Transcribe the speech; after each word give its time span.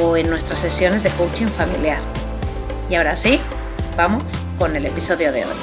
o 0.00 0.16
en 0.16 0.30
nuestras 0.30 0.60
sesiones 0.60 1.02
de 1.02 1.10
coaching 1.10 1.46
familiar. 1.46 2.00
Y 2.88 2.94
ahora 2.94 3.14
sí, 3.16 3.40
vamos 3.96 4.24
con 4.58 4.74
el 4.76 4.86
episodio 4.86 5.32
de 5.32 5.44
hoy. 5.44 5.56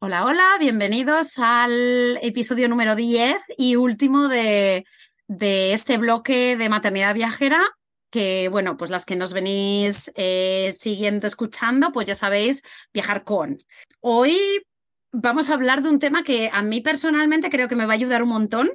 Hola, 0.00 0.24
hola, 0.24 0.56
bienvenidos 0.60 1.38
al 1.38 2.18
episodio 2.22 2.68
número 2.68 2.94
10 2.94 3.36
y 3.58 3.76
último 3.76 4.28
de, 4.28 4.86
de 5.26 5.72
este 5.72 5.98
bloque 5.98 6.56
de 6.56 6.68
maternidad 6.68 7.14
viajera 7.14 7.77
que, 8.10 8.48
bueno, 8.48 8.76
pues 8.76 8.90
las 8.90 9.04
que 9.04 9.16
nos 9.16 9.32
venís 9.32 10.12
eh, 10.14 10.70
siguiendo, 10.72 11.26
escuchando, 11.26 11.92
pues 11.92 12.06
ya 12.06 12.14
sabéis, 12.14 12.62
viajar 12.92 13.24
con. 13.24 13.62
Hoy 14.00 14.62
vamos 15.12 15.50
a 15.50 15.54
hablar 15.54 15.82
de 15.82 15.90
un 15.90 15.98
tema 15.98 16.22
que 16.22 16.50
a 16.52 16.62
mí 16.62 16.80
personalmente 16.80 17.50
creo 17.50 17.68
que 17.68 17.76
me 17.76 17.86
va 17.86 17.92
a 17.92 17.96
ayudar 17.96 18.22
un 18.22 18.30
montón, 18.30 18.70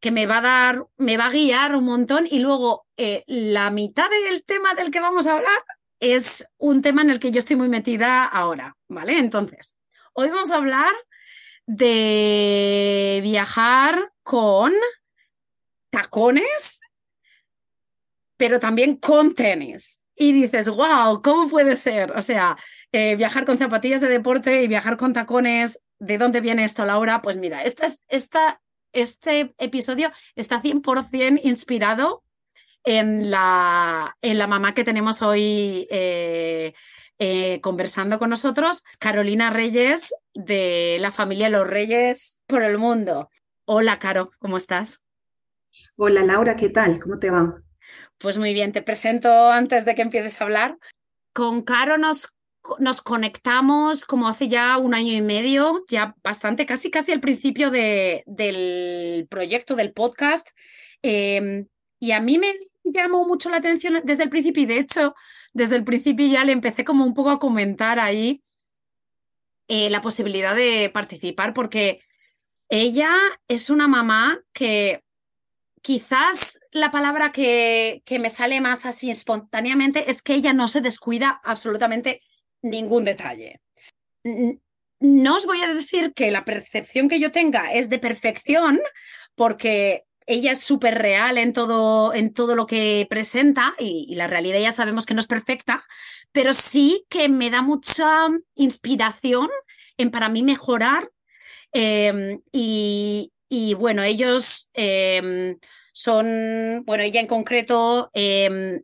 que 0.00 0.10
me 0.10 0.26
va 0.26 0.38
a 0.38 0.42
dar, 0.42 0.86
me 0.96 1.16
va 1.16 1.26
a 1.26 1.30
guiar 1.30 1.76
un 1.76 1.84
montón 1.84 2.26
y 2.30 2.40
luego 2.40 2.86
eh, 2.96 3.24
la 3.26 3.70
mitad 3.70 4.10
del 4.10 4.44
tema 4.44 4.74
del 4.74 4.90
que 4.90 5.00
vamos 5.00 5.26
a 5.26 5.34
hablar 5.34 5.58
es 6.00 6.46
un 6.58 6.82
tema 6.82 7.02
en 7.02 7.10
el 7.10 7.20
que 7.20 7.30
yo 7.30 7.38
estoy 7.38 7.56
muy 7.56 7.68
metida 7.68 8.24
ahora, 8.24 8.76
¿vale? 8.88 9.18
Entonces, 9.18 9.76
hoy 10.14 10.28
vamos 10.30 10.50
a 10.50 10.56
hablar 10.56 10.92
de 11.66 13.20
viajar 13.22 14.12
con 14.24 14.72
tacones 15.90 16.80
pero 18.42 18.58
también 18.58 18.96
con 18.96 19.36
tenis. 19.36 20.02
Y 20.16 20.32
dices, 20.32 20.68
wow, 20.68 21.22
¿cómo 21.22 21.48
puede 21.48 21.76
ser? 21.76 22.10
O 22.16 22.22
sea, 22.22 22.56
eh, 22.90 23.14
viajar 23.14 23.44
con 23.44 23.56
zapatillas 23.56 24.00
de 24.00 24.08
deporte 24.08 24.64
y 24.64 24.66
viajar 24.66 24.96
con 24.96 25.12
tacones, 25.12 25.80
¿de 26.00 26.18
dónde 26.18 26.40
viene 26.40 26.64
esto, 26.64 26.84
Laura? 26.84 27.22
Pues 27.22 27.36
mira, 27.36 27.62
este 27.62 29.54
episodio 29.58 30.10
está 30.34 30.60
100% 30.60 31.40
inspirado 31.44 32.24
en 32.82 33.30
la, 33.30 34.16
en 34.22 34.38
la 34.38 34.48
mamá 34.48 34.74
que 34.74 34.82
tenemos 34.82 35.22
hoy 35.22 35.86
eh, 35.88 36.74
eh, 37.20 37.60
conversando 37.60 38.18
con 38.18 38.30
nosotros, 38.30 38.82
Carolina 38.98 39.50
Reyes, 39.50 40.16
de 40.34 40.96
la 40.98 41.12
familia 41.12 41.48
Los 41.48 41.68
Reyes 41.68 42.42
por 42.48 42.64
el 42.64 42.76
Mundo. 42.76 43.30
Hola, 43.66 44.00
Caro, 44.00 44.32
¿cómo 44.40 44.56
estás? 44.56 45.00
Hola, 45.94 46.24
Laura, 46.24 46.56
¿qué 46.56 46.70
tal? 46.70 46.98
¿Cómo 46.98 47.20
te 47.20 47.30
va? 47.30 47.62
Pues 48.22 48.38
muy 48.38 48.54
bien, 48.54 48.70
te 48.70 48.82
presento 48.82 49.50
antes 49.50 49.84
de 49.84 49.96
que 49.96 50.02
empieces 50.02 50.40
a 50.40 50.44
hablar. 50.44 50.78
Con 51.32 51.62
Caro 51.62 51.98
nos, 51.98 52.28
nos 52.78 53.00
conectamos 53.00 54.04
como 54.04 54.28
hace 54.28 54.48
ya 54.48 54.78
un 54.78 54.94
año 54.94 55.12
y 55.12 55.20
medio, 55.20 55.84
ya 55.88 56.14
bastante, 56.22 56.64
casi 56.64 56.88
casi 56.88 57.10
al 57.10 57.18
principio 57.18 57.72
de, 57.72 58.22
del 58.26 59.26
proyecto 59.28 59.74
del 59.74 59.92
podcast. 59.92 60.48
Em, 61.02 61.66
y 61.98 62.12
a 62.12 62.20
mí 62.20 62.38
me 62.38 62.54
llamó 62.84 63.26
mucho 63.26 63.50
la 63.50 63.56
atención 63.56 64.00
desde 64.04 64.22
el 64.22 64.30
principio 64.30 64.62
y 64.62 64.66
de 64.66 64.78
hecho 64.78 65.14
desde 65.52 65.74
el 65.74 65.84
principio 65.84 66.26
ya 66.26 66.44
le 66.44 66.52
empecé 66.52 66.84
como 66.84 67.04
un 67.04 67.14
poco 67.14 67.30
a 67.30 67.40
comentar 67.40 67.98
ahí 67.98 68.40
eh, 69.66 69.90
la 69.90 70.00
posibilidad 70.00 70.54
de 70.54 70.90
participar 70.94 71.54
porque 71.54 72.00
ella 72.68 73.12
es 73.48 73.68
una 73.68 73.88
mamá 73.88 74.40
que 74.52 75.02
quizás 75.82 76.60
la 76.70 76.90
palabra 76.90 77.32
que, 77.32 78.02
que, 78.04 78.18
me 78.18 78.30
sale 78.30 78.60
más 78.60 78.86
así 78.86 79.10
espontáneamente 79.10 80.10
es 80.10 80.22
que 80.22 80.34
ella 80.34 80.52
no 80.52 80.68
se 80.68 80.80
descuida 80.80 81.40
absolutamente 81.44 82.22
ningún 82.62 83.04
detalle. 83.04 83.60
No 85.00 85.36
os 85.36 85.46
voy 85.46 85.60
a 85.62 85.74
decir 85.74 86.14
que 86.14 86.30
la 86.30 86.44
percepción 86.44 87.08
que 87.08 87.20
yo 87.20 87.32
tenga 87.32 87.72
es 87.72 87.90
de 87.90 87.98
perfección, 87.98 88.80
porque 89.34 90.04
ella 90.26 90.52
es 90.52 90.60
súper 90.60 90.98
real 90.98 91.38
en 91.38 91.52
todo, 91.52 92.14
en 92.14 92.32
todo 92.32 92.54
lo 92.54 92.66
que 92.66 93.06
presenta 93.10 93.74
y, 93.78 94.14
la 94.14 94.28
realidad 94.28 94.60
ya 94.60 94.72
sabemos 94.72 95.06
que 95.06 95.14
no 95.14 95.20
es 95.20 95.26
perfecta, 95.26 95.82
pero 96.30 96.54
sí 96.54 97.04
que 97.08 97.28
me 97.28 97.50
da 97.50 97.62
mucha 97.62 98.28
inspiración 98.54 99.50
en 99.96 100.10
para 100.10 100.28
mí 100.28 100.42
mejorar 100.42 101.10
em, 101.72 102.40
y, 102.52 103.31
y 103.54 103.74
bueno, 103.74 104.02
ellos 104.02 104.70
em, 104.72 105.58
son, 105.92 106.84
bueno, 106.86 107.04
ella 107.04 107.20
en 107.20 107.26
concreto 107.26 108.10
em, 108.14 108.80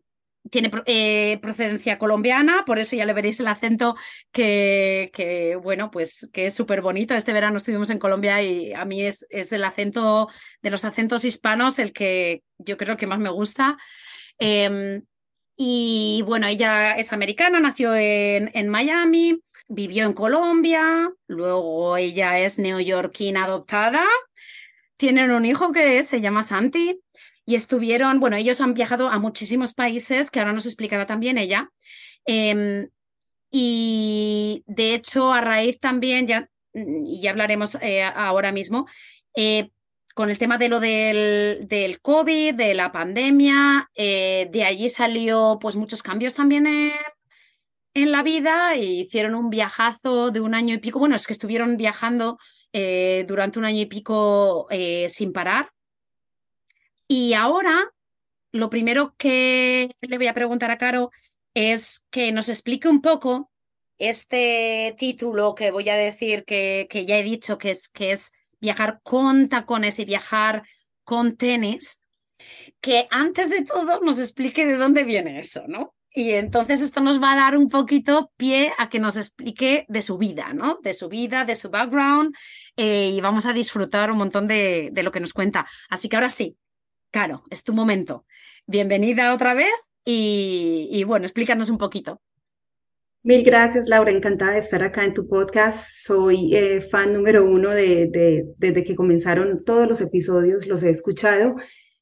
tiene 0.51 0.71
eh, 0.85 1.39
procedencia 1.41 1.97
colombiana, 1.97 2.65
por 2.67 2.79
eso 2.79 2.95
ya 2.95 3.07
le 3.07 3.15
veréis 3.15 3.41
el 3.41 3.47
acento 3.47 3.97
que, 4.31 5.11
que 5.15 5.57
bueno, 5.57 5.91
pues 5.91 6.29
que 6.35 6.45
es 6.45 6.55
súper 6.55 6.83
bonito. 6.83 7.15
Este 7.15 7.33
verano 7.33 7.57
estuvimos 7.57 7.89
en 7.89 7.99
Colombia 7.99 8.43
y 8.43 8.75
a 8.75 8.85
mí 8.85 9.03
es, 9.03 9.27
es, 9.31 9.55
el 9.55 9.65
acento 9.65 10.29
de 10.61 10.71
los 10.71 10.85
acentos 10.85 11.25
hispanos 11.25 11.79
el 11.79 11.95
que 11.95 12.43
yo 12.59 12.77
creo 12.77 12.99
que 12.99 13.07
más 13.07 13.21
me 13.21 13.31
gusta. 13.31 13.79
Em, 14.39 15.03
y 15.57 16.23
bueno, 16.27 16.47
ella 16.47 16.93
es 16.97 17.15
americana, 17.15 17.59
nació 17.59 17.95
en, 17.95 18.51
en, 18.53 18.69
Miami, 18.69 19.41
vivió 19.67 20.05
en 20.05 20.13
Colombia, 20.13 21.11
luego 21.27 21.97
ella 21.97 22.39
es 22.39 22.59
neoyorquina 22.59 23.45
adoptada, 23.45 24.05
tienen 24.99 25.31
un 25.31 25.47
hijo 25.47 25.73
que 25.73 26.05
se 26.05 26.21
llama 26.21 26.43
Santi 26.43 27.01
y 27.47 27.55
estuvieron, 27.55 28.21
bueno, 28.21 28.37
ellos 28.37 28.61
han 28.61 28.75
viajado 28.75 29.09
a 29.09 29.19
muchísimos 29.19 29.73
países, 29.73 30.31
que 30.31 30.41
ahora 30.41 30.53
nos 30.53 30.67
explicará 30.67 31.07
también 31.07 31.39
ella. 31.39 31.71
Em, 32.27 32.91
y 33.51 34.63
de 34.67 34.95
hecho, 34.95 35.33
a 35.33 35.41
raíz 35.41 35.81
también, 35.81 36.27
ya, 36.27 36.51
y 36.75 37.23
ya 37.23 37.31
hablaremos 37.31 37.79
eh, 37.81 38.03
ahora 38.03 38.53
mismo, 38.53 38.87
eh, 39.35 39.71
con 40.15 40.31
el 40.31 40.39
tema 40.39 40.59
de 40.59 40.69
lo 40.69 40.81
del, 40.81 41.69
del 41.69 42.01
COVID, 42.01 42.55
de 42.55 42.75
la 42.75 42.93
pandemia, 42.93 43.89
eh, 43.95 44.49
de 44.53 44.65
allí 44.65 44.89
salió 44.89 45.59
pues 45.61 45.77
muchos 45.77 46.03
cambios 46.03 46.35
también 46.35 46.67
en, 46.67 46.93
en 47.95 48.13
la 48.13 48.23
vida 48.23 48.75
e 48.75 48.85
hicieron 48.85 49.35
un 49.35 49.49
viajazo 49.49 50.33
de 50.33 50.41
un 50.41 50.55
año 50.55 50.75
y 50.75 50.79
pico. 50.79 50.99
Bueno, 50.99 51.17
es 51.17 51.27
que 51.27 51.33
estuvieron 51.33 51.77
viajando 51.77 52.39
eh, 52.73 53.25
durante 53.27 53.59
un 53.59 53.65
año 53.65 53.81
y 53.81 53.87
pico 53.87 54.67
eh, 54.71 55.09
sin 55.09 55.33
parar. 55.33 55.71
Y 57.07 57.35
ahora, 57.35 57.93
lo 58.53 58.71
primero 58.71 59.15
que 59.17 59.91
le 60.01 60.19
voy 60.19 60.27
a 60.27 60.35
preguntar 60.35 60.71
a 60.71 60.79
Caro 60.79 61.11
es 61.55 62.05
que 62.11 62.33
nos 62.33 62.49
explique 62.49 62.89
un 62.89 63.01
poco 63.01 63.51
este 63.99 64.95
título 64.99 65.55
que 65.55 65.71
voy 65.71 65.89
a 65.89 65.97
decir 65.97 66.45
que, 66.45 66.87
que 66.91 67.07
ya 67.07 67.19
he 67.19 67.23
dicho 67.23 67.59
que 67.59 67.71
es, 67.71 67.89
que 67.89 68.13
es 68.13 68.33
viajar 68.61 69.01
con 69.03 69.49
tacones 69.49 69.99
y 69.99 70.05
viajar 70.05 70.63
con 71.05 71.37
tenis, 71.37 72.01
que 72.81 73.09
antes 73.11 73.51
de 73.51 73.65
todo 73.65 74.01
nos 74.01 74.19
explique 74.19 74.67
de 74.67 74.77
dónde 74.77 75.05
viene 75.05 75.41
eso, 75.41 75.65
¿no? 75.67 75.95
Y 76.19 76.33
entonces 76.33 76.81
esto 76.81 77.01
nos 77.01 77.23
va 77.23 77.33
a 77.33 77.37
dar 77.37 77.57
un 77.57 77.69
poquito 77.69 78.33
pie 78.37 78.73
a 78.77 78.89
que 78.89 78.99
nos 78.99 79.17
explique 79.17 79.87
de 79.89 80.03
su 80.03 80.19
vida, 80.19 80.53
¿no? 80.53 80.81
De 80.83 80.93
su 80.93 81.09
vida, 81.09 81.45
de 81.45 81.55
su 81.55 81.71
background, 81.71 82.35
eh, 82.77 83.11
y 83.11 83.21
vamos 83.21 83.47
a 83.47 83.53
disfrutar 83.53 84.11
un 84.11 84.19
montón 84.19 84.49
de, 84.49 84.91
lo 85.05 85.13
que 85.13 85.21
nos 85.21 85.33
cuenta. 85.33 85.67
Así 85.89 86.09
que 86.09 86.17
ahora 86.17 86.29
sí, 86.29 86.57
Caro, 87.13 87.45
es 87.51 87.63
tu 87.63 87.73
momento. 87.73 88.27
Bienvenida 88.67 89.33
otra 89.33 89.55
vez 89.55 89.71
y, 90.05 90.89
y 90.91 91.05
bueno, 91.05 91.25
explícanos 91.25 91.71
un 91.71 91.79
poquito. 91.79 92.21
Mil 93.23 93.45
gracias, 93.45 93.89
Laura. 93.89 94.11
Encantada 94.11 94.55
de 94.55 94.59
estar 94.59 94.83
acá 94.83 95.05
en 95.05 95.15
tu 95.15 95.29
podcast. 95.29 95.89
Soy 96.05 96.53
eh, 96.57 96.81
fan 96.81 97.13
número 97.13 97.45
uno 97.45 97.71
de, 97.71 98.45
desde 98.57 98.83
que 98.83 98.97
comenzaron 98.97 99.65
todos 99.65 99.89
los 99.89 100.01
episodios, 100.01 100.67
los 100.67 100.83
he 100.83 100.91
escuchado. 100.91 101.55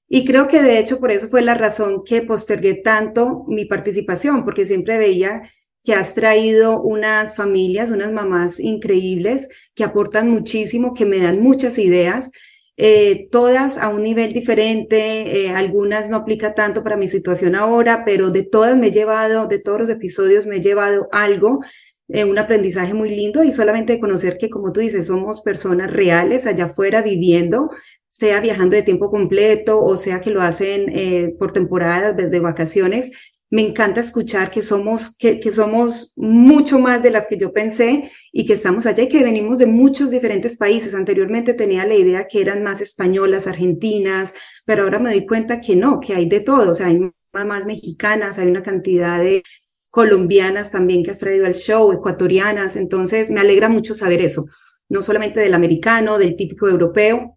Y 0.09 0.25
creo 0.25 0.49
que 0.49 0.63
de 0.63 0.79
hecho 0.79 1.01
por 1.01 1.11
eso 1.11 1.29
fue 1.29 1.43
la 1.43 1.55
razón 1.55 2.03
que 2.05 2.23
postergué 2.23 2.75
tanto 2.83 3.45
mi 3.49 3.65
participación, 3.65 4.45
porque 4.45 4.65
siempre 4.65 4.99
veía 4.99 5.43
que 5.85 5.95
has 5.95 6.15
traído 6.15 6.83
unas 6.83 7.37
familias, 7.37 7.91
unas 7.91 8.13
mamás 8.13 8.59
increíbles 8.61 9.49
que 9.75 9.85
aportan 9.85 10.29
muchísimo, 10.31 10.95
que 10.95 11.07
me 11.07 11.19
dan 11.19 11.41
muchas 11.43 11.79
ideas 11.79 12.31
eh, 12.79 13.29
todas 13.31 13.79
a 13.79 13.89
un 13.89 14.03
nivel 14.03 14.35
diferente, 14.35 15.47
eh, 15.47 15.51
algunas 15.51 16.11
no 16.11 16.17
aplica 16.17 16.55
tanto 16.55 16.83
para 16.83 16.99
mi 16.99 17.09
situación 17.09 17.55
ahora, 17.55 18.05
pero 18.05 18.31
de 18.31 18.43
todas 18.45 18.77
me 18.77 18.89
he 18.89 18.91
llevado, 18.93 19.47
de 19.47 19.59
todos 19.61 19.81
los 19.81 19.91
episodios 19.91 20.47
me 20.47 20.57
he 20.57 20.61
llevado 20.61 21.09
algo, 21.11 21.61
eh, 22.09 22.25
un 22.25 22.39
aprendizaje 22.39 22.93
muy 22.93 23.09
lindo 23.11 23.43
y 23.45 23.53
solamente 23.53 23.99
conocer 23.99 24.37
que, 24.39 24.51
como 24.51 24.73
tú 24.73 24.81
dices, 24.81 25.07
somos 25.07 25.41
personas 25.41 25.91
reales 25.91 26.47
allá 26.47 26.67
afuera 26.67 27.01
viviendo, 27.01 27.71
sea 28.17 28.41
viajando 28.41 28.77
de 28.77 28.83
tiempo 28.83 29.11
completo 29.11 29.83
o 29.83 29.97
sea 29.97 30.21
que 30.21 30.31
lo 30.31 30.43
hacen 30.43 31.37
por 31.39 31.53
temporadas 31.53 32.17
de 32.17 32.41
vacaciones 32.41 33.11
me 33.49 33.63
encanta 33.63 34.01
escuchar 34.01 34.51
que 34.51 34.61
somos, 34.63 35.15
que, 35.17 35.39
que, 35.39 35.53
somos 35.53 36.13
mucho 36.17 36.79
más 36.79 37.03
de 37.03 37.11
las 37.11 37.29
que 37.29 37.39
yo 37.39 37.53
pensé 37.53 38.11
y 38.33 38.45
que 38.45 38.55
estamos 38.55 38.87
allá 38.87 39.05
y 39.05 39.09
que 39.09 39.23
venimos 39.23 39.59
de 39.59 39.67
muchos 39.67 40.11
diferentes 40.11 40.57
países. 40.57 40.95
Anteriormente 40.95 41.55
tenía 41.55 41.87
la 41.87 41.95
idea 41.95 42.27
que 42.27 42.41
eran 42.41 42.65
más 42.65 42.81
españolas, 42.81 43.47
argentinas, 43.47 44.35
pero 44.65 44.83
ahora 44.83 44.99
me 44.99 45.11
doy 45.11 45.27
cuenta 45.27 45.61
que 45.61 45.77
no, 45.77 46.01
que 46.01 46.15
hay 46.15 46.29
de 46.29 46.41
todo. 46.41 46.71
O 46.71 46.75
sea, 46.75 46.89
hay 46.89 46.99
más 47.33 47.67
mexicanas, 47.67 48.39
hay 48.39 48.49
una 48.49 48.63
cantidad 48.63 49.21
de 49.21 49.43
colombianas 49.91 50.73
también 50.73 51.05
que 51.05 51.13
has 51.13 51.19
traído 51.19 51.47
al 51.47 51.55
show, 51.55 51.93
ecuatorianas. 51.93 52.75
Entonces, 52.75 53.31
me 53.31 53.41
alegra 53.41 53.69
mucho 53.69 53.95
saber 53.95 54.23
eso. 54.23 54.45
No 54.89 55.03
solamente 55.03 55.41
del 55.41 55.55
americano, 55.55 56.19
del 56.19 56.37
típico 56.37 56.69
europeo, 56.69 57.36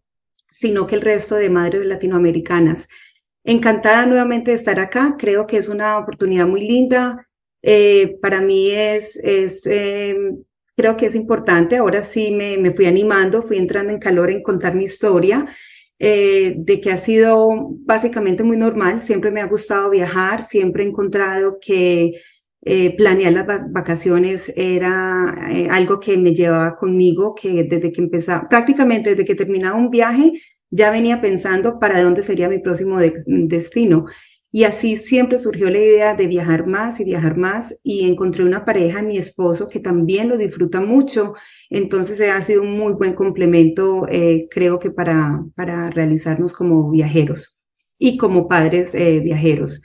sino 0.60 0.86
que 0.88 0.96
el 0.96 1.02
resto 1.02 1.36
de 1.36 1.50
madres 1.50 1.86
latinoamericanas. 1.86 2.88
Encantada 3.44 4.06
nuevamente 4.06 4.52
de 4.52 4.58
estar 4.58 4.80
acá. 4.80 5.16
Creo 5.18 5.48
que 5.48 5.58
es 5.58 5.70
una 5.70 5.98
oportunidad 5.98 6.46
muy 6.48 6.68
linda. 6.68 7.28
Eh, 7.62 8.18
para 8.22 8.42
mí 8.42 8.72
es, 8.72 9.16
es 9.24 9.66
eh, 9.66 10.18
creo 10.76 10.98
que 10.98 11.06
es 11.06 11.16
importante. 11.16 11.78
Ahora 11.78 12.04
sí 12.04 12.32
me, 12.32 12.58
me, 12.58 12.74
fui 12.74 12.86
animando, 12.86 13.42
fui 13.42 13.58
entrando 13.58 13.94
en 13.94 14.00
calor 14.00 14.30
en 14.32 14.44
contar 14.44 14.76
mi 14.76 14.84
historia, 14.84 15.46
eh, 15.98 16.56
de 16.58 16.82
que 16.82 16.92
ha 16.92 16.98
sido 16.98 17.50
básicamente 17.86 18.44
muy 18.44 18.58
normal. 18.58 19.00
Siempre 19.02 19.32
me 19.32 19.42
ha 19.42 19.48
gustado 19.48 19.90
viajar, 19.90 20.44
siempre 20.44 20.84
he 20.84 20.88
encontrado 20.88 21.58
que 21.62 22.20
planear 22.62 23.34
las 23.34 23.72
vacaciones 23.72 24.52
era 24.56 25.30
algo 25.72 26.00
que 26.00 26.18
me 26.18 26.34
llevaba 26.34 26.76
conmigo, 26.76 27.34
que 27.34 27.64
desde 27.64 27.92
que 27.92 28.02
empezaba, 28.02 28.48
prácticamente 28.50 29.12
desde 29.12 29.26
que 29.26 29.36
terminaba 29.36 29.78
un 29.78 29.90
viaje, 29.90 30.34
ya 30.72 30.92
venía 30.92 31.22
pensando 31.22 31.80
para 31.80 32.02
dónde 32.02 32.24
sería 32.24 32.50
mi 32.50 32.60
próximo 32.60 33.00
destino. 33.00 34.06
Y 34.52 34.64
así 34.64 34.96
siempre 34.96 35.38
surgió 35.38 35.70
la 35.70 35.78
idea 35.78 36.16
de 36.16 36.26
viajar 36.26 36.66
más 36.66 37.00
y 37.00 37.04
viajar 37.04 37.38
más 37.38 37.78
y 37.84 38.10
encontré 38.10 38.44
una 38.44 38.66
pareja, 38.66 39.04
mi 39.04 39.18
esposo, 39.18 39.70
que 39.70 39.80
también 39.80 40.28
lo 40.28 40.38
disfruta 40.38 40.82
mucho. 40.82 41.36
Entonces 41.70 42.20
ha 42.22 42.42
sido 42.42 42.64
un 42.64 42.76
muy 42.78 42.94
buen 42.94 43.14
complemento, 43.14 44.08
eh, 44.10 44.48
creo 44.50 44.80
que 44.80 44.90
para, 44.90 45.44
para 45.56 45.92
realizarnos 45.92 46.54
como 46.54 46.90
viajeros 46.90 47.60
y 48.00 48.18
como 48.18 48.48
padres 48.48 48.96
eh, 48.96 49.20
viajeros. 49.20 49.82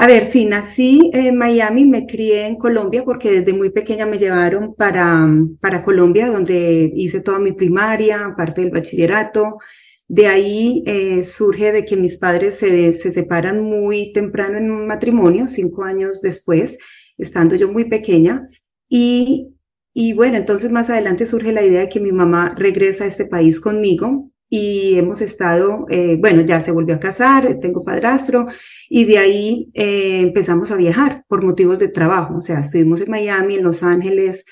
A 0.00 0.06
ver, 0.06 0.26
sí, 0.26 0.46
nací 0.46 1.10
en 1.12 1.36
Miami, 1.36 1.84
me 1.84 2.06
crié 2.06 2.46
en 2.46 2.54
Colombia 2.54 3.02
porque 3.04 3.32
desde 3.32 3.52
muy 3.52 3.70
pequeña 3.70 4.06
me 4.06 4.16
llevaron 4.16 4.76
para, 4.76 5.26
para 5.60 5.82
Colombia, 5.82 6.28
donde 6.28 6.92
hice 6.94 7.20
toda 7.20 7.40
mi 7.40 7.50
primaria, 7.50 8.32
parte 8.36 8.60
del 8.60 8.70
bachillerato. 8.70 9.58
De 10.06 10.28
ahí 10.28 10.84
eh, 10.86 11.24
surge 11.24 11.72
de 11.72 11.84
que 11.84 11.96
mis 11.96 12.16
padres 12.16 12.54
se, 12.54 12.92
se, 12.92 13.10
separan 13.10 13.60
muy 13.60 14.12
temprano 14.12 14.56
en 14.58 14.70
un 14.70 14.86
matrimonio, 14.86 15.48
cinco 15.48 15.82
años 15.82 16.22
después, 16.22 16.78
estando 17.16 17.56
yo 17.56 17.66
muy 17.66 17.86
pequeña. 17.86 18.46
Y, 18.88 19.48
y 19.92 20.12
bueno, 20.12 20.36
entonces 20.36 20.70
más 20.70 20.90
adelante 20.90 21.26
surge 21.26 21.50
la 21.52 21.64
idea 21.64 21.80
de 21.80 21.88
que 21.88 21.98
mi 21.98 22.12
mamá 22.12 22.50
regresa 22.56 23.02
a 23.02 23.08
este 23.08 23.26
país 23.26 23.60
conmigo 23.60 24.30
y 24.50 24.96
hemos 24.96 25.20
estado, 25.20 25.86
eh, 25.90 26.16
bueno, 26.18 26.42
ya 26.42 26.60
se 26.60 26.72
volvió 26.72 26.94
a 26.94 27.00
casar, 27.00 27.58
tengo 27.60 27.84
padrastro, 27.84 28.46
y 28.88 29.04
de 29.04 29.18
ahí 29.18 29.70
eh, 29.74 30.20
empezamos 30.20 30.70
a 30.70 30.76
viajar 30.76 31.24
por 31.28 31.44
motivos 31.44 31.78
de 31.78 31.88
trabajo. 31.88 32.36
O 32.38 32.40
sea, 32.40 32.60
estuvimos 32.60 33.00
en 33.00 33.10
Miami, 33.10 33.56
en 33.56 33.64
Los 33.64 33.82
Ángeles, 33.82 34.44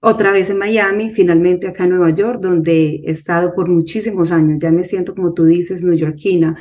otra 0.00 0.32
vez 0.32 0.50
en 0.50 0.58
Miami, 0.58 1.10
finalmente 1.10 1.68
acá 1.68 1.84
en 1.84 1.90
Nueva 1.90 2.10
York, 2.10 2.40
donde 2.40 3.02
he 3.04 3.10
estado 3.10 3.52
por 3.54 3.68
muchísimos 3.68 4.30
años. 4.32 4.58
Ya 4.60 4.70
me 4.70 4.84
siento, 4.84 5.14
como 5.14 5.34
tú 5.34 5.44
dices, 5.44 5.82
neoyorquina. 5.82 6.56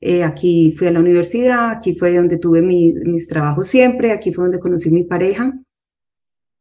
Eh, 0.00 0.22
aquí 0.22 0.74
fui 0.76 0.86
a 0.86 0.90
la 0.90 1.00
universidad, 1.00 1.70
aquí 1.70 1.94
fue 1.94 2.14
donde 2.14 2.36
tuve 2.38 2.62
mis, 2.62 2.96
mis 3.06 3.26
trabajos 3.26 3.66
siempre, 3.68 4.12
aquí 4.12 4.32
fue 4.32 4.44
donde 4.44 4.60
conocí 4.60 4.90
mi 4.90 5.04
pareja. 5.04 5.54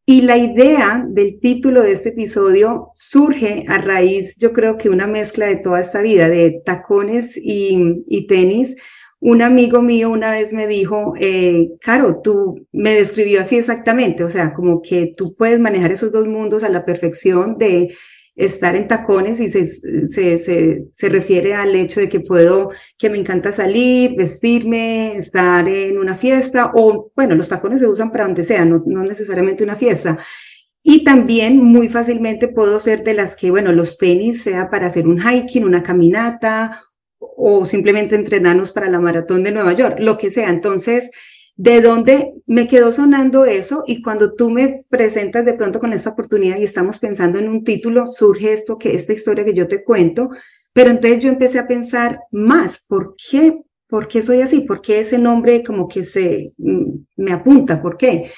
Y 0.06 0.24
la 0.24 0.38
idea 0.38 1.06
del 1.08 1.40
título 1.40 1.82
de 1.82 1.94
este 1.94 2.10
episodio 2.10 2.92
surge 2.94 3.64
a 3.70 3.78
raíz, 3.78 4.36
yo 4.38 4.52
creo 4.52 4.78
que 4.78 4.90
una 4.90 5.08
mezcla 5.08 5.46
de 5.46 5.56
toda 5.56 5.80
esta 5.80 6.02
vida, 6.02 6.28
de 6.28 6.62
tacones 6.66 7.40
y, 7.42 8.28
tenis, 8.28 8.76
un 9.22 9.42
amigo 9.42 9.82
mío 9.82 10.10
una 10.10 10.32
vez 10.32 10.52
me 10.52 10.68
dijo, 10.68 11.14
eh, 11.18 11.70
Caro, 11.80 12.20
tú 12.22 12.68
me 12.74 12.94
describió 12.94 13.40
así 13.40 13.58
exactamente, 13.58 14.26
o 14.26 14.28
sea, 14.28 14.54
como 14.54 14.82
que 14.82 15.14
tú 15.18 15.36
puedes 15.38 15.62
manejar 15.62 15.94
esos 15.94 16.12
dos 16.12 16.28
mundos 16.28 16.66
a 16.66 16.70
la 16.70 16.84
perfección 16.84 17.58
de 17.58 17.96
estar 18.36 18.76
en 18.76 18.88
tacones 18.88 19.40
y 19.40 19.50
se, 19.50 19.68
se, 19.68 20.38
se, 20.38 20.86
se, 20.92 21.10
refiere 21.10 21.54
al 21.54 21.76
hecho 21.76 22.00
de 22.00 22.10
que 22.10 22.20
puedo, 22.20 22.72
que 22.98 23.10
me 23.10 23.18
encanta 23.18 23.52
salir, 23.52 24.16
vestirme, 24.16 25.16
estar 25.16 25.68
en 25.68 26.00
una 26.00 26.16
fiesta 26.16 26.72
o, 26.74 27.12
bueno, 27.16 27.36
los 27.36 27.48
tacones 27.48 27.80
se 27.80 27.88
usan 27.88 28.12
para 28.12 28.26
donde 28.26 28.44
sea, 28.44 28.66
no, 28.66 28.84
no 28.86 29.04
necesariamente 29.04 29.64
una 29.64 29.76
fiesta. 29.76 30.18
Y 30.82 31.04
también 31.04 31.64
muy 31.64 31.88
fácilmente 31.90 32.50
puedo 32.50 32.78
ser 32.80 33.04
de 33.04 33.14
las 33.14 33.36
que, 33.36 33.52
bueno, 33.52 33.72
los 33.72 33.98
tenis 33.98 34.44
sea 34.44 34.70
para 34.70 34.88
hacer 34.88 35.08
un 35.08 35.20
hiking, 35.22 35.64
una 35.64 35.84
caminata 35.84 36.82
o 37.20 37.66
simplemente 37.66 38.16
entrenarnos 38.16 38.72
para 38.72 38.90
la 38.90 39.00
maratón 39.00 39.44
de 39.44 39.52
Nueva 39.52 39.74
York, 39.74 39.98
lo 40.00 40.18
que 40.18 40.30
sea. 40.30 40.50
Entonces, 40.50 41.10
¿de 41.56 41.82
dónde 41.82 42.34
me 42.46 42.68
quedó 42.68 42.92
sonando 42.92 43.46
eso? 43.46 43.84
Y 43.88 44.02
cuando 44.02 44.34
tú 44.34 44.50
me 44.50 44.86
presentas 44.90 45.46
de 45.46 45.54
pronto 45.54 45.80
con 45.80 45.94
esta 45.94 46.12
oportunidad 46.12 46.58
y 46.58 46.64
estamos 46.64 47.00
pensando 47.00 47.40
en 47.40 47.50
un 47.50 47.64
título, 47.64 48.08
surge 48.08 48.54
esto 48.54 48.78
que 48.78 48.96
esta 48.96 49.14
historia 49.14 49.46
que 49.46 49.54
yo 49.54 49.68
te 49.68 49.84
cuento, 49.84 50.30
pero 50.74 50.90
entonces 50.90 51.24
yo 51.24 51.30
empecé 51.30 51.60
a 51.60 51.68
pensar 51.68 52.20
más, 52.32 52.84
¿por 52.88 53.16
qué? 53.16 53.60
¿Por 53.88 54.08
qué 54.08 54.22
soy 54.24 54.42
así? 54.42 54.62
¿Por 54.62 54.82
qué 54.82 55.02
ese 55.02 55.20
nombre 55.20 55.64
como 55.64 55.88
que 55.88 56.04
se 56.04 56.54
mm, 56.58 56.92
me 57.18 57.32
apunta? 57.32 57.82
¿Por 57.82 57.98
qué? 57.98 58.32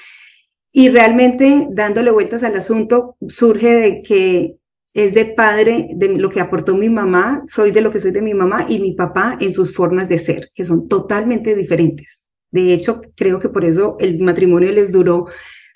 Y 0.70 0.90
realmente 0.90 1.68
dándole 1.70 2.10
vueltas 2.10 2.42
al 2.42 2.56
asunto, 2.56 3.16
surge 3.28 3.72
de 3.72 4.02
que 4.02 4.56
es 4.92 5.14
de 5.14 5.26
padre 5.26 5.88
de 5.94 6.08
lo 6.18 6.28
que 6.28 6.40
aportó 6.40 6.76
mi 6.76 6.90
mamá, 6.90 7.42
soy 7.48 7.70
de 7.70 7.80
lo 7.80 7.90
que 7.90 8.00
soy 8.00 8.10
de 8.10 8.22
mi 8.22 8.34
mamá 8.34 8.66
y 8.68 8.80
mi 8.80 8.92
papá 8.92 9.38
en 9.40 9.54
sus 9.54 9.74
formas 9.74 10.08
de 10.08 10.18
ser, 10.18 10.50
que 10.54 10.64
son 10.66 10.88
totalmente 10.88 11.54
diferentes. 11.54 12.25
De 12.62 12.72
hecho, 12.72 13.02
creo 13.14 13.38
que 13.38 13.48
por 13.48 13.64
eso 13.64 13.96
el 14.00 14.18
matrimonio 14.20 14.72
les 14.72 14.90
duró 14.92 15.26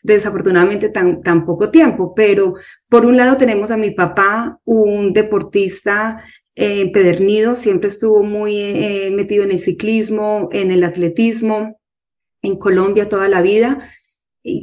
desafortunadamente 0.02 0.88
tan, 0.88 1.44
poco 1.44 1.70
tiempo, 1.70 2.14
pero 2.14 2.54
por 2.88 3.04
un 3.04 3.16
lado 3.16 3.36
tenemos 3.36 3.70
a 3.70 3.76
mi 3.76 3.90
papá, 3.90 4.58
un 4.64 5.12
deportista 5.12 6.22
eh, 6.54 6.80
empedernido, 6.80 7.54
siempre 7.54 7.88
estuvo 7.88 8.22
muy 8.22 8.56
eh, 8.56 9.10
metido 9.14 9.44
en 9.44 9.52
el 9.52 9.60
ciclismo, 9.60 10.48
en 10.52 10.70
el 10.70 10.84
atletismo, 10.84 11.78
en 12.42 12.56
Colombia 12.56 13.08
toda 13.08 13.28
la 13.28 13.42
vida, 13.42 13.78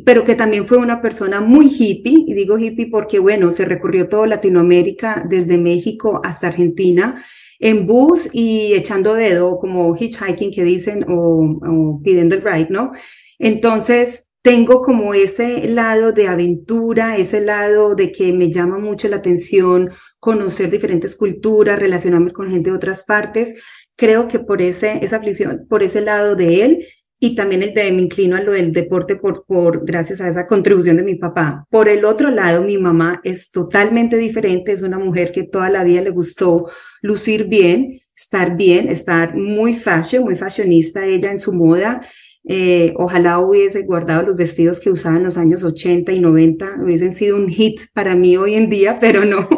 pero 0.06 0.24
que 0.24 0.34
también 0.34 0.66
fue 0.66 0.80
una 0.80 1.02
persona 1.02 1.40
muy 1.40 1.68
hippie, 1.68 2.24
y 2.28 2.34
digo 2.34 2.58
hippie 2.58 2.88
porque, 2.90 3.20
bueno, 3.20 3.52
se 3.52 3.66
recorrió 3.66 4.10
toda 4.10 4.26
Latinoamérica, 4.26 5.24
desde 5.30 5.60
México 5.60 6.20
hasta 6.24 6.48
Argentina, 6.48 7.24
en 7.60 7.88
bus 7.88 8.30
y 8.34 8.74
echando 8.74 9.14
dedo, 9.14 9.58
como 9.60 9.96
hitchhiking 9.96 10.52
que 10.52 10.64
dicen, 10.64 11.06
o, 11.10 12.00
pidiendo 12.04 12.36
el 12.36 12.42
ride, 12.42 12.68
¿no? 12.70 12.92
Entonces, 13.40 14.28
tengo 14.42 14.82
como 14.82 15.14
ese 15.14 15.68
lado 15.68 16.14
de 16.14 16.28
aventura, 16.28 17.18
ese 17.18 17.42
lado 17.42 17.96
de 17.96 18.12
que 18.12 18.32
me 18.32 18.52
llama 18.52 18.78
mucho 18.78 19.08
la 19.08 19.18
atención 19.18 19.90
conocer 20.20 20.70
diferentes 20.70 21.16
culturas, 21.16 21.80
relacionarme 21.80 22.32
con 22.32 22.50
gente 22.50 22.70
de 22.70 22.76
otras 22.76 23.04
partes. 23.04 23.56
Creo 23.96 24.28
que 24.28 24.40
por 24.40 24.62
ese, 24.62 25.04
esa 25.04 25.18
aflicción, 25.18 25.66
por 25.68 25.84
ese 25.84 26.02
lado 26.02 26.36
de 26.36 26.64
él, 26.64 26.86
y 27.20 27.36
también 27.36 27.64
el 27.64 27.74
de 27.74 27.92
me 27.92 28.04
inclino 28.04 28.36
a 28.36 28.42
lo 28.42 28.54
del 28.54 28.72
deporte 28.72 29.16
por, 29.16 29.46
por 29.46 29.86
gracias 29.86 30.22
a 30.22 30.28
esa 30.28 30.46
contribución 30.46 30.98
de 30.98 31.04
mi 31.04 31.16
papá. 31.16 31.66
Por 31.70 31.90
el 31.90 32.06
otro 32.06 32.30
lado, 32.30 32.64
mi 32.64 32.78
mamá 32.78 33.22
es 33.24 33.50
totalmente 33.50 34.18
diferente, 34.18 34.72
es 34.72 34.84
una 34.84 35.00
mujer 35.00 35.32
que 35.32 35.44
toda 35.44 35.70
la 35.70 35.84
vida 35.84 36.02
le 36.02 36.12
gustó 36.12 36.70
lucir 37.02 37.46
bien, 37.46 38.00
estar 38.16 38.56
bien, 38.56 38.90
estar 38.90 39.36
muy 39.36 39.74
fashion, 39.74 40.24
muy 40.24 40.36
fashionista 40.36 41.06
ella 41.06 41.32
en 41.32 41.40
su 41.40 41.54
moda. 41.54 42.02
Eh, 42.50 42.94
ojalá 42.96 43.40
hubiese 43.40 43.82
guardado 43.82 44.28
los 44.28 44.38
vestidos 44.38 44.80
que 44.80 44.92
usaba 44.92 45.18
en 45.18 45.24
los 45.24 45.38
años 45.38 45.64
80 45.64 46.12
y 46.14 46.20
90, 46.20 46.78
hubiesen 46.84 47.14
sido 47.14 47.36
un 47.36 47.50
hit 47.50 47.82
para 47.94 48.16
mí 48.16 48.38
hoy 48.38 48.54
en 48.54 48.70
día, 48.70 49.00
pero 49.00 49.26
no. 49.26 49.50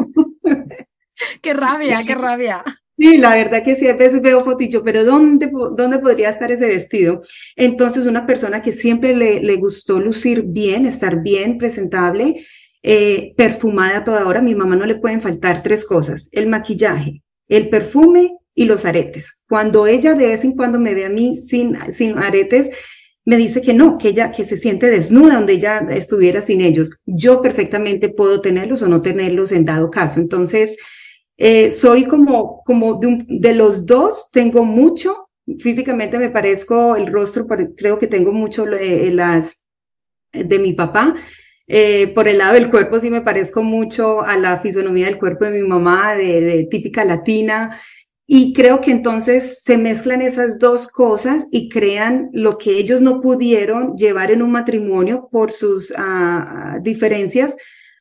qué 1.42 1.54
rabia, 1.54 2.04
qué 2.06 2.16
rabia. 2.16 2.64
Sí, 3.00 3.18
la 3.18 3.34
verdad 3.34 3.64
que 3.64 3.76
sí, 3.78 3.88
a 3.88 3.96
veces 3.96 4.22
veo 4.22 4.44
fotillo, 4.44 4.84
pero 4.84 5.06
¿dónde, 5.06 5.50
¿dónde 5.78 6.00
podría 6.00 6.30
estar 6.30 6.52
ese 6.52 6.68
vestido? 6.68 7.22
Entonces, 7.56 8.06
una 8.08 8.28
persona 8.28 8.62
que 8.62 8.74
siempre 8.74 9.16
le, 9.16 9.42
le 9.42 9.56
gustó 9.56 10.02
lucir 10.02 10.44
bien, 10.46 10.86
estar 10.86 11.22
bien, 11.24 11.58
presentable, 11.58 12.46
eh, 12.84 13.34
perfumada 13.38 14.04
toda 14.04 14.28
hora, 14.28 14.42
mi 14.42 14.54
mamá 14.54 14.76
no 14.76 14.86
le 14.86 14.96
pueden 14.96 15.22
faltar 15.22 15.64
tres 15.64 15.86
cosas, 15.86 16.28
el 16.34 16.48
maquillaje, 16.48 17.24
el 17.48 17.70
perfume 17.70 18.34
y 18.54 18.66
los 18.66 18.84
aretes. 18.84 19.32
Cuando 19.48 19.88
ella 19.88 20.14
de 20.14 20.28
vez 20.28 20.44
en 20.44 20.58
cuando 20.58 20.78
me 20.78 20.94
ve 20.94 21.06
a 21.06 21.10
mí 21.10 21.36
sin, 21.36 21.78
sin 21.94 22.18
aretes, 22.18 22.70
me 23.24 23.38
dice 23.38 23.62
que 23.62 23.74
no, 23.74 23.98
que 23.98 24.10
ella 24.10 24.32
que 24.32 24.44
se 24.44 24.58
siente 24.58 24.88
desnuda 24.88 25.36
donde 25.36 25.54
ella 25.54 25.80
estuviera 25.92 26.42
sin 26.42 26.60
ellos. 26.60 26.90
Yo 27.06 27.42
perfectamente 27.42 28.10
puedo 28.10 28.42
tenerlos 28.42 28.82
o 28.82 28.90
no 28.90 29.02
tenerlos 29.02 29.54
en 29.54 29.64
dado 29.64 29.90
caso. 29.90 30.20
Entonces, 30.20 30.76
eh, 31.42 31.72
soy 31.72 32.04
como, 32.04 32.62
como 32.66 32.96
de, 32.96 33.26
de, 33.30 33.56
los 33.56 33.86
dos, 33.86 34.30
tengo 34.30 34.66
mucho, 34.66 35.30
físicamente 35.58 36.20
me 36.20 36.30
parezco 36.30 36.98
el 36.98 37.08
rostro, 37.08 37.48
creo 37.78 37.98
que 37.98 38.08
tengo 38.08 38.34
mucho 38.34 38.68
eh, 38.68 39.10
las 39.14 39.58
de 40.34 40.60
mi 40.60 40.74
papá. 40.74 41.16
Eh, 41.66 42.12
por 42.14 42.28
el 42.28 42.40
lado 42.40 42.56
del 42.56 42.70
cuerpo 42.70 43.00
sí 43.00 43.10
me 43.10 43.22
parezco 43.22 43.64
mucho 43.64 44.22
a 44.22 44.36
la 44.36 44.60
fisonomía 44.60 45.06
del 45.06 45.18
cuerpo 45.18 45.46
de 45.46 45.62
mi 45.62 45.66
mamá, 45.66 46.14
de, 46.16 46.42
de 46.42 46.68
típica 46.70 47.06
latina. 47.06 47.80
Y 48.28 48.52
creo 48.54 48.82
que 48.82 48.92
entonces 48.92 49.62
se 49.64 49.78
mezclan 49.78 50.22
esas 50.22 50.60
dos 50.60 50.90
cosas 50.90 51.48
y 51.52 51.70
crean 51.70 52.30
lo 52.34 52.58
que 52.58 52.78
ellos 52.78 53.00
no 53.00 53.22
pudieron 53.22 53.96
llevar 53.96 54.30
en 54.32 54.42
un 54.42 54.52
matrimonio 54.52 55.30
por 55.32 55.54
sus 55.54 55.92
uh, 55.92 56.82
diferencias, 56.82 57.56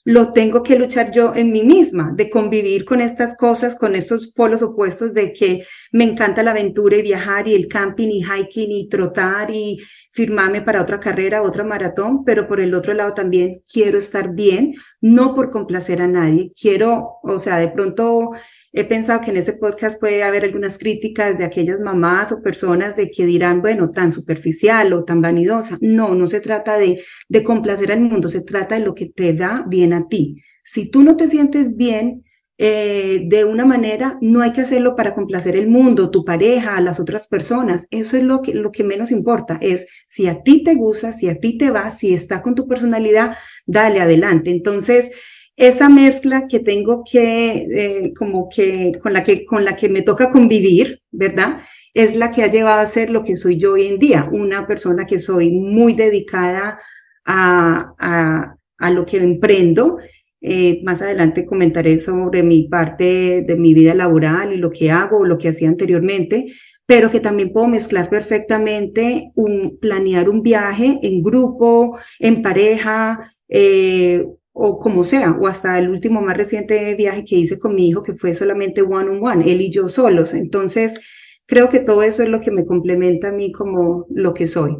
lo 0.08 0.32
tengo 0.32 0.62
que 0.62 0.78
luchar 0.78 1.10
yo 1.10 1.34
en 1.34 1.52
mí 1.52 1.62
misma, 1.62 2.12
de 2.14 2.30
convivir 2.30 2.86
con 2.86 3.02
estas 3.02 3.36
cosas, 3.36 3.74
con 3.74 3.94
estos 3.94 4.32
polos 4.32 4.62
opuestos 4.62 5.12
de 5.12 5.34
que 5.34 5.66
me 5.92 6.04
encanta 6.04 6.42
la 6.42 6.52
aventura 6.52 6.96
y 6.96 7.02
viajar 7.02 7.46
y 7.46 7.54
el 7.54 7.68
camping 7.68 8.08
y 8.08 8.22
hiking 8.24 8.70
y 8.70 8.88
trotar 8.88 9.50
y 9.50 9.78
firmarme 10.10 10.62
para 10.62 10.80
otra 10.80 10.98
carrera, 10.98 11.42
otra 11.42 11.62
maratón, 11.62 12.24
pero 12.24 12.48
por 12.48 12.58
el 12.58 12.72
otro 12.72 12.94
lado 12.94 13.12
también 13.12 13.62
quiero 13.70 13.98
estar 13.98 14.32
bien, 14.32 14.76
no 15.02 15.34
por 15.34 15.50
complacer 15.50 16.00
a 16.00 16.08
nadie, 16.08 16.54
quiero, 16.58 17.18
o 17.22 17.38
sea, 17.38 17.58
de 17.58 17.68
pronto 17.68 18.30
he 18.78 18.84
pensado 18.84 19.20
que 19.20 19.30
en 19.30 19.36
este 19.36 19.54
podcast 19.54 19.98
puede 19.98 20.22
haber 20.22 20.44
algunas 20.44 20.78
críticas 20.78 21.36
de 21.36 21.44
aquellas 21.44 21.80
mamás 21.80 22.30
o 22.30 22.40
personas 22.40 22.94
de 22.94 23.10
que 23.10 23.26
dirán, 23.26 23.60
bueno, 23.60 23.90
tan 23.90 24.12
superficial 24.12 24.92
o 24.92 25.04
tan 25.04 25.20
vanidosa. 25.20 25.76
No, 25.80 26.14
no 26.14 26.28
se 26.28 26.40
trata 26.40 26.78
de, 26.78 27.02
complacer 27.44 27.90
al 27.90 28.00
mundo, 28.00 28.28
se 28.28 28.42
trata 28.42 28.76
de 28.76 28.84
lo 28.84 28.94
que 28.94 29.06
te 29.06 29.32
da 29.32 29.64
bien 29.66 29.92
a 29.92 30.06
ti. 30.06 30.42
Si 30.62 30.90
tú 30.90 31.02
no 31.02 31.16
te 31.16 31.26
sientes 31.26 31.76
bien, 31.76 32.22
eh, 32.60 33.22
de 33.26 33.44
una 33.44 33.64
manera, 33.64 34.18
no 34.20 34.42
hay 34.42 34.52
que 34.52 34.60
hacerlo 34.60 34.94
para 34.94 35.14
complacer 35.14 35.56
el 35.56 35.68
mundo, 35.68 36.10
tu 36.10 36.24
pareja, 36.24 36.80
las 36.80 37.00
otras 37.00 37.26
personas. 37.26 37.86
Eso 37.90 38.16
es 38.16 38.22
lo 38.22 38.42
que, 38.42 38.54
lo 38.54 38.70
que 38.70 38.84
menos 38.84 39.10
importa. 39.10 39.58
Es 39.60 39.86
si 40.06 40.28
a 40.28 40.42
ti 40.42 40.62
te 40.62 40.74
gusta, 40.74 41.12
si 41.12 41.28
a 41.28 41.38
ti 41.40 41.58
te 41.58 41.70
va, 41.70 41.90
si 41.90 42.14
está 42.14 42.42
con 42.42 42.54
tu 42.54 42.68
personalidad, 42.68 43.36
dale 43.66 44.00
adelante. 44.00 44.50
Entonces, 44.50 45.10
esa 45.58 45.88
mezcla 45.88 46.46
que 46.46 46.60
tengo 46.60 47.02
que, 47.04 47.66
eh, 47.72 48.14
como 48.16 48.48
que 48.48 48.92
con, 49.02 49.12
la 49.12 49.24
que, 49.24 49.44
con 49.44 49.64
la 49.64 49.74
que 49.74 49.88
me 49.88 50.02
toca 50.02 50.30
convivir, 50.30 51.02
¿verdad? 51.10 51.58
Es 51.92 52.14
la 52.14 52.30
que 52.30 52.44
ha 52.44 52.46
llevado 52.46 52.80
a 52.80 52.86
ser 52.86 53.10
lo 53.10 53.24
que 53.24 53.34
soy 53.34 53.56
yo 53.56 53.72
hoy 53.72 53.88
en 53.88 53.98
día, 53.98 54.28
una 54.30 54.68
persona 54.68 55.04
que 55.04 55.18
soy 55.18 55.50
muy 55.50 55.94
dedicada 55.94 56.78
a, 57.24 57.92
a, 57.98 58.54
a 58.78 58.90
lo 58.92 59.04
que 59.04 59.16
emprendo. 59.16 59.98
Eh, 60.40 60.80
más 60.84 61.02
adelante 61.02 61.44
comentaré 61.44 61.98
sobre 61.98 62.44
mi 62.44 62.68
parte 62.68 63.42
de 63.42 63.56
mi 63.56 63.74
vida 63.74 63.96
laboral 63.96 64.52
y 64.52 64.58
lo 64.58 64.70
que 64.70 64.92
hago, 64.92 65.24
lo 65.24 65.38
que 65.38 65.48
hacía 65.48 65.68
anteriormente, 65.68 66.46
pero 66.86 67.10
que 67.10 67.18
también 67.18 67.52
puedo 67.52 67.66
mezclar 67.66 68.08
perfectamente 68.08 69.32
un, 69.34 69.78
planear 69.80 70.28
un 70.28 70.42
viaje 70.42 71.00
en 71.02 71.20
grupo, 71.20 71.98
en 72.20 72.42
pareja, 72.42 73.32
eh, 73.48 74.24
o 74.60 74.80
como 74.80 75.04
sea, 75.04 75.32
o 75.32 75.46
hasta 75.46 75.78
el 75.78 75.88
último 75.88 76.20
más 76.20 76.36
reciente 76.36 76.94
viaje 76.96 77.24
que 77.24 77.36
hice 77.36 77.58
con 77.58 77.74
mi 77.74 77.88
hijo, 77.88 78.02
que 78.02 78.14
fue 78.14 78.34
solamente 78.34 78.82
one 78.82 79.10
on 79.10 79.24
one, 79.24 79.50
él 79.50 79.60
y 79.60 79.70
yo 79.70 79.88
solos. 79.88 80.34
Entonces, 80.34 80.98
creo 81.46 81.68
que 81.68 81.80
todo 81.80 82.02
eso 82.02 82.22
es 82.24 82.28
lo 82.28 82.40
que 82.40 82.50
me 82.50 82.64
complementa 82.66 83.28
a 83.28 83.32
mí 83.32 83.52
como 83.52 84.06
lo 84.10 84.34
que 84.34 84.46
soy. 84.48 84.76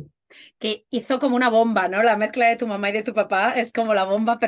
Que 0.58 0.84
hizo 0.90 1.20
como 1.20 1.36
una 1.36 1.48
bomba, 1.48 1.88
¿no? 1.88 2.02
La 2.02 2.16
mezcla 2.16 2.48
de 2.48 2.56
tu 2.56 2.66
mamá 2.66 2.90
y 2.90 2.92
de 2.92 3.02
tu 3.04 3.14
papá 3.14 3.52
es 3.52 3.72
como 3.72 3.94
la 3.94 4.04
bomba 4.04 4.38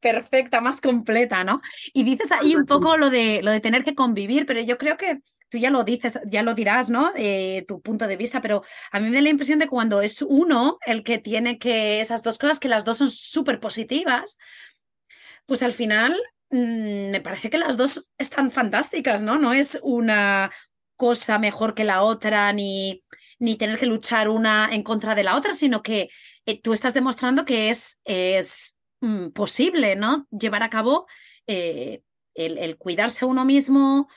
perfecta, 0.00 0.60
más 0.60 0.80
completa, 0.80 1.44
¿no? 1.44 1.60
Y 1.94 2.04
dices 2.04 2.30
ahí 2.32 2.54
un 2.54 2.66
poco 2.66 2.96
lo 2.98 3.08
de, 3.08 3.40
lo 3.42 3.50
de 3.50 3.60
tener 3.60 3.82
que 3.82 3.94
convivir, 3.94 4.44
pero 4.46 4.60
yo 4.60 4.76
creo 4.76 4.96
que 4.98 5.20
tú 5.48 5.58
ya 5.58 5.70
lo 5.70 5.84
dices, 5.84 6.18
ya 6.26 6.42
lo 6.42 6.54
dirás, 6.54 6.90
¿no? 6.90 7.12
Eh, 7.16 7.64
tu 7.66 7.80
punto 7.80 8.06
de 8.06 8.16
vista, 8.16 8.40
pero 8.40 8.62
a 8.92 9.00
mí 9.00 9.08
me 9.08 9.16
da 9.16 9.22
la 9.22 9.30
impresión 9.30 9.58
de 9.58 9.68
cuando 9.68 10.02
es 10.02 10.22
uno 10.22 10.78
el 10.86 11.02
que 11.02 11.18
tiene 11.18 11.58
que 11.58 12.00
esas 12.00 12.22
dos 12.22 12.38
cosas, 12.38 12.60
que 12.60 12.68
las 12.68 12.84
dos 12.84 12.98
son 12.98 13.10
súper 13.10 13.60
positivas, 13.60 14.38
pues 15.46 15.62
al 15.62 15.72
final 15.72 16.20
mmm, 16.50 17.10
me 17.10 17.20
parece 17.20 17.50
que 17.50 17.58
las 17.58 17.76
dos 17.76 18.10
están 18.18 18.50
fantásticas, 18.50 19.22
¿no? 19.22 19.38
No 19.38 19.52
es 19.52 19.78
una 19.82 20.50
cosa 20.96 21.38
mejor 21.38 21.74
que 21.74 21.84
la 21.84 22.02
otra, 22.02 22.52
ni, 22.52 23.04
ni 23.38 23.56
tener 23.56 23.78
que 23.78 23.86
luchar 23.86 24.28
una 24.28 24.68
en 24.72 24.82
contra 24.82 25.14
de 25.14 25.24
la 25.24 25.36
otra, 25.36 25.54
sino 25.54 25.82
que 25.82 26.10
eh, 26.46 26.60
tú 26.60 26.72
estás 26.72 26.94
demostrando 26.94 27.44
que 27.44 27.70
es, 27.70 28.00
es 28.04 28.76
mmm, 29.00 29.28
posible, 29.28 29.96
¿no? 29.96 30.26
Llevar 30.30 30.62
a 30.62 30.70
cabo 30.70 31.06
eh, 31.46 32.02
el, 32.34 32.76
cuidarse 32.76 33.24
uno 33.24 33.44
mismo, 33.44 34.08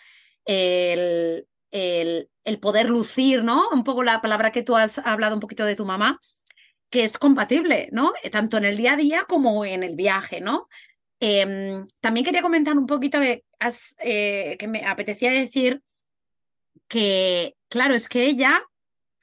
el, 0.46 1.48
el, 1.72 2.60
poder 2.60 2.90
lucir, 2.90 3.44
¿no? 3.44 3.70
Un 3.70 3.84
poco 3.84 4.04
la 4.04 4.22
palabra 4.22 4.52
que 4.52 4.64
tú 4.64 4.76
has 4.76 4.98
hablado 5.00 5.36
un 5.36 5.40
poquito 5.40 5.66
de 5.66 5.76
tu 5.76 5.86
mamá, 5.86 6.20
que 6.90 7.04
es 7.04 7.18
compatible, 7.18 7.90
¿no? 7.92 8.14
Tanto 8.32 8.58
en 8.58 8.66
el 8.66 8.78
día 8.78 8.94
a 8.94 8.98
día 8.98 9.26
como 9.28 9.66
en 9.66 9.84
el 9.84 9.96
viaje, 9.96 10.42
¿no? 10.42 10.68
Eh, 11.20 11.86
también 12.00 12.26
quería 12.26 12.42
comentar 12.42 12.78
un 12.78 12.88
poquito 12.88 13.20
que, 13.20 13.44
has, 13.60 13.96
eh, 14.00 14.58
que 14.60 14.68
me 14.68 14.86
apetecía 14.86 15.32
decir 15.32 15.82
que, 16.88 17.56
claro, 17.70 17.94
es 17.94 18.10
que 18.10 18.26
ella 18.26 18.62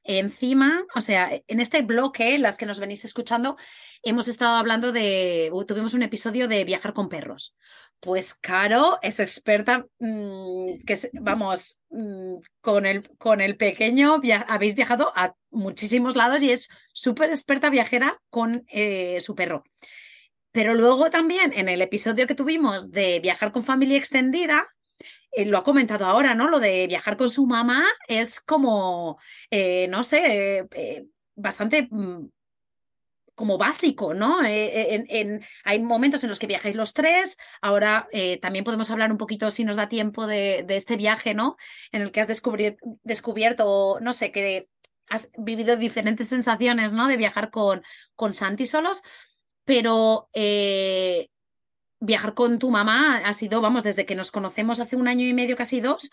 encima, 0.08 0.84
o 0.94 1.00
sea, 1.00 1.30
en 1.46 1.60
este 1.60 1.82
bloque, 1.82 2.38
las 2.38 2.56
que 2.56 2.66
nos 2.66 2.80
venís 2.80 3.04
escuchando, 3.04 3.56
hemos 4.02 4.26
estado 4.26 4.56
hablando 4.56 4.90
de, 4.90 5.52
tuvimos 5.68 5.94
un 5.94 6.02
episodio 6.02 6.48
de 6.48 6.64
viajar 6.64 6.94
con 6.94 7.08
perros. 7.08 7.54
Pues 8.00 8.34
Caro 8.34 8.98
es 9.02 9.20
experta, 9.20 9.86
mmm, 9.98 10.78
que 10.86 10.98
vamos, 11.12 11.78
mmm, 11.90 12.36
con, 12.60 12.86
el, 12.86 13.06
con 13.18 13.40
el 13.42 13.56
pequeño 13.56 14.20
habéis 14.48 14.74
viajado 14.74 15.12
a 15.14 15.34
muchísimos 15.50 16.16
lados 16.16 16.42
y 16.42 16.50
es 16.52 16.70
súper 16.92 17.28
experta 17.30 17.68
viajera 17.68 18.18
con 18.30 18.64
eh, 18.68 19.20
su 19.20 19.34
perro. 19.34 19.62
Pero 20.52 20.74
luego 20.74 21.10
también 21.10 21.52
en 21.52 21.68
el 21.68 21.82
episodio 21.82 22.26
que 22.26 22.34
tuvimos 22.34 22.90
de 22.90 23.20
viajar 23.20 23.52
con 23.52 23.62
familia 23.62 23.98
extendida, 23.98 24.66
eh, 25.32 25.44
lo 25.44 25.58
ha 25.58 25.64
comentado 25.64 26.06
ahora, 26.06 26.34
¿no? 26.34 26.48
Lo 26.48 26.58
de 26.60 26.86
viajar 26.86 27.16
con 27.16 27.30
su 27.30 27.46
mamá 27.46 27.84
es 28.08 28.40
como, 28.40 29.18
eh, 29.50 29.86
no 29.88 30.02
sé, 30.02 30.66
eh, 30.74 31.06
bastante 31.36 31.88
mm, 31.90 32.28
como 33.34 33.56
básico, 33.56 34.14
¿no? 34.14 34.38
Hay 35.64 35.80
momentos 35.80 36.24
en 36.24 36.28
los 36.28 36.40
que 36.40 36.48
viajáis 36.48 36.74
los 36.74 36.92
tres, 36.92 37.38
ahora 37.62 38.08
también 38.42 38.64
podemos 38.64 38.90
hablar 38.90 39.12
un 39.12 39.18
poquito, 39.18 39.52
si 39.52 39.64
nos 39.64 39.76
da 39.76 39.88
tiempo, 39.88 40.26
de, 40.26 40.66
este 40.70 40.96
viaje, 40.96 41.34
¿no? 41.34 41.56
En 41.92 42.02
el 42.02 42.10
que 42.10 42.20
has 42.20 42.26
descubierto, 43.04 44.00
no 44.00 44.12
sé, 44.12 44.32
que 44.32 44.68
has 45.08 45.30
vivido 45.38 45.76
diferentes 45.76 46.28
sensaciones, 46.28 46.92
¿no? 46.92 47.06
De 47.06 47.16
viajar 47.16 47.50
con, 47.50 47.84
con 48.16 48.34
Santi 48.34 48.66
solos, 48.66 49.02
pero 49.64 50.30
viajar 52.00 52.34
con 52.34 52.58
tu 52.58 52.70
mamá 52.70 53.18
ha 53.18 53.32
sido, 53.32 53.60
vamos, 53.60 53.84
desde 53.84 54.06
que 54.06 54.14
nos 54.14 54.30
conocemos 54.30 54.80
hace 54.80 54.96
un 54.96 55.08
año 55.08 55.26
y 55.26 55.34
medio, 55.34 55.56
casi 55.56 55.80
dos, 55.80 56.10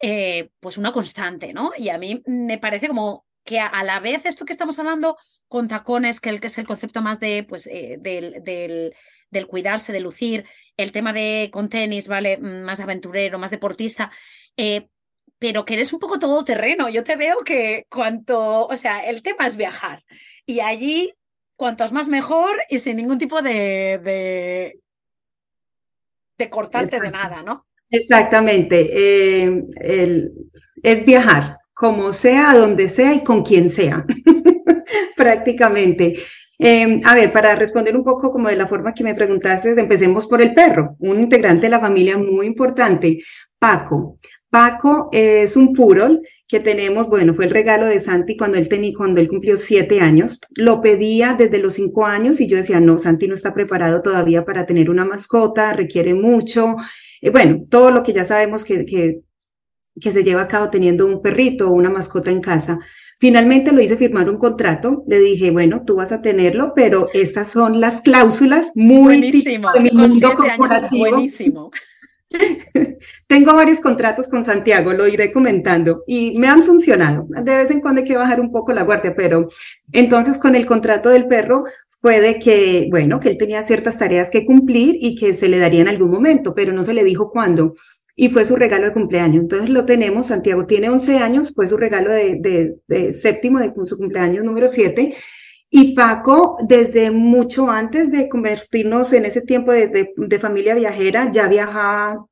eh, 0.00 0.50
pues 0.60 0.78
una 0.78 0.92
constante, 0.92 1.52
¿no? 1.52 1.72
Y 1.76 1.90
a 1.90 1.98
mí 1.98 2.22
me 2.26 2.58
parece 2.58 2.88
como 2.88 3.26
que 3.44 3.60
a, 3.60 3.82
la 3.84 4.00
vez 4.00 4.26
esto 4.26 4.44
que 4.44 4.52
estamos 4.52 4.78
hablando 4.78 5.16
con 5.48 5.68
tacones, 5.68 6.20
que, 6.20 6.30
el, 6.30 6.40
que 6.40 6.48
es 6.48 6.58
el 6.58 6.66
concepto 6.66 7.02
más 7.02 7.20
de, 7.20 7.44
pues, 7.48 7.66
eh, 7.66 7.96
del, 8.00 8.42
del, 9.30 9.46
cuidarse, 9.46 9.92
de 9.92 10.00
lucir, 10.00 10.44
el 10.76 10.92
tema 10.92 11.12
de 11.12 11.50
con 11.52 11.68
tenis, 11.68 12.08
¿vale? 12.08 12.38
Mm, 12.38 12.62
más 12.62 12.80
aventurero, 12.80 13.38
más 13.38 13.50
deportista, 13.50 14.10
eh, 14.56 14.88
pero 15.38 15.64
que 15.64 15.74
eres 15.74 15.92
un 15.92 15.98
poco 16.00 16.18
todo 16.18 16.44
terreno. 16.44 16.88
Yo 16.88 17.02
te 17.02 17.16
veo 17.16 17.38
que 17.44 17.86
cuanto, 17.90 18.66
o 18.66 18.76
sea, 18.76 19.00
el 19.00 19.22
tema 19.22 19.46
es 19.46 19.56
viajar 19.56 20.04
y 20.46 20.60
allí 20.60 21.14
cuantos 21.56 21.92
más 21.92 22.08
mejor 22.08 22.58
y 22.68 22.78
sin 22.78 22.96
ningún 22.96 23.18
tipo 23.18 23.42
de, 23.42 24.78
de 26.40 26.50
cortarte 26.50 26.98
de 26.98 27.10
nada, 27.10 27.42
¿no? 27.42 27.66
Exactamente. 27.88 28.88
Eh, 28.92 29.64
el, 29.80 30.32
es 30.82 31.04
viajar 31.04 31.58
como 31.72 32.12
sea, 32.12 32.54
donde 32.54 32.88
sea 32.88 33.14
y 33.14 33.22
con 33.22 33.44
quien 33.44 33.70
sea. 33.70 34.04
prácticamente. 35.16 36.14
Em, 36.58 37.00
a 37.04 37.14
ver, 37.14 37.30
para 37.32 37.54
responder 37.54 37.94
un 37.96 38.04
poco 38.04 38.30
como 38.30 38.48
de 38.48 38.56
la 38.56 38.66
forma 38.66 38.92
que 38.92 39.04
me 39.04 39.14
preguntaste, 39.14 39.78
empecemos 39.78 40.26
por 40.26 40.42
el 40.42 40.54
perro, 40.54 40.96
un 40.98 41.20
integrante 41.20 41.66
de 41.66 41.70
la 41.70 41.80
familia 41.80 42.18
muy 42.18 42.46
importante, 42.46 43.18
Paco. 43.58 44.18
Paco 44.48 45.08
es 45.12 45.56
un 45.56 45.72
purol 45.72 46.20
que 46.50 46.58
tenemos, 46.58 47.06
bueno, 47.08 47.32
fue 47.32 47.44
el 47.44 47.52
regalo 47.52 47.86
de 47.86 48.00
Santi 48.00 48.36
cuando 48.36 48.58
él 48.58 48.68
tenía, 48.68 48.92
cuando 48.96 49.20
él 49.20 49.28
cumplió 49.28 49.56
siete 49.56 50.00
años. 50.00 50.40
Lo 50.50 50.82
pedía 50.82 51.36
desde 51.38 51.58
los 51.58 51.74
cinco 51.74 52.06
años 52.06 52.40
y 52.40 52.48
yo 52.48 52.56
decía, 52.56 52.80
no, 52.80 52.98
Santi 52.98 53.28
no 53.28 53.34
está 53.34 53.54
preparado 53.54 54.02
todavía 54.02 54.44
para 54.44 54.66
tener 54.66 54.90
una 54.90 55.04
mascota, 55.04 55.72
requiere 55.74 56.12
mucho. 56.12 56.74
Eh, 57.20 57.30
bueno, 57.30 57.64
todo 57.70 57.92
lo 57.92 58.02
que 58.02 58.12
ya 58.12 58.24
sabemos 58.24 58.64
que, 58.64 58.84
que, 58.84 59.20
que 60.00 60.10
se 60.10 60.24
lleva 60.24 60.42
a 60.42 60.48
cabo 60.48 60.70
teniendo 60.70 61.06
un 61.06 61.22
perrito 61.22 61.70
o 61.70 61.72
una 61.72 61.88
mascota 61.88 62.32
en 62.32 62.40
casa. 62.40 62.80
Finalmente 63.20 63.70
lo 63.70 63.80
hice 63.80 63.96
firmar 63.96 64.28
un 64.28 64.38
contrato. 64.38 65.04
Le 65.06 65.20
dije, 65.20 65.52
bueno, 65.52 65.84
tú 65.86 65.94
vas 65.96 66.10
a 66.10 66.20
tenerlo, 66.20 66.72
pero 66.74 67.10
estas 67.14 67.52
son 67.52 67.80
las 67.80 68.00
cláusulas 68.00 68.72
muy 68.74 69.20
buenísimo, 69.20 69.70
de 69.70 69.80
mi 69.80 69.90
mundo 69.92 70.34
corporativo. 70.34 71.10
buenísimo. 71.10 71.70
Tengo 73.26 73.54
varios 73.54 73.80
contratos 73.80 74.28
con 74.28 74.44
Santiago, 74.44 74.92
lo 74.92 75.08
iré 75.08 75.32
comentando 75.32 76.04
y 76.06 76.38
me 76.38 76.48
han 76.48 76.62
funcionado. 76.62 77.26
De 77.28 77.56
vez 77.56 77.70
en 77.70 77.80
cuando 77.80 78.00
hay 78.00 78.06
que 78.06 78.16
bajar 78.16 78.40
un 78.40 78.52
poco 78.52 78.72
la 78.72 78.82
guardia, 78.82 79.14
pero 79.16 79.48
entonces 79.92 80.38
con 80.38 80.54
el 80.54 80.66
contrato 80.66 81.08
del 81.08 81.26
perro 81.26 81.64
fue 82.00 82.20
de 82.20 82.38
que, 82.38 82.88
bueno, 82.90 83.20
que 83.20 83.28
él 83.28 83.38
tenía 83.38 83.62
ciertas 83.62 83.98
tareas 83.98 84.30
que 84.30 84.46
cumplir 84.46 84.96
y 85.00 85.16
que 85.16 85.34
se 85.34 85.48
le 85.48 85.58
daría 85.58 85.82
en 85.82 85.88
algún 85.88 86.10
momento, 86.10 86.54
pero 86.54 86.72
no 86.72 86.84
se 86.84 86.94
le 86.94 87.04
dijo 87.04 87.30
cuándo 87.30 87.74
y 88.16 88.28
fue 88.28 88.44
su 88.44 88.54
regalo 88.54 88.86
de 88.86 88.92
cumpleaños. 88.92 89.40
Entonces 89.40 89.70
lo 89.70 89.86
tenemos, 89.86 90.26
Santiago 90.26 90.66
tiene 90.66 90.90
11 90.90 91.18
años, 91.18 91.52
fue 91.54 91.68
su 91.68 91.76
regalo 91.78 92.12
de, 92.12 92.76
de, 92.86 93.14
séptimo, 93.14 93.60
de 93.60 93.72
su 93.86 93.96
cumpleaños 93.96 94.44
número 94.44 94.68
7. 94.68 95.14
Y 95.70 95.94
Paco, 95.94 96.56
desde 96.66 97.12
mucho 97.12 97.70
antes 97.70 98.10
de 98.10 98.28
convertirnos 98.28 99.12
en 99.12 99.24
ese 99.24 99.40
tiempo 99.40 99.70
de, 99.70 100.12
de, 100.16 100.38
familia 100.40 100.74
viajera, 100.74 101.30
ya 101.30 101.46
viajaba 101.46 102.26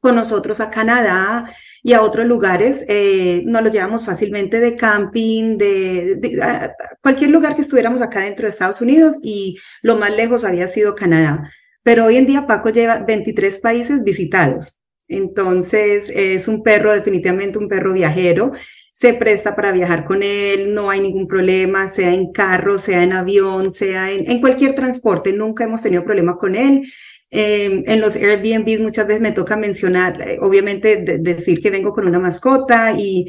con 0.00 0.14
nosotros 0.14 0.60
a 0.60 0.70
Canadá 0.70 1.44
y 1.82 1.92
a 1.92 2.00
otros 2.00 2.26
lugares. 2.26 2.84
Eh, 2.88 3.42
nos 3.44 3.62
lo 3.62 3.70
llevamos 3.70 4.04
fácilmente 4.04 4.60
de 4.60 4.76
camping, 4.76 5.58
de, 5.58 6.72
cualquier 7.02 7.30
lugar 7.30 7.54
que 7.54 7.62
estuviéramos 7.62 8.00
acá 8.00 8.20
dentro 8.20 8.46
de 8.46 8.50
Estados 8.50 8.80
Unidos 8.80 9.18
y 9.22 9.58
lo 9.82 9.96
más 9.96 10.16
lejos 10.16 10.44
había 10.44 10.66
sido 10.66 10.94
Canadá. 10.94 11.50
Pero 11.82 12.06
hoy 12.06 12.16
en 12.16 12.26
día 12.26 12.46
Paco 12.46 12.70
lleva 12.70 13.00
23 13.00 13.58
países 13.60 14.02
visitados. 14.02 14.76
Entonces, 15.06 16.10
es 16.14 16.46
un 16.46 16.62
perro, 16.62 16.92
definitivamente 16.92 17.58
un 17.58 17.68
perro 17.68 17.92
viajero. 17.92 18.52
Se 19.00 19.14
presta 19.14 19.56
para 19.56 19.72
viajar 19.72 20.04
con 20.04 20.22
él, 20.22 20.74
no 20.74 20.90
hay 20.90 21.00
ningún 21.00 21.26
problema, 21.26 21.88
sea 21.88 22.12
en 22.12 22.32
carro, 22.32 22.76
sea 22.76 23.02
en 23.02 23.14
avión, 23.14 23.70
sea 23.70 24.10
en, 24.10 24.42
cualquier 24.42 24.74
transporte. 24.74 25.32
Nunca 25.32 25.64
hemos 25.64 25.80
tenido 25.80 26.04
problema 26.04 26.36
con 26.36 26.54
él. 26.54 26.82
Em, 27.30 27.82
en 27.86 27.98
los 28.02 28.14
Airbnb 28.14 28.82
muchas 28.82 29.06
veces 29.06 29.22
me 29.22 29.32
toca 29.32 29.56
mencionar, 29.56 30.20
eh, 30.20 30.36
obviamente, 30.42 31.18
decir 31.18 31.62
que 31.62 31.70
vengo 31.70 31.92
con 31.92 32.06
una 32.06 32.18
mascota 32.18 32.92
y, 32.92 33.24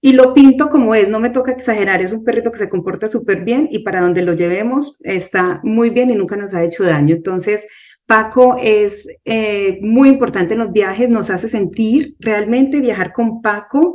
y 0.00 0.14
lo 0.14 0.34
pinto 0.34 0.68
como 0.68 0.92
es, 0.96 1.08
no 1.08 1.20
me 1.20 1.30
toca 1.30 1.52
exagerar, 1.52 2.02
es 2.02 2.12
un 2.12 2.24
perrito 2.24 2.50
que 2.50 2.58
se 2.58 2.68
comporta 2.68 3.06
súper 3.06 3.44
bien 3.44 3.68
y 3.70 3.84
para 3.84 4.00
donde 4.00 4.22
lo 4.22 4.32
llevemos 4.32 4.96
está 5.02 5.60
muy 5.62 5.90
bien 5.90 6.10
y 6.10 6.16
nunca 6.16 6.34
nos 6.34 6.52
ha 6.52 6.64
hecho 6.64 6.82
daño. 6.82 7.14
Entonces, 7.14 7.68
Paco 8.06 8.56
es 8.60 9.06
eh, 9.24 9.78
muy 9.82 10.08
importante 10.08 10.54
en 10.54 10.60
los 10.60 10.72
viajes, 10.72 11.08
nos 11.08 11.30
hace 11.30 11.48
sentir 11.48 12.16
realmente 12.20 12.80
viajar 12.80 13.12
con 13.12 13.40
Paco 13.40 13.94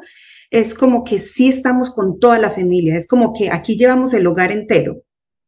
es 0.50 0.74
como 0.74 1.04
que 1.04 1.20
sí 1.20 1.50
estamos 1.50 1.92
con 1.92 2.20
toda 2.20 2.40
la 2.40 2.52
familia, 2.52 2.96
es 2.96 3.08
como 3.08 3.34
que 3.34 3.52
aquí 3.52 3.78
llevamos 3.78 4.14
el 4.14 4.28
hogar 4.28 4.52
entero. 4.52 5.04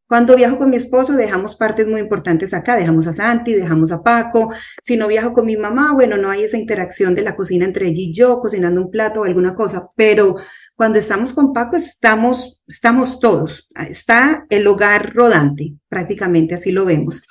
Cuando 0.06 0.34
viajo 0.34 0.58
con 0.58 0.70
mi 0.70 0.76
esposo, 0.76 1.12
dejamos 1.12 1.54
partes 1.54 1.86
muy 1.86 2.00
importantes 2.00 2.52
acá, 2.52 2.74
dejamos 2.74 3.06
a 3.06 3.12
Santi, 3.12 3.54
dejamos 3.54 3.92
a 3.92 4.02
Paco. 4.02 4.52
Si 4.82 4.96
no 4.96 5.06
viajo 5.06 5.32
con 5.32 5.46
mi 5.46 5.56
mamá, 5.56 5.92
bueno, 5.94 6.16
no 6.16 6.30
hay 6.30 6.42
esa 6.42 6.58
interacción 6.58 7.14
de 7.14 7.22
la 7.22 7.36
cocina 7.36 7.64
entre 7.64 7.86
ella 7.86 8.00
y 8.00 8.12
yo, 8.12 8.40
cocinando 8.40 8.80
un 8.80 8.90
plato 8.90 9.20
o 9.20 9.24
alguna 9.24 9.54
cosa, 9.54 9.88
pero 9.94 10.34
cuando 10.74 10.98
estamos 10.98 11.32
con 11.32 11.52
Paco, 11.52 11.76
estamos, 11.76 12.60
estamos 12.66 13.20
todos, 13.20 13.68
está 13.88 14.46
el 14.50 14.66
hogar 14.66 15.14
rodante, 15.14 15.74
prácticamente 15.88 16.56
así 16.56 16.72
lo 16.72 16.84
vemos. 16.84 17.22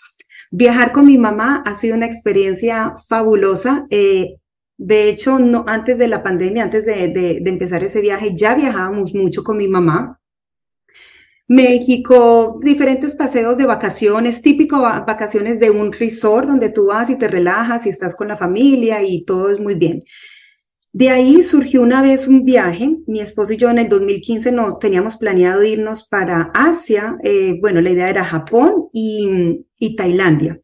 Viajar 0.52 0.92
con 0.92 1.06
mi 1.06 1.18
mamá 1.18 1.64
ha 1.66 1.76
sido 1.76 1.96
una 1.96 2.08
experiencia 2.08 2.96
fabulosa. 3.08 3.86
Eh, 3.90 4.38
de 4.78 5.10
hecho, 5.10 5.38
no, 5.40 5.66
antes 5.68 5.98
de 5.98 6.08
la 6.08 6.24
pandemia, 6.24 6.64
antes 6.64 6.86
de, 6.86 7.10
de, 7.10 7.50
empezar 7.50 7.84
ese 7.84 8.02
viaje, 8.02 8.36
ya 8.36 8.56
viajábamos 8.56 9.14
mucho 9.14 9.44
con 9.44 9.58
mi 9.58 9.68
mamá. 9.68 10.20
México, 11.48 12.60
diferentes 12.64 13.16
paseos 13.16 13.58
de 13.58 13.66
vacaciones, 13.66 14.42
típico 14.42 14.82
vacaciones 14.82 15.60
de 15.60 15.72
un 15.72 15.92
resort 15.92 16.48
donde 16.48 16.70
tú 16.70 16.86
vas 16.86 17.10
y 17.10 17.18
te 17.18 17.28
relajas 17.28 17.86
y 17.86 17.90
estás 17.90 18.16
con 18.16 18.28
la 18.28 18.38
familia 18.38 19.04
y 19.04 19.26
todo 19.26 19.50
es 19.50 19.60
muy 19.60 19.76
bien. 19.76 20.04
De 20.92 21.10
ahí 21.10 21.44
surgió 21.44 21.84
una 21.84 22.02
vez 22.02 22.28
un 22.28 22.46
viaje, 22.46 22.98
mi 23.06 23.20
esposo 23.20 23.54
y 23.54 23.58
yo 23.58 23.70
en 23.70 23.78
el 23.78 23.90
2015 23.90 24.52
nos 24.52 24.80
teníamos 24.80 25.18
planeado 25.18 25.64
irnos 25.64 26.08
para 26.08 26.50
Asia, 26.56 27.16
eh, 27.24 27.60
bueno, 27.62 27.80
la 27.82 27.92
idea 27.92 28.10
era 28.10 28.26
Japón 28.26 28.90
y, 28.92 29.66
Tailandia. 29.96 30.60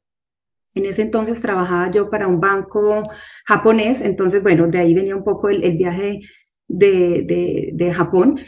En 0.73 0.85
ese 0.85 1.03
entonces 1.03 1.39
trabajaba 1.41 1.91
yo 1.91 2.09
para 2.09 2.27
un 2.27 2.39
banco 2.39 3.03
japonés, 3.45 4.01
entonces, 4.01 4.41
bueno, 4.43 4.67
de 4.67 4.79
ahí 4.79 4.93
venía 4.93 5.15
un 5.15 5.23
poco 5.23 5.49
el, 5.49 5.77
viaje 5.77 6.19
de, 6.67 7.23
de, 7.25 7.69
de, 7.73 7.93
Japón. 7.93 8.39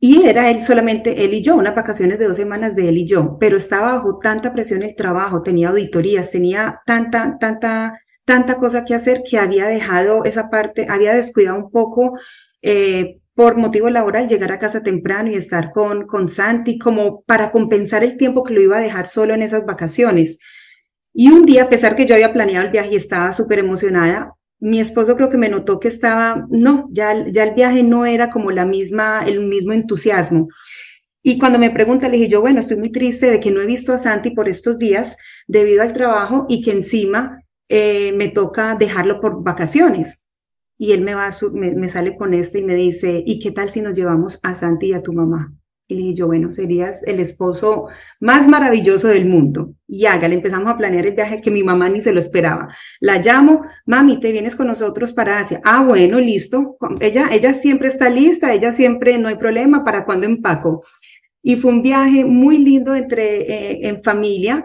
Y 0.00 0.22
era 0.26 0.50
él 0.50 0.62
solamente, 0.62 1.24
él 1.24 1.34
y 1.34 1.42
yo, 1.42 1.56
unas 1.56 1.74
vacaciones 1.74 2.18
de 2.18 2.26
dos 2.26 2.36
semanas 2.36 2.74
de 2.74 2.88
él 2.88 2.98
y 2.98 3.06
yo, 3.06 3.36
pero 3.38 3.56
estaba 3.56 3.96
bajo 3.96 4.18
tanta 4.18 4.52
presión 4.54 4.82
el 4.82 4.94
trabajo, 4.96 5.42
tenía 5.42 5.68
auditorías, 5.68 6.30
tenía 6.30 6.80
tanta, 6.86 7.36
tanta 7.38 7.94
tanta 8.28 8.58
cosa 8.58 8.84
que 8.84 8.94
hacer 8.94 9.22
que 9.28 9.38
había 9.38 9.64
dejado 9.64 10.22
esa 10.24 10.50
parte, 10.50 10.86
había 10.90 11.14
descuidado 11.14 11.56
un 11.56 11.70
poco 11.70 12.12
eh, 12.60 13.20
por 13.34 13.56
motivo 13.56 13.88
laboral 13.88 14.28
llegar 14.28 14.52
a 14.52 14.58
casa 14.58 14.82
temprano 14.82 15.30
y 15.30 15.34
estar 15.34 15.70
con, 15.70 16.06
con 16.06 16.28
Santi 16.28 16.78
como 16.78 17.22
para 17.22 17.50
compensar 17.50 18.04
el 18.04 18.18
tiempo 18.18 18.44
que 18.44 18.52
lo 18.52 18.60
iba 18.60 18.76
a 18.76 18.82
dejar 18.82 19.06
solo 19.08 19.32
en 19.32 19.40
esas 19.40 19.64
vacaciones. 19.64 20.36
Y 21.14 21.30
un 21.30 21.46
día, 21.46 21.64
a 21.64 21.68
pesar 21.70 21.96
que 21.96 22.04
yo 22.04 22.14
había 22.14 22.34
planeado 22.34 22.66
el 22.66 22.70
viaje 22.70 22.90
y 22.92 22.96
estaba 22.96 23.32
súper 23.32 23.60
emocionada, 23.60 24.34
mi 24.60 24.78
esposo 24.78 25.16
creo 25.16 25.30
que 25.30 25.38
me 25.38 25.48
notó 25.48 25.80
que 25.80 25.88
estaba, 25.88 26.46
no, 26.50 26.90
ya, 26.92 27.14
ya 27.28 27.44
el 27.44 27.54
viaje 27.54 27.82
no 27.82 28.04
era 28.04 28.28
como 28.28 28.50
la 28.50 28.66
misma, 28.66 29.24
el 29.26 29.40
mismo 29.40 29.72
entusiasmo. 29.72 30.48
Y 31.22 31.38
cuando 31.38 31.58
me 31.58 31.70
pregunta, 31.70 32.10
le 32.10 32.18
dije 32.18 32.28
yo, 32.28 32.42
bueno, 32.42 32.60
estoy 32.60 32.76
muy 32.76 32.92
triste 32.92 33.30
de 33.30 33.40
que 33.40 33.52
no 33.52 33.62
he 33.62 33.66
visto 33.66 33.94
a 33.94 33.98
Santi 33.98 34.32
por 34.32 34.50
estos 34.50 34.78
días 34.78 35.16
debido 35.46 35.80
al 35.80 35.94
trabajo 35.94 36.44
y 36.50 36.60
que 36.60 36.72
encima 36.72 37.42
eh, 37.68 38.12
me 38.12 38.28
toca 38.28 38.74
dejarlo 38.74 39.20
por 39.20 39.42
vacaciones. 39.42 40.22
Y 40.78 40.92
él 40.92 41.02
me, 41.02 41.14
va 41.14 41.30
me, 41.52 41.88
sale 41.88 42.16
con 42.16 42.34
este 42.34 42.60
y 42.60 42.64
me 42.64 42.76
dice, 42.76 43.22
¿y 43.26 43.40
qué 43.40 43.50
tal 43.50 43.70
si 43.70 43.80
nos 43.80 43.94
llevamos 43.94 44.38
a 44.44 44.54
Santi 44.54 44.88
y 44.88 44.92
a 44.94 45.02
tu 45.02 45.12
mamá? 45.12 45.52
Y 45.90 46.14
yo, 46.14 46.26
bueno, 46.26 46.52
serías 46.52 47.02
el 47.04 47.18
esposo 47.18 47.88
más 48.20 48.46
maravilloso 48.46 49.08
del 49.08 49.24
mundo. 49.24 49.74
Y 49.88 50.04
hágale, 50.04 50.34
empezamos 50.34 50.70
a 50.70 50.76
planear 50.76 51.06
el 51.06 51.14
viaje 51.14 51.40
que 51.40 51.50
mi 51.50 51.62
mamá 51.64 51.88
ni 51.88 52.00
se 52.00 52.12
lo 52.12 52.20
esperaba. 52.20 52.68
La 53.00 53.18
llamo, 53.18 53.62
mami, 53.86 54.20
te 54.20 54.30
vienes 54.30 54.54
con 54.54 54.66
nosotros 54.66 55.12
para 55.12 55.38
Asia. 55.38 55.60
Ah, 55.64 55.82
bueno, 55.82 56.20
listo. 56.20 56.76
Ella, 57.00 57.28
ella 57.32 57.54
siempre 57.54 57.88
está 57.88 58.10
lista, 58.10 58.52
ella 58.52 58.72
siempre, 58.72 59.18
no 59.18 59.28
hay 59.28 59.36
problema, 59.36 59.82
¿para 59.82 60.04
cuando 60.04 60.26
empaco? 60.26 60.82
Y 61.42 61.56
fue 61.56 61.72
un 61.72 61.82
viaje 61.82 62.24
muy 62.24 62.58
lindo 62.58 62.94
entre, 62.94 63.40
eh, 63.40 63.88
en 63.88 64.02
familia. 64.02 64.64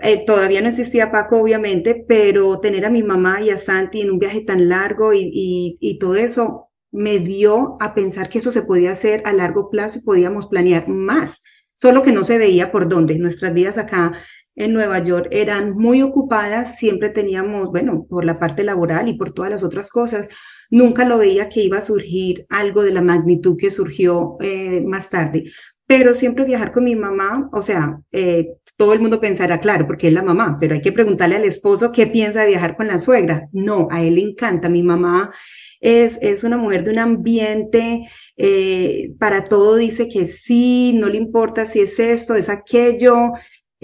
Eh, 0.00 0.24
todavía 0.24 0.62
no 0.62 0.68
existía 0.68 1.12
Paco, 1.12 1.38
obviamente, 1.38 2.04
pero 2.08 2.60
tener 2.60 2.86
a 2.86 2.90
mi 2.90 3.02
mamá 3.02 3.42
y 3.42 3.50
a 3.50 3.58
Santi 3.58 4.00
en 4.00 4.10
un 4.10 4.18
viaje 4.18 4.40
tan 4.40 4.68
largo 4.68 5.12
y, 5.12 5.76
y, 5.78 5.98
todo 5.98 6.14
eso 6.14 6.70
me 6.90 7.18
dio 7.18 7.76
a 7.78 7.94
pensar 7.94 8.28
que 8.30 8.38
eso 8.38 8.52
se 8.52 8.62
podía 8.62 8.92
hacer 8.92 9.22
a 9.26 9.34
largo 9.34 9.68
plazo 9.70 9.98
y 9.98 10.02
podíamos 10.02 10.46
planear 10.46 10.88
más, 10.88 11.42
solo 11.76 12.02
que 12.02 12.12
no 12.12 12.24
se 12.24 12.38
veía 12.38 12.72
por 12.72 12.88
dónde. 12.88 13.18
Nuestras 13.18 13.52
vidas 13.52 13.76
acá 13.76 14.12
en 14.54 14.72
Nueva 14.72 14.98
York 15.00 15.28
eran 15.30 15.76
muy 15.76 16.02
ocupadas, 16.02 16.78
siempre 16.78 17.10
teníamos, 17.10 17.68
bueno, 17.68 18.06
por 18.08 18.24
la 18.24 18.38
parte 18.38 18.64
laboral 18.64 19.08
y 19.08 19.14
por 19.14 19.32
todas 19.32 19.50
las 19.50 19.62
otras 19.62 19.90
cosas, 19.90 20.28
nunca 20.70 21.04
lo 21.04 21.18
veía 21.18 21.48
que 21.48 21.62
iba 21.62 21.78
a 21.78 21.82
surgir 21.82 22.46
algo 22.48 22.82
de 22.82 22.92
la 22.92 23.02
magnitud 23.02 23.56
que 23.58 23.70
surgió 23.70 24.36
eh, 24.40 24.82
más 24.86 25.10
tarde. 25.10 25.44
Pero 25.86 26.14
siempre 26.14 26.44
viajar 26.44 26.72
con 26.72 26.84
mi 26.84 26.96
mamá, 26.96 27.48
o 27.52 27.62
sea, 27.62 27.98
eh, 28.12 28.56
todo 28.76 28.92
el 28.92 29.00
mundo 29.00 29.20
pensará, 29.20 29.60
claro, 29.60 29.86
porque 29.86 30.08
es 30.08 30.12
la 30.12 30.22
mamá, 30.22 30.58
pero 30.60 30.74
hay 30.74 30.80
que 30.80 30.92
preguntarle 30.92 31.36
al 31.36 31.44
esposo 31.44 31.92
qué 31.92 32.06
piensa 32.06 32.40
de 32.40 32.48
viajar 32.48 32.76
con 32.76 32.88
la 32.88 32.98
suegra. 32.98 33.48
No, 33.52 33.88
a 33.90 34.02
él 34.02 34.16
le 34.16 34.22
encanta. 34.22 34.68
Mi 34.68 34.82
mamá 34.82 35.30
es, 35.80 36.18
es 36.22 36.44
una 36.44 36.56
mujer 36.56 36.84
de 36.84 36.90
un 36.92 36.98
ambiente, 36.98 38.08
eh, 38.36 39.12
para 39.18 39.44
todo 39.44 39.76
dice 39.76 40.08
que 40.08 40.26
sí, 40.26 40.94
no 40.94 41.08
le 41.08 41.18
importa 41.18 41.64
si 41.64 41.80
es 41.80 41.98
esto, 41.98 42.34
es 42.34 42.48
aquello. 42.48 43.32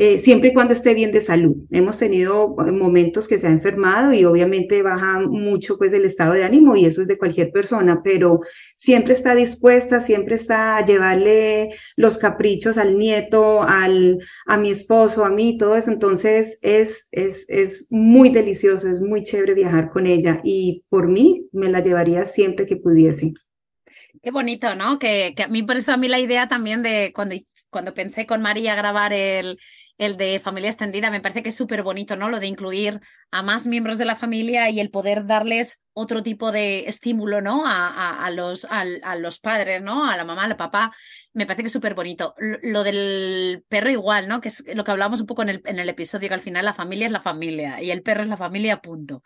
Eh, 0.01 0.17
siempre 0.17 0.51
y 0.51 0.55
cuando 0.55 0.75
esté 0.75 0.95
bien 0.95 1.11
de 1.11 1.21
salud. 1.21 1.57
Hemos 1.73 1.99
tenido 1.99 2.55
eh, 2.65 2.71
momentos 2.71 3.27
que 3.27 3.37
se 3.37 3.49
ha 3.49 3.51
enfermado 3.51 4.13
y 4.13 4.25
obviamente 4.25 4.81
baja 4.81 5.19
mucho 5.19 5.77
pues 5.77 5.93
el 5.93 6.05
estado 6.05 6.35
de 6.35 6.45
ánimo 6.45 6.77
y 6.77 6.85
eso 6.85 7.01
es 7.01 7.09
de 7.09 7.19
cualquier 7.19 7.51
persona, 7.51 8.01
pero 8.05 8.39
siempre 8.77 9.13
está 9.13 9.35
dispuesta, 9.35 9.99
siempre 9.99 10.37
está 10.37 10.77
a 10.77 10.85
llevarle 10.85 11.71
los 11.97 12.17
caprichos 12.17 12.79
al 12.79 12.97
nieto, 12.97 13.65
al, 13.65 14.21
a 14.47 14.57
mi 14.57 14.71
esposo, 14.71 15.25
a 15.25 15.31
mí, 15.31 15.59
todo 15.59 15.75
eso. 15.75 15.91
Entonces 15.91 16.61
es, 16.63 17.09
es, 17.11 17.45
es 17.49 17.87
muy 17.91 18.31
delicioso, 18.31 18.89
es 18.89 19.01
muy 19.01 19.25
chévere 19.25 19.55
viajar 19.55 19.91
con 19.91 20.07
ella 20.07 20.41
y 20.45 20.85
por 20.91 21.09
mí 21.09 21.49
me 21.51 21.71
la 21.71 21.81
llevaría 21.81 22.25
siempre 22.25 22.67
que 22.67 22.77
pudiese. 22.77 23.33
Qué 24.23 24.31
bonito, 24.31 24.77
¿no? 24.77 25.01
Que, 25.01 25.35
que, 25.37 25.43
a 25.43 25.49
mí, 25.49 25.65
por 25.65 25.77
eso 25.77 25.93
a 25.93 25.97
mí 25.97 26.07
la 26.07 26.21
idea 26.21 26.47
también 26.47 26.85
de 26.85 27.13
cuando, 27.13 27.35
cuando 27.69 27.95
pensé 27.95 28.27
con 28.27 28.43
María 28.43 28.77
grabar 28.77 29.13
el, 29.13 29.59
el 29.99 30.17
de 30.17 30.39
familia 30.39 30.71
extendida, 30.71 31.11
me 31.11 31.21
parece 31.21 31.43
que 31.43 31.49
es 31.49 31.57
súper 31.57 31.83
bonito, 31.83 32.15
¿no? 32.15 32.29
Lo 32.29 32.39
de 32.39 32.47
incluir 32.47 33.01
a 33.33 33.43
más 33.43 33.67
miembros 33.67 33.99
de 33.99 34.05
la 34.05 34.15
familia 34.15 34.71
y 34.71 34.79
el 34.79 34.91
poder 34.91 35.27
darles 35.27 35.83
otro 35.93 36.23
tipo 36.23 36.53
de 36.53 36.89
estímulo, 36.89 37.41
¿no? 37.41 37.67
A, 37.67 38.25
a, 38.25 38.31
los, 38.31 38.65
a, 38.71 38.85
los 39.17 39.41
padres, 39.41 39.83
¿no? 39.83 40.09
A 40.09 40.17
la 40.17 40.25
mamá, 40.25 40.45
al 40.45 40.57
papá, 40.57 40.95
me 41.33 41.47
parece 41.47 41.65
que 41.65 41.67
es 41.67 41.73
súper 41.73 41.95
bonito. 41.95 42.35
Lo, 42.63 42.85
del 42.85 43.65
perro 43.69 43.91
igual, 43.91 44.29
¿no? 44.29 44.41
Que 44.41 44.49
es 44.49 44.65
lo 44.73 44.85
que 44.85 44.93
hablábamos 44.93 45.21
un 45.21 45.27
poco 45.27 45.43
en 45.43 45.49
el, 45.49 45.63
en 45.65 45.81
el 45.81 45.89
episodio, 45.89 46.29
que 46.29 46.35
al 46.35 46.41
final 46.41 46.65
la 46.65 46.75
familia 46.75 47.07
es 47.07 47.13
la 47.13 47.21
familia 47.21 47.83
y 47.83 47.91
el 47.91 48.03
perro 48.03 48.23
es 48.23 48.29
la 48.29 48.37
familia, 48.37 48.81
punto. 48.81 49.25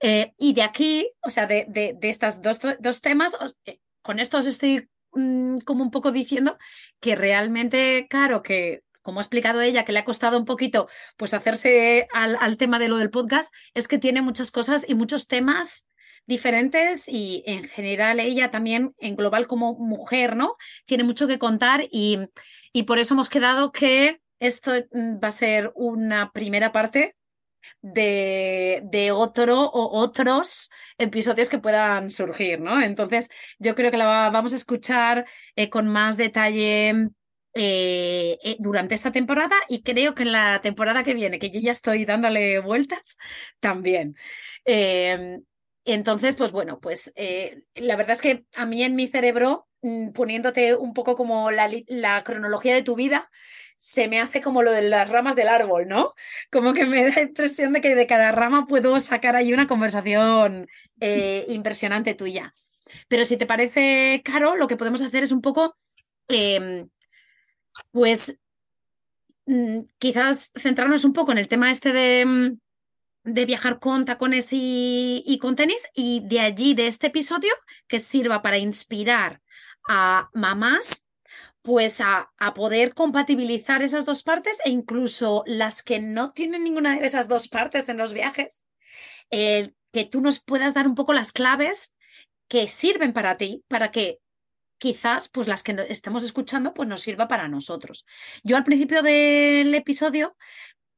Eh, 0.00 0.32
y 0.38 0.54
de 0.54 0.62
aquí, 0.62 1.08
o 1.22 1.30
sea, 1.30 1.46
de, 1.46 1.66
de, 1.68 1.94
de 1.96 2.08
estas 2.08 2.42
dos, 2.42 2.58
dos 2.80 3.00
temas, 3.00 3.36
eh, 3.64 3.78
con 4.02 4.18
esto 4.18 4.38
os 4.38 4.46
estoy 4.46 4.88
mm, 5.12 5.58
como 5.58 5.84
un 5.84 5.92
poco 5.92 6.10
diciendo 6.10 6.58
que 6.98 7.14
realmente, 7.14 8.08
claro, 8.10 8.42
que 8.42 8.82
como 9.10 9.18
ha 9.18 9.22
explicado 9.22 9.60
ella, 9.60 9.84
que 9.84 9.90
le 9.90 9.98
ha 9.98 10.04
costado 10.04 10.38
un 10.38 10.44
poquito 10.44 10.88
pues 11.16 11.34
hacerse 11.34 12.06
al, 12.12 12.56
tema 12.58 12.78
de 12.78 12.86
lo 12.86 12.96
del 12.96 13.10
podcast, 13.10 13.52
es 13.74 13.88
que 13.88 13.98
tiene 13.98 14.22
muchas 14.22 14.52
cosas 14.52 14.88
y 14.88 14.94
muchos 14.94 15.26
temas 15.26 15.88
diferentes 16.26 17.08
y 17.08 17.42
en 17.44 17.64
general 17.64 18.20
ella 18.20 18.52
también 18.52 18.94
en 18.98 19.16
global 19.16 19.48
como 19.48 19.74
mujer, 19.74 20.36
¿no? 20.36 20.54
Tiene 20.86 21.02
mucho 21.02 21.26
que 21.26 21.40
contar 21.40 21.88
y, 21.90 22.20
y 22.72 22.84
por 22.84 23.00
eso 23.00 23.14
hemos 23.14 23.28
quedado 23.28 23.72
que 23.72 24.20
esto 24.38 24.74
mm, 24.92 25.16
va 25.16 25.26
a 25.26 25.32
ser 25.32 25.72
una 25.74 26.30
primera 26.30 26.70
parte 26.70 27.16
de, 27.82 28.80
de, 28.84 29.10
otro 29.10 29.60
o 29.60 29.98
otros 29.98 30.70
episodios 30.98 31.50
que 31.50 31.58
puedan 31.58 32.12
surgir, 32.12 32.60
¿no? 32.60 32.80
Entonces, 32.80 33.28
yo 33.58 33.74
creo 33.74 33.90
que 33.90 33.96
la 33.96 34.30
vamos 34.30 34.52
a 34.52 34.56
escuchar 34.56 35.26
eh, 35.56 35.68
con 35.68 35.88
más 35.88 36.16
detalle 36.16 37.10
eh, 37.52 38.38
eh, 38.44 38.56
durante 38.60 38.94
esta 38.94 39.10
temporada 39.10 39.56
y 39.68 39.82
creo 39.82 40.14
que 40.14 40.22
en 40.22 40.30
la 40.30 40.60
temporada 40.60 41.02
que 41.02 41.14
viene, 41.14 41.40
que 41.40 41.50
yo 41.50 41.58
ya 41.60 41.72
estoy 41.72 42.04
dándole 42.04 42.60
vueltas, 42.60 43.18
también. 43.60 44.16
Em, 44.64 45.42
entonces, 45.84 46.36
pues 46.36 46.52
bueno, 46.52 46.78
pues 46.80 47.12
eh, 47.16 47.62
la 47.74 47.96
verdad 47.96 48.12
es 48.12 48.22
que 48.22 48.44
a 48.54 48.66
mí 48.66 48.84
en 48.84 48.94
mi 48.94 49.08
cerebro, 49.08 49.68
mm, 49.82 50.10
poniéndote 50.12 50.76
un 50.76 50.94
poco 50.94 51.16
como 51.16 51.50
la, 51.50 51.68
la, 51.88 52.22
cronología 52.22 52.74
de 52.74 52.82
tu 52.84 52.94
vida, 52.94 53.30
se 53.76 54.08
me 54.08 54.20
hace 54.20 54.42
como 54.42 54.62
lo 54.62 54.70
de 54.72 54.82
las 54.82 55.08
ramas 55.10 55.34
del 55.36 55.48
árbol, 55.48 55.88
¿no? 55.88 56.14
Como 56.52 56.72
que 56.74 56.86
me 56.86 57.04
da 57.04 57.14
la 57.16 57.22
impresión 57.22 57.72
de 57.72 57.80
que 57.80 57.94
de 57.94 58.06
cada 58.06 58.30
rama 58.32 58.66
puedo 58.66 59.00
sacar 59.00 59.36
ahí 59.36 59.52
una 59.52 59.66
conversación 59.66 60.68
impresionante 61.48 62.14
tuya. 62.14 62.54
Pero 63.08 63.24
si 63.24 63.36
te 63.36 63.46
parece, 63.46 64.22
Caro, 64.24 64.56
lo 64.56 64.68
que 64.68 64.76
podemos 64.76 65.02
hacer 65.02 65.22
es 65.22 65.32
un 65.32 65.40
poco 65.40 65.76
em, 66.28 66.88
pues 67.90 68.38
mm, 69.46 69.80
quizás 69.98 70.50
centrarnos 70.56 71.04
un 71.04 71.12
poco 71.12 71.32
en 71.32 71.38
el 71.38 71.48
tema 71.48 71.70
este 71.70 71.92
de, 71.92 72.24
mm, 72.24 72.58
de 73.24 73.46
viajar 73.46 73.78
con 73.78 74.04
tacones 74.04 74.48
y, 74.52 75.38
con 75.40 75.56
tenis 75.56 75.88
y 75.94 76.26
de 76.26 76.40
allí, 76.40 76.74
de 76.74 76.86
este 76.86 77.08
episodio, 77.08 77.52
que 77.86 77.98
sirva 77.98 78.42
para 78.42 78.58
inspirar 78.58 79.40
a 79.88 80.30
mamás 80.32 81.06
pues 81.62 82.00
a, 82.00 82.30
a, 82.38 82.54
poder 82.54 82.94
compatibilizar 82.94 83.82
esas 83.82 84.06
dos 84.06 84.22
partes 84.22 84.60
e 84.64 84.70
incluso 84.70 85.42
las 85.46 85.82
que 85.82 86.00
no 86.00 86.30
tienen 86.30 86.64
ninguna 86.64 86.98
de 86.98 87.04
esas 87.04 87.28
dos 87.28 87.48
partes 87.48 87.90
en 87.90 87.98
los 87.98 88.14
viajes, 88.14 88.64
que 89.92 90.04
tú 90.04 90.20
nos 90.20 90.40
puedas 90.40 90.74
dar 90.74 90.86
un 90.86 90.94
poco 90.94 91.12
las 91.12 91.32
claves 91.32 91.94
que 92.48 92.68
sirven 92.68 93.12
para 93.12 93.36
ti, 93.36 93.64
para 93.68 93.90
que 93.90 94.18
quizás 94.80 95.28
pues 95.28 95.46
las 95.46 95.62
que 95.62 95.86
estemos 95.88 96.24
escuchando 96.24 96.74
pues 96.74 96.88
nos 96.88 97.02
sirva 97.02 97.28
para 97.28 97.48
nosotros. 97.48 98.06
Yo 98.42 98.56
al 98.56 98.64
principio 98.64 99.02
del 99.02 99.72
episodio 99.74 100.36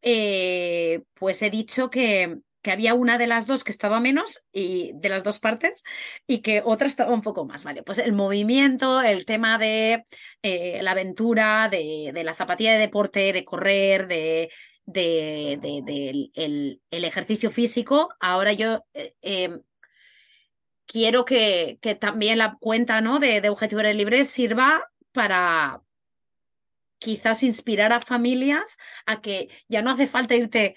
eh, 0.01 1.03
pues 1.15 1.43
he 1.43 1.51
dicho 1.51 1.91
que, 1.91 2.39
que 2.63 2.71
había 2.71 2.95
una 2.95 3.19
de 3.19 3.27
las 3.27 3.47
dos 3.47 3.65
que 3.65 3.73
estaba 3.73 4.01
menos 4.01 4.45
y 4.53 4.93
de 4.95 5.09
las 5.09 5.25
dos 5.25 5.41
partes 5.41 5.83
y 6.27 6.39
que 6.39 6.63
otra 6.65 6.87
estaba 6.87 7.13
un 7.13 7.23
poco 7.23 7.45
más, 7.45 7.65
¿vale? 7.65 7.83
Pues 7.83 7.99
el 7.99 8.13
movimiento, 8.13 9.03
el 9.03 9.27
tema 9.27 9.59
de 9.59 10.07
eh, 10.43 10.79
la 10.83 10.93
aventura, 10.93 11.69
de, 11.69 12.13
la 12.25 12.35
zapatilla 12.35 12.73
de 12.73 12.79
deporte, 12.79 13.33
de 13.33 13.45
correr, 13.45 14.07
de, 14.07 14.49
de, 14.87 16.31
el, 16.35 16.81
ejercicio 16.91 17.51
físico, 17.51 18.11
ahora 18.21 18.53
yo 18.53 18.85
eh, 18.95 19.51
quiero 20.93 21.25
que, 21.25 21.79
también 21.99 22.39
la 22.39 22.59
cuenta 22.61 23.01
¿no? 23.01 23.19
de, 23.19 23.41
de 23.41 23.49
Objetivo 23.49 23.81
Libre 23.83 24.25
sirva 24.25 24.91
para 25.13 25.81
quizás 26.99 27.43
inspirar 27.43 27.93
a 27.93 28.01
familias 28.01 28.77
a 29.07 29.23
que 29.23 29.49
ya 29.69 29.81
no 29.81 29.91
hace 29.91 30.07
falta 30.07 30.37
irte 30.37 30.77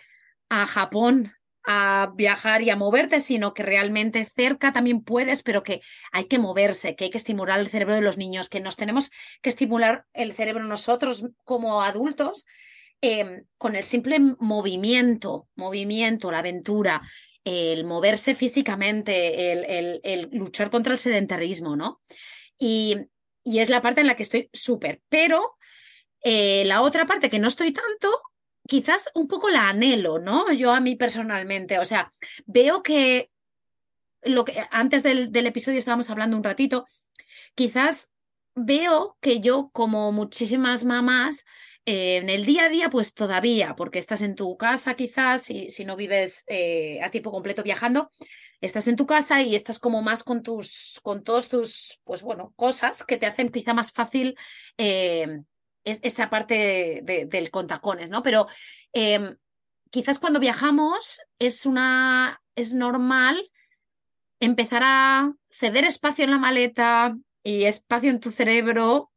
a 0.50 0.66
Japón 0.66 1.34
a 1.68 2.12
viajar 2.16 2.62
y 2.62 2.70
a 2.70 2.76
moverte, 2.76 3.20
sino 3.20 3.54
que 3.54 3.64
realmente 3.64 4.30
cerca 4.36 4.72
también 4.72 5.04
puedes, 5.04 5.44
pero 5.44 5.64
que 5.64 5.82
hay 6.12 6.26
que 6.26 6.40
moverse, 6.40 6.96
que 6.96 7.06
hay 7.06 7.10
que 7.10 7.18
estimular 7.18 7.60
el 7.60 7.70
cerebro 7.70 7.96
de 7.96 8.02
los 8.02 8.18
niños, 8.18 8.50
que 8.50 8.60
nos 8.60 8.78
tenemos 8.78 9.10
que 9.42 9.50
estimular 9.50 10.06
el 10.14 10.34
cerebro 10.34 10.64
nosotros 10.64 11.26
como 11.44 11.82
adultos 11.82 12.46
eh, 13.02 13.44
con 13.58 13.76
el 13.76 13.84
simple 13.84 14.20
movimiento, 14.20 15.50
movimiento, 15.56 16.32
la 16.32 16.40
aventura, 16.40 17.02
el 17.46 17.86
moverse 17.86 18.34
físicamente, 18.36 19.52
el, 19.54 20.02
el, 20.04 20.30
luchar 20.34 20.70
contra 20.70 20.92
el 20.92 21.00
sedentarismo, 21.00 21.76
¿no? 21.76 22.02
Y, 22.58 22.98
y, 23.44 23.60
es 23.60 23.70
la 23.70 23.82
parte 23.82 24.02
en 24.02 24.08
la 24.08 24.16
que 24.16 24.24
estoy 24.24 24.50
súper, 24.52 25.02
pero 25.10 25.56
eh, 26.22 26.66
la 26.66 26.82
otra 26.82 27.06
parte 27.06 27.30
que 27.30 27.38
no 27.38 27.48
estoy 27.48 27.72
tanto, 27.72 28.20
quizás 28.68 29.12
un 29.14 29.28
poco 29.28 29.50
la 29.50 29.70
anhelo, 29.70 30.18
¿no? 30.18 30.52
Yo 30.52 30.74
a 30.74 30.80
mí 30.80 30.96
personalmente, 30.96 31.78
o 31.78 31.86
sea, 31.86 32.14
veo 32.48 32.82
que 32.82 33.30
lo 34.24 34.44
que 34.44 34.66
antes 34.72 35.04
del, 35.04 35.32
del 35.32 35.46
episodio 35.46 35.78
estábamos 35.78 36.10
hablando 36.10 36.36
un 36.36 36.44
ratito, 36.44 36.86
quizás 37.54 38.12
veo 38.56 39.18
que 39.22 39.40
yo, 39.40 39.70
como 39.72 40.12
muchísimas 40.12 40.84
mamás, 40.84 41.46
eh, 41.86 42.18
en 42.18 42.30
el 42.30 42.46
día 42.46 42.66
a 42.66 42.70
día, 42.70 42.90
pues 42.90 43.14
todavía, 43.14 43.76
porque 43.76 44.00
estás 44.00 44.22
en 44.22 44.36
tu 44.36 44.58
casa 44.58 44.96
quizás, 44.96 45.50
y 45.50 45.70
si 45.70 45.86
no 45.86 45.96
vives 45.96 46.44
eh, 46.48 47.02
a 47.04 47.12
tiempo 47.12 47.32
completo 47.32 47.64
viajando, 47.64 48.10
estás 48.62 48.88
en 48.88 48.96
tu 48.96 49.06
casa 49.06 49.42
y 49.42 49.56
estás 49.56 49.80
como 49.80 50.02
más 50.02 50.24
con 50.24 50.42
tus, 50.42 51.00
con 51.04 51.24
todos 51.24 51.50
tus, 51.50 52.00
pues 52.04 52.24
bueno, 52.24 52.54
cosas 52.56 53.04
que 53.04 53.18
te 53.18 53.28
hacen 53.28 53.50
quizá 53.50 53.74
más 53.74 53.92
fácil 53.92 54.36
eh, 54.78 55.42
esta 55.84 56.32
parte 56.32 57.02
del 57.04 57.52
contacones, 57.52 58.10
¿no? 58.10 58.24
Pero 58.24 58.48
em, 58.92 59.36
quizás 59.92 60.18
cuando 60.18 60.40
viajamos 60.40 61.22
es 61.38 61.68
una, 61.68 62.42
es 62.56 62.74
normal 62.74 63.52
empezar 64.40 64.82
a 64.84 65.32
ceder 65.50 65.86
espacio 65.86 66.26
en 66.26 66.32
la 66.32 66.40
maleta 66.40 67.16
y 67.44 67.66
espacio 67.66 68.10
en 68.10 68.20
tu 68.20 68.32
cerebro 68.32 69.12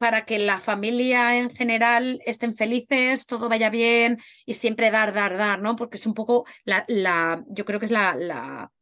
para 0.00 0.24
que 0.24 0.38
la 0.38 0.58
familia 0.58 1.36
en 1.36 1.50
general 1.50 2.22
estén 2.24 2.54
felices, 2.54 3.26
todo 3.26 3.50
vaya 3.50 3.68
bien 3.68 4.18
y 4.46 4.54
siempre 4.54 4.90
dar, 4.90 5.12
dar, 5.12 5.36
dar, 5.36 5.60
¿no? 5.60 5.76
Porque 5.76 5.98
es 5.98 6.06
un 6.06 6.14
poco 6.14 6.46
la, 6.64 6.86
la 6.88 7.44
yo 7.48 7.66
creo 7.66 7.78
que 7.78 7.84
es 7.84 7.90
la, 7.90 8.14
la 8.14 8.72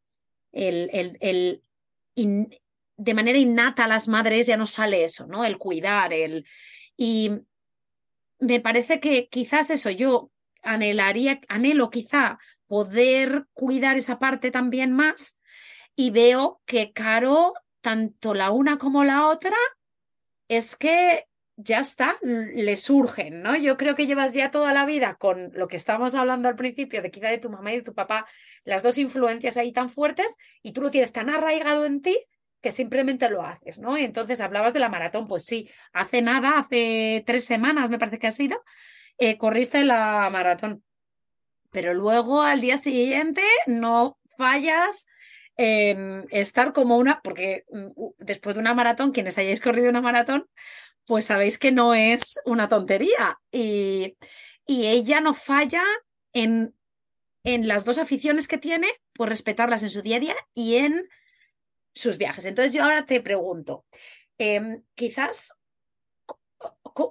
el, 0.53 0.89
el, 0.93 1.17
el 1.19 1.61
de 2.95 3.13
manera 3.13 3.37
innata 3.37 3.83
a 3.83 3.89
las 3.89 4.07
madres 4.07 4.47
ya 4.47 4.55
no 4.55 4.65
sale 4.65 5.03
eso, 5.03 5.27
¿no? 5.27 5.43
El 5.43 5.57
cuidar, 5.57 6.13
el 6.13 6.45
y 6.95 7.31
me 8.39 8.61
parece 8.61 9.01
que 9.01 9.27
quizás 9.27 9.71
eso 9.71 9.89
yo 9.89 10.31
anhelaría, 10.63 11.41
anhelo 11.49 11.89
quizá 11.89 12.39
poder 12.65 13.45
cuidar 13.51 13.97
esa 13.97 14.19
parte 14.19 14.51
también 14.51 14.93
más 14.93 15.37
y 15.97 16.11
veo 16.11 16.61
que 16.65 16.93
Caro, 16.93 17.55
tanto 17.81 18.33
la 18.33 18.51
una 18.51 18.77
como 18.77 19.03
la 19.03 19.27
otra, 19.27 19.57
es 20.49 20.75
que 20.75 21.25
ya 21.55 21.79
está, 21.79 22.17
le 22.21 22.77
surgen, 22.77 23.41
¿no? 23.41 23.55
Yo 23.55 23.75
creo 23.77 23.93
que 23.93 24.07
llevas 24.07 24.33
ya 24.33 24.49
toda 24.49 24.73
la 24.73 24.85
vida 24.85 25.15
con 25.15 25.51
lo 25.53 25.67
que 25.67 25.75
estábamos 25.77 26.15
hablando 26.15 26.47
al 26.47 26.55
principio, 26.55 27.01
de 27.01 27.11
quizá 27.11 27.27
de 27.27 27.37
tu 27.37 27.49
mamá 27.49 27.73
y 27.73 27.77
de 27.77 27.81
tu 27.83 27.93
papá, 27.93 28.25
las 28.63 28.81
dos 28.81 28.97
influencias 28.97 29.57
ahí 29.57 29.73
tan 29.73 29.89
fuertes, 29.89 30.37
y 30.61 30.71
tú 30.71 30.81
lo 30.81 30.91
tienes 30.91 31.11
tan 31.11 31.29
arraigado 31.29 31.85
en 31.85 32.01
ti 32.01 32.17
que 32.61 32.71
simplemente 32.71 33.29
lo 33.29 33.41
haces, 33.41 33.79
¿no? 33.79 33.97
Y 33.97 34.03
entonces 34.03 34.41
hablabas 34.41 34.73
de 34.73 34.79
la 34.79 34.89
maratón, 34.89 35.27
pues 35.27 35.45
sí, 35.45 35.69
hace 35.93 36.21
nada, 36.21 36.59
hace 36.59 37.23
tres 37.25 37.45
semanas 37.45 37.89
me 37.89 37.99
parece 37.99 38.19
que 38.19 38.27
ha 38.27 38.31
sido, 38.31 38.63
eh, 39.17 39.37
corriste 39.37 39.83
la 39.83 40.29
maratón, 40.31 40.83
pero 41.71 41.93
luego 41.93 42.41
al 42.41 42.61
día 42.61 42.77
siguiente 42.77 43.43
no 43.67 44.17
fallas 44.37 45.07
en 45.61 46.25
estar 46.31 46.71
como 46.71 46.97
una, 46.97 47.19
porque 47.21 47.65
mm, 47.69 47.87
después 48.17 48.55
de 48.55 48.61
una 48.61 48.73
maratón, 48.73 49.11
quienes 49.11 49.37
hayáis 49.37 49.59
corrido 49.59 49.89
una 49.89 49.99
maratón, 49.99 50.47
pues 51.05 51.25
sabéis 51.25 51.57
que 51.57 51.73
no 51.73 51.93
es 51.93 52.39
una 52.45 52.69
tontería. 52.69 53.37
Y, 53.51 54.15
y 54.65 54.87
ella 54.87 55.19
no 55.19 55.33
falla 55.33 55.83
en, 56.31 56.73
en 57.43 57.67
las 57.67 57.83
dos 57.83 57.97
aficiones 57.97 58.47
que 58.47 58.57
tiene, 58.57 58.87
pues 59.11 59.29
respetarlas 59.29 59.83
en 59.83 59.89
su 59.89 60.01
día 60.01 60.15
a 60.15 60.19
día 60.21 60.35
y 60.53 60.77
en 60.77 61.09
sus 61.93 62.17
viajes. 62.17 62.45
Entonces 62.45 62.71
yo 62.71 62.83
ahora 62.83 63.05
te 63.05 63.19
pregunto, 63.19 63.83
em, 64.37 64.83
quizás, 64.95 65.55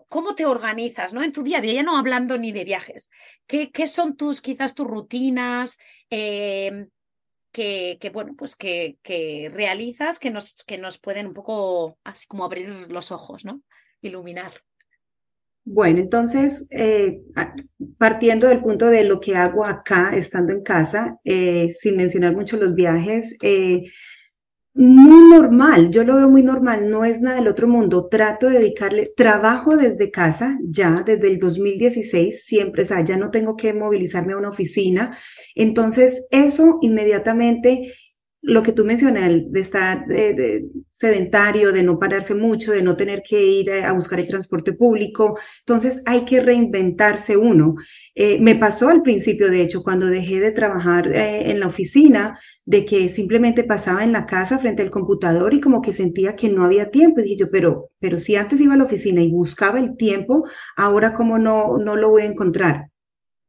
¿cómo 0.08 0.34
te 0.36 0.46
organizas 0.46 1.12
¿no? 1.12 1.22
en 1.22 1.32
tu 1.32 1.42
día 1.42 1.58
a 1.58 1.60
día? 1.60 1.74
Ya 1.74 1.82
no 1.82 1.98
hablando 1.98 2.38
ni 2.38 2.52
de 2.52 2.64
viajes. 2.64 3.10
¿Qué, 3.46 3.70
qué 3.70 3.86
son 3.86 4.16
tus, 4.16 4.40
quizás 4.40 4.74
tus 4.74 4.86
rutinas? 4.86 5.76
Em, 6.08 6.88
que, 7.58 8.10
bueno, 8.12 8.34
pues 8.36 8.56
que, 8.56 9.50
realizas 9.52 10.18
que 10.18 10.30
nos, 10.30 10.54
que 10.66 10.78
nos 10.78 10.98
pueden 10.98 11.28
un 11.28 11.34
poco 11.34 11.98
así 12.04 12.26
como 12.26 12.44
abrir 12.44 12.68
los 12.88 13.10
ojos, 13.10 13.44
¿no? 13.44 13.62
Iluminar. 14.00 14.52
Bueno, 15.64 15.98
entonces, 16.00 16.66
eh, 16.70 17.20
partiendo 17.98 18.46
del 18.46 18.62
punto 18.62 18.86
de 18.86 19.04
lo 19.04 19.20
que 19.20 19.36
hago 19.36 19.64
acá, 19.64 20.12
estando 20.14 20.52
en 20.52 20.62
casa, 20.62 21.18
eh, 21.24 21.70
sin 21.78 21.96
mencionar 21.96 22.34
mucho 22.34 22.56
los 22.56 22.74
viajes, 22.74 23.36
eh, 23.42 23.82
muy 24.78 25.28
normal, 25.28 25.90
yo 25.90 26.04
lo 26.04 26.14
veo 26.14 26.30
muy 26.30 26.42
normal, 26.44 26.88
no 26.88 27.04
es 27.04 27.20
nada 27.20 27.38
del 27.38 27.48
otro 27.48 27.66
mundo. 27.66 28.06
Trato 28.08 28.46
de 28.46 28.60
dedicarle 28.60 29.10
trabajo 29.16 29.76
desde 29.76 30.12
casa, 30.12 30.56
ya 30.62 31.02
desde 31.04 31.26
el 31.26 31.40
2016, 31.40 32.44
siempre, 32.44 32.84
o 32.84 32.86
sea, 32.86 33.02
ya 33.02 33.16
no 33.16 33.32
tengo 33.32 33.56
que 33.56 33.72
movilizarme 33.72 34.34
a 34.34 34.36
una 34.36 34.50
oficina. 34.50 35.10
Entonces, 35.56 36.22
eso 36.30 36.78
inmediatamente 36.80 37.92
lo 38.40 38.62
que 38.62 38.72
tú 38.72 38.84
mencionas, 38.84 39.50
de 39.50 39.60
estar 39.60 40.04
sedentario, 40.92 41.72
de 41.72 41.82
no 41.82 41.98
pararse 41.98 42.34
mucho, 42.34 42.72
de 42.72 42.82
no 42.82 42.96
tener 42.96 43.22
que 43.22 43.44
ir 43.44 43.70
a 43.70 43.92
buscar 43.92 44.20
el 44.20 44.28
transporte 44.28 44.72
público. 44.72 45.38
Entonces 45.60 46.02
hay 46.06 46.24
que 46.24 46.40
reinventarse 46.40 47.36
uno. 47.36 47.74
Eh, 48.14 48.38
me 48.40 48.54
pasó 48.54 48.88
al 48.88 49.02
principio, 49.02 49.50
de 49.50 49.62
hecho, 49.62 49.82
cuando 49.82 50.06
dejé 50.06 50.40
de 50.40 50.52
trabajar 50.52 51.08
eh, 51.08 51.50
en 51.50 51.60
la 51.60 51.66
oficina, 51.66 52.38
de 52.64 52.84
que 52.84 53.08
simplemente 53.08 53.64
pasaba 53.64 54.04
en 54.04 54.12
la 54.12 54.26
casa 54.26 54.58
frente 54.58 54.82
al 54.82 54.90
computador 54.90 55.52
y 55.54 55.60
como 55.60 55.82
que 55.82 55.92
sentía 55.92 56.36
que 56.36 56.48
no 56.48 56.64
había 56.64 56.90
tiempo. 56.90 57.20
Y 57.20 57.24
dije 57.24 57.36
yo, 57.36 57.50
pero, 57.50 57.90
pero 57.98 58.18
si 58.18 58.36
antes 58.36 58.60
iba 58.60 58.74
a 58.74 58.76
la 58.76 58.84
oficina 58.84 59.20
y 59.22 59.30
buscaba 59.30 59.80
el 59.80 59.96
tiempo, 59.96 60.48
ahora 60.76 61.12
cómo 61.12 61.38
no, 61.38 61.78
no 61.78 61.96
lo 61.96 62.10
voy 62.10 62.22
a 62.22 62.26
encontrar. 62.26 62.88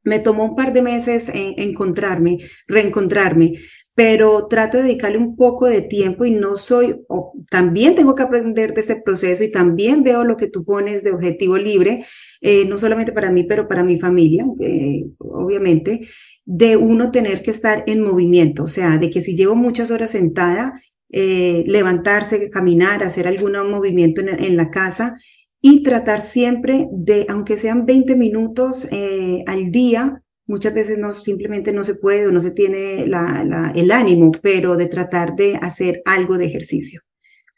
Me 0.03 0.19
tomó 0.19 0.45
un 0.45 0.55
par 0.55 0.71
de 0.73 0.81
meses 0.81 1.29
encontrarme, 1.33 2.37
reencontrarme, 2.67 3.53
pero 3.99 4.47
trato 4.47 4.77
de 4.77 4.83
dedicarle 4.83 5.17
un 5.17 5.35
poco 5.35 5.65
de 5.65 5.81
tiempo 5.81 6.23
y 6.23 6.31
no 6.31 6.55
soy, 6.55 7.01
también 7.49 7.95
tengo 7.95 8.15
que 8.15 8.23
aprender 8.23 8.73
de 8.73 8.79
ese 8.79 8.95
proceso 8.95 9.43
y 9.43 9.51
también 9.51 10.03
veo 10.03 10.23
lo 10.23 10.37
que 10.37 10.47
tú 10.47 10.63
pones 10.63 11.03
de 11.03 11.11
objetivo 11.11 11.57
libre, 11.57 12.05
eh, 12.39 12.63
no 12.65 12.77
solamente 12.77 13.11
para 13.11 13.29
mí, 13.29 13.43
pero 13.43 13.67
para 13.67 13.83
mi 13.83 13.99
familia, 13.99 14.45
eh, 14.61 15.03
obviamente, 15.17 16.07
de 16.45 16.77
uno 16.77 17.11
tener 17.11 17.43
que 17.43 17.51
estar 17.51 17.83
en 17.87 18.01
movimiento, 18.01 18.63
o 18.63 18.67
sea, 18.67 18.97
de 18.97 19.09
que 19.09 19.19
si 19.19 19.35
llevo 19.35 19.57
muchas 19.57 19.91
horas 19.91 20.11
sentada, 20.11 20.81
eh, 21.11 21.65
levantarse, 21.67 22.49
caminar, 22.49 23.03
hacer 23.03 23.27
algún 23.27 23.51
movimiento 23.69 24.21
en, 24.21 24.29
en, 24.29 24.55
la 24.55 24.69
casa 24.69 25.17
y 25.59 25.83
tratar 25.83 26.21
siempre 26.21 26.87
de, 26.93 27.25
aunque 27.27 27.57
sean 27.57 27.85
20 27.85 28.15
minutos 28.15 28.87
al 29.45 29.71
día, 29.73 30.23
muchas 30.49 30.73
veces 30.73 30.97
no 30.97 31.11
simplemente 31.11 31.71
no 31.71 31.85
se 31.85 31.95
puede 31.95 32.27
o 32.27 32.31
no 32.31 32.41
se 32.41 32.51
tiene 32.51 33.03
el 33.03 33.91
ánimo, 33.91 34.31
pero 34.41 34.75
de 34.75 34.87
tratar 34.87 35.35
de 35.35 35.55
hacer 35.55 36.01
algo 36.05 36.37
de 36.37 36.47
ejercicio 36.47 37.01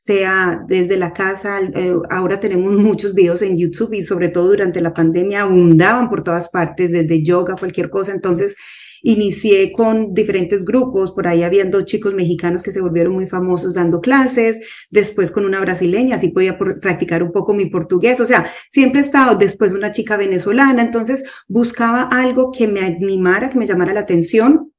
sea 0.04 0.60
desde 0.67 0.97
la 0.97 1.13
casa, 1.13 1.60
eh, 1.62 1.93
ahora 2.10 2.39
tenemos 2.39 2.71
muchos 2.77 3.13
videos 3.13 3.41
en 3.43 3.58
YouTube 3.58 3.93
y 3.93 4.01
sobre 4.01 4.30
todo 4.30 4.47
durante 4.49 4.82
la 4.82 4.93
pandemia 4.93 5.43
abundaban 5.43 6.10
por 6.10 6.23
todas 6.23 6.49
partes, 6.49 6.91
desde 6.91 7.23
yoga, 7.23 7.56
cualquier 7.56 7.89
cosa, 7.89 8.12
entonces 8.12 8.56
Inicié 9.04 9.72
con 9.72 10.14
diferentes 10.14 10.64
grupos, 10.66 11.12
por 11.12 11.28
ahí 11.28 11.44
habían 11.44 11.72
dos 11.72 11.86
chicos 11.86 12.14
mexicanos 12.14 12.64
que 12.64 12.72
se 12.72 12.82
volvieron 12.82 13.14
muy 13.14 13.28
famosos 13.28 13.74
dando 13.74 14.02
clases, 14.02 14.60
después 14.90 15.32
con 15.32 15.46
una 15.46 15.60
brasileña, 15.60 16.16
así 16.16 16.30
podía 16.30 16.58
practicar 16.58 17.24
un 17.24 17.32
poco 17.32 17.54
mi 17.54 17.66
portugués, 17.68 18.20
o 18.20 18.26
sea, 18.26 18.46
siempre 18.70 19.02
he 19.02 19.04
estado, 19.04 19.36
después 19.36 19.74
una 19.74 19.92
chica 19.92 20.18
venezolana, 20.18 20.82
entonces 20.82 21.24
buscaba 21.48 22.04
algo 22.04 22.52
que 22.52 22.68
me 22.68 22.82
animara, 22.82 23.50
que 23.50 23.58
me 23.58 23.68
llamara 23.68 23.94
la 23.94 24.02
atención 24.02 24.72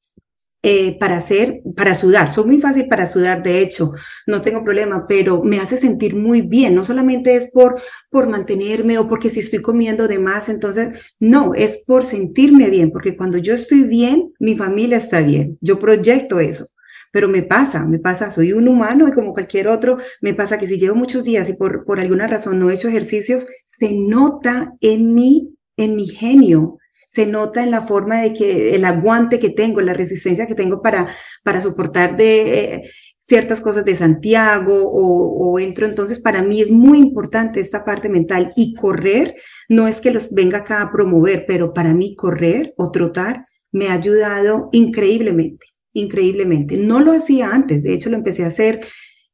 eh, 0.64 0.96
para 0.98 1.16
hacer, 1.16 1.60
para 1.76 1.94
sudar. 1.94 2.30
Soy 2.30 2.44
muy 2.44 2.60
fácil 2.60 2.86
para 2.88 3.06
sudar, 3.06 3.42
de 3.42 3.60
hecho, 3.62 3.92
no 4.28 4.40
tengo 4.42 4.62
problema, 4.62 5.06
pero 5.08 5.42
me 5.42 5.58
hace 5.58 5.76
sentir 5.76 6.14
muy 6.14 6.42
bien. 6.42 6.74
No 6.74 6.84
solamente 6.84 7.34
es 7.34 7.50
por, 7.50 7.80
por 8.10 8.28
mantenerme 8.28 8.96
o 8.98 9.08
porque 9.08 9.28
si 9.28 9.40
estoy 9.40 9.60
comiendo 9.60 10.06
de 10.06 10.20
más, 10.20 10.48
entonces, 10.48 11.14
no, 11.18 11.52
es 11.54 11.82
por 11.84 12.04
sentirme 12.04 12.70
bien, 12.70 12.92
porque 12.92 13.16
cuando 13.16 13.38
yo 13.38 13.54
estoy 13.54 13.82
bien, 13.82 14.32
mi 14.38 14.56
familia 14.56 14.98
está 14.98 15.20
bien. 15.20 15.58
Yo 15.60 15.78
proyecto 15.80 16.38
eso. 16.38 16.68
Pero 17.12 17.28
me 17.28 17.42
pasa, 17.42 17.84
me 17.84 17.98
pasa, 17.98 18.30
soy 18.30 18.52
un 18.52 18.68
humano 18.68 19.08
y 19.08 19.12
como 19.12 19.34
cualquier 19.34 19.68
otro, 19.68 19.98
me 20.20 20.32
pasa 20.32 20.58
que 20.58 20.68
si 20.68 20.78
llevo 20.78 20.94
muchos 20.94 21.24
días 21.24 21.48
y 21.48 21.54
por, 21.54 21.84
por 21.84 22.00
alguna 22.00 22.26
razón 22.28 22.58
no 22.58 22.70
he 22.70 22.74
hecho 22.74 22.88
ejercicios, 22.88 23.46
se 23.66 23.94
nota 23.94 24.72
en 24.80 25.12
mi, 25.12 25.56
en 25.76 25.96
mi 25.96 26.06
genio, 26.06 26.78
se 27.12 27.26
nota 27.26 27.62
en 27.62 27.70
la 27.70 27.86
forma 27.86 28.22
de 28.22 28.32
que 28.32 28.74
el 28.74 28.86
aguante 28.86 29.38
que 29.38 29.50
tengo, 29.50 29.82
la 29.82 29.92
resistencia 29.92 30.46
que 30.46 30.54
tengo 30.54 30.80
para, 30.80 31.06
para 31.42 31.60
soportar 31.60 32.16
de 32.16 32.74
eh, 32.74 32.82
ciertas 33.18 33.60
cosas 33.60 33.84
de 33.84 33.94
Santiago 33.94 34.72
o, 34.74 35.58
entro. 35.58 35.84
Entonces, 35.84 36.20
para 36.20 36.42
mí 36.42 36.62
es 36.62 36.70
muy 36.70 36.98
importante 36.98 37.60
esta 37.60 37.84
parte 37.84 38.08
mental 38.08 38.54
y 38.56 38.74
correr 38.74 39.34
no 39.68 39.88
es 39.88 40.00
que 40.00 40.10
los 40.10 40.32
venga 40.32 40.58
acá 40.58 40.80
a 40.80 40.90
promover, 40.90 41.44
pero 41.46 41.74
para 41.74 41.92
mí 41.92 42.16
correr 42.16 42.72
o 42.78 42.90
trotar 42.90 43.44
me 43.72 43.88
ha 43.88 43.92
ayudado 43.92 44.70
increíblemente, 44.72 45.66
increíblemente. 45.92 46.78
No 46.78 47.00
lo 47.00 47.12
hacía 47.12 47.50
antes, 47.50 47.82
de 47.82 47.92
hecho 47.92 48.08
lo 48.08 48.16
empecé 48.16 48.44
a 48.44 48.48
hacer 48.48 48.80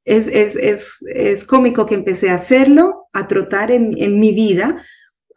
es, 0.04 0.26
es, 0.26 0.56
es, 0.56 0.96
es, 1.14 1.44
cómico 1.44 1.84
que 1.84 1.94
empecé 1.94 2.30
a 2.30 2.34
hacerlo, 2.34 3.08
a 3.12 3.28
trotar 3.28 3.70
en, 3.70 3.90
en, 3.98 4.18
mi 4.18 4.32
vida, 4.32 4.82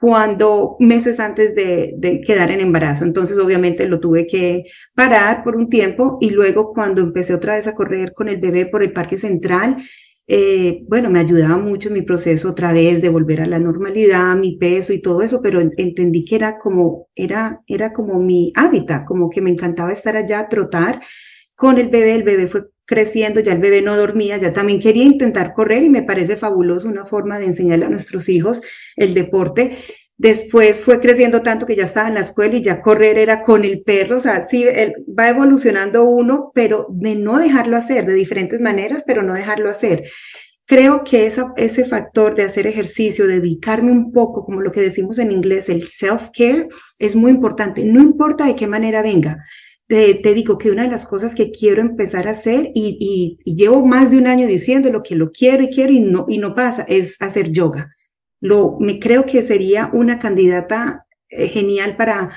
cuando 0.01 0.77
meses 0.79 1.19
antes 1.19 1.53
de, 1.53 2.23
quedar 2.25 2.49
en 2.49 2.59
embarazo. 2.59 3.05
Entonces, 3.05 3.37
obviamente, 3.37 3.85
lo 3.87 3.99
tuve 3.99 4.25
que 4.25 4.63
parar 4.95 5.43
por 5.43 5.55
un 5.55 5.69
tiempo 5.69 6.17
y 6.19 6.31
luego 6.31 6.73
cuando 6.73 7.01
empecé 7.01 7.35
otra 7.35 7.53
vez 7.53 7.67
a 7.67 7.75
correr 7.75 8.11
con 8.13 8.27
el 8.27 8.39
bebé 8.39 8.65
por 8.65 8.81
el 8.81 8.93
Parque 8.93 9.15
Central, 9.15 9.77
eh, 10.25 10.83
bueno, 10.87 11.11
me 11.11 11.19
ayudaba 11.19 11.57
mucho 11.59 11.89
en 11.89 11.93
mi 11.95 12.01
proceso 12.01 12.49
otra 12.49 12.73
vez 12.73 12.99
de 13.03 13.09
volver 13.09 13.41
a 13.41 13.45
la 13.45 13.59
normalidad, 13.59 14.35
mi 14.35 14.57
peso 14.57 14.91
y 14.91 15.03
todo 15.03 15.21
eso, 15.21 15.39
pero 15.43 15.61
entendí 15.61 16.25
que 16.25 16.35
era 16.35 16.57
como, 16.57 17.07
era, 17.15 17.61
era 17.67 17.93
como 17.93 18.19
mi 18.19 18.51
hábitat, 18.55 19.05
como 19.05 19.29
que 19.29 19.41
me 19.41 19.51
encantaba 19.51 19.91
estar 19.91 20.17
allá 20.17 20.49
trotar 20.49 20.99
con 21.55 21.77
el 21.77 21.89
bebé. 21.89 22.15
El 22.15 22.23
bebé 22.23 22.47
fue 22.47 22.63
creciendo, 22.91 23.39
ya 23.39 23.53
el 23.53 23.59
bebé 23.59 23.81
no 23.81 23.95
dormía, 23.95 24.35
ya 24.35 24.51
también 24.51 24.81
quería 24.81 25.05
intentar 25.05 25.53
correr 25.53 25.81
y 25.81 25.89
me 25.89 26.03
parece 26.03 26.35
fabuloso 26.35 26.89
una 26.89 27.05
forma 27.05 27.39
de 27.39 27.45
enseñarle 27.45 27.85
a 27.85 27.89
nuestros 27.89 28.27
hijos 28.27 28.61
el 28.97 29.13
deporte. 29.13 29.77
Después 30.17 30.81
fue 30.81 30.99
creciendo 30.99 31.41
tanto 31.41 31.65
que 31.65 31.77
ya 31.77 31.85
estaba 31.85 32.09
en 32.09 32.15
la 32.15 32.19
escuela 32.19 32.53
y 32.57 32.61
ya 32.61 32.81
correr 32.81 33.17
era 33.17 33.41
con 33.41 33.63
el 33.63 33.81
perro, 33.83 34.17
o 34.17 34.19
sea, 34.19 34.45
sí, 34.45 34.65
él 34.67 34.91
va 35.17 35.29
evolucionando 35.29 36.03
uno, 36.03 36.51
pero 36.53 36.85
de 36.89 37.15
no 37.15 37.39
dejarlo 37.39 37.77
hacer, 37.77 38.05
de 38.05 38.13
diferentes 38.13 38.59
maneras, 38.59 39.05
pero 39.07 39.23
no 39.23 39.35
dejarlo 39.35 39.69
hacer. 39.69 40.03
Creo 40.65 41.05
que 41.05 41.27
esa, 41.27 41.53
ese 41.55 41.85
factor 41.85 42.35
de 42.35 42.43
hacer 42.43 42.67
ejercicio, 42.67 43.25
dedicarme 43.25 43.93
un 43.93 44.11
poco, 44.11 44.43
como 44.43 44.59
lo 44.59 44.73
que 44.73 44.81
decimos 44.81 45.17
en 45.17 45.31
inglés, 45.31 45.69
el 45.69 45.83
self-care, 45.83 46.67
es 46.99 47.15
muy 47.15 47.31
importante. 47.31 47.85
No 47.85 48.01
importa 48.01 48.45
de 48.45 48.55
qué 48.55 48.67
manera 48.67 49.01
venga, 49.01 49.37
te, 49.91 50.33
digo 50.33 50.57
que 50.57 50.71
una 50.71 50.83
de 50.83 50.89
las 50.89 51.05
cosas 51.05 51.35
que 51.35 51.51
quiero 51.51 51.81
empezar 51.81 52.25
a 52.25 52.31
hacer 52.31 52.71
y, 52.73 53.37
llevo 53.43 53.85
más 53.85 54.09
de 54.09 54.19
un 54.19 54.27
año 54.27 54.47
diciendo 54.47 54.89
lo 54.89 55.03
que 55.03 55.15
lo 55.15 55.31
quiero 55.31 55.63
y 55.63 55.69
quiero 55.69 55.91
y 55.91 55.99
no, 55.99 56.25
y 56.29 56.37
no 56.37 56.55
pasa, 56.55 56.85
es 56.87 57.17
hacer 57.19 57.51
yoga. 57.51 57.89
Lo, 58.39 58.77
me 58.79 58.99
creo 59.01 59.25
que 59.25 59.41
sería 59.41 59.89
una 59.91 60.17
candidata 60.17 61.05
eh, 61.27 61.49
genial 61.49 61.97
para 61.97 62.29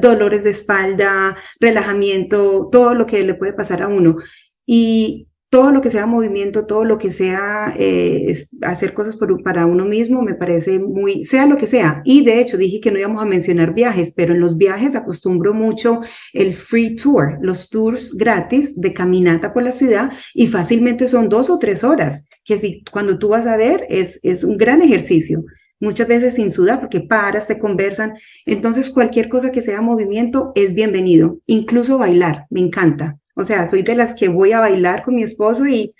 dolores 0.00 0.44
de 0.44 0.50
espalda, 0.50 1.34
relajamiento, 1.58 2.68
todo 2.70 2.94
lo 2.94 3.06
que 3.06 3.24
le 3.24 3.34
puede 3.34 3.54
pasar 3.54 3.82
a 3.82 3.88
uno. 3.88 4.16
Y 4.64 5.29
todo 5.50 5.72
lo 5.72 5.80
que 5.80 5.90
sea 5.90 6.06
movimiento, 6.06 6.64
todo 6.64 6.84
lo 6.84 6.96
que 6.96 7.10
sea 7.10 7.74
eh, 7.76 8.46
hacer 8.62 8.94
cosas 8.94 9.18
para 9.42 9.66
uno 9.66 9.84
mismo, 9.84 10.22
me 10.22 10.34
parece 10.34 10.78
muy, 10.78 11.24
sea 11.24 11.46
lo 11.46 11.56
que 11.56 11.66
sea. 11.66 12.02
Y 12.04 12.24
de 12.24 12.40
hecho 12.40 12.56
dije 12.56 12.80
que 12.80 12.92
no 12.92 13.00
íbamos 13.00 13.20
a 13.20 13.26
mencionar 13.26 13.74
viajes, 13.74 14.12
pero 14.14 14.32
en 14.32 14.40
los 14.40 14.56
viajes 14.56 14.94
acostumbro 14.94 15.52
mucho 15.52 16.00
el 16.32 16.54
free 16.54 16.94
tour, 16.94 17.38
los 17.42 17.68
tours 17.68 18.14
gratis 18.14 18.80
de 18.80 18.94
caminata 18.94 19.52
por 19.52 19.64
la 19.64 19.72
ciudad 19.72 20.12
y 20.34 20.46
fácilmente 20.46 21.08
son 21.08 21.28
dos 21.28 21.50
o 21.50 21.58
tres 21.58 21.82
horas, 21.82 22.24
que 22.44 22.56
si 22.56 22.84
cuando 22.90 23.18
tú 23.18 23.30
vas 23.30 23.46
a 23.46 23.56
ver 23.56 23.84
es, 23.88 24.20
es 24.22 24.44
un 24.44 24.56
gran 24.56 24.82
ejercicio. 24.82 25.44
muchas 25.80 26.06
veces 26.08 26.34
sin 26.34 26.50
sudar 26.50 26.78
porque 26.78 27.00
paras, 27.00 27.48
te 27.48 27.58
conversan. 27.58 28.12
Entonces, 28.46 28.90
cualquier 28.90 29.28
cosa 29.28 29.50
que 29.50 29.62
sea 29.62 29.80
movimiento 29.80 30.52
es 30.54 30.74
bienvenido, 30.74 31.40
incluso 31.46 31.98
bailar, 31.98 32.46
me 32.50 32.60
encanta. 32.60 33.19
O 33.34 33.44
sea, 33.44 33.66
soy 33.66 33.82
de 33.82 33.94
las 33.94 34.14
que 34.14 34.28
voy 34.28 34.52
a 34.52 34.60
bailar 34.60 35.02
con 35.02 35.14
mi 35.14 35.22
esposo 35.22 35.66
y 35.66 35.94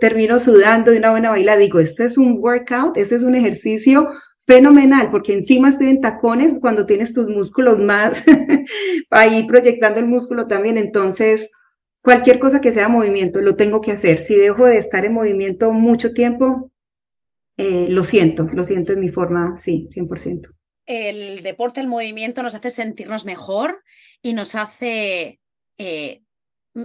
termino 0.00 0.38
sudando 0.38 0.90
de 0.90 0.98
una 0.98 1.10
buena 1.10 1.30
bailada. 1.30 1.58
Digo, 1.58 1.78
esto 1.78 2.04
es 2.04 2.18
un 2.18 2.38
workout, 2.38 2.96
este 2.96 3.16
es 3.16 3.22
un 3.22 3.34
ejercicio 3.34 4.08
fenomenal, 4.46 5.10
porque 5.10 5.34
encima 5.34 5.68
estoy 5.68 5.88
en 5.88 6.00
tacones 6.00 6.58
cuando 6.60 6.86
tienes 6.86 7.12
tus 7.12 7.28
músculos 7.28 7.78
más 7.78 8.24
ahí 9.10 9.46
proyectando 9.46 10.00
el 10.00 10.06
músculo 10.06 10.46
también. 10.46 10.78
Entonces, 10.78 11.50
cualquier 12.02 12.38
cosa 12.38 12.60
que 12.60 12.72
sea 12.72 12.88
movimiento, 12.88 13.40
lo 13.40 13.56
tengo 13.56 13.80
que 13.80 13.92
hacer. 13.92 14.20
Si 14.20 14.34
dejo 14.36 14.64
de 14.64 14.78
estar 14.78 15.04
en 15.04 15.12
movimiento 15.12 15.72
mucho 15.72 16.14
tiempo, 16.14 16.70
eh, 17.58 17.88
lo 17.90 18.04
siento, 18.04 18.48
lo 18.52 18.64
siento 18.64 18.92
en 18.92 19.00
mi 19.00 19.10
forma, 19.10 19.54
sí, 19.56 19.88
100%. 19.90 20.54
El 20.86 21.42
deporte, 21.42 21.80
el 21.80 21.86
movimiento 21.86 22.42
nos 22.42 22.54
hace 22.54 22.70
sentirnos 22.70 23.26
mejor 23.26 23.82
y 24.22 24.32
nos 24.32 24.54
hace 24.54 25.40
eh, 25.76 26.22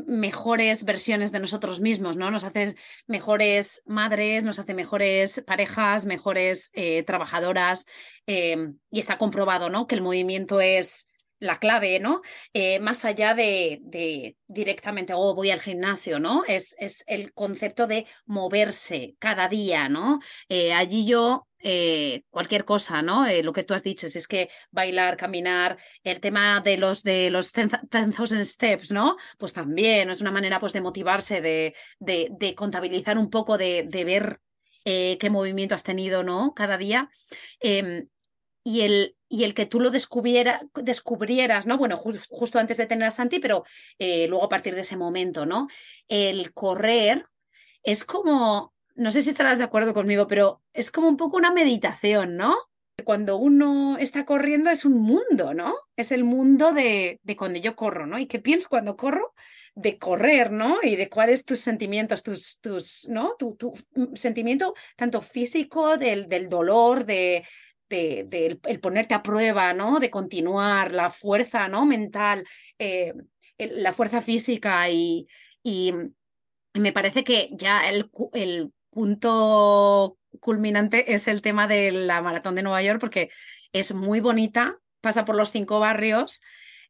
mejores 0.08 0.86
versiones 0.86 1.32
de 1.32 1.40
nosotros 1.40 1.80
mismos, 1.82 2.16
¿no? 2.16 2.32
Nos 2.32 2.44
hace 2.44 2.76
mejores 3.08 3.84
madres, 3.86 4.44
nos 4.44 4.60
hace 4.60 4.74
mejores 4.74 5.44
parejas, 5.46 6.06
mejores 6.06 6.72
eh, 6.74 7.04
trabajadoras 7.04 7.86
em, 8.26 8.78
y 8.92 9.00
está 9.00 9.18
comprobado, 9.18 9.70
¿no? 9.70 9.88
Que 9.88 9.96
el 9.96 10.02
movimiento 10.02 10.62
es 10.62 11.08
la 11.40 11.60
clave, 11.60 12.00
¿no? 12.00 12.22
Eh, 12.54 12.80
más 12.80 13.06
allá 13.06 13.34
de, 13.34 13.80
de 13.82 14.38
directamente, 14.48 15.14
oh, 15.14 15.36
voy 15.36 15.52
al 15.52 15.62
gimnasio, 15.62 16.20
¿no? 16.20 16.44
Es, 16.48 16.76
es 16.80 17.04
el 17.08 17.34
concepto 17.34 17.86
de 17.86 18.06
moverse 18.26 19.16
cada 19.20 19.48
día, 19.50 19.90
¿no? 19.90 20.20
Eh, 20.50 20.74
allí 20.74 21.06
yo 21.06 21.48
eh, 21.66 22.24
cualquier 22.30 22.66
cosa, 22.66 23.02
¿no? 23.02 23.26
Eh, 23.26 23.42
lo 23.42 23.54
que 23.54 23.64
tú 23.64 23.74
has 23.74 23.84
dicho, 23.84 24.10
si 24.10 24.18
es 24.18 24.28
que 24.28 24.50
bailar, 24.70 25.16
caminar, 25.16 25.78
el 26.04 26.20
tema 26.20 26.60
de 26.60 26.78
los 26.78 27.04
de 27.04 27.30
los 27.30 27.54
10,000 27.54 28.46
steps, 28.46 28.92
¿no? 28.92 29.16
Pues 29.38 29.54
también 29.54 30.10
es 30.10 30.20
una 30.20 30.32
manera 30.32 30.60
pues 30.60 30.74
de 30.74 30.82
motivarse, 30.82 31.40
de, 31.40 31.74
de, 32.00 32.28
de 32.32 32.54
contabilizar 32.54 33.18
un 33.18 33.30
poco, 33.30 33.58
de, 33.58 33.84
de 33.84 34.04
ver 34.04 34.42
eh, 34.84 35.18
qué 35.22 35.30
movimiento 35.30 35.74
has 35.74 35.84
tenido, 35.84 36.22
¿no? 36.22 36.54
Cada 36.54 36.78
día. 36.78 37.10
Em, 37.62 38.10
y 38.66 38.82
el, 38.82 39.16
y 39.30 39.46
el 39.46 39.54
que 39.54 39.66
tú 39.66 39.80
lo 39.80 39.90
descubriera, 39.90 40.62
descubrieras, 40.76 41.66
¿no? 41.66 41.78
Bueno, 41.78 41.96
justo 41.96 42.60
antes 42.60 42.76
de 42.76 42.88
tener 42.88 43.08
a 43.08 43.12
Santi, 43.12 43.40
pero 43.40 43.64
luego 44.00 44.44
a 44.44 44.50
partir 44.50 44.76
de 44.76 44.82
ese 44.82 44.98
momento, 44.98 45.46
¿no? 45.46 45.70
El 46.10 46.54
correr 46.54 47.26
es 47.84 48.04
como 48.04 48.74
no 48.96 49.12
sé 49.12 49.22
si 49.22 49.30
estarás 49.30 49.58
de 49.58 49.64
acuerdo 49.64 49.94
conmigo, 49.94 50.28
pero 50.28 50.62
es 50.74 50.92
como 50.92 51.08
un 51.08 51.18
poco 51.18 51.38
una 51.38 51.52
meditación, 51.52 52.38
¿no? 52.38 52.56
Cuando 53.04 53.38
uno 53.38 53.98
está 53.98 54.24
corriendo 54.26 54.70
es 54.70 54.86
un 54.86 55.02
mundo, 55.02 55.54
¿no? 55.54 55.76
Es 55.96 56.12
el 56.12 56.24
mundo 56.24 56.74
de, 56.74 57.20
de 57.24 57.36
cuando 57.36 57.60
yo 57.60 57.76
corro, 57.76 58.06
¿no? 58.06 58.20
¿Y 58.20 58.28
qué 58.28 58.40
pienso 58.40 58.70
cuando 58.70 58.96
corro? 58.96 59.34
De 59.76 59.98
correr, 59.98 60.52
¿no? 60.52 60.80
Y 60.84 60.96
de 60.96 61.10
cuáles 61.10 61.44
tus 61.44 61.60
sentimientos, 61.60 62.22
tus, 62.22 62.60
tus, 62.60 63.08
¿no? 63.10 63.36
Tu, 63.40 63.56
tu 63.56 63.74
sentimiento 64.14 64.76
tanto 64.96 65.22
físico, 65.22 65.98
del, 65.98 66.30
del 66.30 66.50
dolor, 66.50 67.06
de, 67.06 67.44
de, 67.90 68.60
el 68.64 68.80
ponerte 68.80 69.14
a 69.14 69.24
prueba, 69.24 69.74
¿no? 69.74 70.00
De 70.00 70.10
continuar, 70.10 70.94
la 70.94 71.10
fuerza, 71.10 71.68
¿no? 71.68 71.86
Mental, 71.86 72.46
eh, 72.80 73.14
la 73.58 73.94
fuerza 73.94 74.22
física 74.22 74.90
y, 74.90 75.28
y, 75.64 75.94
me 76.74 76.92
parece 76.92 77.24
que 77.24 77.50
ya 77.52 77.88
el, 77.88 78.10
el 78.34 78.72
punto 78.94 80.18
culminante 80.40 81.14
es 81.14 81.28
el 81.28 81.42
tema 81.42 81.68
de 81.68 81.92
la 81.92 82.22
maratón 82.22 82.56
de 82.56 82.64
Nueva 82.64 82.82
York, 82.82 83.00
porque 83.00 83.30
es 83.72 83.94
muy 83.94 84.20
bonita, 84.20 84.80
pasa 85.02 85.26
por 85.26 85.36
los 85.36 85.52
cinco 85.52 85.80
barrios 85.80 86.42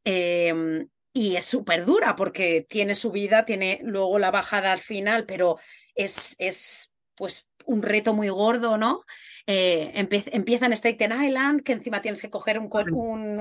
em, 0.03 0.87
y 1.13 1.35
es 1.35 1.45
súper 1.45 1.85
dura 1.85 2.15
porque 2.15 2.65
tiene 2.67 2.95
subida, 2.95 3.45
tiene 3.45 3.79
luego 3.83 4.19
la 4.19 4.31
bajada 4.31 4.71
al 4.71 4.81
final, 4.81 5.25
pero 5.25 5.57
es, 5.95 6.35
es 6.39 6.93
pues 7.15 7.47
un 7.65 7.81
reto 7.81 8.13
muy 8.13 8.29
gordo, 8.29 8.77
¿no? 8.77 9.01
Eh, 9.45 9.91
empieza 9.95 10.65
en 10.65 10.73
Staten 10.73 11.23
Island, 11.23 11.63
que 11.63 11.73
encima 11.73 12.01
tienes 12.01 12.21
que 12.21 12.29
coger 12.29 12.59
un, 12.59 12.69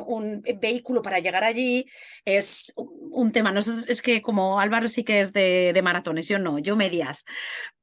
un, 0.07 0.42
vehículo 0.61 1.01
para 1.03 1.20
llegar 1.20 1.44
allí. 1.44 1.87
Es 2.25 2.72
un 3.12 3.33
tema, 3.33 3.53
no 3.53 3.61
es, 3.61 4.03
que 4.03 4.22
como 4.22 4.61
Álvaro 4.61 4.88
sí 4.88 5.05
que 5.05 5.20
es 5.20 5.33
de, 5.33 5.72
de, 5.72 5.83
maratones, 5.83 6.29
yo 6.29 6.38
no, 6.38 6.59
yo 6.59 6.77
medias, 6.77 7.25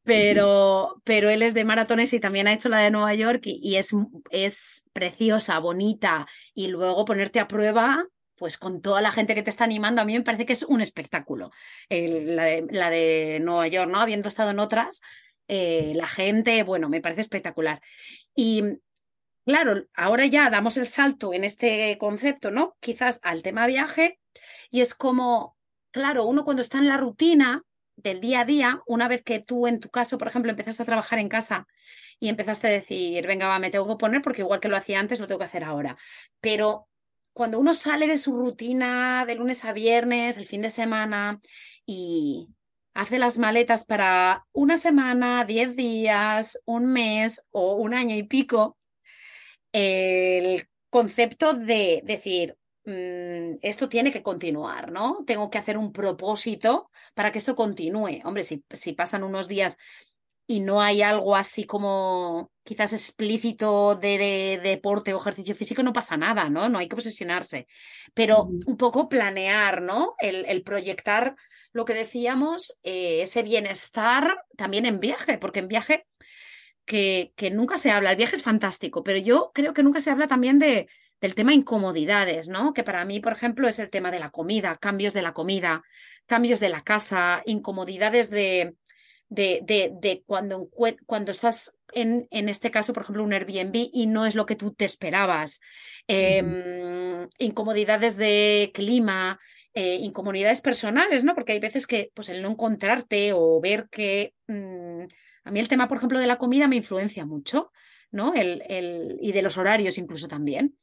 pero, 0.04 1.02
pero 1.04 1.30
él 1.30 1.42
es 1.42 1.54
de 1.54 1.66
maratones 1.66 2.14
y 2.14 2.20
también 2.20 2.48
ha 2.48 2.54
hecho 2.54 2.70
la 2.70 2.80
de 2.80 2.92
Nueva 2.92 3.14
York 3.14 3.42
y, 3.46 3.76
es, 3.76 3.92
es 4.32 4.90
preciosa, 4.94 5.60
bonita, 5.60 6.28
y 6.54 6.68
luego 6.68 7.06
ponerte 7.06 7.40
a 7.40 7.48
prueba 7.48 8.06
pues 8.36 8.58
con 8.58 8.82
toda 8.82 9.02
la 9.02 9.12
gente 9.12 9.36
que 9.36 9.44
te 9.44 9.50
está 9.50 9.66
animando, 9.66 10.02
a 10.02 10.06
mí 10.06 10.14
me 10.14 10.22
parece 10.24 10.46
que 10.46 10.54
es 10.54 10.64
un 10.64 10.80
espectáculo. 10.80 11.52
la, 11.90 12.44
de, 12.46 12.66
la, 12.72 12.90
de, 12.90 13.40
Nueva 13.42 13.68
York, 13.68 13.92
¿no? 13.92 14.00
Habiendo 14.00 14.30
estado 14.30 14.52
en 14.52 14.60
otras, 14.60 15.02
eh, 15.50 15.94
la 15.96 16.08
gente, 16.08 16.64
bueno, 16.64 16.88
me 16.90 17.02
parece 17.02 17.20
espectacular. 17.22 17.82
Y 18.34 18.64
claro, 19.50 19.84
ahora 19.96 20.28
ya 20.28 20.50
damos 20.52 20.78
el 20.78 20.86
salto 20.86 21.34
en 21.34 21.44
este 21.44 21.98
concepto, 21.98 22.52
¿no? 22.52 22.78
Quizás 22.80 23.20
al 23.24 23.42
tema 23.42 23.66
viaje, 23.66 24.20
y 24.70 24.82
es 24.82 24.94
como, 24.94 25.58
claro, 25.92 26.26
uno 26.26 26.46
cuando 26.46 26.62
está 26.62 26.78
en 26.78 26.88
la 26.88 26.98
rutina 26.98 27.64
del 27.96 28.22
día 28.22 28.42
a 28.42 28.46
día, 28.46 28.82
una 28.86 29.08
vez 29.08 29.24
que 29.24 29.40
tú 29.40 29.66
en 29.66 29.80
tu 29.80 29.90
caso, 29.90 30.20
por 30.20 30.28
ejemplo, 30.28 30.52
empezaste 30.52 30.84
a 30.84 30.86
trabajar 30.86 31.18
en 31.18 31.30
casa 31.30 31.68
y 32.20 32.30
empezaste 32.30 32.68
a 32.68 32.72
decir, 32.72 33.26
venga, 33.26 33.48
va, 33.48 33.58
me 33.58 33.72
tengo 33.72 33.88
que 33.88 34.00
poner 34.00 34.22
porque 34.22 34.42
igual 34.44 34.60
que 34.60 34.70
lo 34.70 34.78
hacía 34.78 35.00
antes, 35.00 35.20
lo 35.20 35.26
tengo 35.26 35.40
que 35.40 35.46
hacer 35.46 35.64
ahora. 35.64 35.98
Pero 36.42 36.88
cuando 37.34 37.60
uno 37.60 37.74
sale 37.74 38.08
de 38.08 38.20
su 38.20 38.38
rutina 38.38 39.26
de 39.26 39.36
lunes 39.36 39.66
a 39.66 39.74
viernes, 39.74 40.38
el 40.38 40.46
fin 40.46 40.62
de 40.62 40.70
semana, 40.70 41.42
y, 41.88 42.50
hace 42.94 43.20
las 43.20 43.38
maletas 43.38 43.86
para 43.86 44.46
una 44.52 44.78
semana, 44.78 45.46
diez 45.46 45.76
días, 45.76 46.60
un 46.66 46.86
mes 46.86 47.46
o 47.52 47.76
un 47.76 47.94
año 47.94 48.16
y 48.16 48.24
pico, 48.24 48.78
el 49.72 50.68
concepto 50.90 51.54
de 51.54 52.02
decir, 52.04 52.58
mm, 52.86 53.58
esto 53.62 53.90
tiene 53.90 54.12
que 54.12 54.24
continuar, 54.24 54.92
¿no? 54.92 55.24
Tengo 55.26 55.50
que 55.50 55.58
hacer 55.58 55.78
un 55.78 55.92
propósito 55.92 56.90
para 57.14 57.32
que 57.32 57.40
esto 57.40 57.56
continúe. 57.56 58.22
Hombre, 58.24 58.44
si, 58.44 58.64
si 58.72 58.94
pasan 58.94 59.24
unos 59.24 59.48
días 59.48 59.78
y 60.48 60.62
no 60.62 60.82
hay 60.82 61.04
algo 61.04 61.36
así 61.36 61.66
como 61.66 62.52
quizás 62.64 62.94
explícito 62.94 63.96
de, 63.96 64.60
deporte 64.64 65.14
o 65.14 65.20
ejercicio 65.20 65.54
físico, 65.54 65.84
no 65.84 65.94
pasa 65.94 66.18
nada, 66.18 66.50
¿no? 66.50 66.70
No 66.70 66.80
hay 66.80 66.88
que 66.88 66.96
obsesionarse. 66.96 67.68
Pero 68.16 68.50
un 68.66 68.78
poco 68.78 69.10
planear, 69.10 69.82
¿no? 69.84 70.16
El, 70.20 70.46
el 70.48 70.64
proyectar 70.64 71.36
lo 71.72 71.86
que 71.86 71.94
decíamos, 71.94 72.78
eh, 72.84 73.22
ese 73.22 73.44
bienestar 73.44 74.44
también 74.58 74.86
en 74.86 75.00
viaje, 75.00 75.38
porque 75.38 75.60
en 75.60 75.68
viaje 75.68 76.08
que, 76.90 77.34
que, 77.36 77.52
nunca 77.52 77.78
se 77.78 77.92
habla, 77.92 78.10
el 78.10 78.18
viaje 78.18 78.36
es 78.36 78.42
fantástico, 78.42 79.04
pero 79.04 79.20
yo 79.20 79.52
creo 79.54 79.76
que 79.76 79.84
nunca 79.84 80.02
se 80.02 80.10
habla 80.10 80.28
también 80.28 80.58
de, 80.58 80.88
del 81.22 81.36
tema 81.36 81.54
incomodidades, 81.54 82.50
¿no? 82.50 82.74
Que 82.74 82.84
para 82.84 83.06
mí, 83.06 83.20
por 83.20 83.32
ejemplo, 83.32 83.68
es 83.68 83.78
el 83.78 83.92
tema 83.92 84.10
de 84.10 84.18
la 84.18 84.32
comida, 84.32 84.76
cambios 84.78 85.14
de 85.14 85.22
la 85.22 85.34
comida, 85.34 85.84
cambios 86.26 86.60
de 86.60 86.70
la 86.70 86.82
casa, 86.82 87.44
incomodidades 87.46 88.32
de, 88.32 88.74
de, 89.28 89.60
de, 89.62 89.92
de 90.02 90.24
cuando, 90.26 90.68
cuando 91.06 91.32
estás 91.32 91.78
en, 91.94 92.28
en, 92.32 92.50
este 92.50 92.72
caso, 92.72 92.92
por 92.92 93.04
ejemplo, 93.04 93.24
un 93.24 93.34
Airbnb 93.34 93.90
y 93.94 94.08
no 94.08 94.26
es 94.26 94.34
lo 94.34 94.48
que 94.48 94.56
tú 94.56 94.74
te 94.74 94.86
esperabas, 94.86 95.60
eh, 96.08 96.44
incomodidades 97.38 98.18
de 98.18 98.72
clima, 98.74 99.40
eh, 99.76 100.00
incomodidades 100.02 100.62
personales, 100.62 101.24
¿no? 101.24 101.36
Porque 101.36 101.52
hay 101.52 101.60
veces 101.60 101.86
que 101.86 102.10
pues 102.16 102.30
el 102.30 102.42
no 102.42 102.50
encontrarte 102.50 103.34
o 103.34 103.62
ver 103.62 103.88
que 103.92 104.34
mmm, 104.48 105.06
a 105.50 105.52
mí 105.52 105.60
el 105.60 105.68
tema, 105.68 105.88
por 105.88 105.98
ejemplo, 105.98 106.20
de 106.20 106.28
la 106.28 106.38
comida 106.38 106.68
me 106.68 106.76
influencia 106.76 107.26
mucho, 107.26 107.72
¿no? 108.12 108.36
El, 108.36 108.62
el, 108.70 109.18
y 109.20 109.32
de 109.32 109.42
los 109.42 109.58
horarios 109.58 109.98
incluso 109.98 110.28
también. 110.28 110.78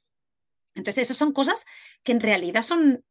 Entonces, 0.75 1.05
esas 1.05 1.17
son 1.17 1.33
cosas 1.33 1.67
que 2.03 2.11
en 2.11 2.21
realidad 2.21 2.63
son 2.63 3.05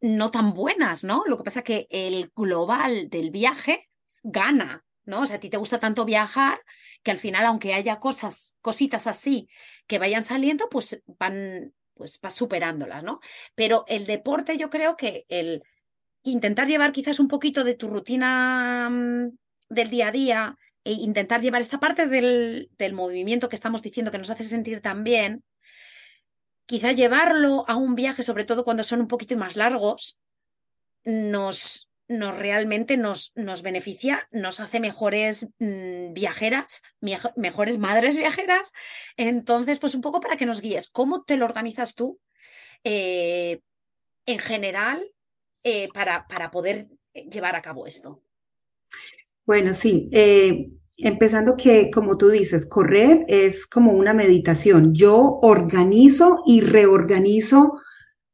no 0.00 0.30
tan 0.30 0.54
buenas, 0.54 1.02
¿no? 1.02 1.24
Lo 1.26 1.36
que 1.36 1.42
pasa 1.42 1.60
es 1.60 1.64
que 1.64 1.86
el 1.90 2.30
global 2.36 3.10
del 3.10 3.32
viaje 3.32 3.90
gana, 4.22 4.84
¿no? 5.04 5.22
O 5.22 5.26
sea, 5.26 5.38
a 5.38 5.40
ti 5.40 5.50
te 5.50 5.56
gusta 5.56 5.80
tanto 5.80 6.04
viajar 6.04 6.60
que 7.02 7.10
al 7.10 7.18
final, 7.18 7.46
aunque 7.46 7.74
haya 7.74 7.98
cosas, 7.98 8.54
cositas 8.60 9.08
así 9.08 9.48
que 9.88 9.98
vayan 9.98 10.22
saliendo, 10.22 10.68
pues 10.68 11.02
van, 11.18 11.74
pues 11.94 12.20
vas 12.20 12.34
superándolas, 12.34 13.02
¿no? 13.02 13.18
Pero 13.56 13.84
el 13.88 14.06
deporte 14.06 14.56
yo 14.56 14.70
creo 14.70 14.96
que 14.96 15.26
el 15.28 15.64
intentar 16.22 16.68
llevar 16.68 16.92
quizás 16.92 17.18
un 17.18 17.26
poquito 17.26 17.64
de 17.64 17.74
tu 17.74 17.88
rutina 17.88 18.88
mm, 18.88 19.36
del 19.68 19.90
día 19.90 20.08
a 20.08 20.12
día 20.12 20.58
e 20.84 20.92
intentar 20.92 21.40
llevar 21.40 21.60
esta 21.60 21.78
parte 21.78 22.06
del, 22.06 22.70
del 22.78 22.92
movimiento 22.92 23.48
que 23.48 23.56
estamos 23.56 23.82
diciendo 23.82 24.10
que 24.10 24.18
nos 24.18 24.30
hace 24.30 24.44
sentir 24.44 24.80
tan 24.80 25.04
bien, 25.04 25.44
quizás 26.66 26.96
llevarlo 26.96 27.64
a 27.68 27.76
un 27.76 27.94
viaje, 27.94 28.22
sobre 28.22 28.44
todo 28.44 28.64
cuando 28.64 28.82
son 28.84 29.00
un 29.00 29.08
poquito 29.08 29.36
más 29.36 29.56
largos, 29.56 30.18
nos, 31.04 31.88
nos 32.08 32.38
realmente 32.38 32.96
nos, 32.96 33.32
nos 33.34 33.62
beneficia, 33.62 34.28
nos 34.30 34.60
hace 34.60 34.80
mejores 34.80 35.48
mm, 35.58 36.12
viajeras, 36.12 36.82
mejores 37.36 37.78
madres 37.78 38.16
viajeras. 38.16 38.72
Entonces, 39.16 39.78
pues 39.78 39.94
un 39.94 40.00
poco 40.00 40.20
para 40.20 40.36
que 40.36 40.46
nos 40.46 40.60
guíes, 40.60 40.88
¿cómo 40.88 41.24
te 41.24 41.36
lo 41.36 41.44
organizas 41.44 41.94
tú 41.94 42.20
eh, 42.84 43.60
en 44.26 44.38
general 44.38 45.04
eh, 45.64 45.88
para, 45.92 46.26
para 46.26 46.50
poder 46.50 46.88
llevar 47.14 47.56
a 47.56 47.62
cabo 47.62 47.86
esto? 47.86 48.22
Bueno, 49.46 49.72
sí. 49.74 50.08
Eh, 50.12 50.70
empezando 50.96 51.56
que, 51.56 51.90
como 51.90 52.16
tú 52.16 52.28
dices, 52.30 52.66
correr 52.66 53.24
es 53.28 53.66
como 53.66 53.92
una 53.92 54.14
meditación. 54.14 54.94
Yo 54.94 55.38
organizo 55.42 56.42
y 56.46 56.60
reorganizo 56.60 57.72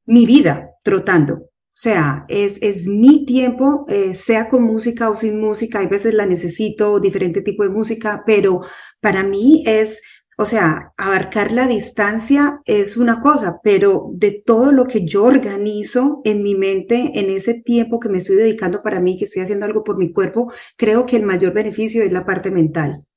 mi 0.07 0.27
vida 0.27 0.71
trotando. 0.85 1.35
O 1.37 1.81
sea, 1.81 2.25
es, 2.29 2.59
es 2.61 2.89
mi 2.89 3.25
tiempo, 3.25 3.87
eh, 3.89 4.15
sea 4.15 4.49
con 4.49 4.65
música 4.65 5.11
o 5.11 5.15
sin 5.15 5.41
música. 5.41 5.79
Hay 5.81 5.87
veces 5.87 6.15
la 6.15 6.27
necesito, 6.27 7.01
diferente 7.01 7.41
tipo 7.43 7.63
de 7.63 7.71
música, 7.71 8.25
pero 8.27 8.63
para 9.01 9.23
mí 9.25 9.63
es, 9.67 10.01
o 10.41 10.45
sea, 10.45 10.93
abarcar 10.97 11.51
la 11.51 11.67
distancia 11.67 12.61
es 12.65 12.97
una 12.97 13.21
cosa, 13.21 13.59
pero 13.61 14.09
de 14.13 14.41
todo 14.47 14.71
lo 14.71 14.87
que 14.87 15.05
yo 15.05 15.25
organizo 15.25 16.21
en 16.25 16.45
mi 16.45 16.55
mente, 16.55 17.11
en 17.15 17.29
ese 17.29 17.55
tiempo 17.55 17.99
que 17.99 18.09
me 18.09 18.19
estoy 18.19 18.37
dedicando 18.37 18.81
para 18.81 19.01
mí, 19.01 19.19
que 19.19 19.25
estoy 19.25 19.43
haciendo 19.43 19.67
algo 19.67 19.83
por 19.83 19.99
mi 19.99 20.13
cuerpo, 20.13 20.53
creo 20.77 21.07
que 21.07 21.17
el 21.17 21.25
mayor 21.25 21.53
beneficio 21.55 22.05
es 22.05 22.13
la 22.13 22.25
parte 22.25 22.53
mental. 22.53 23.08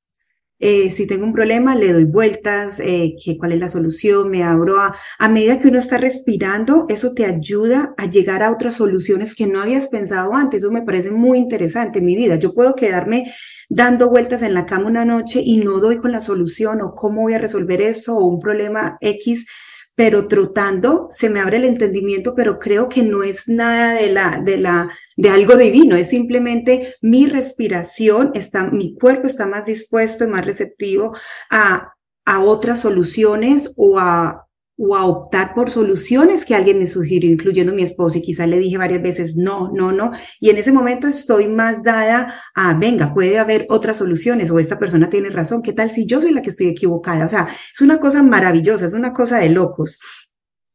Eh, 0.64 0.92
si 0.92 1.08
tengo 1.08 1.26
un 1.26 1.34
problema, 1.34 1.76
le 1.76 1.92
doy 1.92 2.06
vueltas, 2.06 2.80
eh, 2.80 3.16
que, 3.22 3.36
cuál 3.36 3.54
es 3.54 3.60
la 3.60 3.68
solución, 3.68 4.30
me 4.30 4.44
abro 4.44 4.80
a, 4.80 4.96
a 5.18 5.28
medida 5.28 5.60
que 5.60 5.70
uno 5.70 5.80
está 5.80 5.98
respirando, 5.98 6.86
eso 6.88 7.14
te 7.16 7.26
ayuda 7.26 7.96
a 7.98 8.06
llegar 8.06 8.44
a 8.44 8.52
otras 8.52 8.76
soluciones 8.76 9.34
que 9.34 9.48
no 9.48 9.60
habías 9.60 9.90
pensado 9.90 10.36
antes. 10.36 10.62
Eso 10.62 10.72
me 10.72 10.84
parece 10.84 11.10
muy 11.10 11.40
interesante 11.40 12.00
en 12.00 12.06
mi 12.06 12.16
vida. 12.16 12.36
Yo 12.36 12.54
puedo 12.54 12.76
quedarme 12.76 13.34
dando 13.70 14.10
vueltas 14.10 14.44
en 14.44 14.54
la 14.54 14.68
cama 14.68 14.88
una 14.88 15.04
noche 15.04 15.42
y 15.44 15.58
no 15.58 15.80
doy 15.80 15.98
con 15.98 16.12
la 16.12 16.22
solución 16.22 16.82
o 16.82 16.94
cómo 16.94 17.22
voy 17.22 17.34
a 17.34 17.40
resolver 17.40 17.82
eso 17.82 18.16
o 18.16 18.28
un 18.28 18.40
problema 18.40 18.98
X 19.02 19.48
pero 19.96 20.28
trotando 20.28 21.08
se 21.12 21.30
me 21.30 21.40
abre 21.40 21.58
el 21.58 21.66
entendimiento, 21.66 22.34
pero 22.36 22.60
creo 22.60 22.90
que 22.90 23.04
no 23.04 23.24
es 23.24 23.48
nada 23.48 23.94
de 23.94 24.12
la, 24.12 24.42
de 24.44 24.58
la, 24.58 24.90
de 25.18 25.30
algo 25.30 25.58
divino, 25.58 25.96
es 25.96 26.10
simplemente 26.10 26.96
mi 27.02 27.28
respiración 27.28 28.32
está, 28.34 28.64
mi 28.64 28.96
cuerpo 28.96 29.28
está 29.28 29.48
más 29.48 29.66
dispuesto 29.66 30.24
y 30.24 30.28
más 30.28 30.46
receptivo 30.46 31.16
a, 31.50 31.94
a 32.26 32.40
otras 32.40 32.80
soluciones 32.80 33.74
o 33.76 34.00
a, 34.00 34.48
o 34.84 34.96
a 34.96 35.06
optar 35.06 35.54
por 35.54 35.70
soluciones 35.70 36.44
que 36.44 36.56
alguien 36.56 36.80
me 36.80 36.88
sugirió, 36.88 37.30
incluyendo 37.30 37.72
mi 37.72 37.84
esposo, 37.84 38.18
y 38.18 38.24
quizá 38.24 38.48
le 38.48 38.58
dije 38.58 38.80
varias 38.80 39.04
veces, 39.04 39.36
no, 39.36 39.72
no, 39.72 39.92
no, 39.92 40.12
y 40.40 40.50
en 40.50 40.58
ese 40.58 40.72
momento 40.72 41.08
estoy 41.08 41.48
más 41.48 41.84
dada 41.84 42.34
a, 42.56 42.74
venga, 42.74 43.14
puede 43.14 43.38
haber 43.38 43.68
otras 43.70 43.98
soluciones, 43.98 44.50
o 44.50 44.58
esta 44.58 44.80
persona 44.80 45.08
tiene 45.08 45.30
razón, 45.30 45.62
¿qué 45.62 45.72
tal 45.72 45.92
si 45.92 46.08
yo 46.08 46.20
soy 46.20 46.32
la 46.32 46.42
que 46.42 46.50
estoy 46.50 46.68
equivocada? 46.68 47.26
O 47.26 47.30
sea, 47.30 47.48
es 47.72 47.80
una 47.82 48.00
cosa 48.00 48.24
maravillosa, 48.24 48.88
es 48.88 48.94
una 48.94 49.14
cosa 49.14 49.38
de 49.38 49.50
locos. 49.50 50.00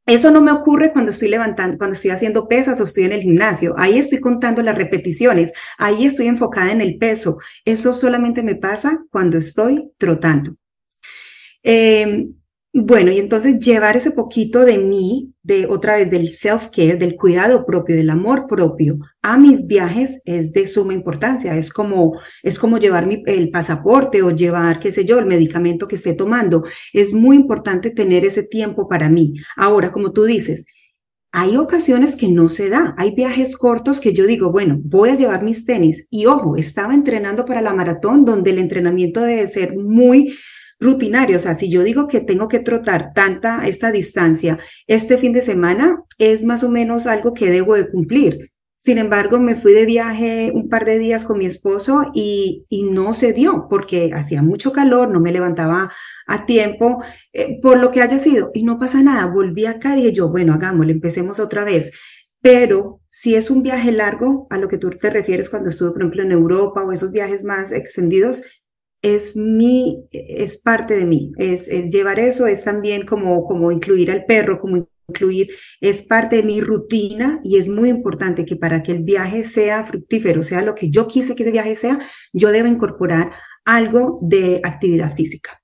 Eso 0.07 0.31
no 0.31 0.41
me 0.41 0.53
ocurre 0.53 0.93
cuando 0.93 1.11
estoy 1.11 1.29
levantando, 1.29 1.77
cuando 1.77 1.97
estoy 1.97 2.13
haciendo 2.13 2.47
pesas 2.47 2.81
o 2.81 2.85
estoy 2.85 3.07
en 3.07 3.13
el 3.13 3.23
gimnasio. 3.23 3.75
Ahí 3.77 3.99
estoy 3.99 4.21
contando 4.21 4.63
las 4.63 4.77
repeticiones, 4.77 5.51
ahí 5.79 6.07
estoy 6.07 6.29
enfocada 6.29 6.71
en 6.71 6.81
el 6.81 6.97
peso. 6.97 7.39
Eso 7.65 7.93
solamente 7.93 8.45
me 8.45 8.55
pasa 8.55 9.05
cuando 9.11 9.37
estoy 9.37 9.91
trotando. 9.99 10.55
Eh, 11.65 12.29
bueno, 12.83 13.11
y 13.11 13.19
entonces 13.19 13.59
llevar 13.59 13.97
ese 13.97 14.11
poquito 14.11 14.65
de 14.65 14.77
mí, 14.77 15.33
de 15.43 15.67
otra 15.67 15.97
vez 15.97 16.11
del 16.11 16.29
self-care, 16.29 16.99
del 16.99 17.17
cuidado 17.17 17.65
propio, 17.65 17.97
del 17.97 18.11
amor 18.11 18.47
propio 18.47 18.99
a 19.23 19.39
mis 19.39 19.67
viajes 19.67 20.21
es 20.25 20.53
de 20.53 20.67
suma 20.67 20.93
importancia. 20.93 21.57
Es 21.57 21.73
como, 21.73 22.21
es 22.43 22.59
como 22.59 22.79
llevar 22.79 23.09
el 23.27 23.51
pasaporte 23.51 24.23
o 24.23 24.31
llevar, 24.31 24.79
qué 24.79 24.93
sé 24.93 25.05
yo, 25.05 25.19
el 25.19 25.27
medicamento 25.27 25.89
que 25.89 25.97
esté 25.97 26.13
tomando. 26.13 26.65
Es 26.93 27.13
muy 27.13 27.37
importante 27.37 27.91
tener 27.91 28.25
ese 28.25 28.43
tiempo 28.43 28.89
para 28.89 29.09
mí. 29.09 29.33
Ahora, 29.57 29.91
como 29.91 30.13
tú 30.13 30.25
dices, 30.25 30.65
hay 31.33 31.57
ocasiones 31.57 32.15
que 32.15 32.29
no 32.29 32.49
se 32.49 32.69
da. 32.69 32.95
Hay 32.99 33.15
viajes 33.15 33.57
cortos 33.57 34.01
que 34.01 34.13
yo 34.13 34.27
digo, 34.27 34.53
bueno, 34.53 34.79
voy 34.83 35.11
a 35.11 35.17
llevar 35.17 35.43
mis 35.43 35.65
tenis. 35.65 36.07
Y 36.09 36.27
ojo, 36.27 36.57
estaba 36.57 36.95
entrenando 36.95 37.45
para 37.45 37.63
la 37.63 37.75
maratón 37.75 38.25
donde 38.25 38.51
el 38.51 38.59
entrenamiento 38.59 39.21
debe 39.23 39.47
ser 39.49 39.77
muy 39.77 40.35
rutinario. 40.79 41.37
O 41.37 41.41
sea, 41.41 41.55
si 41.55 41.71
yo 41.71 41.83
digo 41.83 42.09
que 42.09 42.21
tengo 42.21 42.49
que 42.49 42.61
trotar 42.61 43.13
tanta 43.15 43.67
esta 43.67 43.91
distancia 43.93 44.59
este 44.87 45.19
fin 45.19 45.33
de 45.33 45.43
semana, 45.43 46.03
es 46.19 46.43
más 46.45 46.63
o 46.65 46.69
menos 46.69 47.07
algo 47.07 47.35
que 47.35 47.51
debo 47.51 47.75
de 47.75 47.89
cumplir. 47.89 48.51
Sin 48.79 48.99
embargo, 48.99 49.41
me 49.41 49.57
fui 49.57 49.73
de 49.73 49.85
viaje 49.85 50.53
un 50.55 50.69
par 50.69 50.85
de 50.85 50.99
días 50.99 51.25
con 51.25 51.39
mi 51.39 51.47
esposo 51.47 52.07
y, 52.15 52.67
y 52.69 52.85
no 52.85 53.15
se 53.15 53.33
dio 53.33 53.67
porque 53.69 54.13
hacía 54.15 54.43
mucho 54.43 54.71
calor, 54.73 55.11
no 55.11 55.19
me 55.19 55.33
levantaba 55.33 55.91
a 56.27 56.47
tiempo, 56.47 57.03
eh, 57.33 57.59
por 57.61 57.79
lo 57.79 57.91
que 57.91 58.03
haya 58.03 58.19
sido. 58.19 58.51
Y 58.55 58.63
no 58.63 58.79
pasa 58.79 59.03
nada, 59.03 59.27
volví 59.27 59.67
acá 59.67 59.95
y 59.95 60.03
dije 60.03 60.13
yo, 60.13 60.29
bueno, 60.29 60.55
hagámoslo, 60.55 60.93
empecemos 60.93 61.41
otra 61.41 61.65
vez. 61.65 61.91
Pero 62.41 63.01
si 63.09 63.35
es 63.35 63.51
un 63.51 63.65
viaje 63.65 63.91
largo, 63.91 64.47
a 64.51 64.59
lo 64.59 64.69
que 64.69 64.79
tú 64.79 64.91
te 64.91 65.11
refieres 65.11 65.51
cuando 65.51 65.71
estuve, 65.71 65.91
por 65.91 66.03
ejemplo, 66.03 66.23
en 66.23 66.31
Europa 66.31 66.85
o 66.85 66.93
esos 66.93 67.11
viajes 67.11 67.43
más 67.43 67.73
extendidos, 67.73 68.43
es 69.15 69.37
mi, 69.37 70.09
es 70.11 70.59
parte 70.59 70.95
de 70.95 71.05
mí, 71.05 71.33
es, 71.39 71.69
llevar 71.69 72.19
eso, 72.19 72.49
es 72.49 72.65
también 72.65 73.07
como, 73.07 73.45
como 73.45 73.71
incluir 73.71 74.11
al 74.11 74.25
perro, 74.25 74.59
como 74.59 74.89
incluir, 75.09 75.49
es 75.81 76.03
parte 76.03 76.37
de 76.37 76.43
mi 76.43 76.61
rutina 76.61 77.39
y 77.45 77.59
es 77.59 77.69
muy 77.69 77.89
importante 77.89 78.45
que 78.45 78.57
para 78.57 78.83
que 78.83 78.91
el 78.91 79.05
viaje 79.05 79.45
sea 79.45 79.85
fructífero, 79.85 80.43
sea 80.43 80.63
lo 80.63 80.75
que 80.75 80.91
yo 80.91 81.07
quise 81.07 81.37
que 81.37 81.45
ese 81.45 81.53
viaje 81.53 81.77
sea, 81.77 81.99
yo 82.33 82.51
debo 82.51 82.67
incorporar 82.67 83.31
algo 83.65 84.19
de 84.23 84.61
actividad 84.65 85.15
física. 85.15 85.63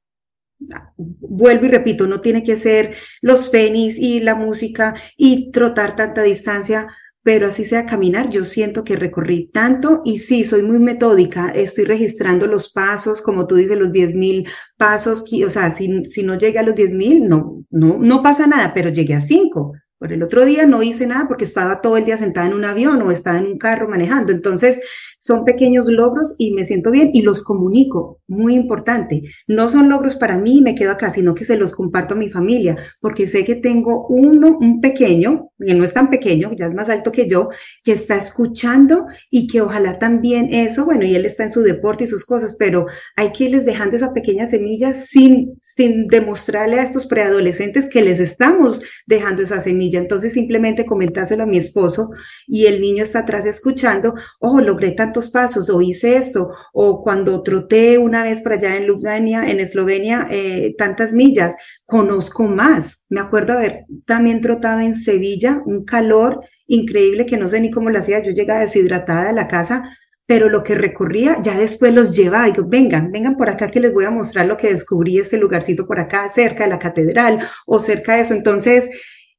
Vuelvo 0.96 1.66
y 1.66 1.70
repito, 1.70 2.06
no 2.06 2.20
tiene 2.20 2.44
que 2.44 2.54
ser 2.54 2.94
los 3.20 3.50
tenis 3.50 3.98
y 3.98 4.20
la 4.20 4.36
música 4.36 4.94
y 5.16 5.50
trotar 5.50 5.96
tanta 5.96 6.22
distancia 6.22 6.86
pero 7.22 7.46
así 7.46 7.64
sea 7.64 7.86
caminar, 7.86 8.30
yo 8.30 8.44
siento 8.44 8.84
que 8.84 8.96
recorrí 8.96 9.48
tanto 9.52 10.02
y 10.04 10.18
sí, 10.18 10.44
soy 10.44 10.62
muy 10.62 10.78
metódica, 10.78 11.50
estoy 11.50 11.84
registrando 11.84 12.46
los 12.46 12.70
pasos, 12.70 13.22
como 13.22 13.46
tú 13.46 13.54
dices, 13.54 13.78
los 13.78 13.92
10 13.92 14.14
mil 14.14 14.48
pasos, 14.76 15.24
o 15.44 15.48
sea, 15.48 15.70
si, 15.70 16.04
si 16.04 16.22
no 16.24 16.36
llegué 16.36 16.58
a 16.58 16.64
los 16.64 16.74
10 16.74 16.92
mil, 16.92 17.28
no, 17.28 17.64
no, 17.70 17.98
no 17.98 18.22
pasa 18.22 18.46
nada, 18.46 18.74
pero 18.74 18.90
llegué 18.90 19.14
a 19.14 19.20
5. 19.20 19.72
El 20.10 20.22
otro 20.22 20.44
día 20.44 20.66
no 20.66 20.82
hice 20.82 21.06
nada 21.06 21.26
porque 21.28 21.44
estaba 21.44 21.80
todo 21.80 21.96
el 21.96 22.04
día 22.04 22.16
sentada 22.16 22.46
en 22.46 22.54
un 22.54 22.64
avión 22.64 23.02
o 23.02 23.10
estaba 23.10 23.38
en 23.38 23.46
un 23.46 23.58
carro 23.58 23.88
manejando. 23.88 24.32
Entonces, 24.32 24.80
son 25.22 25.44
pequeños 25.44 25.86
logros 25.88 26.34
y 26.36 26.52
me 26.52 26.64
siento 26.64 26.90
bien 26.90 27.10
y 27.14 27.22
los 27.22 27.44
comunico. 27.44 28.20
Muy 28.26 28.56
importante. 28.56 29.22
No 29.46 29.68
son 29.68 29.88
logros 29.88 30.16
para 30.16 30.36
mí 30.36 30.58
y 30.58 30.62
me 30.62 30.74
quedo 30.74 30.90
acá, 30.90 31.10
sino 31.10 31.32
que 31.34 31.44
se 31.44 31.56
los 31.56 31.74
comparto 31.74 32.14
a 32.14 32.16
mi 32.18 32.28
familia 32.28 32.76
porque 33.00 33.28
sé 33.28 33.44
que 33.44 33.54
tengo 33.54 34.06
uno, 34.08 34.58
un 34.60 34.80
pequeño, 34.80 35.50
que 35.64 35.74
no 35.74 35.84
es 35.84 35.94
tan 35.94 36.10
pequeño, 36.10 36.50
ya 36.56 36.66
es 36.66 36.74
más 36.74 36.88
alto 36.88 37.12
que 37.12 37.28
yo, 37.28 37.50
que 37.84 37.92
está 37.92 38.16
escuchando 38.16 39.06
y 39.30 39.46
que 39.46 39.60
ojalá 39.60 40.00
también 40.00 40.52
eso, 40.52 40.84
bueno, 40.84 41.04
y 41.04 41.14
él 41.14 41.24
está 41.24 41.44
en 41.44 41.52
su 41.52 41.62
deporte 41.62 42.02
y 42.04 42.08
sus 42.08 42.24
cosas, 42.24 42.56
pero 42.58 42.86
hay 43.14 43.30
que 43.30 43.44
irles 43.44 43.64
dejando 43.64 43.94
esa 43.94 44.12
pequeña 44.12 44.46
semilla 44.46 44.92
sin, 44.92 45.60
sin 45.62 46.08
demostrarle 46.08 46.80
a 46.80 46.82
estos 46.82 47.06
preadolescentes 47.06 47.88
que 47.88 48.02
les 48.02 48.18
estamos 48.18 48.82
dejando 49.06 49.42
esa 49.42 49.60
semilla. 49.60 49.91
Entonces, 50.00 50.34
simplemente 50.34 50.84
comentárselo 50.84 51.44
a 51.44 51.46
mi 51.46 51.56
esposo 51.56 52.10
y 52.46 52.66
el 52.66 52.80
niño 52.80 53.02
está 53.02 53.20
atrás 53.20 53.46
escuchando, 53.46 54.14
oh, 54.40 54.60
logré 54.60 54.92
tanto 54.92 55.22
pasos 55.30 55.68
o 55.70 55.80
hice 55.80 56.16
esto, 56.16 56.50
o 56.72 57.02
cuando 57.02 57.42
troté 57.42 57.98
una 57.98 58.24
vez 58.24 58.40
para 58.40 58.56
allá 58.56 58.76
en 58.76 58.86
Ljubljana, 58.86 59.50
en 59.50 59.60
Eslovenia, 59.60 60.26
eh, 60.30 60.74
tantas 60.76 61.12
millas, 61.12 61.54
conozco 61.84 62.48
más. 62.48 63.04
Me 63.08 63.20
acuerdo 63.20 63.54
haber 63.54 63.84
también 64.06 64.40
trotado 64.40 64.80
en 64.80 64.94
Sevilla, 64.94 65.62
un 65.64 65.84
calor 65.84 66.40
increíble 66.66 67.26
que 67.26 67.36
no 67.36 67.48
sé 67.48 67.60
ni 67.60 67.70
cómo 67.70 67.90
lo 67.90 67.98
hacía, 67.98 68.22
yo 68.22 68.32
llegaba 68.32 68.60
deshidratada 68.60 69.28
a 69.28 69.32
la 69.32 69.46
casa, 69.46 69.84
pero 70.26 70.48
lo 70.48 70.62
que 70.62 70.74
recorría 70.74 71.38
ya 71.42 71.58
después 71.58 71.92
los 71.92 72.16
llevaba, 72.16 72.46
digo, 72.46 72.64
vengan, 72.66 73.10
vengan 73.10 73.36
por 73.36 73.50
acá 73.50 73.70
que 73.70 73.80
les 73.80 73.92
voy 73.92 74.04
a 74.04 74.10
mostrar 74.10 74.46
lo 74.46 74.56
que 74.56 74.68
descubrí 74.68 75.18
este 75.18 75.36
lugarcito 75.36 75.86
por 75.86 76.00
acá, 76.00 76.28
cerca 76.28 76.64
de 76.64 76.70
la 76.70 76.78
catedral 76.78 77.40
o 77.66 77.78
cerca 77.80 78.14
de 78.14 78.22
eso. 78.22 78.34
Entonces, 78.34 78.88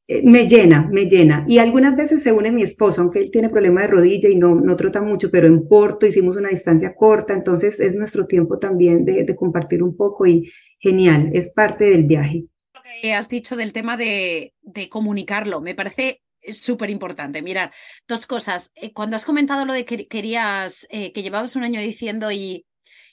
me 0.08 0.48
llena, 0.48 0.90
me 0.92 1.06
llena. 1.06 1.46
Y 1.48 1.60
algunas 1.60 1.96
veces 1.96 2.24
se 2.24 2.32
une 2.32 2.52
mi 2.52 2.62
esposo, 2.62 3.02
aunque 3.02 3.20
él 3.20 3.32
tiene 3.32 3.50
problema 3.50 3.82
de 3.82 3.88
rodilla 3.88 4.30
y 4.30 4.36
no, 4.36 4.56
no 4.56 4.76
trota 4.76 5.02
mucho, 5.02 5.32
pero 5.32 5.48
en 5.48 5.68
Porto 5.68 6.06
hicimos 6.06 6.38
una 6.38 6.50
distancia 6.50 6.94
corta, 6.96 7.34
entonces 7.34 7.80
es 7.80 7.96
nuestro 7.96 8.28
tiempo 8.28 8.60
también 8.60 9.06
de, 9.06 9.24
de 9.24 9.36
compartir 9.36 9.82
un 9.82 9.96
poco 9.96 10.26
y 10.28 10.52
genial, 10.80 11.30
es 11.34 11.52
parte 11.52 11.86
del 11.90 12.04
viaje. 12.04 12.46
Lo 12.74 12.82
que 13.02 13.14
has 13.14 13.30
dicho 13.30 13.56
del 13.56 13.74
tema 13.74 13.98
de, 13.98 14.54
de 14.62 14.90
comunicarlo, 14.90 15.62
me 15.62 15.76
parece 15.76 16.22
súper 16.52 16.90
importante. 16.90 17.42
Mirar, 17.42 17.72
dos 18.08 18.26
cosas. 18.26 18.72
Eh, 18.76 18.92
cuando 18.94 19.16
has 19.16 19.26
comentado 19.26 19.66
lo 19.66 19.74
de 19.74 19.86
que 19.86 20.08
querías, 20.08 20.86
eh, 20.90 21.12
que 21.14 21.24
llevabas 21.24 21.56
un 21.56 21.64
año 21.64 21.80
diciendo 21.80 22.32
y, 22.32 22.66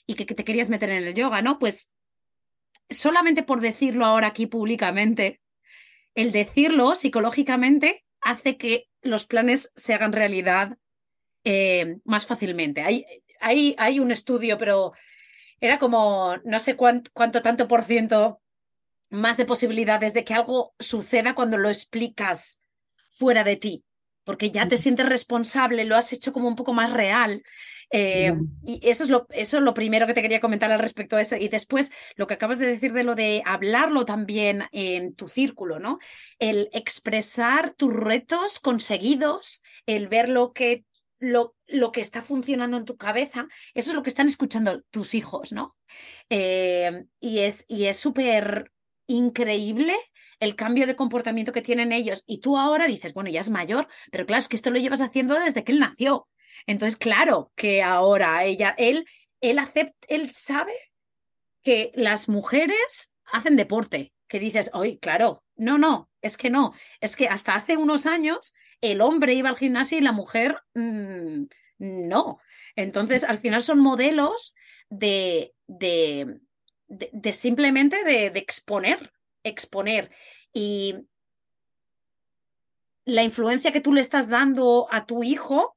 y 0.05 0.15
que, 0.15 0.25
que 0.25 0.35
te 0.35 0.43
querías 0.43 0.69
meter 0.69 0.89
en 0.89 1.03
el 1.03 1.13
yoga, 1.13 1.41
¿no? 1.41 1.57
Pues 1.57 1.91
solamente 2.89 3.43
por 3.43 3.61
decirlo 3.61 4.05
ahora 4.05 4.27
aquí 4.27 4.47
públicamente, 4.47 5.40
el 6.15 6.31
decirlo 6.31 6.95
psicológicamente 6.95 8.05
hace 8.21 8.57
que 8.57 8.87
los 9.01 9.25
planes 9.25 9.71
se 9.75 9.93
hagan 9.93 10.13
realidad 10.13 10.77
eh, 11.43 11.97
más 12.03 12.25
fácilmente. 12.25 12.81
Hay, 12.81 13.05
hay, 13.39 13.75
hay 13.77 13.99
un 13.99 14.11
estudio, 14.11 14.57
pero 14.57 14.93
era 15.59 15.79
como 15.79 16.37
no 16.43 16.59
sé 16.59 16.75
cuánto, 16.75 17.11
cuánto 17.13 17.41
tanto 17.41 17.67
por 17.67 17.83
ciento 17.83 18.41
más 19.09 19.37
de 19.37 19.45
posibilidades 19.45 20.13
de 20.13 20.23
que 20.23 20.33
algo 20.33 20.73
suceda 20.79 21.35
cuando 21.35 21.57
lo 21.57 21.69
explicas 21.69 22.61
fuera 23.09 23.43
de 23.43 23.57
ti, 23.57 23.83
porque 24.23 24.51
ya 24.51 24.67
te 24.67 24.77
sientes 24.77 25.05
responsable, 25.07 25.85
lo 25.85 25.97
has 25.97 26.13
hecho 26.13 26.31
como 26.31 26.47
un 26.47 26.55
poco 26.55 26.73
más 26.73 26.91
real. 26.91 27.43
Eh, 27.91 28.33
y 28.63 28.79
eso 28.87 29.03
es, 29.03 29.09
lo, 29.09 29.27
eso 29.31 29.57
es 29.57 29.63
lo 29.63 29.73
primero 29.73 30.07
que 30.07 30.13
te 30.13 30.21
quería 30.21 30.39
comentar 30.39 30.71
al 30.71 30.79
respecto 30.79 31.15
de 31.15 31.23
eso. 31.23 31.35
Y 31.35 31.49
después, 31.49 31.91
lo 32.15 32.27
que 32.27 32.35
acabas 32.35 32.57
de 32.57 32.67
decir 32.67 32.93
de 32.93 33.03
lo 33.03 33.15
de 33.15 33.43
hablarlo 33.45 34.05
también 34.05 34.63
en 34.71 35.13
tu 35.13 35.27
círculo, 35.27 35.79
¿no? 35.79 35.99
El 36.39 36.69
expresar 36.71 37.71
tus 37.71 37.93
retos 37.93 38.59
conseguidos, 38.59 39.61
el 39.85 40.07
ver 40.07 40.29
lo 40.29 40.53
que 40.53 40.85
lo, 41.19 41.55
lo, 41.67 41.91
que 41.91 42.01
está 42.01 42.21
funcionando 42.23 42.77
en 42.77 42.85
tu 42.85 42.97
cabeza, 42.97 43.47
eso 43.75 43.91
es 43.91 43.95
lo 43.95 44.01
que 44.01 44.09
están 44.09 44.27
escuchando 44.27 44.81
tus 44.89 45.13
hijos, 45.13 45.51
¿no? 45.51 45.75
Eh, 46.29 47.05
y 47.19 47.39
es 47.39 47.65
y 47.67 47.85
es 47.85 47.97
súper 47.97 48.71
increíble 49.05 49.95
el 50.39 50.55
cambio 50.55 50.87
de 50.87 50.95
comportamiento 50.95 51.51
que 51.51 51.61
tienen 51.61 51.91
ellos. 51.91 52.23
Y 52.25 52.39
tú 52.39 52.57
ahora 52.57 52.87
dices, 52.87 53.13
bueno, 53.13 53.29
ya 53.29 53.41
es 53.41 53.49
mayor, 53.51 53.87
pero 54.11 54.25
claro, 54.25 54.39
es 54.39 54.47
que 54.47 54.55
esto 54.55 54.71
lo 54.71 54.79
llevas 54.79 55.01
haciendo 55.01 55.39
desde 55.39 55.63
que 55.63 55.71
él 55.71 55.79
nació. 55.79 56.27
Entonces, 56.67 56.97
claro 56.97 57.51
que 57.55 57.83
ahora 57.83 58.43
ella, 58.43 58.75
él, 58.77 59.05
él 59.41 59.59
acepta, 59.59 60.07
él 60.07 60.31
sabe 60.31 60.73
que 61.63 61.91
las 61.95 62.29
mujeres 62.29 63.13
hacen 63.31 63.55
deporte, 63.55 64.13
que 64.27 64.39
dices, 64.39 64.71
hoy, 64.73 64.97
claro, 64.97 65.43
no, 65.55 65.77
no, 65.77 66.09
es 66.21 66.37
que 66.37 66.49
no, 66.49 66.73
es 66.99 67.15
que 67.15 67.27
hasta 67.27 67.55
hace 67.55 67.77
unos 67.77 68.05
años 68.05 68.53
el 68.81 69.01
hombre 69.01 69.33
iba 69.33 69.49
al 69.49 69.57
gimnasio 69.57 69.97
y 69.97 70.01
la 70.01 70.11
mujer 70.11 70.59
mm, 70.73 71.43
no. 71.77 72.39
Entonces, 72.75 73.23
al 73.23 73.39
final 73.39 73.61
son 73.61 73.79
modelos 73.79 74.55
de, 74.89 75.53
de, 75.67 76.39
de, 76.87 77.33
simplemente 77.33 78.03
de, 78.03 78.27
exponer, 78.35 79.11
exponer. 79.43 80.11
Y 80.53 80.95
la 83.05 83.23
influencia 83.23 83.71
que 83.71 83.81
tú 83.81 83.93
le 83.93 84.01
estás 84.01 84.29
dando 84.29 84.87
a 84.91 85.05
tu 85.05 85.23
hijo 85.23 85.75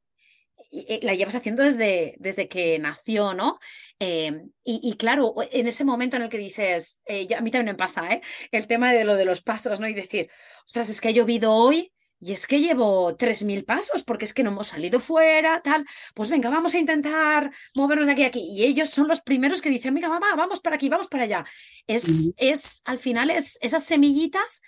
la 1.03 1.15
llevas 1.15 1.35
haciendo 1.35 1.63
desde, 1.63 2.17
desde 2.19 2.49
que 2.49 2.79
nació, 2.79 3.35
¿no? 3.35 3.59
Eh, 4.01 4.43
y, 4.65 4.97
claro, 4.97 5.35
en 5.51 5.67
ese 5.67 5.85
momento 5.85 6.17
en 6.17 6.23
el 6.23 6.29
que 6.29 6.39
dices, 6.39 7.01
eh, 7.07 7.29
a 7.37 7.41
mí 7.41 7.51
también 7.51 7.75
me 7.75 7.79
pasa, 7.79 8.13
¿eh? 8.13 8.21
El 8.51 8.67
tema 8.67 8.93
de 8.93 9.05
lo 9.05 9.17
de 9.17 9.25
los 9.25 9.43
pasos, 9.43 9.81
¿no? 9.81 9.89
Y 9.89 9.95
decir, 9.95 10.31
ostras, 10.65 10.89
es 10.89 11.01
que 11.01 11.09
ha 11.09 11.13
llovido 11.13 11.53
hoy 11.53 11.93
y 12.21 12.33
es 12.33 12.47
que 12.47 12.61
llevo 12.61 13.17
3.000 13.17 13.65
pasos 13.65 14.03
porque 14.03 14.25
es 14.25 14.33
que 14.33 14.43
no 14.43 14.51
hemos 14.51 14.69
salido 14.69 14.99
fuera, 14.99 15.61
tal. 15.63 15.85
Pues 16.15 16.31
venga, 16.31 16.49
vamos 16.49 16.75
a 16.75 16.79
intentar 16.79 17.51
movernos 17.75 18.07
de 18.07 18.13
aquí 18.13 18.25
a 18.25 18.29
aquí. 18.29 18.49
Y 18.51 18.65
ellos 18.65 18.91
son 18.91 19.09
los 19.09 19.21
primeros 19.21 19.61
que 19.61 19.69
dicen, 19.69 19.95
venga, 19.95 20.09
mamá, 20.09 20.35
vamos 20.37 20.61
para 20.61 20.77
aquí, 20.77 20.89
vamos 20.89 21.09
para 21.09 21.25
allá. 21.25 21.45
Es, 21.87 22.33
es 22.37 22.81
al 22.87 22.99
final, 22.99 23.31
es 23.31 23.59
esas 23.61 23.85
semillitas, 23.85 24.63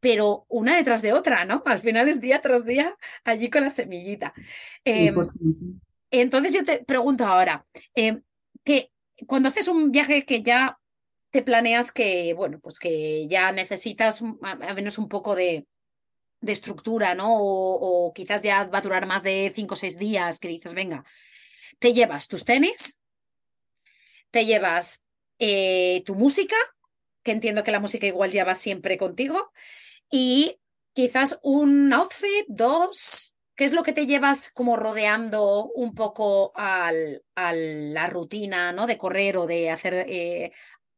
pero 0.00 0.46
una 0.48 0.76
detrás 0.76 1.02
de 1.02 1.12
otra, 1.12 1.44
¿no? 1.44 1.62
Al 1.66 1.78
final 1.78 2.08
es 2.08 2.20
día 2.20 2.40
tras 2.40 2.64
día 2.64 2.96
allí 3.24 3.50
con 3.50 3.62
la 3.62 3.70
semillita. 3.70 4.32
Em, 4.84 5.14
entonces 6.10 6.52
yo 6.52 6.64
te 6.64 6.82
pregunto 6.84 7.26
ahora, 7.26 7.64
em, 7.94 8.22
que 8.64 8.90
cuando 9.26 9.48
haces 9.48 9.68
un 9.68 9.92
viaje 9.92 10.24
que 10.24 10.42
ya 10.42 10.78
te 11.30 11.42
planeas 11.42 11.92
que, 11.92 12.34
bueno, 12.34 12.58
pues 12.58 12.78
que 12.78 13.26
ya 13.28 13.52
necesitas 13.52 14.22
al 14.42 14.74
menos 14.74 14.98
un 14.98 15.08
poco 15.08 15.36
de, 15.36 15.66
de 16.40 16.52
estructura, 16.52 17.14
¿no? 17.14 17.28
O, 17.38 18.12
quizás 18.12 18.42
ya 18.42 18.64
va 18.64 18.78
a 18.78 18.82
durar 18.82 19.06
más 19.06 19.22
de 19.22 19.52
cinco 19.54 19.74
o 19.74 19.76
seis 19.76 19.98
días 19.98 20.40
que 20.40 20.48
dices, 20.48 20.74
venga, 20.74 21.04
te 21.78 21.92
llevas 21.92 22.28
tus 22.28 22.44
tenis, 22.44 22.98
te 24.30 24.44
llevas 24.46 25.02
eh, 25.38 26.02
tu 26.04 26.14
música, 26.14 26.56
que 27.22 27.32
entiendo 27.32 27.62
que 27.62 27.72
la 27.72 27.80
música 27.80 28.06
igual 28.06 28.32
ya 28.32 28.44
va 28.44 28.54
siempre 28.54 28.96
contigo, 28.96 29.52
y 30.10 30.56
quizás 30.92 31.38
un 31.42 31.92
outfit, 31.92 32.46
dos, 32.48 33.34
¿qué 33.56 33.64
es 33.64 33.72
lo 33.72 33.82
que 33.82 33.92
te 33.92 34.06
llevas 34.06 34.50
como 34.50 34.76
rodeando 34.76 35.70
un 35.74 35.94
poco 35.94 36.52
al, 36.54 37.22
a 37.34 37.52
la 37.52 38.06
rutina, 38.08 38.72
¿no? 38.72 38.86
De 38.86 38.98
correr 38.98 39.36
o 39.36 39.46
de 39.46 39.70
hacer 39.70 39.94
eh, 40.08 40.52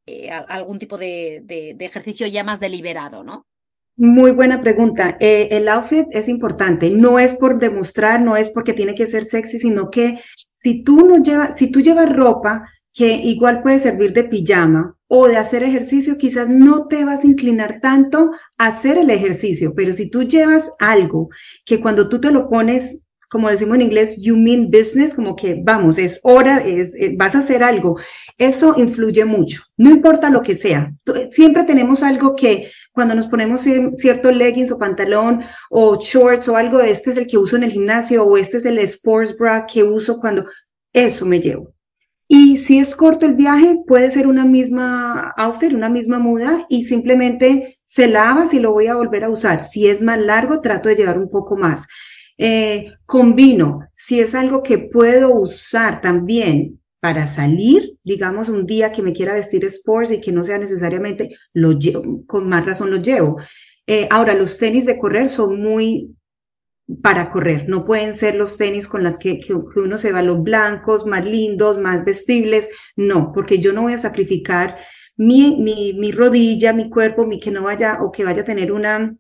eh, 0.07 0.31
algún 0.31 0.79
tipo 0.79 0.99
de, 0.99 1.43
de 1.45 1.85
ejercicio 1.85 2.27
ya 2.27 2.45
más 2.45 2.61
deliberado, 2.61 3.23
¿no? 3.23 3.47
Muy 3.97 4.31
buena 4.31 4.63
pregunta. 4.63 5.17
Eh, 5.21 5.49
el 5.51 5.69
outfit 5.69 6.07
es 6.13 6.29
importante. 6.29 6.91
No 6.91 7.19
es 7.19 7.35
por 7.35 7.59
demostrar, 7.59 8.23
no 8.23 8.37
es 8.37 8.51
porque 8.51 8.73
tiene 8.73 8.95
que 8.95 9.07
ser 9.07 9.25
sexy, 9.25 9.59
sino 9.59 9.91
que 9.91 10.21
si 10.63 10.83
tú 10.83 11.07
no 11.07 11.23
llevas, 11.23 11.59
si 11.59 11.71
tú 11.71 11.81
llevas 11.81 12.09
ropa 12.09 12.65
que 12.93 13.15
igual 13.15 13.63
puede 13.63 13.79
servir 13.79 14.13
de 14.13 14.25
pijama 14.25 14.97
o 15.09 15.29
de 15.29 15.37
hacer 15.37 15.63
ejercicio, 15.63 16.19
quizás 16.19 16.49
no 16.49 16.87
te 16.89 17.05
vas 17.05 17.25
a 17.25 17.27
inclinar 17.27 17.81
tanto 17.81 18.31
a 18.59 18.67
hacer 18.67 18.99
el 18.99 19.11
ejercicio, 19.11 19.75
pero 19.75 19.93
si 19.95 20.11
tú 20.11 20.23
llevas 20.23 20.71
algo 20.79 21.29
que 21.65 21.81
cuando 21.81 22.09
tú 22.09 22.21
te 22.21 22.31
lo 22.31 22.49
pones 22.49 23.03
como 23.33 23.49
decimos 23.49 23.77
en 23.77 23.81
inglés, 23.81 24.19
you 24.21 24.37
mean 24.37 24.71
business, 24.71 25.15
como 25.15 25.35
que 25.35 25.59
vamos, 25.65 25.97
es 25.97 26.21
hora, 26.23 26.59
es, 26.59 26.93
vas 27.17 27.35
a 27.35 27.39
hacer 27.39 27.63
algo. 27.63 27.99
Eso 28.37 28.75
influye 28.77 29.25
mucho, 29.25 29.63
no 29.79 29.89
importa 29.89 30.29
lo 30.29 30.43
que 30.43 30.55
sea. 30.55 30.93
Siempre 31.31 31.65
tenemos 31.65 32.03
algo 32.03 32.37
que 32.37 32.71
cuando 32.93 33.15
nos 33.15 33.29
ponemos 33.29 33.63
cierto 33.97 34.31
leggings 34.31 34.71
o 34.71 34.79
pantalón 34.79 35.41
o 35.71 35.97
shorts 35.99 36.47
o 36.49 36.57
algo, 36.57 36.81
este 36.81 37.13
es 37.13 37.17
el 37.17 37.27
que 37.27 37.39
uso 37.39 37.57
en 37.57 37.63
el 37.63 37.73
gimnasio 37.73 38.23
o 38.23 38.37
este 38.37 38.59
es 38.59 38.67
el 38.67 38.77
sports 38.81 39.35
bra 39.35 39.65
que 39.65 39.83
uso 39.83 40.21
cuando 40.21 40.45
eso 40.93 41.25
me 41.25 41.41
llevo. 41.41 41.72
Y 42.35 42.57
si 42.57 42.79
es 42.79 42.97
corto 42.97 43.27
el 43.27 43.35
viaje, 43.35 43.83
puede 43.87 44.11
ser 44.11 44.27
una 44.27 44.47
misma 44.47 45.35
outfit, 45.37 45.75
una 45.75 45.91
misma 45.91 46.19
muda 46.19 46.65
y 46.71 46.85
simplemente 46.85 47.77
se 47.85 48.07
lava 48.07 48.47
si 48.47 48.59
lo 48.59 48.73
voy 48.73 48.87
a 48.87 48.95
volver 48.95 49.25
a 49.25 49.29
usar. 49.29 49.63
Si 49.63 49.87
es 49.87 50.01
más 50.01 50.19
largo, 50.19 50.63
trato 50.63 50.89
de 50.89 50.95
llevar 50.97 51.19
un 51.19 51.29
poco 51.29 51.59
más. 51.59 51.83
Eh, 52.39 52.95
combino, 53.05 53.81
si 53.95 54.19
es 54.21 54.35
algo 54.35 54.63
que 54.63 54.79
puedo 54.79 55.31
usar 55.35 56.01
también 56.01 56.81
para 57.01 57.27
salir, 57.27 57.99
digamos, 58.03 58.49
un 58.49 58.65
día 58.65 58.93
que 58.93 59.03
me 59.03 59.13
quiera 59.13 59.35
vestir 59.35 59.67
sports 59.67 60.11
y 60.13 60.19
que 60.23 60.33
no 60.33 60.43
sea 60.43 60.57
necesariamente, 60.57 61.37
lo 61.53 61.79
con 62.27 62.49
más 62.49 62.65
razón 62.65 62.91
lo 62.91 62.97
llevo. 62.97 63.37
Eh, 63.87 64.09
ahora, 64.11 64.33
los 64.33 64.57
tenis 64.57 64.87
de 64.87 64.97
correr 64.97 65.29
son 65.29 65.61
muy 65.61 66.17
para 67.01 67.31
correr, 67.31 67.69
no 67.69 67.85
pueden 67.85 68.15
ser 68.15 68.35
los 68.35 68.59
tenis 68.59 68.89
con 68.89 69.03
las 69.03 69.19
que, 69.19 69.39
que, 69.39 69.55
uno 69.55 69.99
se 69.99 70.13
va, 70.13 70.23
los 70.23 70.43
blancos, 70.43 71.07
más 71.07 71.25
lindos, 71.25 71.79
más 71.79 72.05
vestibles, 72.05 72.69
no, 72.97 73.33
porque 73.33 73.59
yo 73.59 73.73
no 73.73 73.83
voy 73.83 73.95
a 73.95 73.99
sacrificar 73.99 74.77
mi, 75.17 75.61
mi, 75.61 75.93
mi 75.95 76.13
rodilla, 76.13 76.73
mi 76.73 76.91
cuerpo, 76.91 77.27
mi 77.27 77.39
que 77.39 77.51
no 77.51 77.63
vaya 77.63 77.99
o 78.01 78.11
que 78.11 78.25
vaya 78.25 78.43
a 78.43 78.45
tener 78.45 78.73
una, 78.73 79.17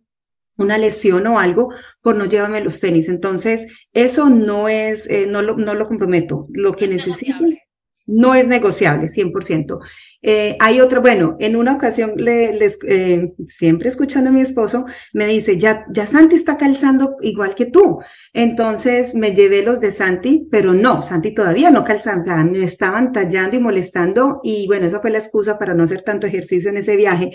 una 0.57 0.79
lesión 0.79 1.27
o 1.27 1.39
algo 1.39 1.73
por 2.01 2.17
no 2.17 2.25
llevarme 2.25 2.63
los 2.63 2.81
tenis. 2.81 3.09
Entonces, 3.09 3.67
eso 3.93 4.29
no 4.29 4.69
es, 4.69 5.09
eh, 5.09 5.27
no, 5.29 5.43
lo, 5.43 5.57
no 5.57 5.75
lo 5.75 5.87
comprometo. 5.87 6.47
Lo 6.51 6.73
que 6.73 6.89
necesito 6.89 7.39
no 8.07 8.35
es 8.35 8.47
negociable, 8.47 9.07
100%. 9.07 9.79
Eh, 10.25 10.57
hay 10.61 10.81
otro, 10.81 11.03
bueno, 11.03 11.37
en 11.41 11.57
una 11.57 11.75
ocasión, 11.75 12.13
le, 12.17 12.57
eh, 12.89 13.33
siempre 13.45 13.89
escuchando 13.89 14.31
a 14.31 14.33
mi 14.33 14.41
esposo, 14.41 14.87
me 15.13 15.27
dice, 15.27 15.59
ya, 15.59 15.85
ya 15.91 16.07
Santi 16.07 16.37
está 16.37 16.57
calzando 16.57 17.17
igual 17.23 17.57
que 17.57 17.67
tú. 17.67 17.99
Entonces 18.33 19.15
me 19.17 19.35
llevé 19.35 19.63
los 19.63 19.81
de 19.81 19.91
Santi, 19.91 20.47
pero 20.51 20.73
no, 20.75 21.03
Santi 21.03 21.35
todavía 21.35 21.71
no 21.71 21.83
calzaba, 21.83 22.21
o 22.21 22.23
sea, 22.23 22.45
me 22.45 22.63
estaban 22.63 23.13
tallando 23.13 23.57
y 23.57 23.59
molestando 23.59 24.41
y 24.45 24.67
bueno, 24.69 24.87
esa 24.87 25.01
fue 25.01 25.11
la 25.11 25.19
excusa 25.19 25.59
para 25.59 25.75
no 25.75 25.83
hacer 25.83 26.03
tanto 26.03 26.27
ejercicio 26.27 26.71
en 26.71 26.77
ese 26.77 26.95
viaje. 26.97 27.31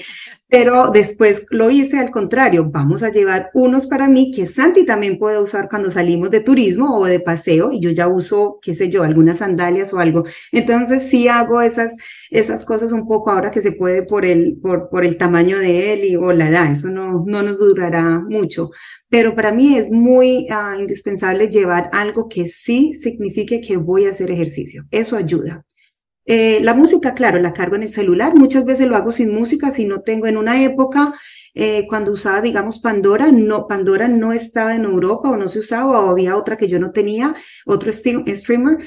Pero 0.48 0.92
después 0.92 1.46
lo 1.50 1.70
hice 1.70 2.00
al 2.00 2.10
contrario, 2.10 2.70
vamos 2.72 3.04
a 3.04 3.12
llevar 3.12 3.50
unos 3.54 3.86
para 3.88 4.08
mí 4.08 4.32
que 4.32 4.48
Santi 4.48 4.86
también 4.86 5.20
puede 5.20 5.40
usar 5.40 5.68
cuando 5.70 5.90
salimos 5.90 6.32
de 6.32 6.40
turismo 6.40 6.98
o 6.98 7.06
de 7.06 7.20
paseo 7.20 7.72
y 7.74 7.82
yo 7.82 7.92
ya 7.92 8.08
uso, 8.08 8.60
qué 8.62 8.74
sé 8.74 8.90
yo, 8.90 9.04
algunas 9.04 9.40
sandalias 9.40 9.94
o 9.94 10.00
algo. 10.00 10.24
Entonces 10.54 11.04
sí 11.10 11.28
hago 11.28 11.62
esas, 11.62 11.96
esas 12.30 12.64
cosas 12.64 12.77
un 12.92 13.08
poco 13.08 13.32
ahora 13.32 13.52
que 13.52 13.62
se 13.62 13.72
puede 13.72 14.04
por 14.04 14.26
el, 14.26 14.58
por, 14.62 14.90
por 14.90 15.06
el 15.06 15.18
tamaño 15.18 15.60
de 15.60 15.94
él 15.94 16.04
y, 16.04 16.16
o 16.16 16.32
la 16.34 16.50
edad. 16.50 16.72
Eso 16.72 16.90
no, 16.90 17.24
no 17.26 17.44
nos 17.44 17.60
durará 17.60 18.20
mucho. 18.20 18.70
Pero 19.10 19.36
para 19.36 19.52
mí 19.52 19.76
es 19.78 19.90
muy 19.90 20.48
ah, 20.50 20.76
indispensable 20.80 21.50
llevar 21.50 21.90
algo 21.94 22.28
que 22.28 22.46
sí 22.46 22.94
signifique 22.94 23.62
que 23.62 23.78
voy 23.78 24.06
a 24.06 24.10
hacer 24.10 24.32
ejercicio. 24.32 24.86
Eso 24.92 25.16
ayuda. 25.16 25.66
Eh, 26.30 26.60
la 26.62 26.74
música, 26.74 27.14
claro, 27.14 27.40
la 27.40 27.54
cargo 27.54 27.78
en 27.78 27.84
el 27.84 27.90
celular. 27.90 28.36
Muchas 28.36 28.66
veces 28.66 28.86
lo 28.88 28.98
hago 28.98 29.14
sin 29.14 29.34
música, 29.34 29.72
si 29.72 29.86
no 29.86 30.02
tengo 30.02 30.28
en 30.28 30.36
una 30.36 30.62
época, 30.62 31.14
eh, 31.54 31.88
cuando 31.88 32.12
usaba, 32.12 32.42
digamos, 32.42 32.80
Pandora, 32.80 33.32
no, 33.32 33.66
Pandora 33.66 34.10
no 34.10 34.34
estaba 34.34 34.76
en 34.76 34.84
Europa 34.84 35.30
o 35.30 35.38
no 35.38 35.48
se 35.48 35.60
usaba 35.60 36.02
o 36.02 36.10
había 36.10 36.36
otra 36.36 36.58
que 36.58 36.68
yo 36.68 36.80
no 36.80 36.92
tenía, 36.92 37.34
otro 37.66 37.92
streamer. 37.94 38.80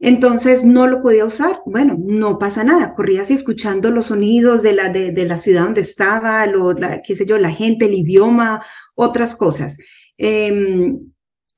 Entonces 0.00 0.64
no 0.64 0.86
lo 0.86 1.02
podía 1.02 1.24
usar. 1.24 1.60
Bueno, 1.66 1.96
no 1.98 2.38
pasa 2.38 2.64
nada. 2.64 2.92
Corría 2.92 3.22
así 3.22 3.34
escuchando 3.34 3.90
los 3.90 4.06
sonidos 4.06 4.62
de 4.62 4.72
la, 4.72 4.88
de, 4.90 5.24
la 5.26 5.38
ciudad 5.38 5.64
donde 5.64 5.80
estaba, 5.80 6.46
lo, 6.46 6.74
qué 7.04 7.14
sé 7.14 7.26
yo, 7.26 7.38
la 7.38 7.50
gente, 7.50 7.86
el 7.86 7.94
idioma, 7.94 8.64
otras 8.94 9.34
cosas. 9.34 9.78
Eh, 10.16 10.92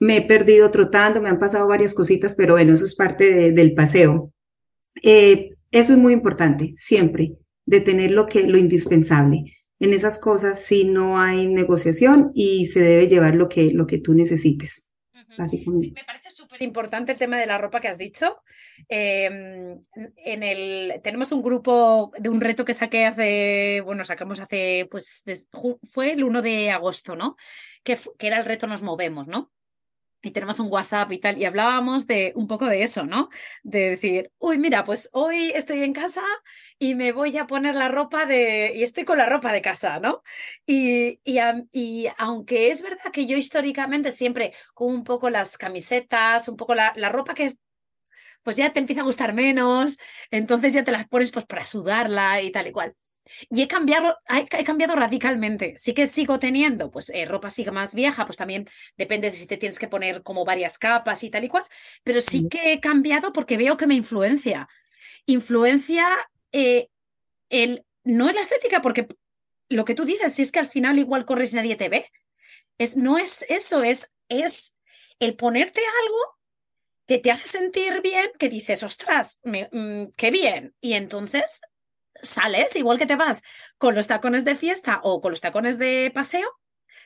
me 0.01 0.17
he 0.17 0.23
perdido 0.23 0.71
trotando, 0.71 1.21
me 1.21 1.29
han 1.29 1.39
pasado 1.39 1.69
varias 1.69 1.95
cositas, 1.95 2.35
pero 2.35 2.55
bueno, 2.55 2.73
eso 2.73 2.87
es 2.87 2.95
parte 2.95 3.53
del 3.53 3.75
paseo. 3.75 4.33
Eh, 5.03 5.51
eso 5.71 5.93
es 5.93 5.99
muy 5.99 6.15
importante, 6.15 6.73
siempre, 6.75 7.35
de 7.67 7.81
tener 7.81 8.11
lo 8.11 8.27
que, 8.27 8.49
lo 8.49 8.57
indispensable. 8.57 9.45
En 9.79 9.93
esas 9.93 10.19
cosas 10.19 10.63
sí 10.65 10.85
no 10.85 11.19
hay 11.19 11.47
negociación 11.47 12.33
y 12.35 12.67
se 12.67 12.81
debe 12.81 13.07
llevar 13.09 13.35
lo 13.35 13.49
que, 13.49 13.73
lo 13.73 13.87
que 13.87 13.99
tú 13.99 14.15
necesites. 14.15 14.85
Sí, 15.49 15.93
me 15.95 16.05
parece 16.05 16.31
súper 16.31 16.63
importante 16.63 17.13
el 17.13 17.19
tema 17.19 17.39
de 17.39 17.47
la 17.47 17.59
ropa 17.59 17.81
que 17.81 17.89
has 17.89 17.99
dicho. 17.99 18.43
Em, 18.89 19.81
en 20.17 20.43
el, 20.43 21.01
tenemos 21.03 21.33
un 21.33 21.43
grupo 21.43 22.13
de 22.19 22.29
un 22.29 22.41
reto 22.41 22.65
que 22.65 22.75
saqué 22.75 23.07
hace, 23.07 23.81
bueno, 23.85 24.05
sacamos 24.05 24.41
hace, 24.41 24.89
pues, 24.91 25.25
fue 25.93 26.13
el 26.13 26.25
1 26.25 26.43
de 26.43 26.71
agosto, 26.71 27.15
¿no? 27.17 27.37
Que, 27.85 27.99
que 28.19 28.27
era 28.27 28.39
el 28.39 28.45
reto 28.45 28.67
Nos 28.67 28.83
Movemos, 28.83 29.27
¿no? 29.27 29.53
y 30.23 30.33
tenemos 30.33 30.61
un 30.61 30.71
WhatsApp 30.71 31.11
y 31.13 31.19
tal, 31.19 31.39
y 31.39 31.45
hablábamos 31.45 32.07
de 32.07 32.33
un 32.37 32.47
poco 32.47 32.67
de 32.67 32.83
eso, 32.83 33.07
¿no? 33.07 33.31
De 33.63 33.91
decir, 33.91 34.31
uy, 34.39 34.59
mira, 34.59 34.85
pues 34.85 35.09
hoy 35.13 35.51
estoy 35.55 35.83
en 35.83 35.93
casa 35.93 36.23
y 36.83 36.95
me 36.95 37.13
voy 37.13 37.37
a 37.37 37.47
poner 37.47 37.77
la 37.77 37.89
ropa 37.89 38.25
de, 38.27 38.73
y 38.75 38.83
estoy 38.83 39.05
con 39.05 39.19
la 39.19 39.27
ropa 39.27 39.53
de 39.53 39.61
casa, 39.61 40.01
¿no? 40.01 40.23
Y, 40.67 41.21
y, 41.25 41.39
y 41.73 42.09
aunque 42.17 42.71
es 42.71 42.83
verdad 42.83 43.13
que 43.13 43.27
yo 43.27 43.37
históricamente 43.37 44.11
siempre 44.11 44.55
con 44.75 44.89
un 44.95 45.05
poco 45.05 45.29
las 45.29 45.59
camisetas, 45.59 46.49
un 46.49 46.57
poco 46.57 46.75
la, 46.75 46.95
la 46.97 47.11
ropa 47.11 47.35
que 47.35 47.55
pues 48.43 48.57
ya 48.57 48.73
te 48.73 48.81
empieza 48.81 49.03
a 49.03 49.05
gustar 49.05 49.35
menos, 49.35 49.99
entonces 50.31 50.73
ya 50.73 50.85
te 50.85 50.93
las 50.93 51.07
pones 51.09 51.31
pues 51.33 51.45
para 51.47 51.67
sudarla 51.67 52.41
y 52.43 52.51
tal 52.51 52.69
y 52.69 52.73
cual. 52.73 52.97
Y 53.51 53.63
he 53.63 53.69
cambiado, 53.69 54.17
he, 54.29 54.65
cambiado 54.65 54.97
radicalmente. 54.97 55.75
Sí 55.77 55.95
que 55.95 56.07
sigo 56.07 56.39
teniendo, 56.39 56.91
pues, 56.91 57.11
eh, 57.11 57.27
ropa 57.27 57.51
sigue 57.51 57.71
más 57.71 57.95
vieja, 57.95 58.27
pues 58.27 58.37
también 58.39 58.69
depende 58.97 59.31
de 59.31 59.37
si 59.37 59.47
te 59.47 59.57
tienes 59.59 59.79
que 59.79 59.89
poner 59.89 60.23
como 60.23 60.45
varias 60.45 60.79
capas 60.79 61.23
y 61.25 61.31
tal 61.31 61.45
y 61.45 61.49
cual, 61.49 61.65
pero 62.03 62.21
sí 62.21 62.49
que 62.49 62.73
he 62.73 62.81
cambiado 62.81 63.33
porque 63.33 63.57
veo 63.57 63.77
que 63.77 63.87
me 63.87 63.95
influencia. 63.95 64.69
Influencia 65.27 66.07
eh, 66.53 66.89
el, 67.49 67.85
no 68.05 68.29
es 68.29 68.35
la 68.35 68.41
estética, 68.41 68.83
porque 68.83 69.07
lo 69.69 69.85
que 69.85 69.95
tú 69.95 70.05
dices, 70.05 70.35
si 70.35 70.43
es 70.43 70.53
que 70.53 70.59
al 70.59 70.69
final 70.69 70.99
igual 70.99 71.25
corres 71.25 71.53
y 71.53 71.57
nadie 71.57 71.77
te 71.77 71.89
ve, 71.89 72.11
es, 72.79 72.97
no 72.97 73.19
es 73.19 73.45
eso, 73.49 73.83
es, 73.83 74.13
es 74.29 74.77
el 75.19 75.37
ponerte 75.37 75.81
algo 76.03 76.19
que 77.07 77.19
te 77.19 77.31
hace 77.31 77.49
sentir 77.49 78.01
bien, 78.03 78.31
que 78.39 78.49
dices, 78.49 78.83
ostras, 78.83 79.41
mm, 79.45 80.07
qué 80.17 80.31
bien. 80.31 80.75
Y 80.81 80.95
entonces 80.95 81.61
sales, 82.23 82.77
igual 82.77 82.99
que 82.99 83.07
te 83.07 83.17
vas 83.17 83.43
con 83.79 83.95
los 83.95 84.07
tacones 84.07 84.45
de 84.45 84.55
fiesta 84.55 85.01
o 85.03 85.21
con 85.21 85.33
los 85.33 85.41
tacones 85.41 85.79
de 85.79 86.11
paseo, 86.15 86.49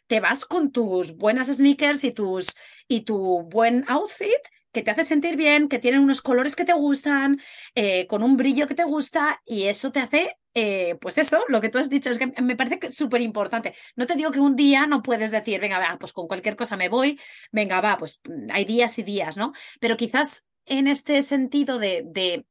te 0.06 0.20
vas 0.20 0.44
con 0.44 0.72
tus 0.72 1.16
buenas 1.16 1.48
sneakers 1.48 2.04
y, 2.04 2.12
tus, 2.12 2.54
y 2.86 3.02
tu 3.02 3.42
buen 3.42 3.84
outfit 3.88 4.30
que 4.74 4.82
te 4.82 4.90
hace 4.90 5.04
sentir 5.04 5.36
bien, 5.36 5.68
que 5.68 5.78
tienen 5.78 6.00
unos 6.00 6.20
colores 6.20 6.56
que 6.56 6.66
te 6.66 6.74
gustan, 6.74 7.40
eh, 7.74 8.06
con 8.06 8.22
un 8.22 8.36
brillo 8.36 8.66
que 8.66 8.74
te 8.74 8.84
gusta 8.84 9.40
y 9.46 9.64
eso 9.64 9.92
te 9.92 10.00
hace, 10.00 10.36
eh, 10.52 10.96
pues 11.00 11.16
eso, 11.16 11.44
lo 11.48 11.60
que 11.62 11.70
tú 11.70 11.78
has 11.78 11.88
dicho, 11.88 12.10
es 12.10 12.18
que 12.18 12.26
me 12.42 12.56
parece 12.56 12.90
súper 12.92 13.22
importante. 13.22 13.74
No 13.96 14.06
te 14.06 14.16
digo 14.16 14.30
que 14.30 14.40
un 14.40 14.56
día 14.56 14.86
no 14.86 15.02
puedes 15.02 15.30
decir, 15.30 15.60
venga, 15.60 15.78
va, 15.78 15.96
pues 15.98 16.12
con 16.12 16.28
cualquier 16.28 16.56
cosa 16.56 16.76
me 16.76 16.90
voy, 16.90 17.18
venga, 17.52 17.80
va, 17.80 17.96
pues 17.96 18.20
hay 18.52 18.64
días 18.66 18.98
y 18.98 19.02
días, 19.02 19.36
¿no? 19.38 19.52
Pero 19.80 19.96
quizás 19.96 20.46
en 20.66 20.88
este 20.88 21.22
sentido 21.22 21.78
de 21.78 22.44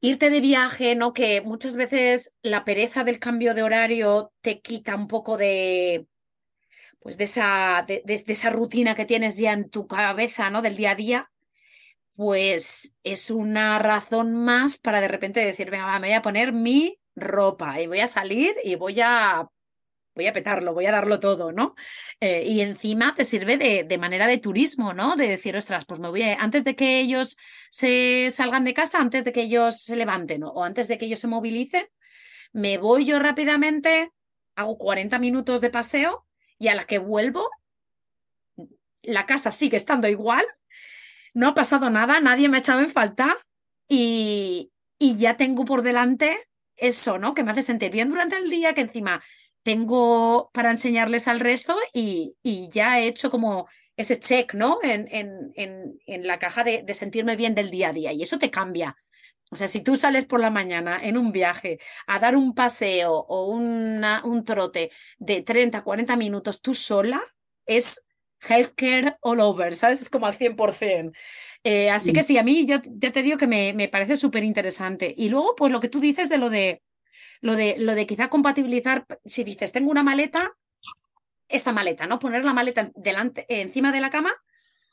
irte 0.00 0.30
de 0.30 0.40
viaje, 0.40 0.94
¿no? 0.94 1.12
Que 1.12 1.40
muchas 1.40 1.76
veces 1.76 2.34
la 2.42 2.64
pereza 2.64 3.04
del 3.04 3.18
cambio 3.18 3.54
de 3.54 3.62
horario 3.62 4.32
te 4.40 4.60
quita 4.60 4.94
un 4.94 5.08
poco 5.08 5.36
de, 5.36 6.06
pues 7.00 7.16
de 7.16 7.24
esa, 7.24 7.84
de, 7.86 8.02
esa 8.06 8.50
rutina 8.50 8.94
que 8.94 9.04
tienes 9.04 9.38
ya 9.38 9.52
en 9.52 9.70
tu 9.70 9.86
cabeza, 9.86 10.50
¿no? 10.50 10.62
Del 10.62 10.76
día 10.76 10.92
a 10.92 10.94
día, 10.94 11.30
pues 12.16 12.94
es 13.04 13.30
una 13.30 13.78
razón 13.78 14.34
más 14.34 14.78
para 14.78 15.00
de 15.00 15.08
repente 15.08 15.40
decir, 15.40 15.70
me 15.70 15.98
voy 15.98 16.12
a 16.12 16.22
poner 16.22 16.52
mi 16.52 16.98
ropa 17.14 17.80
y 17.80 17.86
voy 17.86 18.00
a 18.00 18.06
salir 18.06 18.54
y 18.64 18.74
voy 18.74 19.00
a 19.00 19.48
voy 20.18 20.26
a 20.26 20.32
petarlo, 20.32 20.74
voy 20.74 20.86
a 20.86 20.92
darlo 20.92 21.20
todo, 21.20 21.52
¿no? 21.52 21.76
Eh, 22.20 22.42
y 22.44 22.60
encima 22.60 23.14
te 23.14 23.24
sirve 23.24 23.56
de, 23.56 23.98
manera 23.98 24.26
de 24.26 24.38
turismo, 24.38 24.92
¿no? 24.92 25.14
De 25.14 25.28
decir, 25.28 25.56
ostras, 25.56 25.84
pues 25.86 26.00
me 26.00 26.08
voy 26.08 26.22
a, 26.22 26.34
antes 26.34 26.64
de 26.64 26.74
que 26.74 26.98
ellos 26.98 27.36
se 27.70 28.28
salgan 28.32 28.64
de 28.64 28.74
casa, 28.74 28.98
antes 28.98 29.24
de 29.24 29.32
que 29.32 29.42
ellos 29.42 29.80
se 29.80 29.94
levanten 29.94 30.42
o 30.42 30.64
antes 30.64 30.88
de 30.88 30.98
que 30.98 31.06
ellos 31.06 31.20
se 31.20 31.28
movilicen, 31.28 31.86
me 32.52 32.78
voy 32.78 33.04
yo 33.04 33.20
rápidamente, 33.20 34.10
hago 34.56 34.76
40 34.76 35.20
minutos 35.20 35.60
de 35.60 35.70
paseo 35.70 36.27
y 36.58 36.68
a 36.68 36.74
la 36.74 36.84
que 36.84 36.98
vuelvo, 36.98 37.48
la 39.02 39.26
casa 39.26 39.52
sigue 39.52 39.76
estando 39.76 40.08
igual, 40.08 40.44
no 41.34 41.48
ha 41.48 41.54
pasado 41.54 41.90
nada, 41.90 42.20
nadie 42.20 42.48
me 42.48 42.56
ha 42.56 42.60
echado 42.60 42.80
en 42.80 42.90
falta 42.90 43.38
y, 43.88 44.70
y 44.98 45.16
ya 45.18 45.36
tengo 45.36 45.64
por 45.64 45.82
delante 45.82 46.48
eso, 46.76 47.18
¿no? 47.18 47.34
Que 47.34 47.44
me 47.44 47.52
hace 47.52 47.62
sentir 47.62 47.90
bien 47.90 48.08
durante 48.08 48.36
el 48.36 48.50
día, 48.50 48.74
que 48.74 48.82
encima 48.82 49.22
tengo 49.62 50.50
para 50.54 50.70
enseñarles 50.70 51.28
al 51.28 51.40
resto 51.40 51.76
y, 51.92 52.34
ya 52.72 53.00
he 53.00 53.06
hecho 53.06 53.30
como 53.30 53.68
ese 53.96 54.18
check, 54.18 54.54
¿no? 54.54 54.78
En, 54.82 55.08
en, 55.10 55.52
en, 56.06 56.26
la 56.26 56.38
caja 56.38 56.64
de, 56.64 56.84
sentirme 56.94 57.36
bien 57.36 57.54
del 57.54 57.70
día 57.70 57.90
a 57.90 57.92
día 57.92 58.12
y 58.12 58.22
eso 58.22 58.38
te 58.38 58.50
cambia. 58.50 58.96
O 59.50 59.56
sea, 59.56 59.68
si 59.68 59.80
tú 59.80 59.96
sales 59.96 60.26
por 60.26 60.40
la 60.40 60.50
mañana 60.50 61.00
en 61.02 61.16
un 61.16 61.32
viaje 61.32 61.78
a 62.06 62.18
dar 62.18 62.36
un 62.36 62.54
paseo 62.54 63.12
o 63.12 63.46
una, 63.46 64.22
un 64.24 64.44
trote 64.44 64.90
de 65.18 65.42
30, 65.42 65.82
40 65.82 66.16
minutos 66.16 66.60
tú 66.60 66.74
sola, 66.74 67.22
es 67.66 68.04
healthcare 68.48 69.16
all 69.20 69.40
over, 69.40 69.74
¿sabes? 69.74 70.00
Es 70.00 70.10
como 70.10 70.26
al 70.26 70.36
100%. 70.36 71.12
Eh, 71.64 71.90
así 71.90 72.12
que 72.12 72.22
sí, 72.22 72.38
a 72.38 72.42
mí 72.42 72.66
ya, 72.66 72.82
ya 72.84 73.10
te 73.10 73.22
digo 73.22 73.36
que 73.36 73.46
me, 73.46 73.72
me 73.72 73.88
parece 73.88 74.16
súper 74.16 74.44
interesante. 74.44 75.14
Y 75.16 75.28
luego, 75.28 75.54
pues 75.56 75.72
lo 75.72 75.80
que 75.80 75.88
tú 75.88 76.00
dices 76.00 76.28
de 76.28 76.38
lo 76.38 76.50
de 76.50 76.82
lo 77.40 77.56
de, 77.56 77.76
lo 77.78 77.94
de 77.94 78.06
quizá 78.06 78.28
compatibilizar, 78.28 79.06
si 79.24 79.44
dices, 79.44 79.72
tengo 79.72 79.90
una 79.90 80.02
maleta, 80.02 80.56
esta 81.48 81.72
maleta, 81.72 82.06
¿no? 82.06 82.18
Poner 82.18 82.44
la 82.44 82.52
maleta 82.52 82.90
delante, 82.94 83.46
encima 83.48 83.92
de 83.92 84.00
la 84.00 84.10
cama 84.10 84.34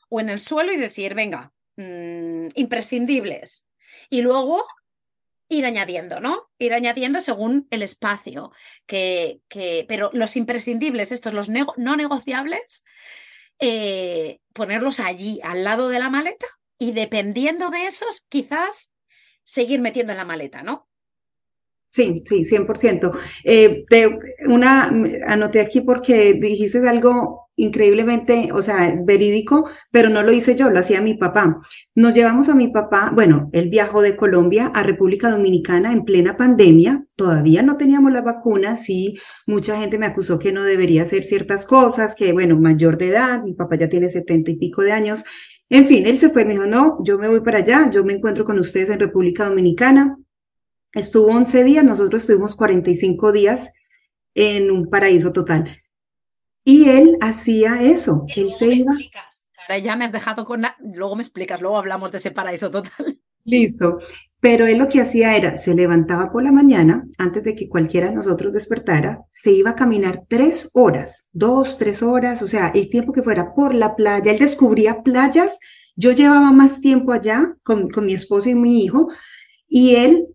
o 0.08 0.20
en 0.20 0.28
el 0.28 0.40
suelo 0.40 0.72
y 0.72 0.76
decir, 0.76 1.14
venga, 1.14 1.52
mm, 1.76 2.48
imprescindibles. 2.54 3.66
Y 4.10 4.22
luego 4.22 4.64
ir 5.48 5.64
añadiendo, 5.66 6.20
¿no? 6.20 6.48
Ir 6.58 6.74
añadiendo 6.74 7.20
según 7.20 7.66
el 7.70 7.82
espacio. 7.82 8.52
Que, 8.86 9.40
que, 9.48 9.84
pero 9.88 10.10
los 10.12 10.36
imprescindibles, 10.36 11.12
estos, 11.12 11.32
los 11.32 11.48
no 11.48 11.96
negociables, 11.96 12.84
eh, 13.58 14.40
ponerlos 14.52 15.00
allí, 15.00 15.40
al 15.42 15.64
lado 15.64 15.88
de 15.88 15.98
la 15.98 16.10
maleta, 16.10 16.46
y 16.78 16.92
dependiendo 16.92 17.70
de 17.70 17.86
esos, 17.86 18.22
quizás 18.28 18.92
seguir 19.44 19.80
metiendo 19.80 20.12
en 20.12 20.18
la 20.18 20.24
maleta, 20.24 20.62
¿no? 20.62 20.88
Sí, 21.88 22.22
sí, 22.26 22.44
100%. 22.44 23.18
Eh, 23.44 23.84
una, 24.46 24.92
anoté 25.26 25.60
aquí 25.60 25.80
porque 25.80 26.34
dijiste 26.34 26.86
algo 26.86 27.45
increíblemente, 27.56 28.50
o 28.52 28.62
sea, 28.62 28.94
verídico, 29.04 29.68
pero 29.90 30.08
no 30.08 30.22
lo 30.22 30.32
hice 30.32 30.54
yo, 30.54 30.70
lo 30.70 30.78
hacía 30.78 31.00
mi 31.00 31.14
papá. 31.14 31.58
Nos 31.94 32.14
llevamos 32.14 32.48
a 32.48 32.54
mi 32.54 32.68
papá, 32.68 33.10
bueno, 33.14 33.50
él 33.52 33.70
viajó 33.70 34.02
de 34.02 34.16
Colombia 34.16 34.70
a 34.74 34.82
República 34.82 35.30
Dominicana 35.30 35.92
en 35.92 36.04
plena 36.04 36.36
pandemia, 36.36 37.04
todavía 37.16 37.62
no 37.62 37.76
teníamos 37.76 38.12
las 38.12 38.24
vacunas 38.24 38.88
y 38.88 39.18
mucha 39.46 39.78
gente 39.78 39.98
me 39.98 40.06
acusó 40.06 40.38
que 40.38 40.52
no 40.52 40.62
debería 40.64 41.02
hacer 41.02 41.24
ciertas 41.24 41.66
cosas, 41.66 42.14
que 42.14 42.32
bueno, 42.32 42.58
mayor 42.58 42.98
de 42.98 43.08
edad, 43.08 43.42
mi 43.42 43.54
papá 43.54 43.76
ya 43.76 43.88
tiene 43.88 44.10
setenta 44.10 44.50
y 44.50 44.56
pico 44.56 44.82
de 44.82 44.92
años. 44.92 45.24
En 45.68 45.86
fin, 45.86 46.06
él 46.06 46.16
se 46.16 46.30
fue, 46.30 46.44
me 46.44 46.52
dijo, 46.52 46.66
no, 46.66 46.98
yo 47.02 47.18
me 47.18 47.28
voy 47.28 47.40
para 47.40 47.58
allá, 47.58 47.90
yo 47.90 48.04
me 48.04 48.12
encuentro 48.12 48.44
con 48.44 48.58
ustedes 48.58 48.90
en 48.90 49.00
República 49.00 49.48
Dominicana, 49.48 50.16
Estuvo 50.96 51.26
11 51.26 51.62
días, 51.62 51.84
nosotros 51.84 52.22
estuvimos 52.22 52.56
45 52.56 53.30
días 53.30 53.70
en 54.34 54.70
un 54.70 54.88
paraíso 54.88 55.30
total. 55.30 55.68
Y 56.68 56.88
él 56.88 57.16
hacía 57.20 57.80
eso. 57.80 58.24
Él 58.34 58.50
se 58.50 58.66
iba. 58.66 58.92
Ahora 59.56 59.78
ya 59.78 59.94
me 59.94 60.04
has 60.04 60.10
dejado 60.10 60.44
con. 60.44 60.62
Luego 60.80 61.14
me 61.14 61.22
explicas, 61.22 61.60
luego 61.60 61.78
hablamos 61.78 62.10
de 62.10 62.16
ese 62.16 62.32
paraíso 62.32 62.72
total. 62.72 63.20
Listo. 63.44 63.98
Pero 64.40 64.66
él 64.66 64.78
lo 64.78 64.88
que 64.88 65.00
hacía 65.00 65.36
era, 65.36 65.56
se 65.56 65.76
levantaba 65.76 66.32
por 66.32 66.42
la 66.42 66.50
mañana, 66.50 67.06
antes 67.18 67.44
de 67.44 67.54
que 67.54 67.68
cualquiera 67.68 68.08
de 68.08 68.16
nosotros 68.16 68.52
despertara, 68.52 69.22
se 69.30 69.52
iba 69.52 69.70
a 69.70 69.76
caminar 69.76 70.24
tres 70.28 70.68
horas, 70.72 71.24
dos, 71.30 71.78
tres 71.78 72.02
horas, 72.02 72.42
o 72.42 72.48
sea, 72.48 72.72
el 72.74 72.90
tiempo 72.90 73.12
que 73.12 73.22
fuera 73.22 73.54
por 73.54 73.72
la 73.72 73.94
playa. 73.94 74.32
Él 74.32 74.38
descubría 74.40 75.04
playas. 75.04 75.60
Yo 75.94 76.10
llevaba 76.10 76.50
más 76.50 76.80
tiempo 76.80 77.12
allá 77.12 77.56
con, 77.62 77.88
con 77.90 78.06
mi 78.06 78.14
esposo 78.14 78.48
y 78.48 78.56
mi 78.56 78.82
hijo, 78.82 79.08
y 79.68 79.94
él 79.94 80.26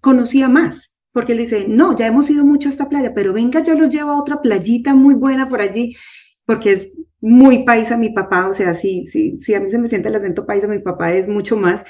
conocía 0.00 0.48
más, 0.48 0.89
porque 1.12 1.32
él 1.32 1.38
dice, 1.38 1.66
no, 1.68 1.96
ya 1.96 2.06
hemos 2.06 2.30
ido 2.30 2.44
mucho 2.44 2.68
a 2.68 2.72
esta 2.72 2.88
playa, 2.88 3.12
pero 3.14 3.32
venga, 3.32 3.62
yo 3.62 3.74
los 3.74 3.90
llevo 3.90 4.10
a 4.12 4.20
otra 4.20 4.40
playita 4.40 4.94
muy 4.94 5.14
buena 5.14 5.48
por 5.48 5.60
allí, 5.60 5.96
porque 6.44 6.72
es 6.72 6.92
muy 7.20 7.64
paisa 7.64 7.96
mi 7.96 8.10
papá, 8.10 8.48
o 8.48 8.52
sea, 8.52 8.74
sí, 8.74 9.06
sí, 9.06 9.36
sí, 9.38 9.54
a 9.54 9.60
mí 9.60 9.70
se 9.70 9.78
me 9.78 9.88
siente 9.88 10.08
el 10.08 10.16
acento 10.16 10.46
paisa, 10.46 10.66
mi 10.68 10.78
papá 10.80 11.12
es 11.12 11.28
mucho 11.28 11.56
más. 11.56 11.84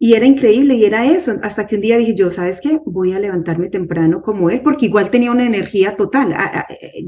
Y 0.00 0.14
era 0.14 0.26
increíble 0.26 0.74
y 0.74 0.84
era 0.84 1.06
eso, 1.06 1.36
hasta 1.42 1.66
que 1.66 1.74
un 1.74 1.80
día 1.80 1.98
dije 1.98 2.14
yo, 2.14 2.30
¿sabes 2.30 2.60
qué? 2.62 2.78
Voy 2.86 3.14
a 3.14 3.18
levantarme 3.18 3.68
temprano 3.68 4.22
como 4.22 4.48
él, 4.48 4.60
porque 4.62 4.86
igual 4.86 5.10
tenía 5.10 5.32
una 5.32 5.44
energía 5.44 5.96
total. 5.96 6.36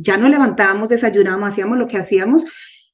Ya 0.00 0.16
no 0.16 0.28
levantábamos, 0.28 0.88
desayunábamos, 0.88 1.50
hacíamos 1.50 1.78
lo 1.78 1.86
que 1.86 1.98
hacíamos 1.98 2.44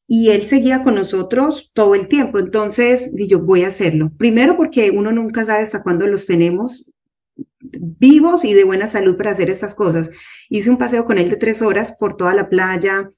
y 0.06 0.28
él 0.30 0.42
seguía 0.42 0.82
con 0.82 0.96
nosotros 0.96 1.70
todo 1.72 1.94
el 1.94 2.08
tiempo. 2.08 2.38
Entonces, 2.38 3.10
dije 3.14 3.30
yo, 3.30 3.40
voy 3.40 3.64
a 3.64 3.68
hacerlo. 3.68 4.12
Primero 4.18 4.58
porque 4.58 4.90
uno 4.90 5.12
nunca 5.12 5.46
sabe 5.46 5.62
hasta 5.62 5.82
cuándo 5.82 6.06
los 6.06 6.26
tenemos 6.26 6.84
vivos 7.72 8.44
y 8.44 8.54
de 8.54 8.64
buena 8.64 8.88
salud 8.88 9.16
para 9.16 9.30
hacer 9.30 9.50
estas 9.50 9.74
cosas. 9.74 10.10
Hice 10.48 10.70
un 10.70 10.78
paseo 10.78 11.04
con 11.04 11.18
él 11.18 11.30
de 11.30 11.36
tres 11.36 11.62
horas 11.62 11.94
por 11.98 12.16
toda 12.16 12.34
la 12.34 12.48
playa, 12.48 13.10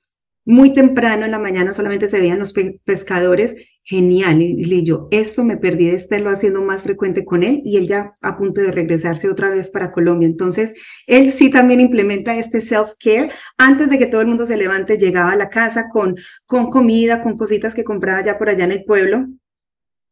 muy 0.49 0.72
temprano 0.72 1.26
en 1.26 1.30
la 1.30 1.38
mañana 1.38 1.74
solamente 1.74 2.07
se 2.09 2.20
veían 2.20 2.38
los 2.38 2.55
pescadores, 2.82 3.55
genial. 3.84 4.40
Y, 4.40 4.64
le 4.64 4.82
yo, 4.82 5.07
esto 5.11 5.44
me 5.44 5.59
perdí 5.59 5.90
de 5.90 5.94
estarlo 5.94 6.30
haciendo 6.30 6.62
más 6.62 6.82
frecuente 6.82 7.26
con 7.26 7.42
él 7.42 7.61
y 7.66 7.76
él 7.76 7.86
ya 7.86 8.16
a 8.22 8.38
punto 8.38 8.62
de 8.62 8.72
regresarse 8.72 9.28
otra 9.28 9.51
vez 9.51 9.68
para 9.68 9.92
Colombia. 9.92 10.26
Entonces, 10.26 10.72
él 11.07 11.30
sí 11.32 11.51
también 11.51 11.80
implementa 11.80 12.34
este 12.34 12.62
self-care. 12.62 13.30
Antes 13.59 13.90
de 13.90 13.99
que 13.99 14.07
todo 14.07 14.22
el 14.22 14.26
mundo 14.26 14.46
se 14.46 14.57
levante, 14.57 14.96
llegaba 14.96 15.32
a 15.32 15.36
la 15.36 15.51
casa 15.51 15.90
con, 15.90 16.16
con 16.46 16.70
comida, 16.70 17.20
con 17.20 17.36
cositas 17.36 17.74
que 17.74 17.84
compraba 17.84 18.22
ya 18.22 18.38
por 18.38 18.49
allá 18.49 18.64
en 18.64 18.72
el 18.72 18.84
pueblo 18.84 19.26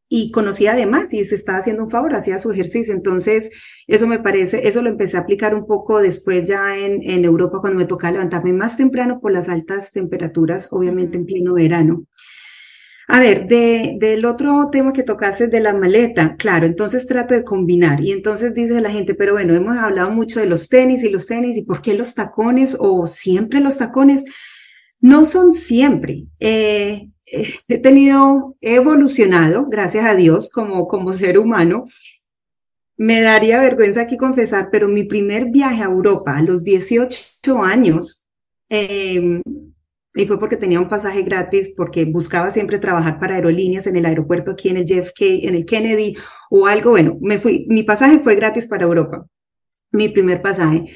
y 0.08 0.30
conocía 0.30 0.72
además 0.72 1.12
y 1.12 1.24
se 1.24 1.34
estaba 1.34 1.58
haciendo 1.58 1.84
un 1.84 1.90
favor, 1.90 2.14
hacía 2.14 2.38
su 2.38 2.50
ejercicio. 2.52 2.94
Entonces, 2.94 3.50
eso 3.86 4.06
me 4.06 4.20
parece, 4.20 4.68
eso 4.68 4.82
lo 4.82 4.90
empecé 4.90 5.16
a 5.16 5.20
aplicar 5.20 5.54
un 5.54 5.66
poco 5.66 6.00
después 6.00 6.48
ya 6.48 6.76
en, 6.78 7.02
en 7.02 7.24
Europa 7.24 7.60
cuando 7.60 7.78
me 7.78 7.86
tocaba 7.86 8.12
levantarme 8.12 8.52
más 8.52 8.76
temprano 8.76 9.20
por 9.20 9.32
las 9.32 9.48
altas 9.48 9.92
temperaturas, 9.92 10.68
obviamente 10.70 11.16
en 11.16 11.26
pleno 11.26 11.54
verano. 11.54 12.06
A 13.08 13.20
ver, 13.20 13.46
de, 13.46 13.96
del 14.00 14.24
otro 14.24 14.68
tema 14.70 14.92
que 14.92 15.04
tocaste 15.04 15.46
de 15.46 15.60
la 15.60 15.74
maleta, 15.74 16.34
claro, 16.36 16.66
entonces 16.66 17.06
trato 17.06 17.34
de 17.34 17.44
combinar 17.44 18.00
y 18.00 18.10
entonces 18.10 18.52
dice 18.52 18.80
la 18.80 18.90
gente, 18.90 19.14
pero 19.14 19.32
bueno, 19.34 19.54
hemos 19.54 19.76
hablado 19.76 20.10
mucho 20.10 20.40
de 20.40 20.46
los 20.46 20.68
tenis 20.68 21.04
y 21.04 21.08
los 21.08 21.26
tenis 21.26 21.56
y 21.56 21.62
por 21.62 21.82
qué 21.82 21.94
los 21.94 22.14
tacones 22.14 22.76
o 22.78 23.06
siempre 23.06 23.60
los 23.60 23.78
tacones. 23.78 24.24
No 25.00 25.24
son 25.24 25.52
siempre. 25.52 26.24
Eh, 26.40 27.06
he 27.68 27.78
tenido, 27.78 28.56
he 28.60 28.76
evolucionado, 28.76 29.66
gracias 29.66 30.04
a 30.04 30.14
Dios, 30.14 30.50
como, 30.50 30.86
como 30.86 31.12
ser 31.12 31.38
humano. 31.38 31.84
Me 32.96 33.20
daría 33.20 33.60
vergüenza 33.60 34.02
aquí 34.02 34.16
confesar, 34.16 34.68
pero 34.70 34.88
mi 34.88 35.04
primer 35.04 35.46
viaje 35.50 35.82
a 35.82 35.86
Europa 35.86 36.36
a 36.36 36.42
los 36.42 36.64
18 36.64 37.62
años, 37.62 38.24
em, 38.68 39.42
y 40.14 40.26
fue 40.26 40.40
porque 40.40 40.56
tenía 40.56 40.80
un 40.80 40.88
pasaje 40.88 41.22
gratis, 41.22 41.74
porque 41.76 42.06
buscaba 42.06 42.50
siempre 42.50 42.78
trabajar 42.78 43.18
para 43.18 43.34
aerolíneas 43.34 43.86
en 43.86 43.96
el 43.96 44.06
aeropuerto 44.06 44.52
aquí 44.52 44.70
en 44.70 44.78
el 44.78 44.86
JFK, 44.86 45.46
en 45.46 45.54
el 45.54 45.66
Kennedy 45.66 46.16
o 46.50 46.66
algo, 46.66 46.90
bueno, 46.90 47.18
me 47.20 47.38
fui, 47.38 47.66
mi 47.68 47.82
pasaje 47.82 48.20
fue 48.20 48.34
gratis 48.34 48.66
para 48.66 48.84
Europa, 48.84 49.26
mi 49.92 50.08
primer 50.08 50.40
pasaje. 50.40 50.86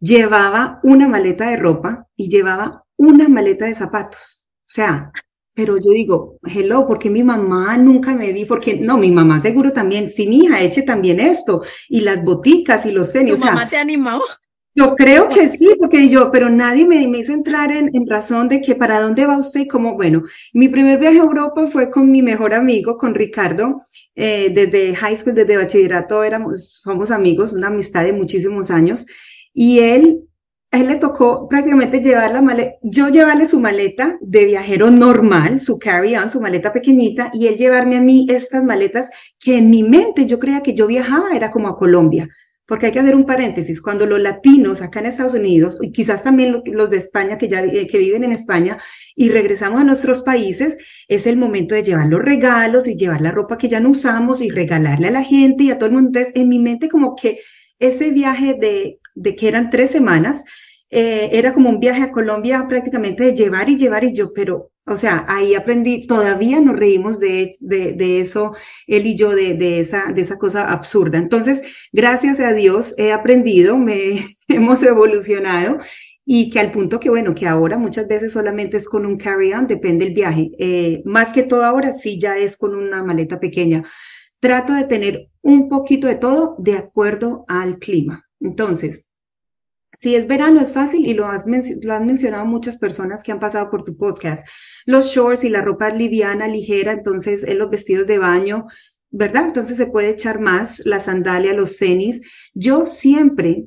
Llevaba 0.00 0.78
una 0.84 1.08
maleta 1.08 1.50
de 1.50 1.56
ropa 1.56 2.06
y 2.16 2.28
llevaba 2.28 2.84
una 2.96 3.28
maleta 3.28 3.66
de 3.66 3.74
zapatos. 3.74 4.44
O 4.60 4.70
sea, 4.70 5.10
pero 5.58 5.76
yo 5.76 5.90
digo, 5.90 6.38
hello, 6.44 6.86
porque 6.86 7.10
mi 7.10 7.24
mamá 7.24 7.76
nunca 7.78 8.14
me 8.14 8.32
di, 8.32 8.44
porque 8.44 8.76
no, 8.76 8.96
mi 8.96 9.10
mamá 9.10 9.40
seguro 9.40 9.72
también, 9.72 10.08
sí, 10.08 10.28
mi 10.28 10.44
hija, 10.44 10.60
eche 10.60 10.82
también 10.82 11.18
esto, 11.18 11.62
y 11.88 12.02
las 12.02 12.22
boticas 12.22 12.86
y 12.86 12.92
los 12.92 13.12
tenis. 13.12 13.40
¿Tu 13.40 13.44
mamá 13.44 13.68
te 13.68 13.76
animó? 13.76 14.22
Yo 14.76 14.94
creo 14.94 15.28
que 15.28 15.48
sí, 15.48 15.74
porque 15.76 16.08
yo, 16.08 16.30
pero 16.30 16.48
nadie 16.48 16.86
me, 16.86 17.08
me 17.08 17.18
hizo 17.18 17.32
entrar 17.32 17.72
en, 17.72 17.90
en, 17.92 18.06
razón 18.06 18.46
de 18.46 18.60
que 18.60 18.76
para 18.76 19.00
dónde 19.00 19.26
va 19.26 19.36
usted 19.36 19.62
y 19.62 19.66
cómo, 19.66 19.96
bueno, 19.96 20.22
mi 20.52 20.68
primer 20.68 21.00
viaje 21.00 21.18
a 21.18 21.24
Europa 21.24 21.66
fue 21.66 21.90
con 21.90 22.08
mi 22.08 22.22
mejor 22.22 22.54
amigo, 22.54 22.96
con 22.96 23.16
Ricardo, 23.16 23.80
eh, 24.14 24.52
desde 24.54 24.94
high 24.94 25.16
school, 25.16 25.34
desde 25.34 25.56
bachillerato, 25.56 26.22
éramos, 26.22 26.78
somos 26.84 27.10
amigos, 27.10 27.52
una 27.52 27.66
amistad 27.66 28.04
de 28.04 28.12
muchísimos 28.12 28.70
años, 28.70 29.06
y 29.52 29.80
él 29.80 30.20
a 30.70 30.78
él 30.78 30.88
le 30.88 30.96
tocó 30.96 31.48
prácticamente 31.48 32.00
llevar 32.00 32.30
la 32.30 32.42
maleta, 32.42 32.72
yo 32.82 33.08
llevarle 33.08 33.46
su 33.46 33.58
maleta 33.58 34.18
de 34.20 34.44
viajero 34.44 34.90
normal, 34.90 35.60
su 35.60 35.78
carry-on, 35.78 36.28
su 36.28 36.40
maleta 36.40 36.72
pequeñita, 36.72 37.30
y 37.32 37.46
él 37.46 37.56
llevarme 37.56 37.96
a 37.96 38.02
mí 38.02 38.26
estas 38.28 38.64
maletas 38.64 39.08
que 39.38 39.58
en 39.58 39.70
mi 39.70 39.82
mente 39.82 40.26
yo 40.26 40.38
creía 40.38 40.62
que 40.62 40.74
yo 40.74 40.86
viajaba, 40.86 41.34
era 41.34 41.50
como 41.50 41.68
a 41.68 41.76
Colombia. 41.76 42.28
Porque 42.66 42.84
hay 42.84 42.92
que 42.92 42.98
hacer 42.98 43.16
un 43.16 43.24
paréntesis, 43.24 43.80
cuando 43.80 44.04
los 44.04 44.20
latinos 44.20 44.82
acá 44.82 45.00
en 45.00 45.06
Estados 45.06 45.32
Unidos, 45.32 45.78
y 45.80 45.90
quizás 45.90 46.22
también 46.22 46.62
los 46.66 46.90
de 46.90 46.98
España 46.98 47.38
que 47.38 47.48
ya 47.48 47.64
eh, 47.64 47.86
que 47.86 47.96
viven 47.96 48.24
en 48.24 48.32
España, 48.32 48.76
y 49.16 49.30
regresamos 49.30 49.80
a 49.80 49.84
nuestros 49.84 50.20
países, 50.20 50.76
es 51.08 51.26
el 51.26 51.38
momento 51.38 51.74
de 51.74 51.82
llevar 51.82 52.08
los 52.08 52.20
regalos 52.20 52.86
y 52.86 52.94
llevar 52.94 53.22
la 53.22 53.30
ropa 53.30 53.56
que 53.56 53.70
ya 53.70 53.80
no 53.80 53.88
usamos 53.88 54.42
y 54.42 54.50
regalarle 54.50 55.08
a 55.08 55.12
la 55.12 55.24
gente 55.24 55.64
y 55.64 55.70
a 55.70 55.78
todo 55.78 55.86
el 55.88 55.94
mundo. 55.94 56.08
Entonces, 56.08 56.34
en 56.36 56.50
mi 56.50 56.58
mente 56.58 56.90
como 56.90 57.16
que 57.16 57.38
ese 57.78 58.10
viaje 58.10 58.54
de 58.60 58.98
de 59.18 59.36
que 59.36 59.48
eran 59.48 59.70
tres 59.70 59.90
semanas, 59.90 60.44
eh, 60.90 61.30
era 61.32 61.52
como 61.52 61.68
un 61.68 61.80
viaje 61.80 62.02
a 62.02 62.10
Colombia 62.10 62.66
prácticamente 62.68 63.24
de 63.24 63.34
llevar 63.34 63.68
y 63.68 63.76
llevar 63.76 64.04
y 64.04 64.14
yo, 64.14 64.32
pero, 64.32 64.70
o 64.86 64.96
sea, 64.96 65.26
ahí 65.28 65.54
aprendí, 65.54 66.06
todavía 66.06 66.60
nos 66.60 66.76
reímos 66.76 67.20
de, 67.20 67.56
de, 67.60 68.20
eso, 68.20 68.54
él 68.86 69.06
y 69.06 69.14
yo, 69.14 69.34
de, 69.34 69.54
de, 69.54 69.80
esa, 69.80 70.12
de 70.14 70.22
esa 70.22 70.38
cosa 70.38 70.70
absurda. 70.72 71.18
Entonces, 71.18 71.60
gracias 71.92 72.40
a 72.40 72.54
Dios 72.54 72.94
he 72.96 73.12
aprendido, 73.12 73.76
me 73.76 74.38
hemos 74.48 74.82
evolucionado 74.82 75.78
y 76.30 76.50
que 76.50 76.60
al 76.60 76.72
punto 76.72 77.00
que, 77.00 77.10
bueno, 77.10 77.34
que 77.34 77.46
ahora 77.46 77.78
muchas 77.78 78.06
veces 78.06 78.32
solamente 78.32 78.76
es 78.76 78.86
con 78.88 79.06
un 79.06 79.16
carry-on, 79.16 79.66
depende 79.66 80.04
del 80.04 80.14
viaje. 80.14 80.50
Eh, 80.58 81.02
más 81.06 81.32
que 81.32 81.42
todo 81.42 81.64
ahora 81.64 81.94
sí 81.94 82.18
ya 82.20 82.36
es 82.36 82.56
con 82.58 82.74
una 82.74 83.02
maleta 83.02 83.40
pequeña. 83.40 83.82
Trato 84.40 84.74
de 84.74 84.84
tener 84.84 85.30
un 85.42 85.70
poquito 85.70 86.06
de 86.06 86.16
todo 86.16 86.56
de 86.58 86.76
acuerdo 86.76 87.44
al 87.48 87.78
clima. 87.78 88.26
Entonces, 88.40 89.06
si 90.00 90.14
es 90.14 90.26
verano 90.26 90.60
es 90.60 90.72
fácil 90.72 91.06
y 91.06 91.14
lo, 91.14 91.26
has 91.26 91.44
lo 91.46 91.94
han 91.94 92.06
mencionado 92.06 92.44
muchas 92.46 92.78
personas 92.78 93.22
que 93.22 93.32
han 93.32 93.40
pasado 93.40 93.68
por 93.70 93.84
tu 93.84 93.96
podcast. 93.96 94.46
Los 94.86 95.08
shorts 95.08 95.44
y 95.44 95.48
la 95.48 95.60
ropa 95.60 95.90
liviana, 95.90 96.46
ligera, 96.46 96.92
entonces 96.92 97.42
en 97.42 97.58
los 97.58 97.68
vestidos 97.68 98.06
de 98.06 98.18
baño, 98.18 98.66
¿verdad? 99.10 99.46
Entonces 99.46 99.76
se 99.76 99.86
puede 99.86 100.10
echar 100.10 100.40
más 100.40 100.80
la 100.84 101.00
sandalia, 101.00 101.52
los 101.52 101.76
tenis. 101.78 102.20
Yo 102.54 102.84
siempre 102.84 103.66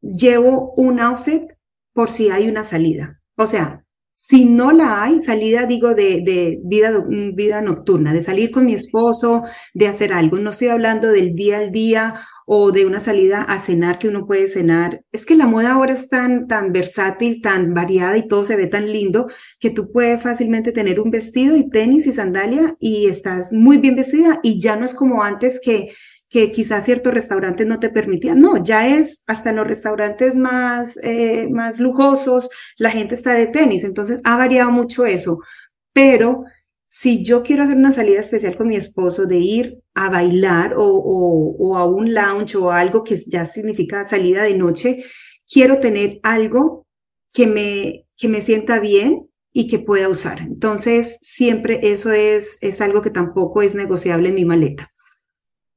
llevo 0.00 0.72
un 0.76 1.00
outfit 1.00 1.52
por 1.92 2.10
si 2.10 2.30
hay 2.30 2.48
una 2.48 2.64
salida. 2.64 3.20
O 3.36 3.46
sea, 3.46 3.84
si 4.20 4.44
no 4.44 4.72
la 4.72 5.04
hay, 5.04 5.20
salida, 5.20 5.64
digo, 5.64 5.94
de, 5.94 6.22
de 6.22 6.58
vida, 6.64 7.04
vida 7.34 7.62
nocturna, 7.62 8.12
de 8.12 8.20
salir 8.20 8.50
con 8.50 8.66
mi 8.66 8.74
esposo, 8.74 9.44
de 9.74 9.86
hacer 9.86 10.12
algo. 10.12 10.38
No 10.38 10.50
estoy 10.50 10.68
hablando 10.68 11.08
del 11.08 11.36
día 11.36 11.58
al 11.58 11.70
día 11.70 12.14
o 12.44 12.72
de 12.72 12.84
una 12.84 12.98
salida 12.98 13.42
a 13.42 13.60
cenar 13.60 13.98
que 13.98 14.08
uno 14.08 14.26
puede 14.26 14.48
cenar. 14.48 15.02
Es 15.12 15.24
que 15.24 15.36
la 15.36 15.46
moda 15.46 15.72
ahora 15.72 15.92
es 15.92 16.08
tan, 16.08 16.48
tan 16.48 16.72
versátil, 16.72 17.40
tan 17.40 17.74
variada 17.74 18.16
y 18.18 18.26
todo 18.26 18.44
se 18.44 18.56
ve 18.56 18.66
tan 18.66 18.92
lindo 18.92 19.28
que 19.60 19.70
tú 19.70 19.92
puedes 19.92 20.20
fácilmente 20.20 20.72
tener 20.72 20.98
un 20.98 21.10
vestido 21.10 21.56
y 21.56 21.70
tenis 21.70 22.06
y 22.08 22.12
sandalia 22.12 22.76
y 22.80 23.06
estás 23.06 23.52
muy 23.52 23.78
bien 23.78 23.94
vestida 23.94 24.40
y 24.42 24.60
ya 24.60 24.74
no 24.74 24.84
es 24.84 24.94
como 24.94 25.22
antes 25.22 25.60
que 25.62 25.92
que 26.28 26.52
quizás 26.52 26.84
ciertos 26.84 27.14
restaurantes 27.14 27.66
no 27.66 27.80
te 27.80 27.88
permitían. 27.90 28.40
No, 28.40 28.62
ya 28.62 28.86
es 28.88 29.22
hasta 29.26 29.50
en 29.50 29.56
los 29.56 29.66
restaurantes 29.66 30.36
más, 30.36 30.98
eh, 31.02 31.48
más 31.50 31.80
lujosos, 31.80 32.50
la 32.76 32.90
gente 32.90 33.14
está 33.14 33.32
de 33.32 33.46
tenis, 33.46 33.84
entonces 33.84 34.20
ha 34.24 34.36
variado 34.36 34.70
mucho 34.70 35.06
eso. 35.06 35.40
Pero 35.92 36.44
si 36.86 37.24
yo 37.24 37.42
quiero 37.42 37.64
hacer 37.64 37.76
una 37.76 37.92
salida 37.92 38.20
especial 38.20 38.56
con 38.56 38.68
mi 38.68 38.76
esposo 38.76 39.26
de 39.26 39.36
ir 39.38 39.78
a 39.94 40.10
bailar 40.10 40.74
o, 40.76 40.84
o, 40.86 41.76
a 41.76 41.86
un 41.86 42.14
lounge 42.14 42.56
o 42.56 42.70
algo 42.72 43.04
que 43.04 43.16
ya 43.26 43.46
significa 43.46 44.06
salida 44.06 44.42
de 44.42 44.54
noche, 44.54 45.04
quiero 45.46 45.78
tener 45.78 46.20
algo 46.22 46.86
que 47.32 47.46
me, 47.46 48.06
que 48.16 48.28
me 48.28 48.40
sienta 48.40 48.80
bien 48.80 49.28
y 49.52 49.68
que 49.68 49.78
pueda 49.78 50.08
usar. 50.08 50.40
Entonces, 50.40 51.18
siempre 51.22 51.80
eso 51.82 52.12
es, 52.12 52.58
es 52.60 52.80
algo 52.80 53.02
que 53.02 53.10
tampoco 53.10 53.62
es 53.62 53.74
negociable 53.74 54.28
en 54.30 54.34
mi 54.34 54.44
maleta. 54.44 54.90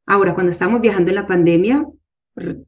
Ahora, 0.05 0.33
cuando 0.33 0.51
estamos 0.51 0.81
viajando 0.81 1.11
en 1.11 1.15
la 1.15 1.27
pandemia, 1.27 1.85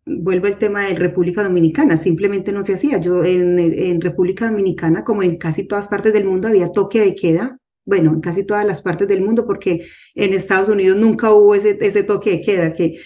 vuelvo 0.06 0.48
al 0.48 0.58
tema 0.58 0.86
de 0.88 0.96
República 0.96 1.44
Dominicana, 1.44 1.98
simplemente 1.98 2.52
no 2.52 2.64
se 2.64 2.74
hacía. 2.74 2.98
Yo 2.98 3.24
en, 3.24 3.60
en 3.60 4.02
República 4.02 4.50
Dominicana, 4.50 5.04
como 5.04 5.24
en 5.24 5.38
casi 5.38 5.66
todas 5.66 5.88
partes 5.88 6.14
del 6.14 6.26
mundo, 6.26 6.48
había 6.48 6.72
toque 6.72 7.00
de 7.02 7.16
queda 7.16 7.58
bueno, 7.86 8.14
en 8.14 8.22
casi 8.22 8.46
todas 8.46 8.66
las 8.66 8.82
partes 8.82 9.08
del 9.08 9.22
mundo, 9.22 9.46
porque 9.46 9.86
en 10.16 10.34
Estados 10.34 10.70
Unidos 10.70 10.98
nunca 10.98 11.32
hubo 11.32 11.54
ese, 11.56 11.78
ese 11.82 12.04
toque 12.04 12.32
de 12.32 12.42
queda 12.42 12.74
que... 12.74 13.00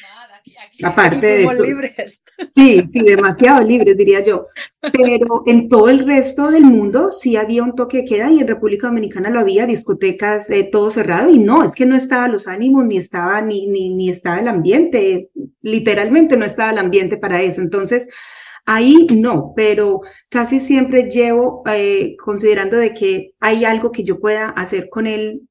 aparte 0.83 1.25
de 1.25 1.53
libres. 1.65 2.23
Sí, 2.55 2.83
sí, 2.87 3.01
demasiado 3.01 3.63
libres, 3.63 3.97
diría 3.97 4.23
yo. 4.23 4.43
Pero 4.91 5.43
en 5.45 5.69
todo 5.69 5.89
el 5.89 6.05
resto 6.05 6.49
del 6.51 6.63
mundo 6.63 7.09
sí 7.09 7.35
había 7.35 7.63
un 7.63 7.75
toque 7.75 7.97
de 7.97 8.05
queda 8.05 8.31
y 8.31 8.39
en 8.39 8.47
República 8.47 8.87
Dominicana 8.87 9.29
lo 9.29 9.39
había, 9.39 9.65
discotecas, 9.65 10.49
eh, 10.49 10.69
todo 10.71 10.91
cerrado. 10.91 11.29
Y 11.29 11.39
no, 11.39 11.63
es 11.63 11.73
que 11.75 11.85
no 11.85 11.95
estaban 11.95 12.31
los 12.31 12.47
ánimos, 12.47 12.85
ni 12.85 12.97
estaba, 12.97 13.41
ni, 13.41 13.67
ni, 13.67 13.89
ni 13.89 14.09
estaba 14.09 14.39
el 14.39 14.47
ambiente. 14.47 15.29
Literalmente 15.61 16.37
no 16.37 16.45
estaba 16.45 16.71
el 16.71 16.77
ambiente 16.77 17.17
para 17.17 17.41
eso. 17.41 17.61
Entonces, 17.61 18.07
Ahí 18.69 19.07
no, 19.11 19.53
pero 19.55 20.01
casi 20.27 20.59
siempre 20.59 21.03
llevo 21.09 21.63
eh, 21.67 22.17
considerando 22.17 22.75
de 22.75 22.93
que 22.93 23.33
hay 23.39 23.63
algo 23.63 23.93
que 23.93 24.03
yo 24.03 24.19
pueda 24.19 24.49
hacer 24.49 24.89
con 24.89 25.07
él 25.07 25.47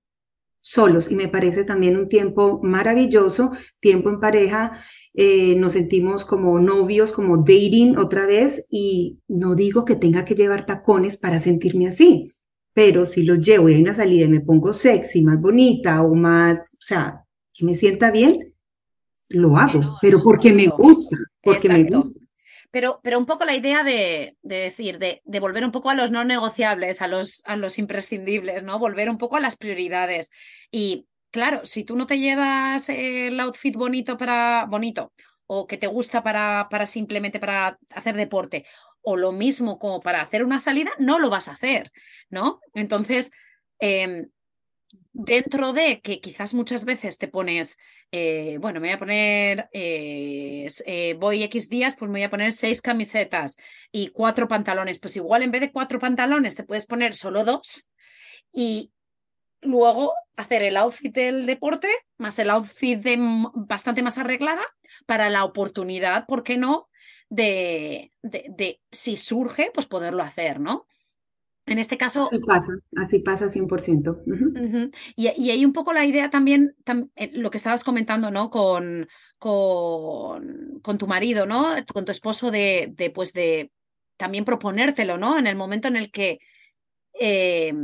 solos 0.61 1.11
y 1.11 1.15
me 1.15 1.29
parece 1.29 1.65
también 1.65 1.97
un 1.97 2.09
tiempo 2.09 2.61
maravilloso, 2.63 3.53
tiempo 3.81 4.11
en 4.11 4.21
pareja, 4.21 4.73
eh, 5.19 5.57
nos 5.57 5.73
sentimos 5.73 6.27
como 6.27 6.61
novios, 6.61 7.15
como 7.15 7.39
dating 7.39 7.97
otra 7.97 8.27
vez 8.27 8.67
y 8.69 9.19
no 9.29 9.55
digo 9.55 9.87
que 9.87 9.97
tenga 9.97 10.27
que 10.27 10.35
llevar 10.35 10.67
tacones 10.67 11.17
para 11.17 11.39
sentirme 11.39 11.89
así, 11.89 12.33
pero 12.75 13.07
si 13.07 13.23
lo 13.23 13.37
llevo 13.37 13.71
y 13.71 13.75
hay 13.75 13.81
una 13.81 13.95
salida 13.95 14.27
y 14.27 14.29
me 14.29 14.41
pongo 14.41 14.75
sexy, 14.75 15.23
más 15.23 15.41
bonita 15.41 16.03
o 16.03 16.15
más, 16.15 16.71
o 16.75 16.81
sea, 16.81 17.25
que 17.55 17.65
me 17.65 17.75
sienta 17.75 18.11
bien, 18.11 18.53
lo 19.29 19.57
hago, 19.57 19.97
pero 20.03 20.23
porque 20.23 20.53
me 20.53 20.67
gusta, 20.67 21.17
porque 21.43 21.71
me 21.71 21.85
gusta. 21.85 22.21
Pero, 22.71 23.01
pero, 23.03 23.19
un 23.19 23.25
poco 23.25 23.47
la 23.47 23.57
idea 23.57 23.85
de, 23.85 24.37
de 24.43 24.57
decir, 24.57 24.99
de, 24.99 25.23
de, 25.25 25.41
volver 25.41 25.65
un 25.65 25.73
poco 25.73 25.89
a 25.89 25.95
los 25.95 26.11
no 26.11 26.25
negociables, 26.25 27.01
a 27.01 27.09
los, 27.09 27.43
a 27.47 27.57
los 27.57 27.79
imprescindibles, 27.79 28.65
¿no? 28.65 28.79
Volver 28.79 29.09
un 29.09 29.17
poco 29.17 29.37
a 29.37 29.41
las 29.41 29.57
prioridades. 29.57 30.31
Y 30.71 31.07
claro, 31.37 31.61
si 31.65 31.85
tú 31.85 31.97
no 31.97 32.07
te 32.07 32.19
llevas 32.19 32.89
el 32.89 33.39
outfit 33.41 33.77
bonito 33.77 34.17
para 34.17 34.65
bonito 34.65 35.13
o 35.47 35.67
que 35.67 35.77
te 35.77 35.87
gusta 35.87 36.23
para, 36.23 36.69
para 36.71 36.87
simplemente 36.87 37.39
para 37.39 37.79
hacer 37.91 38.17
deporte 38.17 38.65
o 39.03 39.19
lo 39.19 39.33
mismo 39.33 39.79
como 39.79 40.01
para 40.01 40.23
hacer 40.23 40.43
una 40.43 40.61
salida, 40.61 40.93
no 40.99 41.19
lo 41.19 41.29
vas 41.29 41.49
a 41.49 41.53
hacer, 41.53 41.93
¿no? 42.31 42.61
Entonces, 42.73 43.33
eh, 43.81 44.29
dentro 45.13 45.75
de 45.75 46.01
que 46.01 46.21
quizás 46.21 46.55
muchas 46.55 46.87
veces 46.87 47.19
te 47.19 47.29
pones, 47.29 47.77
eh, 48.13 48.57
bueno, 48.63 48.81
me 48.81 48.89
voy 48.89 48.95
a 48.95 48.99
poner, 48.99 49.69
eh, 49.73 50.67
eh, 50.87 51.15
voy 51.21 51.43
X 51.43 51.69
días, 51.69 51.97
pues 51.97 52.11
me 52.11 52.21
voy 52.21 52.25
a 52.25 52.31
poner 52.31 52.53
seis 52.53 52.81
camisetas 52.81 53.57
y 53.93 54.09
cuatro 54.09 54.49
pantalones, 54.49 55.01
pues 55.01 55.17
igual 55.17 55.43
en 55.43 55.51
vez 55.51 55.61
de 55.61 55.73
cuatro 55.73 55.99
pantalones 55.99 56.57
te 56.57 56.65
puedes 56.65 56.87
poner 56.87 57.13
solo 57.13 57.45
dos 57.45 57.89
y 58.55 58.91
luego 59.61 60.13
hacer 60.37 60.63
el 60.63 60.77
outfit 60.77 61.15
del 61.15 61.47
deporte 61.47 61.89
más 62.19 62.39
el 62.39 62.51
outfit 62.51 63.01
de 63.01 63.17
bastante 63.55 64.03
más 64.03 64.19
arreglada 64.19 64.63
para 65.07 65.31
la 65.31 65.45
oportunidad, 65.45 66.27
¿por 66.27 66.43
qué 66.43 66.57
no? 66.57 66.89
De, 67.29 68.13
de, 68.23 68.47
de 68.57 68.81
si 68.91 69.17
surge, 69.17 69.71
pues 69.75 69.87
poderlo 69.87 70.23
hacer, 70.23 70.61
¿no? 70.61 70.87
En 71.67 71.81
este 71.81 71.99
caso... 71.99 72.29
Así 72.31 72.39
pasa, 72.39 72.73
así 72.97 73.19
pasa 73.19 73.47
100%. 73.47 74.93
y, 75.17 75.29
y, 75.37 75.51
hay 75.51 75.65
un 75.65 75.73
poco 75.73 75.93
la 75.93 76.07
idea 76.07 76.31
también, 76.31 76.77
eh, 77.17 77.31
lo 77.35 77.51
que 77.51 77.57
estabas 77.57 77.83
comentando, 77.83 78.31
¿no? 78.31 78.51
Con, 78.51 79.09
con, 79.39 80.79
con, 80.81 80.99
tu 80.99 81.09
marido, 81.09 81.45
¿no? 81.45 81.75
Con 81.93 82.05
tu 82.05 82.13
esposo 82.13 82.53
de, 82.53 82.93
de, 82.97 83.11
pues 83.11 83.33
de 83.33 83.73
también 84.17 84.45
proponértelo, 84.45 85.19
¿no? 85.19 85.39
En 85.39 85.49
el 85.49 85.57
momento 85.57 85.89
en 85.89 85.97
el 85.97 86.13
que 86.13 86.39
eh, 87.19 87.75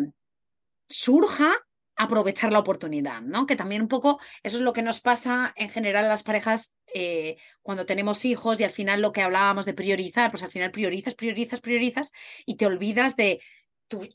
surja, 0.92 1.54
aprovechar 1.96 2.52
la 2.52 2.58
oportunidad, 2.58 3.20
¿no? 3.20 3.46
Que 3.46 3.56
también 3.56 3.82
un 3.82 3.88
poco 3.88 4.18
eso 4.42 4.56
es 4.56 4.62
lo 4.62 4.72
que 4.72 4.82
nos 4.82 5.00
pasa 5.00 5.52
en 5.56 5.68
general 5.68 6.06
a 6.06 6.08
las 6.08 6.22
parejas 6.22 6.74
eh, 6.94 7.36
cuando 7.62 7.86
tenemos 7.86 8.24
hijos 8.24 8.60
y 8.60 8.64
al 8.64 8.70
final 8.70 9.00
lo 9.02 9.12
que 9.12 9.22
hablábamos 9.22 9.66
de 9.66 9.74
priorizar, 9.74 10.30
pues 10.30 10.42
al 10.42 10.50
final 10.50 10.70
priorizas, 10.70 11.14
priorizas, 11.14 11.60
priorizas 11.60 12.12
y 12.46 12.56
te 12.56 12.66
olvidas 12.66 13.16
de 13.16 13.40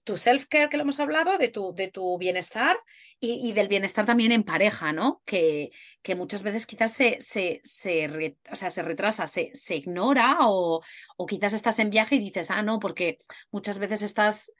tu, 0.04 0.18
self-care 0.18 0.70
que 0.70 0.78
lo 0.78 0.84
hemos 0.84 1.00
hablado, 1.00 1.38
de 1.38 1.50
tu, 1.50 1.74
de 1.74 1.90
tu 1.90 2.18
bienestar 2.18 2.78
y, 3.20 3.52
del 3.54 3.68
bienestar 3.68 4.06
también 4.06 4.32
en 4.32 4.44
pareja, 4.44 4.92
¿no? 4.92 5.22
Que, 5.26 5.72
que 6.02 6.16
muchas 6.16 6.44
veces 6.44 6.66
quizás 6.66 6.94
se, 6.94 7.18
se, 7.22 7.62
se, 7.64 8.36
o 8.52 8.56
sea, 8.56 8.72
se 8.72 8.82
retrasa, 8.82 9.28
se, 9.28 9.52
se 9.54 9.76
ignora 9.76 10.38
o, 10.42 10.82
o, 11.18 11.26
quizás 11.26 11.54
estás 11.54 11.80
en 11.80 11.90
viaje 11.90 12.16
y 12.16 12.20
dices, 12.20 12.50
ah, 12.50 12.64
no, 12.64 12.80
porque 12.80 13.20
muchas 13.52 13.80
veces 13.80 14.02
estás, 14.02 14.52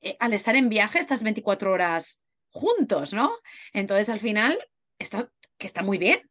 eh, 0.00 0.16
al 0.20 0.32
estar 0.32 0.56
en 0.56 0.68
viaje, 0.68 0.98
estás 0.98 1.22
24 1.22 1.72
horas 1.72 2.22
juntos, 2.50 3.12
¿no? 3.12 3.30
Entonces 3.72 4.08
al 4.08 4.20
final, 4.20 4.58
está, 4.98 5.30
que 5.58 5.66
está 5.66 5.82
muy 5.82 5.98
bien, 5.98 6.30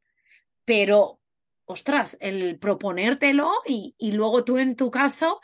pero, 0.66 1.20
ostras, 1.66 2.18
el 2.20 2.60
proponértelo 2.60 3.52
y, 3.66 3.96
y 3.98 4.12
luego 4.14 4.44
tú 4.44 4.58
en 4.58 4.76
tu 4.76 4.92
caso 4.92 5.40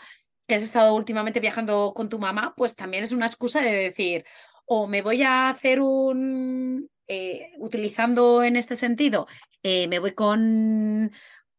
que 0.47 0.55
has 0.55 0.63
estado 0.63 0.95
últimamente 0.95 1.39
viajando 1.39 1.93
con 1.95 2.09
tu 2.09 2.19
mamá, 2.19 2.53
pues 2.57 2.76
también 2.76 3.03
es 3.03 3.11
una 3.11 3.26
excusa 3.26 3.61
de 3.61 3.71
decir, 3.71 4.26
o 4.65 4.88
me 4.88 5.01
voy 5.01 5.24
a 5.24 5.49
hacer 5.49 5.82
un, 5.82 6.89
eh, 7.07 7.51
utilizando 7.59 8.43
en 8.43 8.55
este 8.55 8.76
sentido, 8.76 9.28
eh, 9.61 9.88
me 9.88 9.99
voy 9.99 10.13
con, 10.13 11.11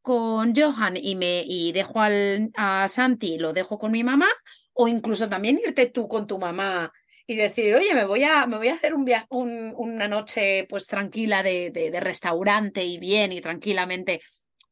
con 0.02 0.54
Johan 0.54 0.96
y, 0.96 1.16
me, 1.16 1.42
y 1.46 1.72
dejo 1.72 2.00
al, 2.00 2.50
a 2.56 2.88
Santi, 2.88 3.38
lo 3.38 3.52
dejo 3.52 3.78
con 3.78 3.92
mi 3.92 4.04
mamá, 4.04 4.28
o 4.74 4.88
incluso 4.88 5.28
también 5.28 5.60
irte 5.64 5.86
tú 5.86 6.06
con 6.06 6.26
tu 6.26 6.38
mamá 6.38 6.92
y 7.26 7.36
decir, 7.36 7.74
oye, 7.74 7.94
me 7.94 8.04
voy 8.04 8.24
a, 8.24 8.46
me 8.46 8.58
voy 8.58 8.68
a 8.68 8.74
hacer 8.74 8.92
un 8.94 9.04
viaje, 9.04 9.26
un, 9.30 9.72
una 9.76 10.08
noche 10.08 10.66
pues 10.68 10.86
tranquila 10.86 11.42
de, 11.42 11.70
de, 11.70 11.90
de, 11.90 12.00
restaurante 12.00 12.84
y 12.84 12.98
bien 12.98 13.32
y 13.32 13.40
tranquilamente 13.40 14.20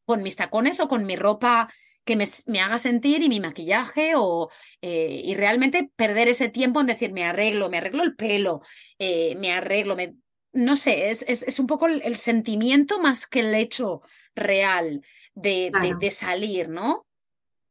con 0.04 0.22
mis 0.22 0.36
tacones 0.36 0.80
o 0.80 0.88
con 0.88 1.06
mi 1.06 1.16
ropa 1.16 1.72
que 2.04 2.16
me, 2.16 2.24
me 2.46 2.60
haga 2.60 2.78
sentir 2.78 3.22
y 3.22 3.28
mi 3.28 3.40
maquillaje 3.40 4.14
o, 4.16 4.50
eh, 4.82 5.22
y 5.24 5.34
realmente 5.34 5.90
perder 5.96 6.28
ese 6.28 6.48
tiempo 6.48 6.80
en 6.80 6.88
decir, 6.88 7.12
me 7.12 7.24
arreglo, 7.24 7.70
me 7.70 7.78
arreglo 7.78 8.02
el 8.02 8.16
pelo, 8.16 8.60
eh, 8.98 9.36
me 9.36 9.52
arreglo, 9.52 9.94
me, 9.94 10.14
no 10.52 10.76
sé, 10.76 11.10
es, 11.10 11.24
es, 11.28 11.44
es 11.44 11.58
un 11.60 11.66
poco 11.66 11.86
el, 11.86 12.02
el, 12.02 12.16
sentimiento 12.16 12.98
más 12.98 13.26
que 13.26 13.40
el 13.40 13.54
hecho 13.54 14.02
real 14.34 15.00
de, 15.34 15.70
claro. 15.70 15.88
de, 15.88 15.94
de 16.06 16.10
salir, 16.10 16.68
¿no? 16.68 17.06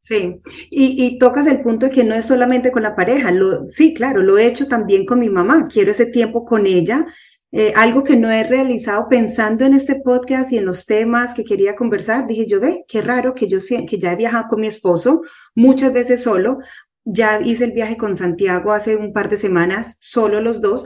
Sí, 0.03 0.41
y, 0.71 1.05
y, 1.05 1.19
tocas 1.19 1.45
el 1.45 1.61
punto 1.61 1.85
de 1.85 1.91
que 1.91 2.03
no 2.03 2.15
es 2.15 2.25
solamente 2.25 2.71
con 2.71 2.81
la 2.81 2.95
pareja, 2.95 3.29
lo, 3.31 3.69
sí, 3.69 3.93
claro, 3.93 4.23
lo 4.23 4.39
he 4.39 4.47
hecho 4.47 4.67
también 4.67 5.05
con 5.05 5.19
mi 5.19 5.29
mamá, 5.29 5.67
quiero 5.71 5.91
ese 5.91 6.07
tiempo 6.07 6.43
con 6.43 6.65
ella, 6.65 7.05
eh, 7.51 7.71
algo 7.75 8.03
que 8.03 8.15
no 8.15 8.31
he 8.31 8.43
realizado 8.43 9.07
pensando 9.09 9.63
en 9.63 9.73
este 9.75 10.01
podcast 10.01 10.51
y 10.51 10.57
en 10.57 10.65
los 10.65 10.87
temas 10.87 11.35
que 11.35 11.43
quería 11.43 11.75
conversar, 11.75 12.25
dije 12.25 12.47
yo, 12.47 12.59
ve, 12.59 12.83
qué 12.87 13.01
raro 13.01 13.35
que 13.35 13.47
yo 13.47 13.59
que 13.87 13.99
ya 13.99 14.13
he 14.13 14.15
viajado 14.15 14.45
con 14.47 14.61
mi 14.61 14.67
esposo 14.67 15.21
muchas 15.53 15.93
veces 15.93 16.23
solo, 16.23 16.57
ya 17.03 17.39
hice 17.39 17.65
el 17.65 17.73
viaje 17.73 17.95
con 17.95 18.15
Santiago 18.15 18.71
hace 18.71 18.95
un 18.95 19.13
par 19.13 19.29
de 19.29 19.37
semanas, 19.37 19.97
solo 19.99 20.41
los 20.41 20.61
dos, 20.61 20.85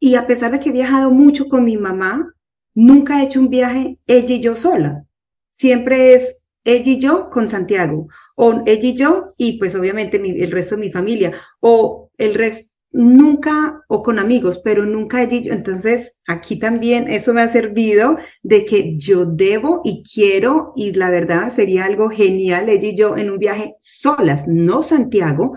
y 0.00 0.14
a 0.14 0.26
pesar 0.26 0.52
de 0.52 0.60
que 0.60 0.70
he 0.70 0.72
viajado 0.72 1.10
mucho 1.10 1.48
con 1.48 1.64
mi 1.64 1.76
mamá, 1.76 2.32
nunca 2.74 3.20
he 3.20 3.24
hecho 3.24 3.40
un 3.40 3.50
viaje 3.50 3.98
ella 4.06 4.34
y 4.36 4.40
yo 4.40 4.54
solas. 4.54 5.08
Siempre 5.52 6.14
es 6.14 6.37
ella 6.68 6.92
y 6.92 6.98
yo 6.98 7.30
con 7.30 7.48
Santiago, 7.48 8.08
o 8.36 8.62
ella 8.66 8.88
y 8.88 8.94
yo 8.94 9.28
y 9.36 9.58
pues 9.58 9.74
obviamente 9.74 10.18
el 10.18 10.50
resto 10.50 10.76
de 10.76 10.82
mi 10.82 10.90
familia, 10.90 11.32
o 11.60 12.10
el 12.18 12.34
resto 12.34 12.68
nunca, 12.90 13.82
o 13.88 14.02
con 14.02 14.18
amigos, 14.18 14.60
pero 14.64 14.84
nunca 14.84 15.22
he 15.22 15.26
dicho, 15.26 15.52
entonces 15.52 16.16
aquí 16.26 16.58
también 16.58 17.08
eso 17.08 17.34
me 17.34 17.42
ha 17.42 17.48
servido 17.48 18.16
de 18.42 18.64
que 18.64 18.96
yo 18.96 19.26
debo 19.26 19.82
y 19.84 20.02
quiero, 20.02 20.72
y 20.74 20.92
la 20.92 21.10
verdad 21.10 21.52
sería 21.54 21.84
algo 21.84 22.08
genial, 22.08 22.68
ella 22.68 22.88
y 22.88 22.96
yo 22.96 23.16
en 23.16 23.30
un 23.30 23.38
viaje 23.38 23.74
solas, 23.80 24.46
no 24.48 24.80
Santiago, 24.82 25.54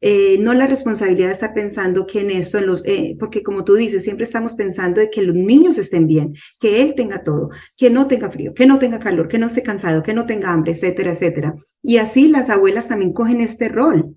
eh, 0.00 0.38
no 0.38 0.54
la 0.54 0.66
responsabilidad 0.66 1.30
estar 1.30 1.54
pensando 1.54 2.06
que 2.06 2.20
en 2.20 2.30
esto, 2.30 2.58
en 2.58 2.66
los, 2.66 2.82
eh, 2.84 3.16
porque 3.18 3.42
como 3.42 3.64
tú 3.64 3.74
dices, 3.74 4.04
siempre 4.04 4.24
estamos 4.24 4.54
pensando 4.54 5.00
de 5.00 5.10
que 5.10 5.22
los 5.22 5.34
niños 5.34 5.76
estén 5.78 6.06
bien, 6.06 6.34
que 6.60 6.82
él 6.82 6.94
tenga 6.94 7.24
todo, 7.24 7.50
que 7.76 7.90
no 7.90 8.06
tenga 8.06 8.30
frío, 8.30 8.54
que 8.54 8.66
no 8.66 8.78
tenga 8.78 9.00
calor, 9.00 9.26
que 9.28 9.38
no 9.38 9.46
esté 9.46 9.62
cansado, 9.62 10.02
que 10.02 10.14
no 10.14 10.26
tenga 10.26 10.52
hambre, 10.52 10.72
etcétera, 10.72 11.12
etcétera. 11.12 11.54
Y 11.82 11.96
así 11.96 12.28
las 12.28 12.48
abuelas 12.48 12.88
también 12.88 13.12
cogen 13.12 13.40
este 13.40 13.68
rol 13.68 14.16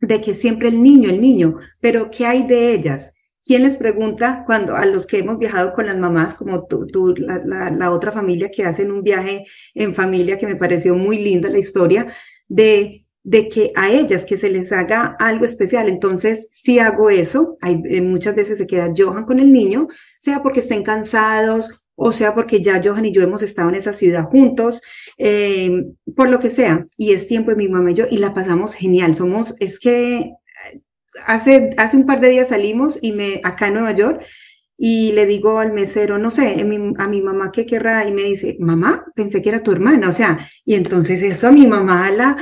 de 0.00 0.20
que 0.20 0.34
siempre 0.34 0.68
el 0.68 0.82
niño, 0.82 1.10
el 1.10 1.20
niño, 1.20 1.54
pero 1.80 2.10
¿qué 2.10 2.26
hay 2.26 2.46
de 2.46 2.72
ellas? 2.72 3.12
¿Quién 3.44 3.64
les 3.64 3.76
pregunta 3.76 4.44
cuando 4.46 4.76
a 4.76 4.86
los 4.86 5.06
que 5.06 5.18
hemos 5.18 5.38
viajado 5.38 5.72
con 5.72 5.86
las 5.86 5.98
mamás, 5.98 6.34
como 6.34 6.66
tú, 6.66 6.86
tú 6.86 7.14
la, 7.16 7.40
la, 7.44 7.70
la, 7.70 7.90
otra 7.90 8.12
familia 8.12 8.50
que 8.50 8.64
hacen 8.64 8.90
un 8.90 9.02
viaje 9.02 9.44
en 9.74 9.94
familia, 9.94 10.38
que 10.38 10.46
me 10.46 10.56
pareció 10.56 10.94
muy 10.94 11.18
linda 11.18 11.50
la 11.50 11.58
historia, 11.58 12.06
de, 12.48 13.01
de 13.24 13.48
que 13.48 13.72
a 13.76 13.90
ellas 13.90 14.24
que 14.24 14.36
se 14.36 14.50
les 14.50 14.72
haga 14.72 15.16
algo 15.18 15.44
especial? 15.44 15.88
Entonces, 15.88 16.48
si 16.50 16.78
hago 16.78 17.10
eso, 17.10 17.56
hay, 17.60 17.80
eh, 17.84 18.00
muchas 18.02 18.34
veces 18.34 18.58
se 18.58 18.66
queda 18.66 18.92
Johan 18.96 19.24
con 19.24 19.38
el 19.38 19.52
niño, 19.52 19.88
sea 20.18 20.42
porque 20.42 20.60
estén 20.60 20.82
cansados 20.82 21.82
o 22.04 22.12
sea 22.12 22.34
porque 22.34 22.60
ya 22.60 22.80
Johan 22.82 23.04
y 23.06 23.12
yo 23.12 23.22
hemos 23.22 23.42
estado 23.42 23.68
en 23.68 23.76
esa 23.76 23.92
ciudad 23.92 24.24
juntos, 24.24 24.82
eh, 25.18 25.84
por 26.16 26.28
lo 26.28 26.38
que 26.38 26.50
sea, 26.50 26.86
y 26.96 27.12
es 27.12 27.28
tiempo 27.28 27.50
de 27.50 27.56
mi 27.56 27.68
mamá 27.68 27.90
y 27.90 27.94
yo, 27.94 28.06
y 28.10 28.18
la 28.18 28.34
pasamos 28.34 28.74
genial. 28.74 29.14
Somos, 29.14 29.54
es 29.60 29.78
que 29.78 30.32
hace, 31.26 31.70
hace 31.76 31.96
un 31.96 32.06
par 32.06 32.20
de 32.20 32.30
días 32.30 32.48
salimos 32.48 32.98
y 33.00 33.12
me, 33.12 33.40
acá 33.44 33.68
en 33.68 33.74
Nueva 33.74 33.92
York, 33.92 34.22
y 34.76 35.12
le 35.12 35.26
digo 35.26 35.60
al 35.60 35.72
mesero, 35.72 36.18
no 36.18 36.30
sé, 36.30 36.60
a 36.60 36.64
mi, 36.64 36.92
a 36.98 37.06
mi 37.06 37.22
mamá 37.22 37.52
qué 37.52 37.66
querrá, 37.66 38.06
y 38.06 38.12
me 38.12 38.22
dice, 38.22 38.56
mamá, 38.58 39.04
pensé 39.14 39.42
que 39.42 39.50
era 39.50 39.62
tu 39.62 39.70
hermana, 39.70 40.08
o 40.08 40.12
sea, 40.12 40.38
y 40.64 40.74
entonces 40.74 41.22
eso 41.22 41.48
a 41.48 41.52
mi 41.52 41.66
mamá 41.66 42.10
la, 42.10 42.36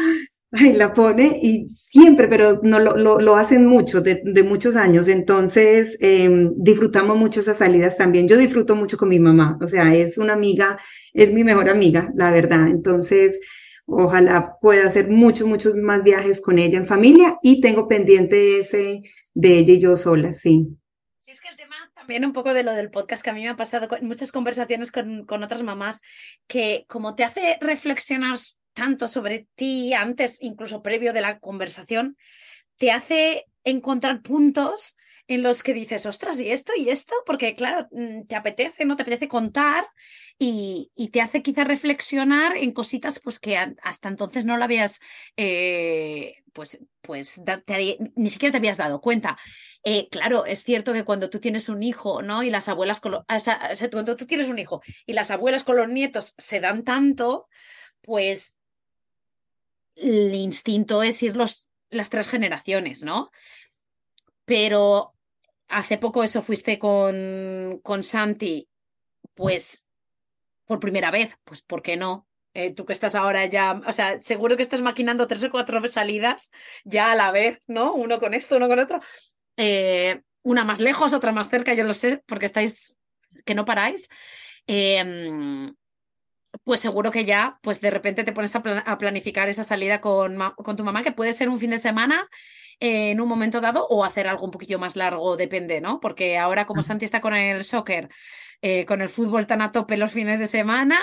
Ay, 0.53 0.73
la 0.73 0.93
pone 0.93 1.39
y 1.41 1.69
siempre, 1.75 2.27
pero 2.27 2.61
no 2.65 2.81
lo, 2.81 2.97
lo, 2.97 3.21
lo 3.21 3.37
hacen 3.37 3.67
mucho, 3.67 4.01
de, 4.01 4.21
de, 4.25 4.43
muchos 4.43 4.75
años. 4.75 5.07
Entonces, 5.07 5.97
eh, 6.01 6.51
disfrutamos 6.57 7.17
mucho 7.17 7.39
esas 7.39 7.59
salidas 7.59 7.97
también. 7.97 8.27
Yo 8.27 8.37
disfruto 8.37 8.75
mucho 8.75 8.97
con 8.97 9.09
mi 9.09 9.21
mamá, 9.21 9.59
o 9.61 9.69
sea, 9.69 9.95
es 9.95 10.19
una 10.19 10.33
amiga, 10.33 10.77
es 11.13 11.33
mi 11.33 11.45
mejor 11.45 11.69
amiga, 11.69 12.11
la 12.17 12.33
verdad. 12.33 12.67
Entonces, 12.67 13.39
ojalá 13.87 14.57
pueda 14.61 14.87
hacer 14.87 15.09
muchos, 15.09 15.47
muchos 15.47 15.77
más 15.77 16.03
viajes 16.03 16.41
con 16.41 16.59
ella 16.59 16.79
en 16.79 16.87
familia 16.87 17.39
y 17.43 17.61
tengo 17.61 17.87
pendiente 17.87 18.59
ese 18.59 19.03
de 19.35 19.59
ella 19.59 19.75
y 19.75 19.81
yo 19.81 19.97
sola, 19.97 20.33
sí. 20.33 20.67
Sí, 21.17 21.31
es 21.31 21.41
que 21.41 21.49
el 21.49 21.57
tema 21.57 21.77
también 21.95 22.25
un 22.25 22.33
poco 22.33 22.55
de 22.55 22.65
lo 22.65 22.73
del 22.73 22.91
podcast 22.91 23.23
que 23.23 23.31
a 23.31 23.35
mí 23.35 23.43
me 23.43 23.51
ha 23.51 23.57
pasado 23.57 23.87
en 23.97 24.09
muchas 24.09 24.33
conversaciones 24.33 24.91
con, 24.91 25.27
con 25.27 25.45
otras 25.45 25.63
mamás, 25.63 26.01
que 26.49 26.87
como 26.89 27.15
te 27.15 27.25
hace 27.25 27.59
reflexionar 27.61 28.37
tanto 28.81 29.09
sobre 29.09 29.47
ti 29.57 29.93
antes, 29.93 30.39
incluso 30.41 30.81
previo 30.81 31.13
de 31.13 31.21
la 31.21 31.39
conversación, 31.39 32.17
te 32.79 32.93
hace 32.93 33.45
encontrar 33.63 34.23
puntos 34.23 34.97
en 35.29 35.43
los 35.43 35.63
que 35.63 35.75
dices, 35.75 36.07
ostras, 36.07 36.41
¿y 36.41 36.51
esto 36.51 36.73
y 36.75 36.89
esto? 36.89 37.13
Porque 37.27 37.55
claro, 37.55 37.87
mm, 37.91 38.25
te 38.25 38.37
apetece, 38.37 38.87
¿no? 38.87 38.97
Te 38.97 39.03
apetece 39.03 39.29
contar 39.29 39.85
y, 40.39 40.91
te 41.13 41.21
hace 41.21 41.43
quizás 41.43 41.69
reflexionar 41.69 42.57
en 42.57 42.73
cositas 42.73 43.21
pues 43.21 43.39
que 43.39 43.59
hasta 43.59 44.09
entonces 44.09 44.47
no 44.47 44.57
lo 44.57 44.65
habías, 44.65 45.01
eh, 45.37 46.37
pues, 46.55 46.83
pues 47.03 47.43
ni 48.17 48.31
siquiera 48.31 48.53
te 48.53 48.59
habías 48.59 48.79
dado 48.79 49.03
cuenta. 49.03 49.37
Eh, 49.85 50.09
claro, 50.11 50.47
es 50.47 50.65
cierto 50.65 50.95
que 50.95 51.05
cuando 51.05 51.29
tú 51.29 51.39
tienes 51.39 51.69
un 51.69 51.83
hijo, 51.83 52.23
¿no? 52.23 52.43
Y 52.43 52.49
las 52.49 52.69
abuelas 52.69 53.03
con 53.03 53.25
cuando 53.93 54.17
tú 54.17 54.25
tienes 54.25 54.49
un 54.49 54.59
hijo 54.59 54.81
y 55.05 55.13
las 55.13 55.31
abuelas 55.31 55.65
con 55.65 55.77
los 55.77 55.89
nietos 55.89 56.35
se 56.39 56.61
dan 56.61 56.83
tanto, 56.83 57.47
pues 58.01 58.57
el 60.01 60.35
instinto 60.35 61.03
es 61.03 61.23
ir 61.23 61.37
los, 61.37 61.69
las 61.91 62.11
tres 62.11 62.29
generaciones, 62.29 63.03
¿no? 63.03 63.31
Pero 64.45 65.15
hace 65.69 65.99
poco 65.99 66.25
eso 66.25 66.43
fuiste 66.43 66.79
con, 66.79 67.81
con 67.83 68.03
Santi, 68.03 68.69
pues 69.35 69.87
por 70.67 70.81
primera 70.81 71.11
vez, 71.11 71.37
pues 71.45 71.63
¿por 71.63 71.83
qué 71.83 71.97
no? 71.97 72.27
Eh, 72.55 72.73
tú 72.75 72.85
que 72.85 72.93
estás 72.93 73.15
ahora 73.15 73.47
ya, 73.47 73.81
o 73.87 73.93
sea, 73.93 74.21
seguro 74.23 74.57
que 74.57 74.63
estás 74.63 74.83
maquinando 74.83 75.29
tres 75.29 75.45
o 75.45 75.51
cuatro 75.51 75.87
salidas 75.87 76.51
ya 76.85 77.13
a 77.13 77.15
la 77.15 77.31
vez, 77.31 77.63
¿no? 77.67 77.95
Uno 77.95 78.19
con 78.19 78.35
esto, 78.35 78.57
uno 78.57 78.69
con 78.69 78.81
otro. 78.81 79.01
Eh, 79.57 80.23
una 80.43 80.65
más 80.65 80.81
lejos, 80.81 81.15
otra 81.15 81.33
más 81.33 81.51
cerca, 81.51 81.75
yo 81.75 81.85
lo 81.85 81.95
sé, 81.95 82.23
porque 82.27 82.47
estáis, 82.47 82.97
que 83.45 83.55
no 83.55 83.65
paráis. 83.65 84.09
Em, 84.67 85.75
pues 86.65 86.81
seguro 86.81 87.11
que 87.11 87.25
ya, 87.25 87.59
pues 87.63 87.81
de 87.81 87.91
repente 87.91 88.25
te 88.25 88.33
pones 88.33 88.55
a, 88.57 88.99
planificar 88.99 89.49
esa 89.49 89.65
salida 89.65 90.01
con, 90.01 90.39
con, 90.57 90.77
tu 90.77 90.85
mamá, 90.85 91.03
que 91.03 91.13
puede 91.13 91.33
ser 91.33 91.49
un 91.49 91.59
fin 91.59 91.71
de 91.71 91.79
semana 91.79 92.29
en 92.81 93.21
un 93.21 93.29
momento 93.29 93.61
dado 93.61 93.87
o 93.89 94.05
hacer 94.05 94.27
algo 94.27 94.45
un 94.45 94.51
poquillo 94.51 94.79
más 94.79 94.97
largo, 94.97 95.37
depende, 95.37 95.81
¿no? 95.81 96.01
Porque 96.01 96.39
ahora 96.39 96.67
como 96.67 96.83
Santi 96.83 97.05
está 97.05 97.21
con 97.21 97.35
el 97.35 97.63
soccer, 97.63 98.09
eh, 98.63 98.87
con 98.87 99.03
el 99.03 99.09
fútbol 99.09 99.47
tan 99.47 99.63
a 99.63 99.73
tope 99.73 99.97
los 99.97 100.13
fines 100.13 100.39
de 100.39 100.47
semana, 100.47 100.99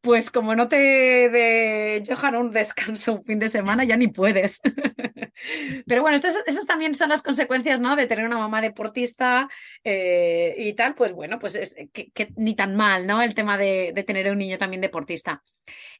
pues 0.00 0.30
como 0.30 0.54
no 0.54 0.68
te 0.68 0.76
de 0.76 2.02
Johan 2.06 2.36
un 2.36 2.50
descanso 2.50 3.14
un 3.14 3.24
fin 3.24 3.38
de 3.38 3.48
semana, 3.48 3.84
ya 3.84 3.96
ni 3.96 4.08
puedes. 4.08 4.60
Pero 5.86 6.02
bueno, 6.02 6.16
esas, 6.16 6.66
también 6.66 6.94
son 6.94 7.10
las 7.10 7.22
consecuencias, 7.22 7.80
¿no? 7.80 7.96
De 7.96 8.06
tener 8.06 8.24
una 8.24 8.38
mamá 8.38 8.60
deportista 8.60 9.48
eh, 9.84 10.54
y 10.58 10.72
tal, 10.74 10.94
pues 10.94 11.12
bueno, 11.12 11.38
pues 11.38 11.54
es 11.54 11.76
que, 11.92 12.32
ni 12.36 12.54
tan 12.54 12.74
mal, 12.74 13.06
¿no? 13.06 13.22
El 13.22 13.34
tema 13.34 13.56
de, 13.56 13.92
tener 14.06 14.30
un 14.30 14.38
niño 14.38 14.58
también 14.58 14.80
deportista. 14.80 15.42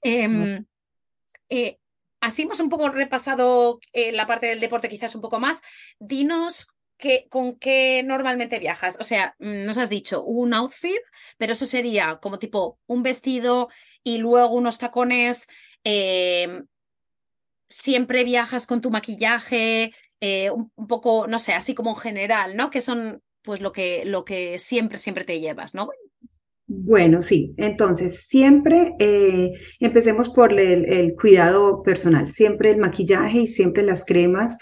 Em, 0.03 0.65
eh, 1.49 1.79
así 2.21 2.43
hemos 2.43 2.61
un 2.61 2.69
poco 2.69 2.89
repasado 2.89 3.81
eh, 3.93 4.13
la 4.13 4.27
parte 4.27 4.47
del 4.47 4.61
deporte 4.61 4.89
quizás 4.89 5.15
un 5.15 5.21
poco 5.21 5.39
más. 5.39 5.63
Dinos 5.99 6.69
con 7.29 7.57
qué 7.59 8.03
normalmente 8.05 8.59
viajas. 8.59 8.99
O 9.01 9.05
sea, 9.05 9.35
mm, 9.39 9.65
nos 9.65 9.79
has 9.79 9.91
dicho 9.91 10.25
un 10.25 10.55
outfit, 10.55 11.01
pero 11.37 11.53
eso 11.53 11.67
sería 11.67 12.19
como 12.21 12.39
tipo 12.39 12.79
un 12.87 13.03
vestido 13.03 13.69
y 14.03 14.19
luego 14.19 14.55
unos 14.55 14.79
tacones. 14.79 15.49
Em, 15.85 16.67
siempre 17.69 18.25
viajas 18.25 18.67
con 18.67 18.81
tu 18.81 18.91
maquillaje, 18.91 19.93
eh, 20.21 20.51
un, 20.51 20.71
poco, 20.89 21.27
no 21.29 21.39
sé, 21.39 21.53
así 21.53 21.75
como 21.75 21.91
en 21.91 21.97
general, 21.97 22.57
¿no? 22.57 22.71
Que 22.71 22.81
son 22.81 23.23
pues 23.43 23.61
lo 23.61 23.73
que, 23.73 24.05
lo 24.05 24.25
que 24.25 24.59
siempre, 24.59 24.99
siempre 24.99 25.25
te 25.25 25.41
llevas, 25.41 25.75
¿no? 25.75 25.89
Bueno, 26.67 27.23
sí. 27.23 27.51
Entonces, 27.57 28.27
siempre 28.29 28.95
eh, 28.99 29.53
empecemos 29.81 30.29
por 30.29 30.53
el, 30.59 31.15
cuidado 31.19 31.83
personal, 31.83 32.29
siempre 32.29 32.71
el 32.71 32.77
maquillaje 32.77 33.39
y 33.41 33.47
siempre 33.47 33.83
las 33.83 34.05
cremas. 34.05 34.59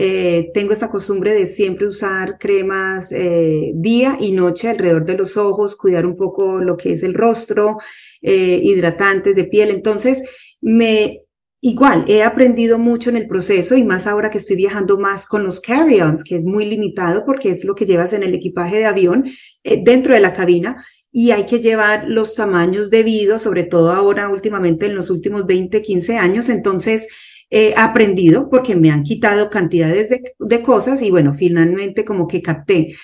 Eh, 0.00 0.52
tengo 0.54 0.72
esta 0.72 0.88
costumbre 0.88 1.32
de 1.32 1.46
siempre 1.46 1.86
usar 1.86 2.38
cremas 2.38 3.10
eh, 3.10 3.72
día 3.74 4.16
y 4.20 4.30
noche 4.30 4.68
alrededor 4.68 5.04
de 5.04 5.18
los 5.18 5.36
ojos, 5.36 5.74
cuidar 5.74 6.06
un 6.06 6.16
poco 6.16 6.60
lo 6.60 6.76
que 6.76 6.92
es 6.92 7.02
el 7.02 7.14
rostro, 7.14 7.78
hidratantes 8.20 9.34
de 9.34 9.44
piel. 9.44 9.70
Entonces, 9.70 10.22
me 10.60 11.22
Igual, 11.60 12.04
he 12.06 12.22
aprendido 12.22 12.78
mucho 12.78 13.10
en 13.10 13.16
el 13.16 13.26
proceso 13.26 13.76
y 13.76 13.82
más 13.82 14.06
ahora 14.06 14.30
que 14.30 14.38
estoy 14.38 14.54
viajando 14.54 14.96
más 14.96 15.26
con 15.26 15.42
los 15.42 15.60
carry-ons, 15.60 16.22
que 16.22 16.36
es 16.36 16.44
muy 16.44 16.64
limitado 16.64 17.24
porque 17.24 17.50
es 17.50 17.64
lo 17.64 17.74
que 17.74 17.84
llevas 17.84 18.12
en 18.12 18.22
el 18.22 18.32
equipaje 18.32 18.76
de 18.76 18.84
avión 18.86 19.24
dentro 19.64 20.14
de 20.14 20.20
la 20.20 20.32
cabina 20.32 20.76
y 21.10 21.32
hay 21.32 21.46
que 21.46 21.58
llevar 21.58 22.04
los 22.06 22.36
tamaños 22.36 22.90
debidos, 22.90 23.42
sobre 23.42 23.64
todo 23.64 23.92
ahora 23.92 24.28
últimamente 24.28 24.86
en 24.86 24.94
los 24.94 25.10
últimos 25.10 25.46
20, 25.46 25.82
15 25.82 26.16
años. 26.16 26.48
Entonces, 26.48 27.08
he 27.50 27.74
aprendido 27.76 28.48
porque 28.50 28.76
me 28.76 28.90
han 28.90 29.02
quitado 29.02 29.50
cantidades 29.50 30.08
de, 30.38 30.62
cosas 30.62 31.00
y 31.02 31.10
bueno, 31.10 31.34
finalmente 31.34 32.04
como 32.04 32.26
que 32.26 32.42
capté. 32.42 32.94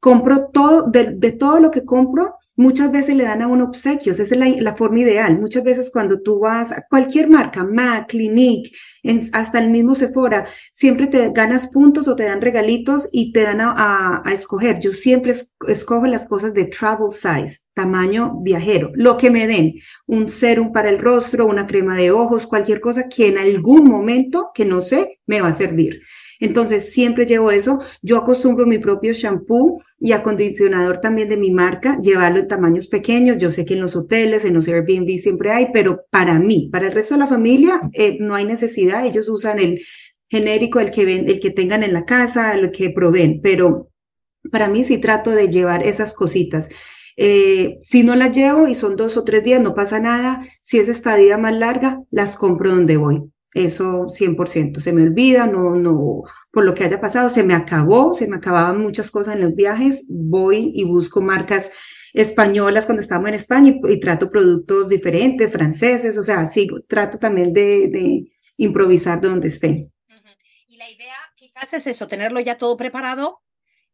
Compro 0.00 0.48
todo, 0.52 0.90
de 0.90 1.32
todo 1.32 1.60
lo 1.60 1.70
que 1.70 1.84
compro, 1.84 2.34
Muchas 2.56 2.92
veces 2.92 3.16
le 3.16 3.24
dan 3.24 3.42
a 3.42 3.48
uno 3.48 3.64
obsequios, 3.64 4.20
esa 4.20 4.34
es 4.34 4.60
la, 4.62 4.76
forma 4.76 5.00
ideal. 5.00 5.40
Muchas 5.40 5.64
veces 5.64 5.90
cuando 5.92 6.20
tú 6.20 6.38
vas 6.38 6.70
a 6.70 6.84
cualquier 6.88 7.28
marca, 7.28 7.64
MAC, 7.64 8.10
Clinique, 8.10 8.70
hasta 9.32 9.58
el 9.58 9.70
mismo 9.70 9.96
Sephora, 9.96 10.46
siempre 10.70 11.08
te 11.08 11.30
ganas 11.30 11.66
puntos 11.66 12.06
o 12.06 12.14
te 12.14 12.24
dan 12.24 12.40
regalitos 12.40 13.08
y 13.10 13.32
te 13.32 13.42
dan 13.42 13.60
a, 13.60 14.22
escoger. 14.32 14.78
Yo 14.78 14.92
siempre 14.92 15.34
escojo 15.66 16.06
las 16.06 16.28
cosas 16.28 16.54
de 16.54 16.66
travel 16.66 17.10
size, 17.10 17.58
tamaño 17.74 18.38
viajero, 18.40 18.92
lo 18.94 19.16
que 19.16 19.30
me 19.30 19.48
den, 19.48 19.74
un 20.06 20.28
serum 20.28 20.72
para 20.72 20.90
el 20.90 21.00
rostro, 21.00 21.46
una 21.46 21.66
crema 21.66 21.96
de 21.96 22.12
ojos, 22.12 22.46
cualquier 22.46 22.80
cosa 22.80 23.08
que 23.08 23.28
en 23.28 23.38
algún 23.38 23.84
momento, 23.90 24.50
que 24.54 24.64
no 24.64 24.80
sé, 24.80 25.18
me 25.26 25.40
va 25.40 25.48
a 25.48 25.52
servir. 25.52 26.00
Entonces, 26.44 26.92
siempre 26.92 27.24
llevo 27.24 27.50
eso. 27.50 27.80
Yo 28.02 28.18
acostumbro 28.18 28.66
mi 28.66 28.78
propio 28.78 29.14
shampoo 29.14 29.80
y 29.98 30.12
acondicionador 30.12 31.00
también 31.00 31.30
de 31.30 31.38
mi 31.38 31.50
marca, 31.50 31.98
llevarlo 32.00 32.40
en 32.40 32.48
tamaños 32.48 32.86
pequeños. 32.86 33.38
Yo 33.38 33.50
sé 33.50 33.64
que 33.64 33.74
en 33.74 33.80
los 33.80 33.96
hoteles, 33.96 34.44
en 34.44 34.52
los 34.52 34.68
Airbnb 34.68 35.18
siempre 35.18 35.52
hay, 35.52 35.68
pero 35.72 36.00
para 36.10 36.38
mí, 36.38 36.68
para 36.70 36.86
el 36.86 36.92
resto 36.92 37.14
de 37.14 37.20
la 37.20 37.26
familia, 37.26 37.80
eh, 37.94 38.18
no 38.20 38.34
hay 38.34 38.44
necesidad. 38.44 39.06
Ellos 39.06 39.30
usan 39.30 39.58
el 39.58 39.80
genérico, 40.28 40.80
el 40.80 40.90
que 40.90 41.06
ven, 41.06 41.28
el 41.28 41.40
que 41.40 41.50
tengan 41.50 41.82
en 41.82 41.94
la 41.94 42.04
casa, 42.04 42.52
el 42.52 42.70
que 42.70 42.90
proveen, 42.90 43.40
pero 43.42 43.90
para 44.52 44.68
mí 44.68 44.84
sí 44.84 44.98
trato 44.98 45.30
de 45.30 45.48
llevar 45.48 45.86
esas 45.86 46.12
cositas. 46.12 46.68
Eh, 47.16 47.78
si 47.80 48.02
no 48.02 48.16
las 48.16 48.36
llevo 48.36 48.68
y 48.68 48.74
son 48.74 48.96
dos 48.96 49.16
o 49.16 49.24
tres 49.24 49.44
días, 49.44 49.62
no 49.62 49.74
pasa 49.74 49.98
nada. 49.98 50.42
Si 50.60 50.78
es 50.78 50.90
estadía 50.90 51.38
más 51.38 51.54
larga, 51.54 52.02
las 52.10 52.36
compro 52.36 52.70
donde 52.70 52.98
voy. 52.98 53.33
Eso 53.54 54.08
100%, 54.08 54.80
se 54.80 54.92
me 54.92 55.02
olvida, 55.02 55.46
no, 55.46 55.76
no, 55.76 56.22
por 56.50 56.64
lo 56.64 56.74
que 56.74 56.82
haya 56.82 57.00
pasado, 57.00 57.30
se 57.30 57.44
me 57.44 57.54
acabó, 57.54 58.12
se 58.12 58.26
me 58.26 58.36
acababan 58.36 58.80
muchas 58.80 59.12
cosas 59.12 59.36
en 59.36 59.42
los 59.42 59.54
viajes, 59.54 60.04
voy 60.08 60.72
y 60.74 60.82
busco 60.84 61.22
marcas 61.22 61.70
españolas 62.12 62.86
cuando 62.86 63.00
estamos 63.00 63.28
en 63.28 63.34
España 63.34 63.74
y, 63.84 64.00
trato 64.00 64.28
productos 64.28 64.88
diferentes, 64.88 65.52
franceses, 65.52 66.18
o 66.18 66.24
sea, 66.24 66.46
sí, 66.46 66.68
trato 66.88 67.16
también 67.16 67.52
de, 67.52 67.88
de 67.88 68.32
improvisar 68.56 69.20
donde 69.20 69.46
esté. 69.46 69.88
Y 70.66 70.76
la 70.76 70.90
idea 70.90 71.14
quizás 71.36 71.74
es 71.74 71.86
eso, 71.86 72.08
tenerlo 72.08 72.40
ya 72.40 72.58
todo 72.58 72.76
preparado 72.76 73.43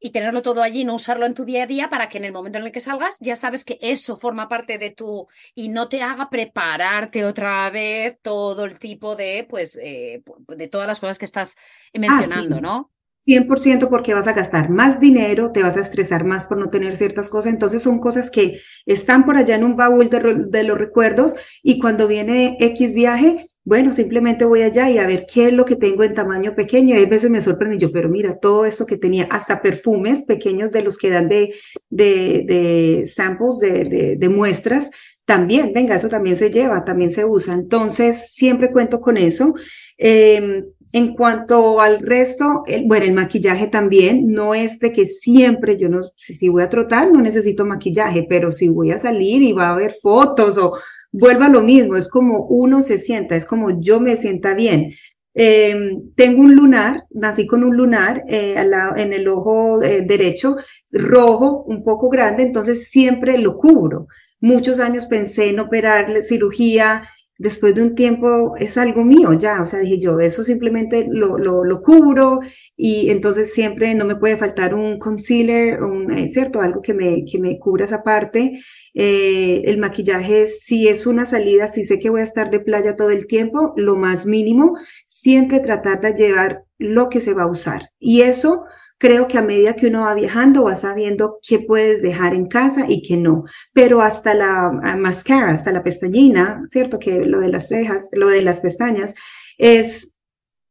y 0.00 0.10
tenerlo 0.10 0.42
todo 0.42 0.62
allí, 0.62 0.84
no 0.84 0.94
usarlo 0.94 1.26
en 1.26 1.34
tu 1.34 1.44
día 1.44 1.64
a 1.64 1.66
día 1.66 1.90
para 1.90 2.08
que 2.08 2.18
en 2.18 2.24
el 2.24 2.32
momento 2.32 2.58
en 2.58 2.64
el 2.64 2.72
que 2.72 2.80
salgas 2.80 3.18
ya 3.20 3.36
sabes 3.36 3.64
que 3.64 3.78
eso 3.82 4.16
forma 4.16 4.48
parte 4.48 4.78
de 4.78 4.90
tu 4.90 5.28
y 5.54 5.68
no 5.68 5.88
te 5.88 6.02
haga 6.02 6.30
prepararte 6.30 7.24
otra 7.24 7.68
vez 7.70 8.16
todo 8.22 8.64
el 8.64 8.78
tipo 8.78 9.14
de, 9.14 9.46
pues, 9.48 9.78
eh, 9.82 10.22
de 10.48 10.68
todas 10.68 10.86
las 10.86 11.00
cosas 11.00 11.18
que 11.18 11.26
estás 11.26 11.56
ah, 11.94 11.98
mencionando, 11.98 12.60
¿no? 12.60 12.90
100% 13.26 13.90
porque 13.90 14.14
vas 14.14 14.26
a 14.26 14.32
gastar 14.32 14.70
más 14.70 14.98
dinero, 14.98 15.52
te 15.52 15.62
vas 15.62 15.76
a 15.76 15.80
estresar 15.80 16.24
más 16.24 16.46
por 16.46 16.56
no 16.56 16.70
tener 16.70 16.96
ciertas 16.96 17.28
cosas. 17.28 17.52
Entonces 17.52 17.82
son 17.82 18.00
cosas 18.00 18.30
que 18.30 18.58
están 18.86 19.26
por 19.26 19.36
allá 19.36 19.56
en 19.56 19.64
un 19.64 19.76
baúl 19.76 20.08
de, 20.08 20.46
de 20.48 20.64
los 20.64 20.78
recuerdos 20.78 21.34
y 21.62 21.78
cuando 21.78 22.08
viene 22.08 22.56
X 22.58 22.94
viaje, 22.94 23.49
bueno, 23.70 23.92
simplemente 23.92 24.44
voy 24.44 24.62
allá 24.62 24.90
y 24.90 24.98
a 24.98 25.06
ver 25.06 25.26
qué 25.32 25.46
es 25.46 25.52
lo 25.52 25.64
que 25.64 25.76
tengo 25.76 26.02
en 26.02 26.12
tamaño 26.12 26.56
pequeño. 26.56 26.96
Y 26.96 27.04
a 27.04 27.06
veces 27.06 27.30
me 27.30 27.40
sorprende 27.40 27.78
yo, 27.78 27.92
pero 27.92 28.08
mira, 28.08 28.36
todo 28.36 28.64
esto 28.64 28.84
que 28.84 28.96
tenía, 28.96 29.28
hasta 29.30 29.62
perfumes 29.62 30.24
pequeños 30.24 30.72
de 30.72 30.82
los 30.82 30.98
que 30.98 31.08
dan 31.08 31.28
de, 31.28 31.54
de, 31.88 32.44
de 32.48 33.06
samples, 33.06 33.60
de, 33.60 34.16
de, 34.18 34.28
muestras, 34.28 34.90
también, 35.24 35.72
venga, 35.72 35.94
eso 35.94 36.08
también 36.08 36.36
se 36.36 36.50
lleva, 36.50 36.84
también 36.84 37.12
se 37.12 37.24
usa. 37.24 37.54
Entonces, 37.54 38.32
siempre 38.32 38.72
cuento 38.72 39.00
con 39.00 39.16
eso. 39.16 39.54
Em, 39.96 40.64
en 40.92 41.14
cuanto 41.14 41.80
al 41.80 42.00
resto, 42.00 42.64
bueno, 42.86 43.04
el 43.04 43.12
maquillaje 43.12 43.68
también, 43.68 44.32
no 44.32 44.52
es 44.52 44.80
de 44.80 44.92
que 44.92 45.06
siempre, 45.06 45.76
yo 45.76 45.88
no, 45.88 46.00
si, 46.16 46.34
si 46.34 46.48
voy 46.48 46.64
a 46.64 46.68
trotar, 46.68 47.12
no 47.12 47.20
necesito 47.20 47.64
maquillaje, 47.64 48.26
pero 48.28 48.50
si 48.50 48.68
voy 48.68 48.90
a 48.90 48.98
salir 48.98 49.42
y 49.42 49.52
va 49.52 49.68
a 49.68 49.74
haber 49.74 49.92
fotos 50.02 50.58
o 50.58 50.72
vuelva 51.12 51.46
a 51.46 51.50
lo 51.50 51.62
mismo, 51.62 51.96
es 51.96 52.08
como 52.08 52.46
uno 52.46 52.82
se 52.82 52.98
sienta, 52.98 53.36
es 53.36 53.46
como 53.46 53.80
yo 53.80 54.00
me 54.00 54.16
sienta 54.16 54.54
bien. 54.54 54.90
Em, 55.32 56.12
tengo 56.16 56.42
un 56.42 56.54
lunar, 56.54 57.04
nací 57.10 57.46
con 57.46 57.62
un 57.62 57.76
lunar 57.76 58.24
eh, 58.28 58.56
en 58.96 59.12
el 59.12 59.28
ojo 59.28 59.80
eh, 59.82 60.02
derecho, 60.02 60.56
rojo, 60.90 61.62
un 61.66 61.84
poco 61.84 62.08
grande, 62.08 62.42
entonces 62.42 62.88
siempre 62.90 63.38
lo 63.38 63.56
cubro. 63.56 64.08
Muchos 64.40 64.80
años 64.80 65.06
pensé 65.06 65.50
en 65.50 65.60
operarle 65.60 66.22
cirugía, 66.22 67.02
después 67.40 67.74
de 67.74 67.82
un 67.82 67.94
tiempo 67.94 68.54
es 68.58 68.76
algo 68.76 69.02
mío 69.02 69.32
ya, 69.32 69.62
o 69.62 69.64
sea, 69.64 69.78
dije 69.80 69.98
yo, 69.98 70.20
eso 70.20 70.44
simplemente 70.44 71.06
lo, 71.10 71.38
lo, 71.38 71.64
lo 71.64 71.80
cubro 71.80 72.40
y 72.76 73.08
entonces 73.08 73.54
siempre 73.54 73.94
no 73.94 74.04
me 74.04 74.16
puede 74.16 74.36
faltar 74.36 74.74
un 74.74 74.98
concealer, 74.98 75.82
un, 75.82 76.10
eh, 76.12 76.28
¿cierto? 76.28 76.60
Algo 76.60 76.82
que 76.82 76.92
me, 76.92 77.24
que 77.24 77.38
me 77.38 77.58
cubra 77.58 77.86
esa 77.86 78.02
parte. 78.02 78.60
Eh, 78.92 79.62
el 79.64 79.78
maquillaje, 79.78 80.48
si 80.48 80.88
es 80.88 81.06
una 81.06 81.24
salida, 81.24 81.66
si 81.66 81.84
sé 81.84 81.98
que 81.98 82.10
voy 82.10 82.20
a 82.20 82.24
estar 82.24 82.50
de 82.50 82.60
playa 82.60 82.94
todo 82.94 83.10
el 83.10 83.26
tiempo, 83.26 83.72
lo 83.76 83.96
más 83.96 84.26
mínimo, 84.26 84.74
siempre 85.06 85.60
tratar 85.60 86.00
de 86.02 86.12
llevar 86.12 86.64
lo 86.76 87.08
que 87.08 87.20
se 87.20 87.32
va 87.32 87.44
a 87.44 87.50
usar. 87.50 87.90
Y 87.98 88.20
eso 88.20 88.64
creo 89.00 89.26
que 89.28 89.38
a 89.38 89.42
medida 89.42 89.76
que 89.76 89.86
uno 89.86 90.02
va 90.02 90.14
viajando 90.14 90.64
va 90.64 90.76
sabiendo 90.76 91.38
qué 91.42 91.58
puedes 91.58 92.02
dejar 92.02 92.34
en 92.34 92.46
casa 92.48 92.84
y 92.86 93.00
qué 93.00 93.16
no. 93.16 93.44
Pero 93.72 94.02
hasta 94.02 94.34
la 94.34 94.70
máscara, 94.98 95.52
hasta 95.52 95.72
la 95.72 95.82
pestañina, 95.82 96.62
¿cierto? 96.68 96.98
Que 96.98 97.24
lo 97.24 97.40
de 97.40 97.48
las 97.48 97.68
cejas, 97.68 98.10
lo 98.12 98.28
de 98.28 98.42
las 98.42 98.60
pestañas 98.60 99.14
es 99.56 100.14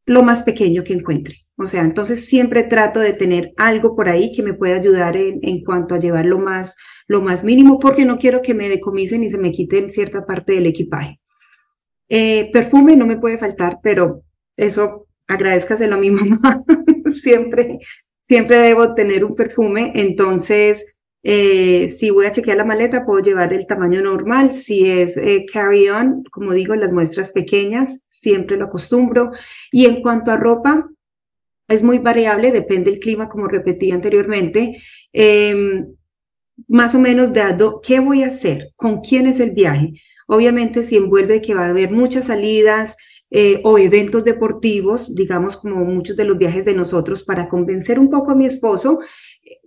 lo 0.06 0.22
más 0.22 0.44
pequeño 0.44 0.84
que 0.84 0.94
encuentre. 0.94 1.38
O 1.58 1.66
sea, 1.66 1.82
entonces 1.82 2.26
siempre 2.26 2.64
trato 2.64 3.00
de 3.00 3.14
tener 3.14 3.52
algo 3.58 3.96
por 3.96 4.08
ahí 4.08 4.32
que 4.32 4.44
me 4.44 4.54
pueda 4.54 4.76
ayudar 4.76 5.18
en, 5.18 5.40
en 5.42 5.64
cuanto 5.64 5.96
a 5.96 6.00
llevar 6.00 6.26
lo 6.26 6.38
más, 6.38 6.76
lo 7.08 7.22
más 7.22 7.44
mínimo, 7.44 7.80
porque 7.80 8.06
no 8.06 8.20
quiero 8.20 8.44
que 8.44 8.54
me 8.54 8.70
decomisen 8.70 9.24
y 9.24 9.30
se 9.30 9.40
me 9.40 9.52
quiten 9.52 9.90
cierta 9.90 10.28
parte 10.28 10.54
del 10.54 10.68
equipaje. 10.68 11.20
Eh, 12.08 12.52
perfume 12.54 12.96
no 12.96 13.08
me 13.08 13.18
puede 13.18 13.40
faltar, 13.40 13.80
pero 13.82 14.22
eso 14.56 15.08
agradezcaselo 15.28 15.96
a 15.96 16.00
mi 16.00 16.12
mamá. 16.12 16.64
siempre 17.12 17.80
siempre 18.30 18.60
debo 18.60 18.94
tener 18.94 19.26
un 19.26 19.36
perfume, 19.36 19.92
entonces 19.96 20.86
eh, 21.24 21.90
si 21.90 22.12
voy 22.12 22.28
a 22.28 22.32
chequear 22.32 22.58
la 22.58 22.64
maleta 22.64 23.06
puedo 23.06 23.22
llevar 23.22 23.54
el 23.54 23.68
tamaño 23.68 24.02
normal, 24.02 24.52
si 24.52 24.90
es 24.90 25.18
eh, 25.18 25.46
carry-on, 25.52 26.24
como 26.32 26.54
digo, 26.54 26.76
las 26.76 26.94
muestras 26.94 27.32
pequeñas, 27.34 28.00
siempre 28.10 28.56
lo 28.56 28.66
acostumbro. 28.66 29.32
Y 29.72 29.86
en 29.86 30.02
cuanto 30.02 30.32
a 30.32 30.38
ropa, 30.38 30.90
es 31.68 31.84
muy 31.84 32.00
variable, 32.00 32.52
depende 32.52 32.92
del 32.92 33.00
clima, 33.00 33.28
como 33.30 33.48
repetí 33.48 33.92
anteriormente. 33.92 34.80
Em, 35.12 35.88
más 36.68 36.96
o 36.96 37.00
menos 37.00 37.32
de 37.34 37.42
qué 37.84 38.00
voy 38.00 38.24
a 38.24 38.28
hacer, 38.28 38.72
con 38.76 39.02
quién 39.02 39.28
es 39.28 39.40
el 39.40 39.52
viaje. 39.52 39.94
Obviamente, 40.28 40.84
si 40.84 40.98
envuelve 40.98 41.42
que 41.42 41.54
va 41.54 41.66
a 41.66 41.70
haber 41.70 41.92
muchas 41.92 42.26
salidas, 42.26 42.96
eh, 43.32 43.62
o 43.64 43.78
eventos 43.78 44.24
deportivos, 44.24 45.14
digamos 45.14 45.58
como 45.58 45.86
muchos 45.86 46.16
de 46.16 46.26
los 46.26 46.38
viajes 46.38 46.66
de 46.66 46.74
nosotros, 46.74 47.24
para 47.24 47.48
convencer 47.48 48.00
un 48.00 48.10
poco 48.10 48.32
a 48.32 48.36
mi 48.36 48.46
esposo. 48.46 49.00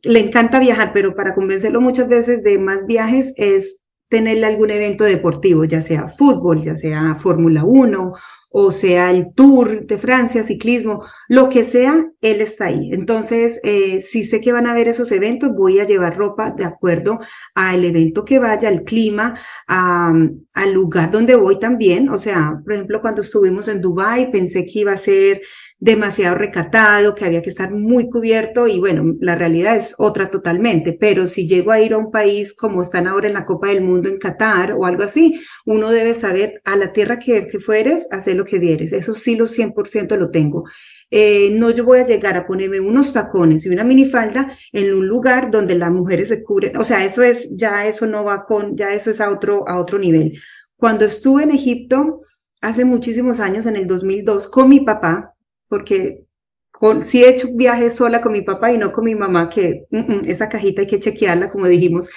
Le 0.02 0.20
encanta 0.20 0.58
viajar, 0.58 0.92
pero 0.92 1.14
para 1.14 1.34
convencerlo 1.34 1.80
muchas 1.80 2.08
veces 2.08 2.42
de 2.42 2.58
más 2.58 2.86
viajes 2.86 3.32
es 3.36 3.78
tenerle 4.08 4.46
algún 4.46 4.70
evento 4.70 5.04
deportivo, 5.04 5.64
ya 5.64 5.80
sea 5.80 6.06
fútbol, 6.08 6.60
ya 6.60 6.76
sea 6.76 7.14
Fórmula 7.14 7.64
1 7.64 8.12
o 8.52 8.70
sea 8.70 9.10
el 9.10 9.34
Tour 9.34 9.86
de 9.86 9.98
Francia, 9.98 10.42
ciclismo, 10.44 11.04
lo 11.28 11.48
que 11.48 11.64
sea, 11.64 12.06
él 12.20 12.40
está 12.40 12.66
ahí. 12.66 12.90
Entonces, 12.92 13.60
eh, 13.62 14.00
si 14.00 14.24
sé 14.24 14.40
que 14.40 14.52
van 14.52 14.66
a 14.66 14.72
haber 14.72 14.88
esos 14.88 15.10
eventos, 15.12 15.50
voy 15.56 15.80
a 15.80 15.86
llevar 15.86 16.16
ropa 16.16 16.50
de 16.50 16.64
acuerdo 16.64 17.18
al 17.54 17.84
evento 17.84 18.24
que 18.24 18.38
vaya, 18.38 18.68
al 18.68 18.84
clima, 18.84 19.34
al 19.66 20.72
lugar 20.72 21.10
donde 21.10 21.34
voy 21.34 21.58
también. 21.58 22.08
O 22.10 22.18
sea, 22.18 22.60
por 22.62 22.74
ejemplo, 22.74 23.00
cuando 23.00 23.22
estuvimos 23.22 23.68
en 23.68 23.80
Dubai, 23.80 24.30
pensé 24.30 24.66
que 24.66 24.80
iba 24.80 24.92
a 24.92 24.98
ser 24.98 25.40
demasiado 25.82 26.36
recatado, 26.36 27.12
que 27.16 27.24
había 27.24 27.42
que 27.42 27.50
estar 27.50 27.72
muy 27.72 28.08
cubierto 28.08 28.68
y 28.68 28.78
bueno, 28.78 29.16
la 29.18 29.34
realidad 29.34 29.74
es 29.74 29.96
otra 29.98 30.30
totalmente, 30.30 30.92
pero 30.92 31.26
si 31.26 31.48
llego 31.48 31.72
a 31.72 31.80
ir 31.80 31.92
a 31.94 31.98
un 31.98 32.12
país 32.12 32.54
como 32.54 32.82
están 32.82 33.08
ahora 33.08 33.26
en 33.26 33.34
la 33.34 33.44
Copa 33.44 33.66
del 33.66 33.82
Mundo 33.82 34.08
en 34.08 34.16
Qatar 34.16 34.74
o 34.74 34.86
algo 34.86 35.02
así, 35.02 35.40
uno 35.66 35.90
debe 35.90 36.14
saber 36.14 36.62
a 36.64 36.76
la 36.76 36.92
tierra 36.92 37.18
que, 37.18 37.48
que 37.48 37.58
fueres, 37.58 38.06
hacer 38.12 38.36
lo 38.36 38.44
que 38.44 38.60
dieres, 38.60 38.92
eso 38.92 39.12
sí 39.12 39.34
lo 39.34 39.44
100% 39.44 40.16
lo 40.16 40.30
tengo. 40.30 40.62
Eh, 41.10 41.50
no 41.50 41.70
yo 41.70 41.84
voy 41.84 41.98
a 41.98 42.06
llegar 42.06 42.36
a 42.36 42.46
ponerme 42.46 42.78
unos 42.78 43.12
tacones 43.12 43.66
y 43.66 43.68
una 43.68 43.82
minifalda 43.82 44.56
en 44.70 44.94
un 44.94 45.08
lugar 45.08 45.50
donde 45.50 45.74
las 45.74 45.90
mujeres 45.90 46.28
se 46.28 46.44
cubren, 46.44 46.76
o 46.76 46.84
sea, 46.84 47.04
eso 47.04 47.24
es, 47.24 47.48
ya 47.50 47.88
eso 47.88 48.06
no 48.06 48.22
va 48.22 48.44
con, 48.44 48.76
ya 48.76 48.92
eso 48.92 49.10
es 49.10 49.20
a 49.20 49.30
otro, 49.30 49.68
a 49.68 49.80
otro 49.80 49.98
nivel. 49.98 50.38
Cuando 50.76 51.04
estuve 51.04 51.42
en 51.42 51.50
Egipto, 51.50 52.20
hace 52.60 52.84
muchísimos 52.84 53.40
años, 53.40 53.66
en 53.66 53.74
el 53.74 53.88
2002, 53.88 54.46
con 54.46 54.68
mi 54.68 54.78
papá, 54.78 55.31
porque 55.72 56.26
con, 56.70 57.02
sí 57.02 57.24
he 57.24 57.30
hecho 57.30 57.48
viajes 57.54 57.94
sola 57.94 58.20
con 58.20 58.32
mi 58.32 58.42
papá 58.42 58.70
y 58.72 58.76
no 58.76 58.92
con 58.92 59.04
mi 59.06 59.14
mamá, 59.14 59.48
que 59.48 59.86
mm, 59.90 59.98
mm, 60.00 60.20
esa 60.26 60.50
cajita 60.50 60.82
hay 60.82 60.86
que 60.86 61.00
chequearla, 61.00 61.48
como 61.48 61.66
dijimos, 61.66 62.10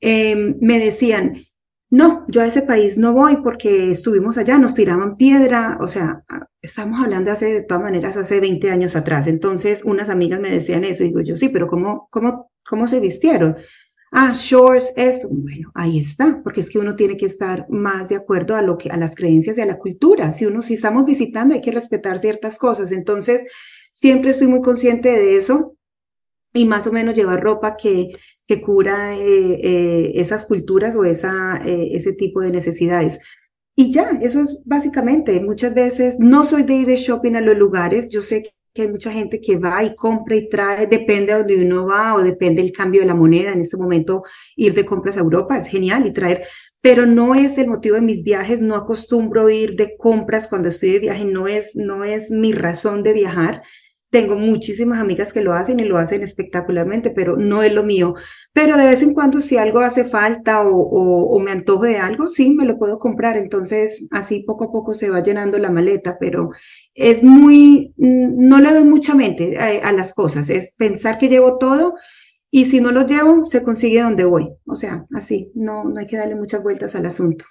em, 0.00 0.56
me 0.62 0.78
decían, 0.78 1.34
no, 1.90 2.24
yo 2.28 2.40
a 2.40 2.46
ese 2.46 2.62
país 2.62 2.96
no 2.96 3.12
voy 3.12 3.36
porque 3.42 3.90
estuvimos 3.90 4.38
allá, 4.38 4.56
nos 4.56 4.74
tiraban 4.74 5.18
piedra, 5.18 5.76
o 5.82 5.88
sea, 5.88 6.24
estamos 6.62 7.02
hablando 7.02 7.30
hace, 7.30 7.52
de 7.52 7.62
todas 7.64 7.82
maneras, 7.82 8.16
hace 8.16 8.40
20 8.40 8.70
años 8.70 8.96
atrás. 8.96 9.26
Entonces, 9.26 9.82
unas 9.84 10.08
amigas 10.08 10.40
me 10.40 10.50
decían 10.50 10.84
eso, 10.84 11.02
y 11.04 11.08
digo 11.08 11.20
yo, 11.20 11.36
sí, 11.36 11.50
pero 11.50 11.68
¿cómo, 11.68 12.08
cómo, 12.10 12.50
cómo 12.64 12.88
se 12.88 12.98
vistieron? 12.98 13.56
Ah, 14.14 14.34
shorts, 14.34 14.92
esto. 14.96 15.28
Bueno, 15.30 15.70
ahí 15.74 15.98
está, 15.98 16.42
porque 16.42 16.60
es 16.60 16.68
que 16.68 16.78
uno 16.78 16.94
tiene 16.96 17.16
que 17.16 17.24
estar 17.26 17.66
más 17.70 18.10
de 18.10 18.16
acuerdo 18.16 18.54
a 18.56 18.60
lo 18.62 18.76
que, 18.76 18.90
a 18.90 18.96
las 18.98 19.14
creencias 19.14 19.56
y 19.56 19.62
a 19.62 19.66
la 19.66 19.78
cultura. 19.78 20.30
Si 20.32 20.44
uno, 20.44 20.60
si 20.60 20.74
estamos 20.74 21.06
visitando, 21.06 21.54
hay 21.54 21.62
que 21.62 21.72
respetar 21.72 22.18
ciertas 22.18 22.58
cosas. 22.58 22.92
Entonces, 22.92 23.42
siempre 23.94 24.32
estoy 24.32 24.48
muy 24.48 24.60
consciente 24.60 25.08
de 25.10 25.36
eso 25.36 25.76
y 26.54 26.66
más 26.66 26.86
o 26.86 26.92
menos 26.92 27.14
llevar 27.14 27.42
ropa 27.42 27.76
que, 27.76 28.08
que 28.46 28.60
cura 28.60 29.16
eh, 29.16 29.60
eh, 29.62 30.12
esas 30.16 30.44
culturas 30.46 30.96
o 30.96 31.04
esa, 31.04 31.58
eh, 31.64 31.90
ese 31.92 32.12
tipo 32.12 32.42
de 32.42 32.52
necesidades. 32.52 33.18
Y 33.74 33.90
ya, 33.92 34.18
eso 34.22 34.40
es 34.42 34.62
básicamente, 34.66 35.40
muchas 35.40 35.74
veces 35.74 36.16
no 36.18 36.44
soy 36.44 36.64
de 36.64 36.74
ir 36.74 36.86
de 36.86 36.96
shopping 36.96 37.36
a 37.36 37.40
los 37.40 37.56
lugares, 37.56 38.08
yo 38.10 38.20
sé 38.20 38.54
que 38.72 38.82
hay 38.82 38.88
mucha 38.88 39.12
gente 39.12 39.40
que 39.40 39.56
va 39.56 39.84
y 39.84 39.94
compra 39.94 40.36
y 40.36 40.48
trae, 40.48 40.86
depende 40.86 41.32
de 41.32 41.38
donde 41.38 41.64
uno 41.64 41.86
va 41.86 42.14
o 42.14 42.22
depende 42.22 42.62
del 42.62 42.72
cambio 42.72 43.02
de 43.02 43.06
la 43.06 43.14
moneda. 43.14 43.52
En 43.52 43.60
este 43.60 43.76
momento, 43.76 44.22
ir 44.56 44.74
de 44.74 44.84
compras 44.84 45.16
a 45.16 45.20
Europa 45.20 45.56
es 45.56 45.66
genial 45.66 46.06
y 46.06 46.12
traer, 46.12 46.46
pero 46.80 47.06
no 47.06 47.34
es 47.34 47.58
el 47.58 47.68
motivo 47.68 47.96
de 47.96 48.02
mis 48.02 48.22
viajes. 48.22 48.60
No 48.60 48.76
acostumbro 48.76 49.48
ir 49.50 49.76
de 49.76 49.96
compras 49.96 50.48
cuando 50.48 50.68
estoy 50.68 50.92
de 50.92 50.98
viaje, 51.00 51.24
no 51.24 51.48
es, 51.48 51.72
no 51.74 52.04
es 52.04 52.30
mi 52.30 52.52
razón 52.52 53.02
de 53.02 53.12
viajar. 53.12 53.62
Tengo 54.12 54.36
muchísimas 54.36 55.00
amigas 55.00 55.32
que 55.32 55.40
lo 55.40 55.54
hacen 55.54 55.80
y 55.80 55.84
lo 55.84 55.96
hacen 55.96 56.22
espectacularmente, 56.22 57.08
pero 57.08 57.38
no 57.38 57.62
es 57.62 57.72
lo 57.72 57.82
mío. 57.82 58.14
Pero 58.52 58.76
de 58.76 58.86
vez 58.86 59.02
en 59.02 59.14
cuando 59.14 59.40
si 59.40 59.56
algo 59.56 59.80
hace 59.80 60.04
falta 60.04 60.60
o, 60.66 61.40
me 61.40 61.50
antojo 61.50 61.84
de 61.84 61.96
algo, 61.96 62.28
sí, 62.28 62.54
me 62.54 62.66
lo 62.66 62.76
puedo 62.76 62.98
comprar. 62.98 63.38
Entonces 63.38 64.04
así 64.10 64.40
poco 64.40 64.64
a 64.64 64.70
poco 64.70 64.92
se 64.92 65.08
va 65.08 65.22
llenando 65.22 65.56
la 65.56 65.70
maleta, 65.70 66.18
pero 66.20 66.50
es 66.92 67.22
muy, 67.22 67.94
mm, 67.96 68.44
no 68.44 68.58
le 68.60 68.74
doy 68.74 68.84
mucha 68.84 69.14
mente 69.14 69.58
a, 69.58 69.88
a 69.88 69.92
las 69.92 70.12
cosas. 70.12 70.50
Es 70.50 70.72
pensar 70.76 71.16
que 71.16 71.30
llevo 71.30 71.56
todo 71.56 71.94
y 72.50 72.66
si 72.66 72.80
no 72.82 72.92
lo 72.92 73.06
llevo, 73.06 73.46
se 73.46 73.62
consigue 73.62 74.02
donde 74.02 74.24
voy. 74.24 74.50
O 74.66 74.74
sea, 74.74 75.06
así, 75.14 75.50
no, 75.54 75.84
no 75.84 75.98
hay 75.98 76.06
que 76.06 76.18
darle 76.18 76.36
muchas 76.36 76.62
vueltas 76.62 76.94
al 76.94 77.06
asunto. 77.06 77.46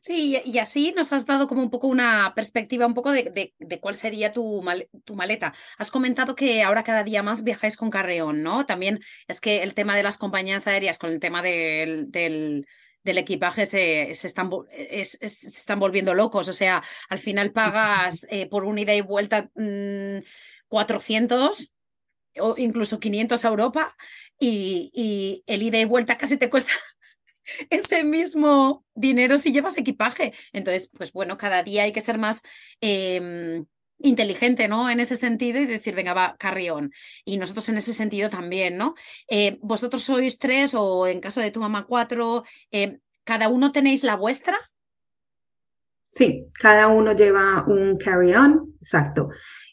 Sí, 0.00 0.40
y 0.44 0.58
así 0.58 0.92
nos 0.96 1.12
has 1.12 1.26
dado 1.26 1.48
como 1.48 1.62
un 1.62 1.70
poco 1.70 1.86
una 1.86 2.32
perspectiva 2.34 2.86
un 2.86 2.94
poco 2.94 3.12
de, 3.12 3.54
cuál 3.80 3.94
sería 3.94 4.32
tu, 4.32 4.64
tu, 5.04 5.14
maleta. 5.14 5.54
Has 5.76 5.90
comentado 5.90 6.34
que 6.34 6.62
ahora 6.62 6.84
cada 6.84 7.04
día 7.04 7.22
más 7.22 7.44
viajáis 7.44 7.76
con 7.76 7.90
carreón, 7.90 8.42
¿no? 8.42 8.66
También 8.66 9.00
es 9.26 9.40
que 9.40 9.62
el 9.62 9.74
tema 9.74 9.96
de 9.96 10.02
las 10.02 10.18
compañías 10.18 10.66
aéreas 10.66 10.98
con 10.98 11.10
el 11.10 11.20
tema 11.20 11.42
del, 11.42 12.10
del, 12.10 12.66
equipaje 13.04 13.64
se, 13.64 14.12
se, 14.12 14.26
están, 14.26 14.50
se, 15.04 15.26
están, 15.26 15.80
volviendo 15.80 16.14
locos. 16.14 16.48
O 16.48 16.52
sea, 16.52 16.82
al 17.08 17.18
final 17.18 17.52
pagas 17.52 18.26
eh, 18.30 18.46
por 18.46 18.64
un 18.64 18.78
ida 18.78 18.94
y 18.94 19.00
vuelta 19.00 19.50
400 20.68 21.60
mm, 21.60 22.40
o 22.40 22.54
incluso 22.58 23.00
500 23.00 23.44
a 23.44 23.48
Europa 23.48 23.96
y, 24.38 24.90
y 24.94 25.42
el 25.46 25.62
ida 25.62 25.78
y 25.78 25.84
vuelta 25.86 26.18
casi 26.18 26.36
te 26.36 26.50
cuesta 26.50 26.72
ese 27.70 28.04
mismo 28.04 28.84
dinero 28.94 29.38
si 29.38 29.52
llevas 29.52 29.78
equipaje. 29.78 30.32
Entonces, 30.52 30.90
pues 30.96 31.12
bueno, 31.12 31.36
cada 31.36 31.62
día 31.62 31.84
hay 31.84 31.92
que 31.92 32.00
ser 32.00 32.18
más 32.18 32.42
em, 32.80 33.66
inteligente, 33.98 34.68
¿no? 34.68 34.90
En 34.90 35.00
ese 35.00 35.16
sentido 35.16 35.60
y 35.60 35.66
decir, 35.66 35.94
venga, 35.94 36.14
va, 36.14 36.36
carrión. 36.38 36.92
Y 37.24 37.36
nosotros 37.38 37.68
en 37.68 37.78
ese 37.78 37.94
sentido 37.94 38.30
también, 38.30 38.76
¿no? 38.76 38.94
Eh, 39.28 39.58
vosotros 39.60 40.02
sois 40.02 40.38
tres 40.38 40.74
o 40.74 41.06
en 41.06 41.20
caso 41.20 41.40
de 41.40 41.50
tu 41.50 41.60
mamá 41.60 41.86
cuatro, 41.86 42.44
eh, 42.70 42.98
¿cada 43.24 43.48
uno 43.48 43.72
tenéis 43.72 44.04
la 44.04 44.16
vuestra? 44.16 44.56
Sí, 46.10 46.46
cada 46.54 46.88
uno 46.88 47.12
lleva 47.12 47.64
un 47.66 47.98
carry-on, 47.98 48.74
exacto. 48.80 49.28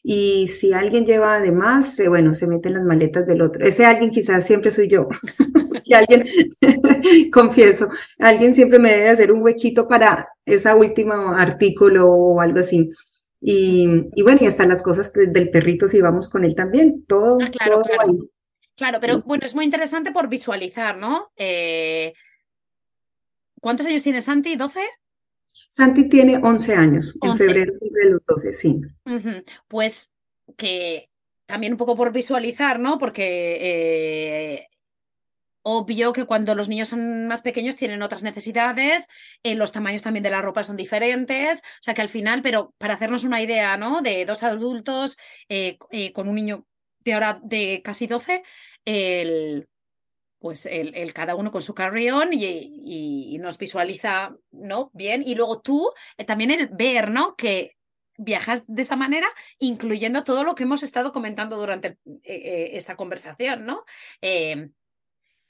Y 0.08 0.46
si 0.50 0.72
alguien 0.72 1.04
lleva 1.04 1.34
además, 1.34 2.00
eh, 2.00 2.08
bueno, 2.08 2.36
se 2.36 2.46
mete 2.46 2.68
en 2.68 2.76
las 2.76 2.84
maletas 2.84 3.26
del 3.26 3.42
otro. 3.42 3.66
Ese 3.66 3.86
alguien 3.86 4.12
quizás 4.12 4.46
siempre 4.46 4.70
soy 4.70 4.88
yo. 4.88 5.08
y 5.84 5.96
alguien, 5.96 6.24
confieso, 7.34 7.90
alguien 8.20 8.54
siempre 8.54 8.78
me 8.78 8.92
debe 8.92 9.10
hacer 9.10 9.32
un 9.32 9.42
huequito 9.42 9.88
para 9.88 10.30
esa 10.46 10.76
última 10.76 11.42
artículo 11.42 12.08
o 12.08 12.40
algo 12.40 12.60
así. 12.60 12.92
Y, 13.42 13.88
y, 14.14 14.22
bueno, 14.22 14.38
y 14.42 14.46
hasta 14.46 14.68
las 14.68 14.84
cosas 14.84 15.12
del 15.12 15.50
perrito 15.50 15.88
si 15.88 16.00
vamos 16.02 16.30
con 16.30 16.46
él 16.46 16.54
también, 16.54 17.04
todo, 17.08 17.40
ah, 17.42 17.50
claro, 17.50 17.82
claro. 17.82 18.18
Claro, 18.76 19.00
pero 19.02 19.24
bueno, 19.24 19.44
es 19.44 19.56
muy 19.56 19.66
interesante 19.66 20.12
por 20.12 20.28
visualizar, 20.30 20.98
¿no? 20.98 21.32
Eh, 21.36 22.14
¿Cuántos 23.60 23.88
años 23.88 24.04
tiene 24.04 24.22
Santi? 24.22 24.56
¿12? 24.56 24.82
Santi 25.70 26.10
tiene 26.10 26.38
11 26.38 26.76
años, 26.76 27.18
en 27.22 27.38
febrero 27.38 27.74
de 27.80 28.10
los 28.10 28.22
12, 28.28 28.54
sí. 28.54 28.82
Pues 29.68 30.12
que 30.58 31.10
también 31.46 31.74
un 31.74 31.78
poco 31.78 31.96
por 31.96 32.12
visualizar, 32.12 32.80
¿no? 32.80 32.98
Porque 32.98 33.58
eh, 33.62 34.68
obvio 35.62 36.14
que 36.14 36.26
cuando 36.26 36.56
los 36.56 36.70
niños 36.70 36.90
son 36.90 37.28
más 37.28 37.42
pequeños 37.42 37.76
tienen 37.76 38.02
otras 38.02 38.24
necesidades, 38.24 39.08
eh, 39.44 39.56
los 39.56 39.72
tamaños 39.72 40.04
también 40.04 40.24
de 40.24 40.30
la 40.30 40.42
ropa 40.42 40.64
son 40.64 40.78
diferentes, 40.78 41.60
o 41.60 41.82
sea 41.84 41.94
que 41.94 42.02
al 42.02 42.10
final, 42.10 42.42
pero 42.42 42.74
para 42.78 42.96
hacernos 42.96 43.24
una 43.24 43.42
idea, 43.42 43.78
¿no? 43.78 44.02
De 44.02 44.26
dos 44.26 44.44
adultos 44.44 45.18
eh, 45.50 45.78
con 46.14 46.28
un 46.28 46.36
niño 46.36 46.66
de 47.00 47.14
ahora 47.14 47.40
de 47.44 47.82
casi 47.84 48.08
12, 48.08 48.44
el, 48.86 49.68
pues 50.46 50.68
el, 50.68 51.12
cada 51.12 51.34
uno 51.34 51.52
con 51.52 51.64
su 51.64 51.74
carry-on 51.74 52.30
y, 52.32 53.36
nos 53.42 53.58
visualiza, 53.58 54.38
¿no? 54.52 54.92
Bien. 54.94 55.24
Y 55.26 55.34
luego 55.34 55.60
tú, 55.60 55.90
eh, 56.20 56.24
también 56.24 56.52
el 56.52 56.68
ver, 56.68 57.10
¿no? 57.10 57.36
Que 57.36 57.78
viajas 58.16 58.64
de 58.68 58.84
esa 58.84 58.96
manera, 58.96 59.28
incluyendo 59.58 60.24
todo 60.24 60.44
lo 60.44 60.54
que 60.54 60.62
hemos 60.62 60.84
estado 60.84 61.12
comentando 61.12 61.58
durante 61.58 61.98
eh, 62.06 62.20
eh, 62.24 62.70
esta 62.74 62.96
conversación, 62.96 63.66
¿no? 63.66 63.86
Em, 64.22 64.72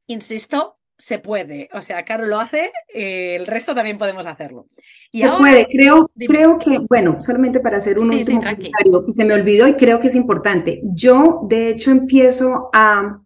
insisto, 0.07 0.79
se 0.97 1.19
puede. 1.19 1.67
O 1.73 1.81
sea, 1.81 2.05
Caro 2.05 2.25
lo 2.25 2.39
hace, 2.39 2.71
el 2.87 3.47
resto 3.47 3.75
también 3.75 3.97
podemos 3.97 4.25
hacerlo. 4.25 4.67
se 5.11 5.27
puede, 5.27 5.67
creo, 5.67 6.09
creo 6.15 6.57
que, 6.57 6.79
bueno, 6.87 7.19
solamente 7.19 7.59
para 7.59 7.77
hacer 7.77 7.99
un 7.99 8.11
último 8.11 8.39
comentario 8.39 9.03
que 9.05 9.11
se 9.11 9.25
me 9.25 9.33
olvidó 9.33 9.67
y 9.67 9.73
creo 9.73 9.99
que 9.99 10.07
es 10.07 10.15
importante. 10.15 10.79
Yo, 10.85 11.41
de 11.49 11.67
hecho, 11.67 11.91
empiezo 11.91 12.69
a 12.71 13.24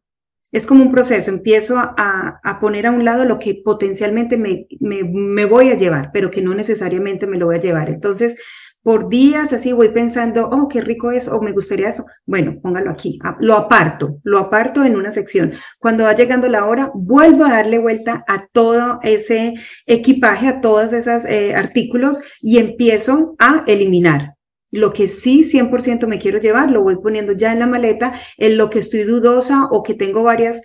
es 0.51 0.65
como 0.65 0.83
un 0.83 0.91
proceso, 0.91 1.29
empiezo 1.29 1.77
a, 1.77 2.39
a, 2.43 2.59
poner 2.59 2.87
a 2.87 2.91
un 2.91 3.05
lado 3.05 3.25
lo 3.25 3.37
que 3.37 3.61
potencialmente 3.63 4.37
me, 4.37 4.67
me, 4.79 5.03
me, 5.03 5.45
voy 5.45 5.69
a 5.69 5.77
llevar, 5.77 6.09
pero 6.11 6.31
que 6.31 6.41
no 6.41 6.55
necesariamente 6.55 7.27
me 7.27 7.37
lo 7.37 7.47
voy 7.47 7.55
a 7.55 7.59
llevar. 7.59 7.89
Entonces, 7.89 8.35
por 8.81 9.09
días 9.09 9.53
así 9.53 9.73
voy 9.73 9.89
pensando, 9.89 10.49
oh, 10.49 10.67
qué 10.67 10.81
rico 10.81 11.11
es, 11.11 11.27
o 11.27 11.41
me 11.41 11.51
gustaría 11.51 11.89
esto. 11.89 12.05
Bueno, 12.25 12.59
póngalo 12.61 12.89
aquí, 12.89 13.19
lo 13.39 13.55
aparto, 13.55 14.19
lo 14.23 14.39
aparto 14.39 14.83
en 14.83 14.95
una 14.95 15.11
sección. 15.11 15.53
Cuando 15.77 16.05
va 16.05 16.15
llegando 16.15 16.47
la 16.47 16.65
hora, 16.65 16.91
vuelvo 16.95 17.45
a 17.45 17.51
darle 17.51 17.77
vuelta 17.77 18.23
a 18.27 18.47
todo 18.47 18.99
ese 19.03 19.53
equipaje, 19.85 20.47
a 20.47 20.61
todos 20.61 20.93
esos 20.93 21.25
eh, 21.25 21.53
artículos 21.55 22.21
y 22.41 22.57
empiezo 22.57 23.35
a 23.37 23.63
eliminar. 23.67 24.38
Lo 24.71 24.93
que 24.93 25.07
sí 25.07 25.49
100% 25.49 26.07
me 26.07 26.19
quiero 26.19 26.39
llevar, 26.39 26.71
lo 26.71 26.83
voy 26.83 26.97
poniendo 26.97 27.33
ya 27.33 27.53
en 27.53 27.59
la 27.59 27.67
maleta. 27.67 28.13
En 28.37 28.57
lo 28.57 28.69
que 28.69 28.79
estoy 28.79 29.03
dudosa 29.03 29.67
o 29.71 29.83
que 29.83 29.93
tengo 29.93 30.23
varias, 30.23 30.61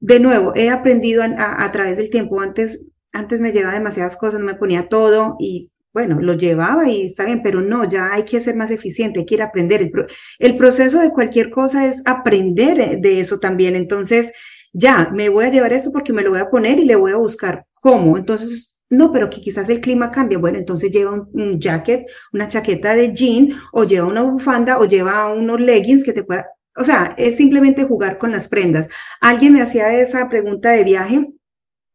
de 0.00 0.20
nuevo, 0.20 0.52
he 0.54 0.70
aprendido 0.70 1.22
a, 1.22 1.72
través 1.72 1.96
del 1.96 2.10
tiempo. 2.10 2.40
Antes, 2.40 2.80
antes 3.12 3.40
me 3.40 3.52
llevaba 3.52 3.74
demasiadas 3.74 4.16
cosas, 4.16 4.40
no 4.40 4.46
me 4.46 4.54
ponía 4.54 4.88
todo 4.88 5.36
y 5.38 5.70
bueno, 5.92 6.20
lo 6.20 6.34
llevaba 6.34 6.90
y 6.90 7.06
está 7.06 7.24
bien, 7.24 7.40
pero 7.42 7.62
no, 7.62 7.88
ya 7.88 8.12
hay 8.12 8.24
que 8.24 8.38
ser 8.38 8.54
más 8.54 8.70
eficiente, 8.70 9.20
hay 9.20 9.24
que 9.26 9.42
aprender. 9.42 9.80
El, 9.80 9.92
el 10.38 10.56
proceso 10.58 11.00
de 11.00 11.10
cualquier 11.10 11.48
cosa 11.48 11.86
es 11.86 12.02
aprender 12.04 13.00
de 13.00 13.20
eso 13.20 13.38
también. 13.38 13.74
Entonces, 13.74 14.30
ya, 14.74 15.10
me 15.14 15.30
voy 15.30 15.46
a 15.46 15.50
llevar 15.50 15.72
esto 15.72 15.90
porque 15.92 16.12
me 16.12 16.22
lo 16.22 16.30
voy 16.32 16.40
a 16.40 16.50
poner 16.50 16.78
y 16.78 16.84
le 16.84 16.96
voy 16.96 17.12
a 17.12 17.16
buscar 17.16 17.64
cómo. 17.80 18.18
Entonces, 18.18 18.75
no, 18.90 19.12
pero 19.12 19.28
que 19.30 19.40
quizás 19.40 19.68
el 19.68 19.80
clima 19.80 20.10
cambie. 20.10 20.38
Bueno, 20.38 20.58
entonces 20.58 20.90
lleva 20.90 21.12
un, 21.12 21.58
jacket, 21.58 22.06
una 22.32 22.48
chaqueta 22.48 22.94
de 22.94 23.12
jean, 23.12 23.50
o 23.72 23.84
lleva 23.84 24.06
una 24.06 24.22
bufanda, 24.22 24.78
o 24.78 24.84
lleva 24.84 25.32
unos 25.32 25.60
leggings 25.60 26.04
que 26.04 26.12
te 26.12 26.22
pueda. 26.24 26.46
O 26.76 26.84
sea, 26.84 27.14
es 27.16 27.36
simplemente 27.36 27.84
jugar 27.84 28.18
con 28.18 28.32
las 28.32 28.48
prendas. 28.48 28.88
Alguien 29.20 29.52
me 29.52 29.62
hacía 29.62 29.92
esa 29.94 30.28
pregunta 30.28 30.72
de 30.72 30.84
viaje, 30.84 31.28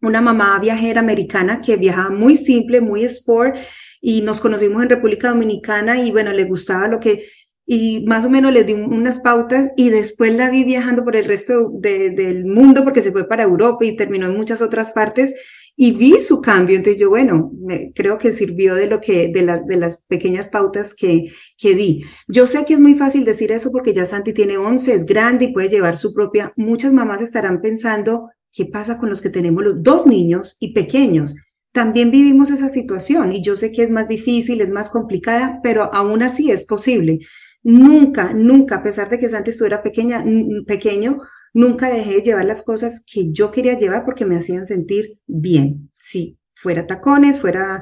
una 0.01 0.21
mamá 0.21 0.59
viajera 0.59 0.99
americana 1.01 1.61
que 1.61 1.77
viajaba 1.77 2.09
muy 2.09 2.35
simple, 2.35 2.81
muy 2.81 3.03
sport, 3.05 3.55
y 4.01 4.21
nos 4.21 4.41
conocimos 4.41 4.81
en 4.83 4.89
República 4.89 5.29
Dominicana 5.29 6.01
y 6.01 6.11
bueno, 6.11 6.33
le 6.33 6.45
gustaba 6.45 6.87
lo 6.87 6.99
que 6.99 7.23
y 7.65 8.03
más 8.05 8.25
o 8.25 8.29
menos 8.29 8.51
le 8.51 8.63
di 8.63 8.73
unas 8.73 9.21
pautas 9.21 9.69
y 9.77 9.91
después 9.91 10.33
la 10.35 10.49
vi 10.49 10.63
viajando 10.63 11.05
por 11.05 11.15
el 11.15 11.25
resto 11.25 11.69
del 11.71 12.43
mundo 12.45 12.83
porque 12.83 13.01
se 13.01 13.11
fue 13.11 13.27
para 13.27 13.43
Europa 13.43 13.85
y 13.85 13.95
terminó 13.95 14.25
en 14.25 14.35
muchas 14.35 14.61
otras 14.61 14.91
partes 14.91 15.33
y 15.75 15.91
vi 15.93 16.21
su 16.21 16.41
cambio. 16.41 16.77
Entonces 16.77 17.01
yo, 17.01 17.09
bueno, 17.09 17.51
creo 17.95 18.17
que 18.17 18.31
sirvió 18.31 18.75
de 18.75 18.87
lo 18.87 19.01
que, 19.01 19.31
de, 19.33 19.41
la, 19.41 19.59
de 19.59 19.77
las 19.77 20.03
pequeñas 20.07 20.49
pautas 20.49 20.93
que, 20.93 21.31
que 21.57 21.75
di. 21.75 22.03
Yo 22.27 22.47
sé 22.47 22.65
que 22.65 22.73
es 22.75 22.79
muy 22.79 22.95
fácil 22.95 23.25
decir 23.25 23.51
eso 23.51 23.71
porque 23.71 23.93
ya 23.93 24.05
Santi 24.05 24.33
tiene 24.33 24.57
11, 24.57 24.93
es 24.93 25.05
grande 25.05 25.45
y 25.45 25.53
puede 25.53 25.69
llevar 25.69 25.97
su 25.97 26.13
propia. 26.13 26.53
Muchas 26.55 26.93
mamás 26.93 27.21
estarán 27.21 27.61
pensando, 27.61 28.29
¿qué 28.51 28.65
pasa 28.65 28.97
con 28.97 29.09
los 29.09 29.21
que 29.21 29.29
tenemos 29.29 29.63
los 29.63 29.81
dos 29.81 30.05
niños 30.05 30.55
y 30.59 30.73
pequeños? 30.73 31.35
También 31.71 32.11
vivimos 32.11 32.51
esa 32.51 32.67
situación 32.67 33.31
y 33.31 33.41
yo 33.41 33.55
sé 33.55 33.71
que 33.71 33.83
es 33.83 33.89
más 33.89 34.07
difícil, 34.07 34.59
es 34.59 34.69
más 34.69 34.89
complicada, 34.89 35.61
pero 35.63 35.93
aún 35.93 36.21
así 36.21 36.51
es 36.51 36.65
posible. 36.65 37.19
Nunca, 37.63 38.33
nunca, 38.33 38.77
a 38.77 38.83
pesar 38.83 39.09
de 39.09 39.19
que 39.19 39.29
Santi 39.29 39.51
estuviera 39.51 39.81
pequeña, 39.81 40.25
pequeño, 40.67 41.19
Nunca 41.53 41.89
dejé 41.89 42.15
de 42.15 42.21
llevar 42.21 42.45
las 42.45 42.63
cosas 42.63 43.03
que 43.05 43.31
yo 43.31 43.51
quería 43.51 43.77
llevar 43.77 44.05
porque 44.05 44.25
me 44.25 44.37
hacían 44.37 44.65
sentir 44.65 45.17
bien. 45.27 45.91
Sí, 45.97 46.37
fuera 46.53 46.87
tacones, 46.87 47.39
fuera 47.41 47.81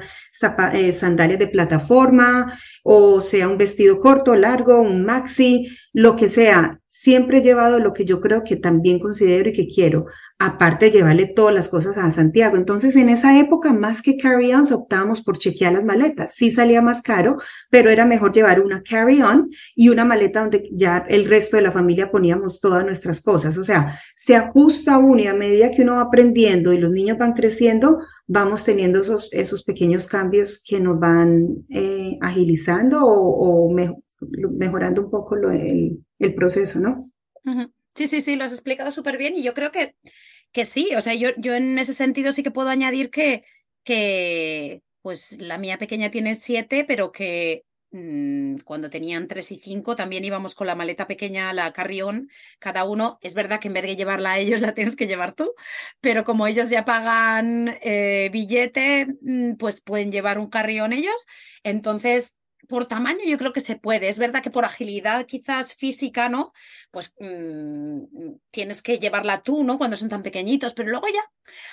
eh, 0.72 0.92
sandalias 0.92 1.38
de 1.38 1.46
plataforma, 1.48 2.52
o 2.82 3.20
sea 3.20 3.48
un 3.48 3.58
vestido 3.58 3.98
corto, 4.00 4.34
largo, 4.34 4.80
un 4.80 5.04
maxi, 5.04 5.68
lo 5.92 6.16
que 6.16 6.28
sea. 6.28 6.80
Siempre 6.88 7.38
he 7.38 7.42
llevado 7.42 7.78
lo 7.78 7.92
que 7.92 8.04
yo 8.04 8.20
creo 8.20 8.42
que 8.44 8.56
también 8.56 8.98
considero 8.98 9.50
y 9.50 9.52
que 9.52 9.66
quiero, 9.66 10.06
aparte 10.40 10.86
de 10.86 10.92
llevarle 10.92 11.26
todas 11.26 11.54
las 11.54 11.68
cosas 11.68 11.98
a 11.98 12.10
Santiago. 12.10 12.56
Entonces, 12.56 12.96
en 12.96 13.10
esa 13.10 13.38
época, 13.38 13.74
más 13.74 14.00
que 14.00 14.16
carry-ons, 14.16 14.72
optábamos 14.72 15.20
por 15.20 15.36
chequear 15.36 15.74
las 15.74 15.84
maletas. 15.84 16.34
Sí 16.34 16.50
salía 16.50 16.80
más 16.80 17.02
caro, 17.02 17.36
pero 17.68 17.90
era 17.90 18.06
mejor 18.06 18.32
llevar 18.32 18.62
una 18.62 18.82
carry-on 18.82 19.50
y 19.76 19.90
una 19.90 20.06
maleta 20.06 20.40
donde 20.40 20.66
ya 20.72 21.04
el 21.08 21.26
resto 21.26 21.58
de 21.58 21.62
la 21.62 21.72
familia 21.72 22.10
poníamos 22.10 22.58
todas 22.58 22.86
nuestras 22.86 23.20
cosas. 23.20 23.58
O 23.58 23.64
sea, 23.64 23.98
se 24.16 24.34
ajusta 24.34 24.96
uno 24.96 25.20
y 25.20 25.26
a 25.26 25.34
medida 25.34 25.70
que 25.70 25.82
uno 25.82 25.96
va 25.96 26.02
aprendiendo 26.02 26.72
y 26.72 26.78
los 26.78 26.90
niños 26.90 27.18
van 27.18 27.34
creciendo, 27.34 27.98
vamos 28.26 28.64
teniendo 28.64 29.00
esos, 29.00 29.28
esos 29.32 29.62
pequeños 29.62 30.06
cambios 30.06 30.62
que 30.66 30.80
nos 30.80 30.98
van 30.98 31.66
eh, 31.68 32.16
agilizando 32.22 33.04
o, 33.04 33.70
mejorando 34.52 35.02
un 35.02 35.10
poco 35.10 35.36
el 35.36 36.34
proceso, 36.34 36.80
¿no? 36.80 37.10
Sí, 37.94 38.06
sí, 38.06 38.20
sí, 38.20 38.36
lo 38.36 38.44
has 38.44 38.52
explicado 38.52 38.90
súper 38.90 39.18
bien 39.18 39.34
y 39.36 39.42
yo 39.42 39.52
creo 39.52 39.72
que, 39.72 39.94
que 40.52 40.64
sí, 40.64 40.90
o 40.96 41.00
sea, 41.00 41.14
yo, 41.14 41.30
yo 41.36 41.54
en 41.54 41.78
ese 41.78 41.92
sentido 41.92 42.32
sí 42.32 42.42
que 42.42 42.50
puedo 42.50 42.68
añadir 42.70 43.10
que, 43.10 43.44
que 43.84 44.82
pues 45.02 45.40
la 45.40 45.58
mía 45.58 45.78
pequeña 45.78 46.10
tiene 46.10 46.34
siete, 46.34 46.84
pero 46.84 47.12
que 47.12 47.64
mm, 47.92 48.58
cuando 48.64 48.90
tenían 48.90 49.28
tres 49.28 49.52
y 49.52 49.58
cinco 49.58 49.96
también 49.96 50.24
íbamos 50.24 50.54
con 50.54 50.66
la 50.66 50.74
maleta 50.74 51.06
pequeña, 51.06 51.52
la 51.52 51.72
carrión, 51.72 52.28
cada 52.58 52.84
uno, 52.84 53.18
es 53.22 53.34
verdad 53.34 53.60
que 53.60 53.68
en 53.68 53.74
vez 53.74 53.84
de 53.84 53.96
llevarla 53.96 54.32
a 54.32 54.38
ellos 54.38 54.60
la 54.60 54.74
tienes 54.74 54.96
que 54.96 55.06
llevar 55.06 55.34
tú, 55.34 55.54
pero 56.00 56.24
como 56.24 56.46
ellos 56.46 56.70
ya 56.70 56.84
pagan 56.84 57.78
eh, 57.82 58.30
billete, 58.32 59.06
mm, 59.22 59.54
pues 59.54 59.80
pueden 59.80 60.12
llevar 60.12 60.38
un 60.38 60.50
carrión 60.50 60.92
ellos, 60.92 61.26
entonces 61.62 62.39
por 62.68 62.86
tamaño 62.86 63.20
yo 63.26 63.38
creo 63.38 63.52
que 63.52 63.60
se 63.60 63.76
puede. 63.76 64.08
Es 64.08 64.18
verdad 64.18 64.42
que 64.42 64.50
por 64.50 64.64
agilidad 64.64 65.26
quizás 65.26 65.74
física, 65.74 66.28
¿no? 66.28 66.52
Pues 66.90 67.14
mm, 67.18 68.00
tienes 68.50 68.82
que 68.82 68.98
llevarla 68.98 69.42
tú, 69.42 69.64
¿no? 69.64 69.78
Cuando 69.78 69.96
son 69.96 70.08
tan 70.08 70.22
pequeñitos, 70.22 70.74
pero 70.74 70.90
luego 70.90 71.06
ya, 71.08 71.22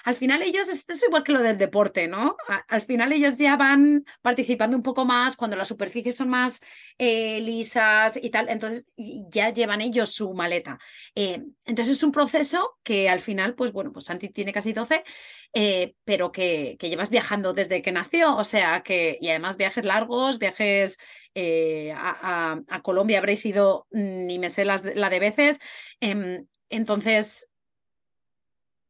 al 0.04 0.16
final 0.16 0.42
ellos, 0.42 0.70
es, 0.70 0.86
es 0.88 1.04
igual 1.04 1.24
que 1.24 1.32
lo 1.32 1.42
del 1.42 1.58
deporte, 1.58 2.08
¿no? 2.08 2.36
al 2.68 2.82
final 2.82 3.12
ellos 3.12 3.38
ya 3.38 3.56
van 3.56 4.06
participando 4.22 4.76
un 4.76 4.84
poco 4.84 5.06
más 5.06 5.36
cuando 5.36 5.58
las 5.58 5.68
superficies 5.68 6.16
son 6.16 6.30
más 6.30 6.62
eh, 6.98 7.40
lisas 7.42 8.20
y 8.22 8.30
tal, 8.30 8.50
entonces 8.50 8.86
ya 8.96 9.52
llevan 9.52 9.82
ellos 9.82 10.12
su 10.12 10.34
maleta. 10.34 10.80
Eh, 11.16 11.44
entonces 11.66 11.98
es 11.98 12.04
un 12.04 12.12
proceso 12.12 12.78
que 12.84 13.10
al 13.10 13.20
final, 13.20 13.56
pues 13.56 13.72
bueno, 13.72 13.92
pues 13.92 14.06
Santi 14.06 14.30
tiene 14.30 14.54
casi 14.54 14.74
12, 14.74 15.04
eh, 15.53 15.95
pero 16.03 16.32
que, 16.32 16.78
que 16.80 16.90
llevas 16.90 17.10
viajando 17.10 17.53
desde 17.53 17.82
que 17.82 17.91
nació, 17.91 18.36
o 18.36 18.44
sea 18.44 18.84
que, 18.84 19.18
y 19.22 19.30
además 19.30 19.57
viajes 19.57 19.86
largos, 19.86 20.40
viajes 20.40 20.98
eh, 21.34 21.94
a, 21.95 22.61
Colombia 22.84 23.19
habréis 23.19 23.45
ido, 23.45 23.88
mm, 23.91 24.26
ni 24.26 24.40
me 24.40 24.49
sé 24.49 24.65
las, 24.65 24.84
la 24.84 25.10
de 25.10 25.19
veces. 25.19 25.60
Em, 25.99 26.48
entonces, 26.69 27.49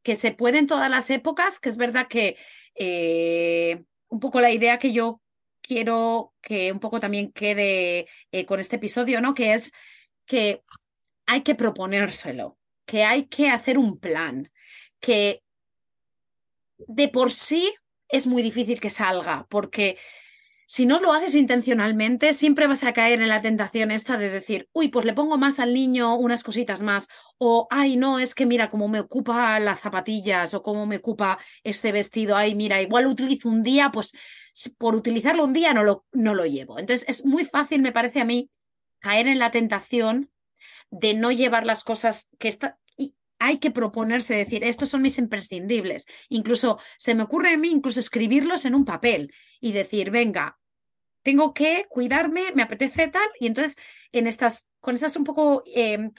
que 0.03 0.15
se 0.15 0.31
puede 0.31 0.57
en 0.57 0.67
todas 0.67 0.89
las 0.89 1.09
épocas, 1.09 1.59
que 1.59 1.69
es 1.69 1.77
verdad 1.77 2.07
que 2.07 2.37
eh, 2.75 3.83
un 4.09 4.19
poco 4.19 4.41
la 4.41 4.51
idea 4.51 4.79
que 4.79 4.91
yo 4.93 5.21
quiero 5.61 6.33
que 6.41 6.71
un 6.71 6.79
poco 6.79 6.99
también 6.99 7.31
quede 7.31 8.07
con 8.45 8.59
este 8.59 8.77
episodio, 8.77 9.21
¿no? 9.21 9.33
Que 9.33 9.53
es 9.53 9.73
que 10.25 10.63
hay 11.25 11.41
que 11.41 11.55
proponérselo, 11.55 12.57
que 12.85 13.03
hay 13.03 13.25
que 13.25 13.49
hacer 13.49 13.77
un 13.77 13.99
plan, 13.99 14.49
que 14.99 15.43
de 16.77 17.07
por 17.07 17.31
sí 17.31 17.73
es 18.09 18.27
muy 18.27 18.41
difícil 18.41 18.79
que 18.79 18.89
salga, 18.89 19.45
porque 19.49 19.97
si 20.69 20.85
no 20.85 20.99
lo 20.99 21.13
haces 21.13 21.35
intencionalmente, 21.35 22.33
siempre 22.33 22.67
vas 22.67 22.83
a 22.83 22.91
caer 22.91 23.21
en 23.21 23.29
la 23.29 23.41
tentación 23.41 23.89
esta 23.89 24.17
de 24.17 24.29
decir, 24.29 24.67
uy, 24.73 24.89
pues 24.89 25.05
le 25.05 25.13
pongo 25.13 25.37
más 25.37 25.59
al 25.59 25.73
niño 25.73 26.15
unas 26.15 26.43
cositas 26.43 26.83
más, 26.83 27.07
o, 27.37 27.67
ay, 27.69 27.95
no, 27.95 28.19
es 28.19 28.35
que 28.35 28.45
mira 28.45 28.69
cómo 28.69 28.89
me 28.89 28.99
ocupa 28.99 29.57
las 29.61 29.79
zapatillas 29.79 30.53
o 30.53 30.63
cómo 30.63 30.85
me 30.85 30.97
ocupa 30.97 31.37
este 31.63 31.93
vestido, 31.93 32.35
ay, 32.35 32.53
mira, 32.53 32.81
igual 32.81 33.07
utilizo 33.07 33.47
un 33.47 33.63
día, 33.63 33.91
pues 33.91 34.11
por 34.77 34.93
utilizarlo 34.93 35.45
un 35.45 35.53
día 35.53 35.73
no 35.73 35.85
lo, 35.85 36.05
no 36.11 36.35
lo 36.35 36.45
llevo. 36.45 36.79
Entonces 36.79 37.07
es 37.07 37.25
muy 37.25 37.45
fácil, 37.45 37.81
me 37.81 37.93
parece 37.93 38.19
a 38.19 38.25
mí, 38.25 38.49
caer 38.99 39.27
en 39.27 39.39
la 39.39 39.51
tentación 39.51 40.31
de 40.89 41.13
no 41.13 41.31
llevar 41.31 41.65
las 41.65 41.85
cosas 41.85 42.27
que 42.39 42.49
está, 42.49 42.77
hay 43.39 43.57
que 43.59 43.71
proponerse 43.71 44.35
decir, 44.35 44.63
estos 44.63 44.89
son 44.89 45.01
mis 45.01 45.17
imprescindibles. 45.17 46.05
Incluso 46.29 46.79
se 46.97 47.15
me 47.15 47.23
ocurre 47.23 47.53
a 47.53 47.57
mí 47.57 47.69
incluso 47.69 47.99
escribirlos 47.99 48.65
en 48.65 48.75
un 48.75 48.85
papel 48.85 49.33
y 49.59 49.71
decir, 49.71 50.11
venga, 50.11 50.57
tengo 51.23 51.53
que 51.53 51.85
cuidarme, 51.89 52.53
me 52.55 52.63
apetece 52.63 53.09
tal, 53.09 53.27
y 53.39 53.47
entonces 53.47 53.77
en 54.11 54.27
estas, 54.27 54.69
con 54.79 54.95
estas 54.95 55.15
un 55.17 55.23
poco 55.23 55.63
em, 55.65 56.11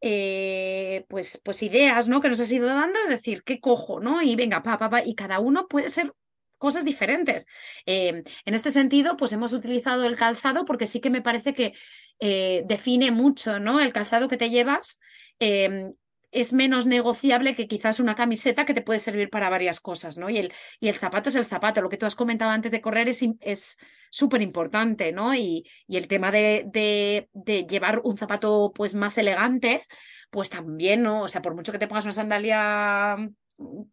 eh, 0.00 1.04
pues, 1.08 1.40
pues 1.44 1.62
ideas 1.62 2.08
¿no? 2.08 2.20
que 2.20 2.28
nos 2.28 2.40
has 2.40 2.52
ido 2.52 2.66
dando, 2.66 2.98
es 3.04 3.08
decir, 3.08 3.42
¿qué 3.42 3.60
cojo? 3.60 4.00
¿no? 4.00 4.22
Y 4.22 4.36
venga, 4.36 4.62
pa, 4.62 4.78
pa, 4.78 4.90
pa, 4.90 5.04
y 5.04 5.14
cada 5.14 5.40
uno 5.40 5.66
puede 5.66 5.90
ser 5.90 6.12
cosas 6.58 6.84
diferentes. 6.84 7.46
Em, 7.86 8.22
en 8.44 8.54
este 8.54 8.70
sentido, 8.70 9.16
pues 9.16 9.32
hemos 9.32 9.52
utilizado 9.54 10.04
el 10.04 10.16
calzado 10.16 10.66
porque 10.66 10.86
sí 10.86 11.00
que 11.00 11.10
me 11.10 11.22
parece 11.22 11.54
que 11.54 11.72
eh, 12.20 12.62
define 12.66 13.10
mucho, 13.10 13.58
¿no? 13.60 13.80
El 13.80 13.94
calzado 13.94 14.28
que 14.28 14.36
te 14.36 14.50
llevas 14.50 15.00
em, 15.38 15.94
es 16.30 16.52
menos 16.52 16.86
negociable 16.86 17.54
que 17.54 17.66
quizás 17.66 18.00
una 18.00 18.14
camiseta 18.14 18.64
que 18.64 18.74
te 18.74 18.82
puede 18.82 19.00
servir 19.00 19.30
para 19.30 19.50
varias 19.50 19.80
cosas, 19.80 20.16
¿no? 20.18 20.30
Y 20.30 20.38
el, 20.38 20.52
y 20.78 20.88
el 20.88 20.96
zapato 20.96 21.28
es 21.28 21.34
el 21.34 21.46
zapato. 21.46 21.82
Lo 21.82 21.88
que 21.88 21.96
tú 21.96 22.06
has 22.06 22.16
comentado 22.16 22.50
antes 22.50 22.70
de 22.70 22.80
correr 22.80 23.08
es 23.08 23.78
súper 24.10 24.42
importante, 24.42 25.12
¿no? 25.12 25.34
Y, 25.34 25.64
y, 25.86 25.96
el 25.96 26.08
tema 26.08 26.30
de, 26.30 26.64
de, 26.66 27.28
de, 27.32 27.66
llevar 27.66 28.00
un 28.04 28.16
zapato 28.16 28.72
pues 28.74 28.94
más 28.94 29.16
elegante, 29.18 29.86
pues 30.30 30.50
también, 30.50 31.02
¿no? 31.02 31.22
O 31.22 31.28
sea, 31.28 31.42
por 31.42 31.54
mucho 31.54 31.72
que 31.72 31.78
te 31.78 31.88
pongas 31.88 32.04
una 32.04 32.12
sandalia, 32.12 33.16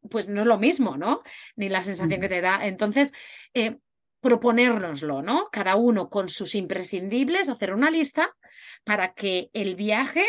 pues 0.09 0.27
no 0.27 0.41
es 0.41 0.47
lo 0.47 0.57
mismo, 0.57 0.97
¿no? 0.97 1.21
Ni 1.55 1.69
la 1.69 1.83
sensación 1.83 2.19
que 2.21 2.29
te 2.29 2.41
da. 2.41 2.65
Entonces, 2.65 3.13
eh, 3.53 3.77
proponérnoslo, 4.21 5.21
¿no? 5.21 5.47
Cada 5.51 5.75
uno 5.75 6.09
con 6.09 6.29
sus 6.29 6.55
imprescindibles, 6.55 7.49
hacer 7.49 7.73
una 7.73 7.91
lista 7.91 8.35
para 8.83 9.13
que 9.13 9.49
el 9.53 9.75
viaje 9.75 10.25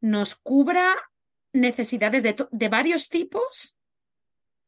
nos 0.00 0.34
cubra 0.36 0.96
necesidades 1.52 2.22
de, 2.22 2.36
de, 2.50 2.68
varios 2.68 3.08
tipos 3.08 3.76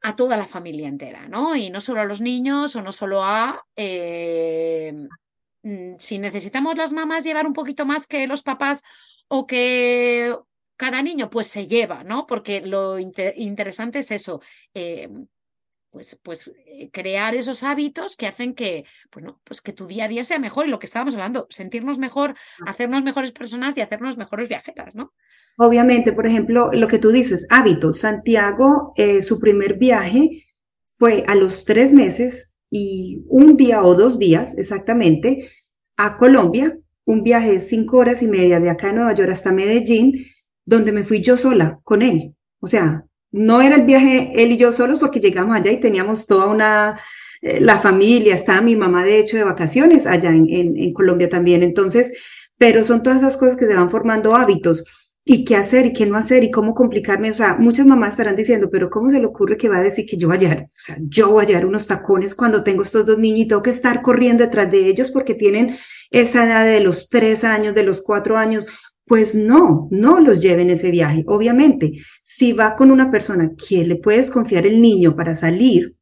a 0.02 0.16
toda 0.16 0.36
la 0.36 0.46
familia 0.46 0.88
entera, 0.88 1.28
¿no? 1.28 1.54
Y 1.56 1.70
no 1.70 1.80
solo 1.80 2.00
a 2.00 2.04
los 2.04 2.20
niños 2.20 2.76
o 2.76 2.82
no 2.82 2.92
solo 2.92 3.22
a... 3.22 3.64
Eh, 3.76 4.92
mm, 5.62 5.94
si 5.98 6.18
necesitamos 6.18 6.76
las 6.76 6.92
mamás 6.92 7.24
llevar 7.24 7.46
un 7.46 7.52
poquito 7.52 7.84
más 7.84 8.06
que 8.06 8.26
los 8.26 8.42
papás 8.42 8.82
o 9.28 9.46
que 9.46 10.34
cada 10.76 11.02
niño, 11.02 11.28
pues 11.28 11.46
se 11.46 11.66
lleva, 11.66 12.02
¿no? 12.04 12.26
Porque 12.26 12.62
lo 12.62 12.98
inter 12.98 13.34
interesante 13.36 13.98
es 13.98 14.10
eso. 14.10 14.40
Eh, 14.72 15.10
pues, 15.90 16.18
pues 16.22 16.54
eh, 16.66 16.90
crear 16.92 17.34
esos 17.34 17.62
hábitos 17.62 18.16
que 18.16 18.26
hacen 18.26 18.54
que, 18.54 18.84
bueno, 19.12 19.40
pues 19.44 19.60
que 19.60 19.72
tu 19.72 19.86
día 19.86 20.04
a 20.04 20.08
día 20.08 20.24
sea 20.24 20.38
mejor 20.38 20.66
y 20.66 20.70
lo 20.70 20.78
que 20.78 20.86
estábamos 20.86 21.14
hablando, 21.14 21.46
sentirnos 21.50 21.98
mejor, 21.98 22.34
hacernos 22.66 23.02
mejores 23.02 23.32
personas 23.32 23.76
y 23.76 23.80
hacernos 23.80 24.16
mejores 24.16 24.48
viajeras, 24.48 24.94
¿no? 24.94 25.12
Obviamente, 25.56 26.12
por 26.12 26.26
ejemplo, 26.26 26.70
lo 26.72 26.88
que 26.88 26.98
tú 26.98 27.10
dices, 27.10 27.46
hábitos. 27.50 27.98
Santiago, 27.98 28.92
eh, 28.96 29.20
su 29.20 29.38
primer 29.40 29.78
viaje 29.78 30.46
fue 30.96 31.24
a 31.26 31.34
los 31.34 31.64
tres 31.64 31.92
meses 31.92 32.52
y 32.70 33.24
un 33.28 33.56
día 33.56 33.82
o 33.82 33.94
dos 33.94 34.18
días 34.18 34.56
exactamente 34.56 35.50
a 35.96 36.16
Colombia, 36.16 36.78
un 37.04 37.22
viaje 37.22 37.52
de 37.52 37.60
cinco 37.60 37.98
horas 37.98 38.22
y 38.22 38.28
media 38.28 38.60
de 38.60 38.70
acá 38.70 38.86
de 38.86 38.94
Nueva 38.94 39.14
York 39.14 39.30
hasta 39.30 39.52
Medellín, 39.52 40.24
donde 40.64 40.92
me 40.92 41.02
fui 41.02 41.20
yo 41.20 41.36
sola 41.36 41.80
con 41.82 42.00
él. 42.02 42.34
O 42.60 42.66
sea, 42.66 43.04
no 43.32 43.60
era 43.60 43.76
el 43.76 43.84
viaje 43.84 44.32
él 44.34 44.52
y 44.52 44.56
yo 44.56 44.72
solos 44.72 44.98
porque 44.98 45.20
llegamos 45.20 45.56
allá 45.56 45.70
y 45.70 45.80
teníamos 45.80 46.26
toda 46.26 46.46
una, 46.46 47.00
eh, 47.42 47.60
la 47.60 47.78
familia, 47.78 48.34
estaba 48.34 48.60
mi 48.60 48.76
mamá 48.76 49.04
de 49.04 49.18
hecho 49.18 49.36
de 49.36 49.44
vacaciones 49.44 50.06
allá 50.06 50.30
en, 50.30 50.48
en, 50.48 50.92
Colombia 50.92 51.28
también. 51.28 51.62
Entonces, 51.62 52.12
pero 52.58 52.84
son 52.84 53.02
todas 53.02 53.18
esas 53.18 53.36
cosas 53.36 53.56
que 53.56 53.66
se 53.66 53.74
van 53.74 53.90
formando 53.90 54.34
hábitos 54.34 54.84
y 55.24 55.44
qué 55.44 55.56
hacer 55.56 55.86
y 55.86 55.92
qué 55.92 56.06
no 56.06 56.16
hacer 56.16 56.44
y 56.44 56.50
cómo 56.50 56.74
complicarme. 56.74 57.30
O 57.30 57.32
sea, 57.32 57.54
muchas 57.54 57.86
mamás 57.86 58.10
estarán 58.10 58.36
diciendo, 58.36 58.68
pero 58.70 58.90
¿cómo 58.90 59.08
se 59.10 59.20
le 59.20 59.26
ocurre 59.26 59.56
que 59.56 59.68
va 59.68 59.78
a 59.78 59.82
decir 59.82 60.06
que 60.06 60.16
yo 60.16 60.28
voy 60.28 60.36
a 60.36 60.40
llevar, 60.40 60.62
o 60.64 60.66
sea, 60.68 60.96
yo 61.00 61.30
voy 61.30 61.44
a 61.44 61.48
llevar 61.48 61.66
unos 61.66 61.86
tacones 61.86 62.34
cuando 62.34 62.62
tengo 62.64 62.82
estos 62.82 63.06
dos 63.06 63.18
niños 63.18 63.40
y 63.40 63.48
tengo 63.48 63.62
que 63.62 63.70
estar 63.70 64.02
corriendo 64.02 64.44
detrás 64.44 64.70
de 64.70 64.86
ellos 64.86 65.10
porque 65.10 65.34
tienen 65.34 65.76
esa 66.10 66.44
edad 66.44 66.64
de 66.66 66.80
los 66.80 67.08
tres 67.08 67.44
años, 67.44 67.74
de 67.74 67.84
los 67.84 68.02
cuatro 68.02 68.36
años? 68.36 68.66
Pues 69.10 69.34
no, 69.34 69.88
no 69.90 70.20
los 70.20 70.38
lleven 70.38 70.70
ese 70.70 70.92
viaje. 70.92 71.24
Obviamente, 71.26 71.94
si 72.22 72.52
va 72.52 72.76
con 72.76 72.92
una 72.92 73.10
persona 73.10 73.56
que 73.56 73.84
le 73.84 73.96
puedes 73.96 74.30
confiar 74.30 74.68
el 74.68 74.80
niño 74.80 75.16
para 75.16 75.34
salir, 75.34 75.96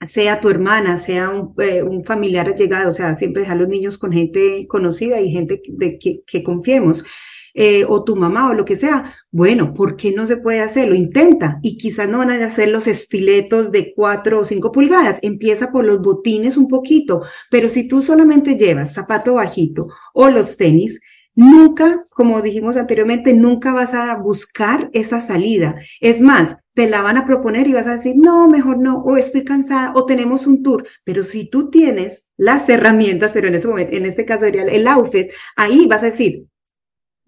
sea 0.00 0.40
tu 0.40 0.48
hermana, 0.48 0.96
sea 0.96 1.28
un, 1.28 1.52
eh, 1.58 1.84
familiar 2.06 2.48
allegado, 2.48 2.88
o 2.88 2.92
sea, 2.92 3.14
siempre 3.14 3.42
dejar 3.42 3.58
los 3.58 3.68
niños 3.68 3.98
con 3.98 4.12
gente 4.12 4.66
conocida 4.66 5.20
y 5.20 5.30
gente 5.30 5.60
de 5.68 5.98
que, 5.98 6.42
confiemos. 6.42 7.04
Eh, 7.52 7.84
o 7.86 8.02
tu 8.02 8.16
mamá 8.16 8.48
o 8.48 8.54
lo 8.54 8.64
que 8.64 8.76
sea, 8.76 9.12
bueno, 9.30 9.74
¿por 9.74 9.96
qué 9.96 10.12
no 10.12 10.26
se 10.26 10.38
puede 10.38 10.60
hacerlo? 10.60 10.94
Intenta 10.94 11.58
y 11.62 11.76
quizás 11.76 12.08
no 12.08 12.18
van 12.18 12.30
a 12.30 12.46
hacer 12.46 12.70
los 12.70 12.86
estiletos 12.86 13.72
de 13.72 13.92
cuatro 13.94 14.40
o 14.40 14.44
cinco 14.44 14.72
pulgadas, 14.72 15.18
empieza 15.20 15.70
por 15.70 15.84
los 15.84 16.00
botines 16.00 16.56
un 16.56 16.68
poquito, 16.68 17.20
pero 17.50 17.68
si 17.68 17.88
tú 17.88 18.00
solamente 18.00 18.56
llevas 18.56 18.94
zapato 18.94 19.34
bajito 19.34 19.86
o 20.14 20.30
los 20.30 20.56
tenis, 20.56 21.00
Nunca, 21.38 22.02
como 22.16 22.42
dijimos 22.42 22.76
anteriormente, 22.76 23.32
nunca 23.32 23.72
vas 23.72 23.94
a 23.94 24.12
buscar 24.16 24.90
esa 24.92 25.20
salida. 25.20 25.76
Es 26.00 26.20
más, 26.20 26.56
te 26.74 26.90
la 26.90 27.00
van 27.00 27.16
a 27.16 27.24
proponer 27.24 27.68
y 27.68 27.72
vas 27.72 27.86
a 27.86 27.92
decir, 27.92 28.16
no, 28.16 28.48
mejor 28.48 28.78
no, 28.78 29.02
o 29.04 29.16
estoy 29.16 29.44
cansada, 29.44 29.92
o 29.94 30.04
tenemos 30.04 30.48
un 30.48 30.64
tour. 30.64 30.84
Pero 31.04 31.22
si 31.22 31.48
tú 31.48 31.70
tienes 31.70 32.26
las 32.36 32.68
herramientas, 32.68 33.30
pero 33.30 33.46
en 33.46 33.54
este 33.54 33.68
momento, 33.68 33.96
en 33.96 34.06
este 34.06 34.24
caso 34.24 34.46
sería 34.46 34.62
el 34.62 34.88
outfit, 34.88 35.30
ahí 35.54 35.86
vas 35.86 36.02
a 36.02 36.06
decir, 36.06 36.46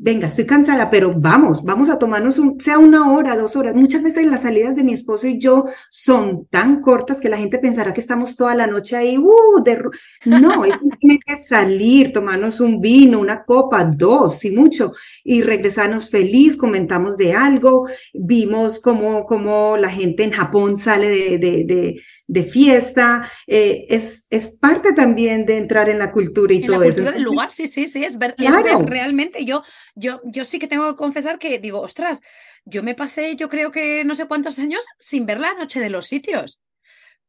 venga, 0.02 0.28
estoy 0.28 0.46
cansada, 0.46 0.88
pero 0.88 1.12
vamos, 1.14 1.62
vamos 1.62 1.90
a 1.90 1.98
tomarnos 1.98 2.38
un, 2.38 2.58
sea 2.58 2.78
una 2.78 3.12
hora, 3.12 3.36
dos 3.36 3.54
horas. 3.54 3.74
Muchas 3.74 4.02
veces 4.02 4.24
las 4.26 4.42
salidas 4.42 4.74
de 4.74 4.82
mi 4.82 4.94
esposo 4.94 5.28
y 5.28 5.38
yo 5.38 5.66
son 5.90 6.46
tan 6.46 6.80
cortas 6.80 7.20
que 7.20 7.28
la 7.28 7.36
gente 7.36 7.58
pensará 7.58 7.92
que 7.92 8.00
estamos 8.00 8.34
toda 8.34 8.54
la 8.54 8.66
noche 8.66 8.96
ahí, 8.96 9.18
uh, 9.18 9.62
de... 9.62 9.78
no, 10.24 10.64
es 10.64 10.74
simplemente 10.78 11.36
salir, 11.36 12.12
tomarnos 12.12 12.60
un 12.60 12.80
vino, 12.80 13.20
una 13.20 13.44
copa, 13.44 13.84
dos, 13.84 14.38
si 14.38 14.50
mucho, 14.50 14.92
y 15.22 15.42
regresarnos 15.42 16.08
feliz, 16.08 16.56
comentamos 16.56 17.18
de 17.18 17.34
algo, 17.34 17.86
vimos 18.14 18.80
cómo, 18.80 19.26
cómo 19.26 19.76
la 19.76 19.90
gente 19.90 20.24
en 20.24 20.30
Japón 20.30 20.78
sale 20.78 21.10
de, 21.10 21.38
de, 21.38 21.64
de, 21.64 22.02
de 22.26 22.42
fiesta, 22.44 23.28
eh, 23.46 23.84
es, 23.90 24.26
es 24.30 24.48
parte 24.48 24.94
también 24.94 25.44
de 25.44 25.58
entrar 25.58 25.90
en 25.90 25.98
la 25.98 26.10
cultura 26.10 26.54
y 26.54 26.58
en 26.58 26.66
todo 26.66 26.80
la 26.80 26.86
eso. 26.86 26.96
cultura 26.96 27.12
del 27.12 27.22
lugar, 27.24 27.50
sí, 27.50 27.66
sí, 27.66 27.86
sí, 27.86 28.02
es 28.02 28.16
ver, 28.16 28.34
es 28.38 28.62
ver 28.62 28.78
realmente 28.86 29.44
yo 29.44 29.62
yo, 29.94 30.20
yo 30.24 30.44
sí 30.44 30.58
que 30.58 30.68
tengo 30.68 30.88
que 30.90 30.96
confesar 30.96 31.38
que 31.38 31.58
digo, 31.58 31.80
ostras, 31.80 32.20
yo 32.64 32.82
me 32.82 32.94
pasé, 32.94 33.36
yo 33.36 33.48
creo 33.48 33.70
que 33.70 34.04
no 34.04 34.14
sé 34.14 34.26
cuántos 34.26 34.58
años 34.58 34.84
sin 34.98 35.26
ver 35.26 35.40
la 35.40 35.54
noche 35.54 35.80
de 35.80 35.90
los 35.90 36.06
sitios. 36.06 36.60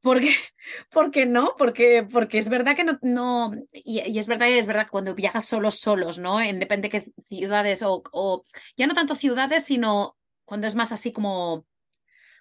Porque, 0.02 0.32
porque 0.92 1.26
no, 1.26 1.56
porque, 1.58 2.04
porque 2.04 2.38
es 2.40 2.50
verdad 2.50 2.76
que 2.76 2.84
no, 2.84 3.00
no 3.02 3.52
y, 3.72 4.02
y, 4.02 4.20
es 4.20 4.28
verdad, 4.28 4.50
es 4.50 4.66
verdad 4.66 4.88
cuando 4.90 5.16
viajas 5.16 5.46
solos, 5.46 5.76
solos, 5.80 6.20
¿no? 6.20 6.42
En 6.42 6.60
depende 6.60 6.90
de 6.90 7.02
qué 7.02 7.12
ciudades, 7.28 7.84
o, 7.84 8.04
o, 8.12 8.44
ya 8.78 8.88
no 8.88 8.94
tanto 8.96 9.16
ciudades, 9.16 9.66
sino 9.66 10.18
cuando 10.46 10.68
es 10.68 10.76
más 10.76 10.92
así 10.92 11.12
como, 11.12 11.66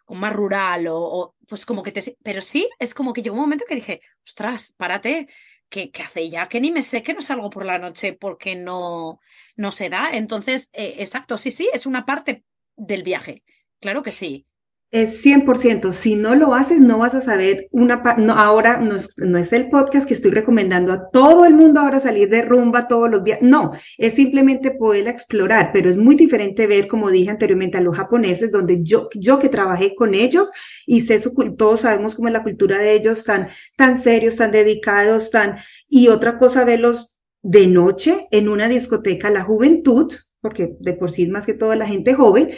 como 0.04 0.20
más 0.20 0.32
rural, 0.32 0.86
o, 0.88 0.98
o, 0.98 1.36
pues 1.48 1.66
como 1.66 1.82
que 1.82 1.92
te. 1.92 2.16
Pero 2.22 2.40
sí, 2.40 2.68
es 2.78 2.94
como 2.94 3.12
que 3.12 3.22
llegó 3.22 3.36
un 3.36 3.42
momento 3.42 3.64
que 3.68 3.74
dije, 3.76 4.00
ostras, 4.24 4.74
párate, 4.76 5.28
que, 5.70 5.90
que, 5.90 6.02
hace 6.02 6.28
ya 6.28 6.48
que 6.48 6.60
ni 6.60 6.72
me 6.72 6.82
sé 6.82 7.02
que 7.02 7.14
no 7.14 7.22
salgo 7.22 7.50
por 7.50 7.64
la 7.64 7.78
noche 7.78 8.12
porque 8.12 8.56
no, 8.56 9.20
no 9.56 9.72
se 9.72 9.88
da. 9.88 10.10
Entonces, 10.12 10.70
eh, 10.74 10.96
exacto, 10.98 11.38
sí, 11.38 11.50
sí, 11.50 11.70
es 11.72 11.86
una 11.86 12.04
parte 12.06 12.44
del 12.76 13.02
viaje. 13.02 13.44
Claro 13.80 14.02
que 14.02 14.12
sí. 14.12 14.46
Es 14.92 15.24
100%. 15.24 15.92
Si 15.92 16.16
no 16.16 16.34
lo 16.34 16.52
haces, 16.52 16.80
no 16.80 16.98
vas 16.98 17.14
a 17.14 17.20
saber 17.20 17.68
una 17.70 18.02
no, 18.18 18.32
ahora 18.32 18.78
no 18.78 18.96
es, 18.96 19.16
no 19.18 19.38
es, 19.38 19.52
el 19.52 19.70
podcast 19.70 20.08
que 20.08 20.14
estoy 20.14 20.32
recomendando 20.32 20.92
a 20.92 21.10
todo 21.10 21.44
el 21.44 21.54
mundo 21.54 21.78
ahora 21.78 22.00
salir 22.00 22.28
de 22.28 22.42
rumba 22.42 22.88
todos 22.88 23.08
los 23.08 23.22
días. 23.22 23.38
No, 23.40 23.70
es 23.98 24.14
simplemente 24.14 24.72
poder 24.72 25.06
explorar, 25.06 25.70
pero 25.72 25.90
es 25.90 25.96
muy 25.96 26.16
diferente 26.16 26.66
ver, 26.66 26.88
como 26.88 27.08
dije 27.08 27.30
anteriormente, 27.30 27.78
a 27.78 27.82
los 27.82 27.96
japoneses, 27.96 28.50
donde 28.50 28.82
yo, 28.82 29.08
yo 29.14 29.38
que 29.38 29.48
trabajé 29.48 29.94
con 29.94 30.12
ellos 30.12 30.50
y 30.86 31.02
sé 31.02 31.20
su, 31.20 31.34
todos 31.56 31.82
sabemos 31.82 32.16
cómo 32.16 32.26
es 32.26 32.34
la 32.34 32.42
cultura 32.42 32.76
de 32.78 32.92
ellos, 32.92 33.22
tan, 33.22 33.46
tan 33.76 33.96
serios, 33.96 34.34
tan 34.34 34.50
dedicados, 34.50 35.30
tan, 35.30 35.56
y 35.88 36.08
otra 36.08 36.36
cosa, 36.36 36.64
verlos 36.64 37.16
de 37.42 37.68
noche 37.68 38.26
en 38.32 38.48
una 38.48 38.68
discoteca, 38.68 39.30
la 39.30 39.44
juventud, 39.44 40.12
porque 40.40 40.76
de 40.80 40.94
por 40.94 41.12
sí 41.12 41.28
más 41.28 41.46
que 41.46 41.54
toda 41.54 41.76
la 41.76 41.86
gente 41.86 42.14
joven, 42.14 42.50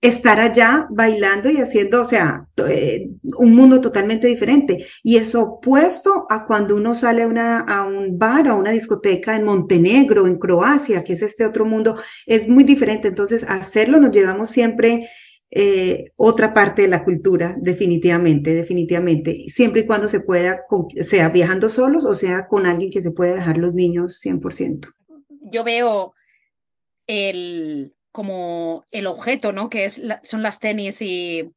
estar 0.00 0.40
allá 0.40 0.86
bailando 0.90 1.50
y 1.50 1.58
haciendo, 1.58 2.00
o 2.00 2.04
sea, 2.04 2.46
eh, 2.68 3.10
un 3.36 3.54
mundo 3.54 3.80
totalmente 3.80 4.26
diferente. 4.28 4.86
Y 5.02 5.16
es 5.16 5.34
opuesto 5.34 6.26
a 6.30 6.46
cuando 6.46 6.76
uno 6.76 6.94
sale 6.94 7.22
a, 7.22 7.82
un 7.84 8.18
bar, 8.18 8.48
a 8.48 8.54
una 8.54 8.70
discoteca 8.70 9.36
en 9.36 9.44
Montenegro, 9.44 10.26
en 10.26 10.38
Croacia, 10.38 11.04
que 11.04 11.12
es 11.12 11.22
este 11.22 11.44
otro 11.44 11.66
mundo, 11.66 11.96
es 12.26 12.48
muy 12.48 12.64
diferente. 12.64 13.08
Entonces, 13.08 13.44
hacerlo 13.46 14.00
nos 14.00 14.10
llevamos 14.10 14.48
siempre 14.48 15.08
eh, 15.50 16.12
otra 16.16 16.54
parte 16.54 16.82
de 16.82 16.88
la 16.88 17.04
cultura, 17.04 17.54
definitivamente, 17.58 18.54
definitivamente, 18.54 19.44
siempre 19.48 19.82
y 19.82 19.86
cuando 19.86 20.08
se 20.08 20.20
pueda, 20.20 20.60
sea 21.02 21.28
viajando 21.28 21.68
solos 21.68 22.04
o 22.04 22.14
sea 22.14 22.46
con 22.46 22.66
alguien 22.66 22.92
que 22.92 23.02
se 23.02 23.10
pueda 23.10 23.34
dejar 23.34 23.58
los 23.58 23.74
niños 23.74 24.20
100%. 24.24 24.94
Yo 25.42 25.64
veo 25.64 26.14
el, 27.08 27.94
como 28.12 28.86
el 28.90 29.06
objeto, 29.06 29.52
¿no? 29.52 29.70
Que 29.70 29.84
es 29.84 30.00
son 30.22 30.42
las 30.42 30.60
tenis 30.60 31.02
y, 31.02 31.52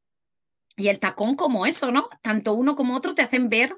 y 0.76 0.88
el 0.88 1.00
tacón 1.00 1.36
como 1.36 1.66
eso, 1.66 1.90
¿no? 1.90 2.08
Tanto 2.22 2.54
uno 2.54 2.76
como 2.76 2.96
otro 2.96 3.14
te 3.14 3.22
hacen 3.22 3.48
ver 3.48 3.76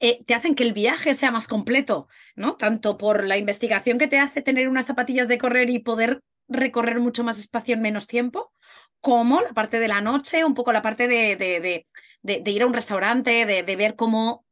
eh, 0.00 0.22
te 0.24 0.34
hacen 0.34 0.54
que 0.54 0.62
el 0.62 0.72
viaje 0.72 1.12
sea 1.12 1.32
más 1.32 1.48
completo, 1.48 2.08
¿no? 2.36 2.56
Tanto 2.56 2.96
por 2.98 3.24
la 3.26 3.36
investigación 3.36 3.98
que 3.98 4.06
te 4.06 4.18
hace 4.18 4.42
tener 4.42 4.68
unas 4.68 4.86
zapatillas 4.86 5.26
de 5.26 5.38
correr 5.38 5.70
y 5.70 5.80
poder 5.80 6.22
recorrer 6.46 7.00
mucho 7.00 7.24
más 7.24 7.38
espacio 7.38 7.74
en 7.74 7.82
menos 7.82 8.06
tiempo, 8.06 8.52
como 9.00 9.40
la 9.40 9.52
parte 9.52 9.80
de 9.80 9.88
la 9.88 10.00
noche, 10.00 10.44
un 10.44 10.54
poco 10.54 10.72
la 10.72 10.82
parte 10.82 11.08
de, 11.08 11.34
de, 11.36 11.86
de, 12.22 12.50
ir 12.50 12.62
a 12.62 12.66
un 12.66 12.74
restaurante, 12.74 13.44
de, 13.44 13.76
ver 13.76 13.96
cómo 13.96 14.44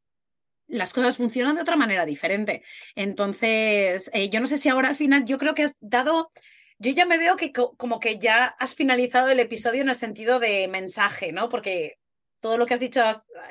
las 0.67 0.93
cosas 0.93 1.15
funcionan 1.15 1.55
de 1.55 1.61
otra 1.61 1.77
manera 1.77 2.05
diferente. 2.05 2.63
Entonces, 2.95 4.11
eh, 4.13 4.29
yo 4.29 4.41
no 4.41 4.47
sé 4.47 4.57
si 4.57 4.67
ahora 4.67 4.89
al 4.89 4.95
final, 4.95 5.23
yo 5.23 5.37
creo 5.37 5.55
que 5.55 5.63
has 5.63 5.77
dado, 5.79 6.29
yo 6.79 6.91
ya 6.91 7.05
me 7.05 7.17
veo 7.17 7.35
que 7.35 7.51
como 7.51 7.99
que 7.99 8.19
ya 8.19 8.45
has 8.59 8.75
finalizado 8.75 9.29
el 9.29 9.39
episodio 9.39 9.81
en 9.81 9.89
el 9.89 9.95
sentido 9.95 10.39
de 10.39 10.67
mensaje, 10.67 11.31
¿no? 11.31 11.49
Porque 11.49 11.97
todo 12.39 12.57
lo 12.57 12.65
que 12.65 12.75
has 12.75 12.79
dicho 12.79 13.01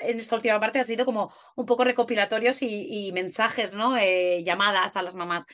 en 0.03 0.19
esta 0.19 0.37
última 0.37 0.61
parte 0.61 0.79
ha 0.79 0.85
sido 0.85 1.05
como 1.05 1.33
un 1.57 1.67
poco 1.67 1.85
recopilatorios 1.85 2.63
y, 2.63 3.11
mensajes, 3.13 3.75
¿no? 3.75 3.97
Eh, 3.97 4.43
llamadas 4.45 4.97
a 4.97 5.03
las 5.03 5.17
mamás. 5.17 5.47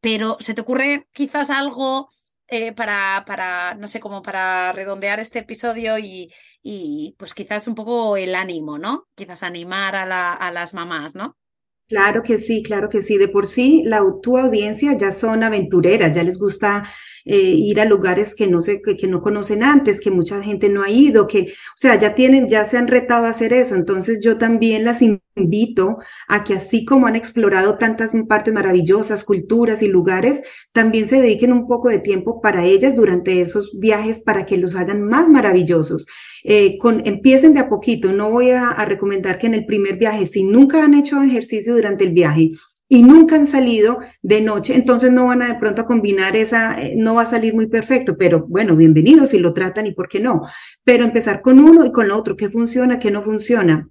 Pero 0.00 0.36
¿se 0.40 0.54
te 0.54 0.60
ocurre 0.60 1.08
quizás 1.12 1.50
algo 1.50 2.08
eh, 2.48 2.72
para, 2.72 3.24
para, 3.26 3.74
no 3.74 3.88
sé, 3.88 3.98
como 4.00 4.22
para 4.22 4.72
redondear 4.72 5.18
este 5.18 5.40
episodio 5.40 5.98
y, 5.98 6.32
y, 6.62 7.16
pues 7.18 7.34
quizás 7.34 7.66
un 7.66 7.74
poco 7.74 8.16
el 8.16 8.34
ánimo, 8.36 8.78
¿no? 8.78 9.08
Quizás 9.16 9.42
animar 9.42 9.96
a, 9.96 10.06
la, 10.06 10.32
a 10.32 10.52
las 10.52 10.74
mamás, 10.74 11.14
¿no? 11.16 11.36
Claro 11.88 12.22
que 12.24 12.36
sí, 12.36 12.62
claro 12.64 12.88
que 12.88 13.00
sí. 13.00 13.16
De 13.16 13.28
por 13.28 13.46
sí, 13.46 13.82
la, 13.84 14.02
tu 14.20 14.36
audiencia 14.38 14.96
ya 14.98 15.12
son 15.12 15.44
aventureras, 15.44 16.14
ya 16.16 16.24
les 16.24 16.36
gusta 16.38 16.82
eh, 17.24 17.36
ir 17.36 17.80
a 17.80 17.84
lugares 17.84 18.34
que 18.34 18.48
no, 18.48 18.60
sé, 18.60 18.82
que, 18.82 18.96
que, 18.96 19.06
no 19.06 19.22
conocen 19.22 19.62
antes, 19.62 20.00
que 20.00 20.10
mucha 20.10 20.42
gente 20.42 20.68
no 20.68 20.82
ha 20.82 20.90
ido, 20.90 21.28
que, 21.28 21.42
o 21.42 21.76
sea, 21.76 21.96
ya 21.96 22.14
tienen, 22.16 22.48
ya 22.48 22.64
se 22.64 22.76
han 22.76 22.88
retado 22.88 23.26
a 23.26 23.30
hacer 23.30 23.52
eso. 23.52 23.76
Entonces 23.76 24.18
yo 24.20 24.36
también 24.36 24.84
las 24.84 25.00
invito 25.00 25.25
a 26.28 26.44
que 26.44 26.54
así 26.54 26.84
como 26.84 27.06
han 27.06 27.16
explorado 27.16 27.76
tantas 27.76 28.12
partes 28.28 28.54
maravillosas, 28.54 29.24
culturas 29.24 29.82
y 29.82 29.88
lugares, 29.88 30.42
también 30.72 31.08
se 31.08 31.20
dediquen 31.20 31.52
un 31.52 31.66
poco 31.66 31.88
de 31.88 31.98
tiempo 31.98 32.40
para 32.40 32.64
ellas 32.64 32.96
durante 32.96 33.40
esos 33.40 33.78
viajes 33.78 34.18
para 34.18 34.46
que 34.46 34.56
los 34.56 34.74
hagan 34.74 35.02
más 35.02 35.28
maravillosos. 35.28 36.06
Eh, 36.44 36.78
con, 36.78 37.06
empiecen 37.06 37.54
de 37.54 37.60
a 37.60 37.68
poquito. 37.68 38.12
No 38.12 38.30
voy 38.30 38.50
a, 38.50 38.72
recomendar 38.86 39.38
que 39.38 39.46
en 39.46 39.54
el 39.54 39.66
primer 39.66 39.96
viaje, 39.98 40.26
si 40.26 40.44
nunca 40.44 40.84
han 40.84 40.94
hecho 40.94 41.22
ejercicio 41.22 41.74
durante 41.74 42.04
el 42.04 42.12
viaje, 42.12 42.50
y 42.88 43.02
nunca 43.02 43.34
han 43.34 43.48
salido 43.48 43.98
de 44.22 44.40
noche, 44.40 44.76
entonces 44.76 45.10
no 45.10 45.26
van 45.26 45.42
a 45.42 45.48
de 45.48 45.58
pronto 45.58 45.82
a 45.82 45.86
combinar 45.86 46.36
esa, 46.36 46.80
eh, 46.80 46.94
no 46.96 47.16
va 47.16 47.22
a 47.22 47.26
salir 47.26 47.52
muy 47.52 47.66
perfecto, 47.66 48.16
pero 48.16 48.46
bueno, 48.48 48.76
bienvenidos 48.76 49.30
si 49.30 49.40
lo 49.40 49.52
tratan 49.54 49.86
y 49.86 49.92
por 49.92 50.08
qué 50.08 50.20
no. 50.20 50.42
Pero 50.84 51.04
empezar 51.04 51.42
con 51.42 51.58
uno 51.58 51.84
y 51.84 51.90
con 51.90 52.06
el 52.06 52.12
otro, 52.12 52.36
qué 52.36 52.48
funciona, 52.48 53.00
qué 53.00 53.10
no 53.10 53.24
funciona. 53.24 53.88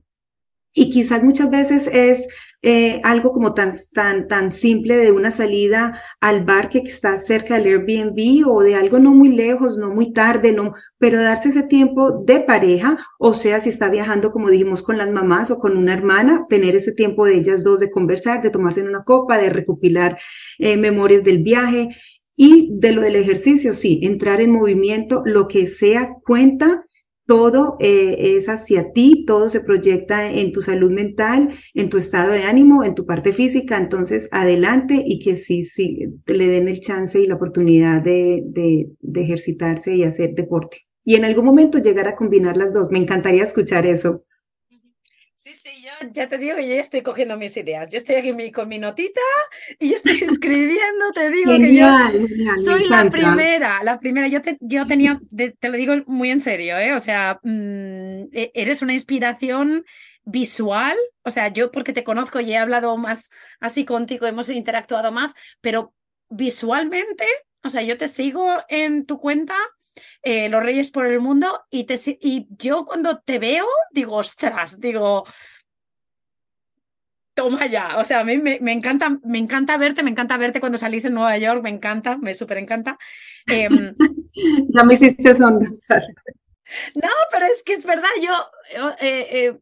Y 0.78 0.90
quizás 0.90 1.24
muchas 1.24 1.50
veces 1.50 1.88
es 1.88 2.28
eh, 2.62 3.00
algo 3.04 3.32
como 3.32 3.54
tan, 3.54 3.72
tan, 3.94 4.28
tan 4.28 4.52
simple 4.52 4.98
de 4.98 5.12
una 5.12 5.32
salida 5.32 5.98
al 6.20 6.44
bar 6.44 6.68
que 6.68 6.80
está 6.80 7.18
cerca 7.18 7.58
del 7.58 7.68
Airbnb 7.68 8.46
o 8.46 8.62
de 8.62 8.76
algo 8.76 9.00
no 9.00 9.14
muy 9.14 9.30
lejos, 9.30 9.78
no 9.78 9.90
muy 9.90 10.12
tarde, 10.12 10.52
no, 10.52 10.74
pero 10.98 11.22
darse 11.22 11.50
ese 11.50 11.64
tiempo 11.64 12.24
de 12.26 12.42
pareja, 12.42 12.98
o 13.20 13.34
sea, 13.34 13.62
si 13.62 13.70
está 13.70 13.90
viajando, 13.90 14.34
como 14.34 14.50
dijimos, 14.50 14.82
con 14.82 14.98
las 14.98 15.10
mamás 15.10 15.50
o 15.50 15.60
con 15.60 15.78
una 15.78 15.94
hermana, 15.94 16.46
tener 16.50 16.76
ese 16.76 16.92
tiempo 16.92 17.26
de 17.26 17.36
ellas 17.38 17.64
dos 17.64 17.80
de 17.80 17.90
conversar, 17.90 18.42
de 18.42 18.50
tomarse 18.50 18.84
una 18.84 19.06
copa, 19.06 19.38
de 19.38 19.50
recopilar 19.50 20.18
eh, 20.60 20.76
memorias 20.76 21.24
del 21.24 21.42
viaje. 21.42 21.88
Y 22.38 22.70
de 22.74 22.92
lo 22.92 23.02
del 23.02 23.16
ejercicio, 23.16 23.74
sí, 23.74 24.02
entrar 24.04 24.42
en 24.42 24.52
movimiento, 24.52 25.24
lo 25.26 25.48
que 25.48 25.66
sea 25.66 26.16
cuenta 26.22 26.85
todo 27.26 27.78
eh, 27.80 28.36
es 28.36 28.50
hacia 28.50 28.92
ti, 28.92 29.26
todo 29.26 29.50
se 29.50 29.62
proyecta 29.62 30.30
en 30.30 30.52
tu 30.52 30.62
salud 30.62 30.92
mental, 30.92 31.50
en 31.74 31.90
tu 31.90 31.98
estado 31.98 32.32
de 32.32 32.44
ánimo, 32.44 32.84
en 32.84 32.96
tu 32.96 33.06
parte 33.06 33.34
física, 33.34 33.78
entonces 33.78 34.30
adelante 34.32 35.02
y 35.06 35.20
que 35.20 35.36
sí, 35.36 35.64
sí, 35.64 36.00
le 36.26 36.48
den 36.48 36.68
el 36.68 36.80
chance 36.80 37.20
y 37.20 37.26
la 37.26 37.36
oportunidad 37.36 38.02
de, 38.02 38.44
de, 38.46 38.90
de 39.00 39.22
ejercitarse 39.22 39.96
y 39.96 40.04
hacer 40.04 40.36
deporte. 40.36 40.86
Y 41.04 41.16
en 41.16 41.26
algún 41.26 41.46
momento 41.46 41.78
llegar 41.78 42.08
a 42.08 42.16
combinar 42.16 42.58
las 42.58 42.74
dos. 42.74 42.88
Me 42.90 42.98
encantaría 42.98 43.44
escuchar 43.44 43.86
eso. 43.86 44.26
Sí, 45.36 45.54
sí, 45.54 45.70
ya 46.12 46.28
te 46.28 46.38
digo 46.38 46.56
que 46.56 46.68
yo 46.68 46.76
ya 46.76 46.82
estoy 46.82 47.02
cogiendo 47.02 47.38
mis 47.38 47.56
ideas. 47.58 47.90
Yo 47.90 47.98
estoy 47.98 48.16
aquí 48.16 48.52
con 48.52 48.68
mi 48.68 48.80
notita 48.80 49.22
y 49.80 49.90
yo 49.90 49.96
estoy 49.96 50.18
escribiendo, 50.30 51.12
te 51.14 51.32
digo 51.32 51.52
que 51.58 51.76
yo 51.76 51.88
soy 52.58 52.88
la 52.88 53.10
primera, 53.10 53.84
la 53.84 54.00
primera. 54.00 54.28
Yo, 54.28 54.42
te, 54.42 54.58
yo 54.62 54.86
tenía, 54.88 55.20
te, 55.36 55.70
lo 55.70 55.78
digo 55.78 55.96
muy 56.08 56.32
en 56.32 56.40
serio, 56.40 56.78
¿eh? 56.78 56.94
O 56.94 57.00
sea, 57.00 57.40
mm, 57.44 58.30
e, 58.34 58.52
eres 58.54 58.82
una 58.82 58.94
inspiración 58.94 59.86
visual, 60.24 60.98
o 61.24 61.30
sea, 61.30 61.50
yo 61.50 61.72
porque 61.72 61.94
te 61.94 62.04
conozco 62.04 62.40
y 62.40 62.52
he 62.52 62.58
hablado 62.58 62.98
más 62.98 63.30
así 63.60 63.86
contigo, 63.86 64.26
hemos 64.26 64.50
interactuado 64.50 65.12
más, 65.12 65.36
pero 65.62 65.94
visualmente, 66.30 67.26
o 67.64 67.70
sea, 67.70 67.84
yo 67.84 67.98
te 67.98 68.08
sigo 68.08 68.58
en 68.68 69.06
tu 69.06 69.20
cuenta 69.20 69.56
eh, 70.24 70.50
Los 70.50 70.64
Reyes 70.64 70.90
por 70.90 71.06
el 71.06 71.20
Mundo 71.20 71.66
y, 71.70 71.86
te, 71.86 72.00
y 72.20 72.48
yo 72.58 72.86
cuando 72.86 73.20
te 73.20 73.40
veo 73.40 73.68
digo, 73.92 74.16
ostras, 74.18 74.80
digo, 74.80 75.26
toma 77.36 77.68
ya. 77.68 77.98
O 78.00 78.06
sea, 78.06 78.22
a 78.22 78.24
mí 78.24 78.38
me, 78.38 78.72
encanta, 78.72 79.20
me 79.24 79.38
encanta 79.38 79.78
verte, 79.78 80.02
me 80.02 80.10
encanta 80.10 80.38
verte 80.38 80.60
cuando 80.60 80.80
salís 80.80 81.06
en 81.06 81.14
Nueva 81.14 81.38
York, 81.38 81.62
me 81.62 81.70
encanta, 81.70 82.18
me 82.18 82.34
súper 82.34 82.58
encanta. 82.58 82.98
Em, 83.46 83.94
ya 84.74 84.84
me 84.84 84.96
hiciste 84.96 85.36
sonrosar. 85.36 86.04
No, 86.96 87.10
pero 87.32 87.46
es 87.46 87.62
que 87.64 87.74
es 87.74 87.86
verdad, 87.86 88.10
yo 88.22 88.34
eh, 89.00 89.28
eh, 89.32 89.60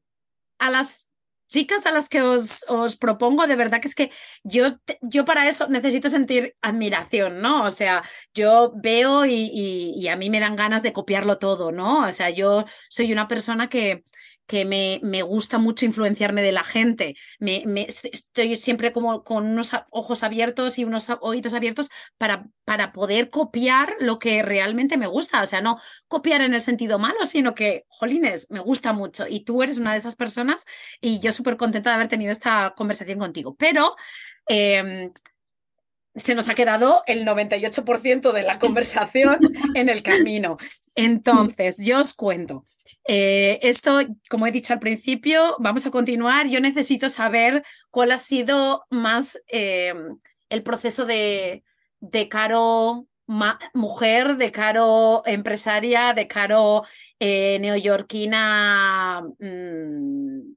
a 0.59 0.69
las 0.69 1.09
chicas 1.49 1.85
a 1.85 1.91
las 1.91 2.09
que 2.09 2.21
os, 2.21 2.65
os, 2.67 2.95
propongo, 2.95 3.45
de 3.45 3.55
verdad 3.55 3.79
que 3.79 3.87
es 3.87 3.93
que 3.93 4.11
yo, 4.43 4.65
yo 5.01 5.23
para 5.23 5.47
eso 5.47 5.67
necesito 5.67 6.09
sentir 6.09 6.55
admiración, 6.61 7.41
¿no? 7.41 7.63
O 7.63 7.69
sea, 7.69 8.03
yo 8.33 8.73
veo 8.75 9.25
y, 9.25 9.51
y, 9.95 10.07
a 10.07 10.15
mí 10.15 10.31
me 10.31 10.39
dan 10.39 10.55
ganas 10.55 10.81
de 10.81 10.93
copiarlo 10.93 11.37
todo, 11.37 11.71
¿no? 11.71 12.07
O 12.07 12.13
sea, 12.13 12.31
yo 12.31 12.65
soy 12.89 13.13
una 13.13 13.27
persona 13.27 13.69
que, 13.69 14.03
que 14.47 14.65
me, 14.65 14.99
me, 15.03 15.21
gusta 15.21 15.57
mucho 15.57 15.85
influenciarme 15.85 16.41
de 16.41 16.51
la 16.51 16.63
gente. 16.63 17.15
Me, 17.39 17.63
me, 17.65 17.87
estoy 17.87 18.55
siempre 18.55 18.91
como 18.91 19.23
con 19.23 19.45
unos 19.45 19.71
ojos 19.89 20.23
abiertos 20.23 20.77
y 20.77 20.83
unos 20.83 21.09
oídos 21.21 21.53
abiertos 21.53 21.89
para, 22.17 22.47
para 22.65 22.91
poder 22.91 23.29
copiar 23.29 23.95
lo 23.99 24.19
que 24.19 24.43
realmente 24.43 24.97
me 24.97 25.07
gusta. 25.07 25.41
O 25.41 25.47
sea, 25.47 25.61
no 25.61 25.79
copiar 26.07 26.41
en 26.41 26.53
el 26.53 26.61
sentido 26.61 26.99
malo, 26.99 27.25
sino 27.25 27.55
que, 27.55 27.85
jolines, 27.87 28.49
me 28.49 28.59
gusta 28.59 28.93
mucho. 28.93 29.25
Y 29.27 29.41
tú 29.41 29.63
eres 29.63 29.77
una 29.77 29.93
de 29.93 29.99
esas 29.99 30.15
personas 30.15 30.65
y 30.99 31.19
yo 31.19 31.31
súper 31.31 31.57
contenta 31.57 31.89
de 31.89 31.95
haber 31.95 32.07
tenido 32.07 32.31
esta 32.31 32.73
conversación 32.75 33.19
contigo. 33.19 33.55
Pero... 33.55 33.95
Em, 34.47 35.11
se 36.15 36.35
nos 36.35 36.47
ha 36.49 36.53
quedado 36.53 37.03
el 37.07 37.25
98% 37.25 38.33
de 38.33 38.43
la 38.43 38.59
conversación 38.59 39.39
en 39.73 39.89
el 39.89 40.03
camino. 40.03 40.57
Entonces, 40.95 41.77
yo 41.77 41.99
os 41.99 42.13
cuento. 42.13 42.65
Eh, 43.05 43.59
esto, 43.63 43.99
como 44.29 44.47
he 44.47 44.51
dicho 44.51 44.73
al 44.73 44.79
principio, 44.79 45.55
vamos 45.59 45.85
a 45.85 45.91
continuar. 45.91 46.47
Yo 46.47 46.59
necesito 46.59 47.09
saber 47.09 47.63
cuál 47.89 48.11
ha 48.11 48.17
sido 48.17 48.85
más 48.89 49.41
eh, 49.47 49.93
el 50.49 50.63
proceso 50.63 51.05
de, 51.05 51.63
de 51.99 52.29
Caro 52.29 53.07
mujer, 53.73 54.37
de 54.37 54.51
Caro 54.51 55.23
empresaria, 55.25 56.13
de 56.13 56.27
Caro 56.27 56.83
eh, 57.19 57.57
neoyorquina 57.59 59.23
mm, 59.39 60.53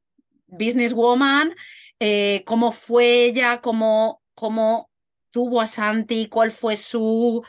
businesswoman, 0.48 1.54
cómo 2.44 2.72
fue 2.72 3.24
ella, 3.24 3.60
cómo, 3.60 4.20
cómo 4.34 4.90
tuvo 5.30 5.60
a 5.60 5.66
Santi, 5.66 6.28
cuál 6.28 6.50
fue 6.50 6.76
su 6.76 7.42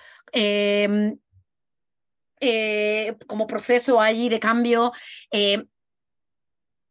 eh, 2.40 3.16
como 3.28 3.48
proceso 3.48 4.02
allí 4.02 4.30
de 4.30 4.40
cambio. 4.40 4.92
Eh, 5.32 5.66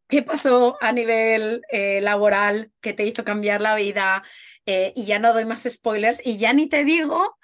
¿Qué 0.07 0.23
pasó 0.23 0.77
a 0.79 0.93
nivel 0.93 1.61
eh, 1.69 1.99
laboral 2.01 2.71
que 2.79 2.93
te 2.93 3.05
hizo 3.05 3.23
cambiar 3.23 3.61
la 3.61 3.75
vida? 3.75 4.23
y 4.69 5.05
ya 5.05 5.17
no 5.17 5.31
doy 5.31 5.45
más 5.45 5.63
spoilers 5.63 6.21
y 6.25 6.39
ya 6.39 6.51
ni 6.51 6.67
te 6.67 6.83
digo 6.83 7.37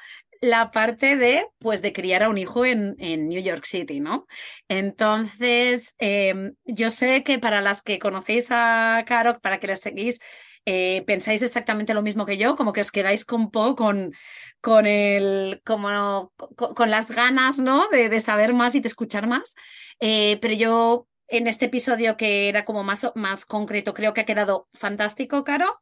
la 0.43 0.71
parte 0.71 1.15
de, 1.15 1.47
pues, 1.59 1.81
de 1.81 1.93
criar 1.93 2.21
a 2.21 2.27
un 2.27 2.37
hijo 2.37 2.65
en, 2.65 2.97
en 2.99 3.29
New 3.29 3.41
York 3.41 3.63
City, 3.63 4.01
¿no? 4.01 4.27
Entonces, 4.67 5.95
em, 5.99 6.55
yo 6.65 6.89
sé 6.89 7.23
que 7.23 7.39
para 7.39 7.61
las 7.61 7.81
que 7.81 7.97
conocéis 7.97 8.49
a 8.51 9.05
Caro, 9.07 9.39
para 9.39 9.61
que 9.61 9.67
le 9.67 9.77
seguís, 9.77 10.19
eh, 10.65 11.03
pensáis 11.05 11.43
exactamente 11.43 11.93
lo 11.93 12.01
mismo 12.01 12.25
que 12.25 12.37
yo, 12.37 12.55
como 12.55 12.73
que 12.73 12.81
os 12.81 12.91
quedáis 12.91 13.25
con 13.25 13.49
con, 13.49 14.13
con, 14.61 14.85
el, 14.87 15.61
como, 15.65 16.31
con, 16.55 16.91
las 16.91 17.11
ganas 17.11 17.59
¿no? 17.59 17.87
de, 17.89 18.19
saber 18.19 18.53
más 18.53 18.75
y 18.75 18.79
de 18.79 18.87
escuchar 18.87 19.27
más. 19.27 19.55
Eh, 19.99 20.37
pero 20.41 20.53
yo 20.53 21.07
en 21.27 21.47
este 21.47 21.65
episodio 21.65 22.17
que 22.17 22.49
era 22.49 22.65
como 22.65 22.83
más, 22.83 23.11
más 23.15 23.45
concreto, 23.45 23.93
creo 23.93 24.13
que 24.13 24.21
ha 24.21 24.25
quedado 24.25 24.67
fantástico, 24.73 25.43
Caro. 25.43 25.81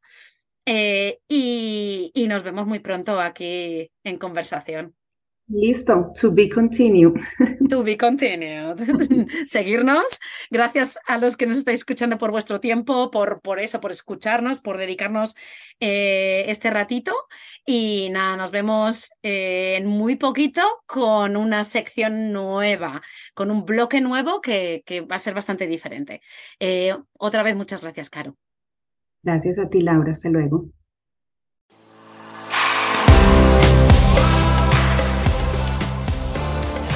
Eh, 0.66 1.20
y 1.28 2.26
nos 2.28 2.44
vemos 2.44 2.68
muy 2.68 2.80
pronto 2.80 3.20
aquí 3.20 3.92
en 4.04 4.18
conversación. 4.18 4.96
Listo, 5.52 6.14
to 6.16 6.32
be 6.32 6.48
continued. 6.48 7.20
To 7.70 7.84
be 7.84 7.98
continued. 7.98 8.78
Seguirnos. 9.46 10.20
Gracias 10.50 10.98
a 11.06 11.18
los 11.18 11.36
que 11.36 11.46
nos 11.46 11.58
estáis 11.58 11.80
escuchando 11.80 12.18
por 12.18 12.32
vuestro 12.32 12.62
tiempo, 12.62 13.12
por, 13.12 13.42
por 13.42 13.60
eso, 13.60 13.82
por 13.82 13.92
escucharnos, 13.92 14.62
por 14.62 14.78
dedicarnos 14.78 15.36
eh, 15.82 16.46
este 16.48 16.70
ratito. 16.70 17.14
Y 17.66 18.10
nada, 18.12 18.38
nos 18.38 18.52
vemos 18.52 19.12
eh, 19.24 19.76
en 19.78 19.88
muy 19.88 20.16
poquito 20.16 20.62
con 20.86 21.36
una 21.36 21.66
sección 21.66 22.32
nueva, 22.32 23.02
con 23.34 23.52
un 23.52 23.66
bloque 23.66 24.00
nuevo 24.00 24.40
que, 24.40 24.84
que 24.86 25.02
va 25.02 25.18
a 25.18 25.20
ser 25.20 25.34
bastante 25.34 25.68
diferente. 25.68 26.22
Eh, 26.62 26.96
otra 27.20 27.44
vez, 27.44 27.58
muchas 27.58 27.82
gracias, 27.82 28.10
Caro. 28.10 28.38
Gracias 29.22 29.60
a 29.60 29.70
ti, 29.70 29.82
Laura. 29.82 30.12
Hasta 30.12 30.30
luego. 30.30 30.70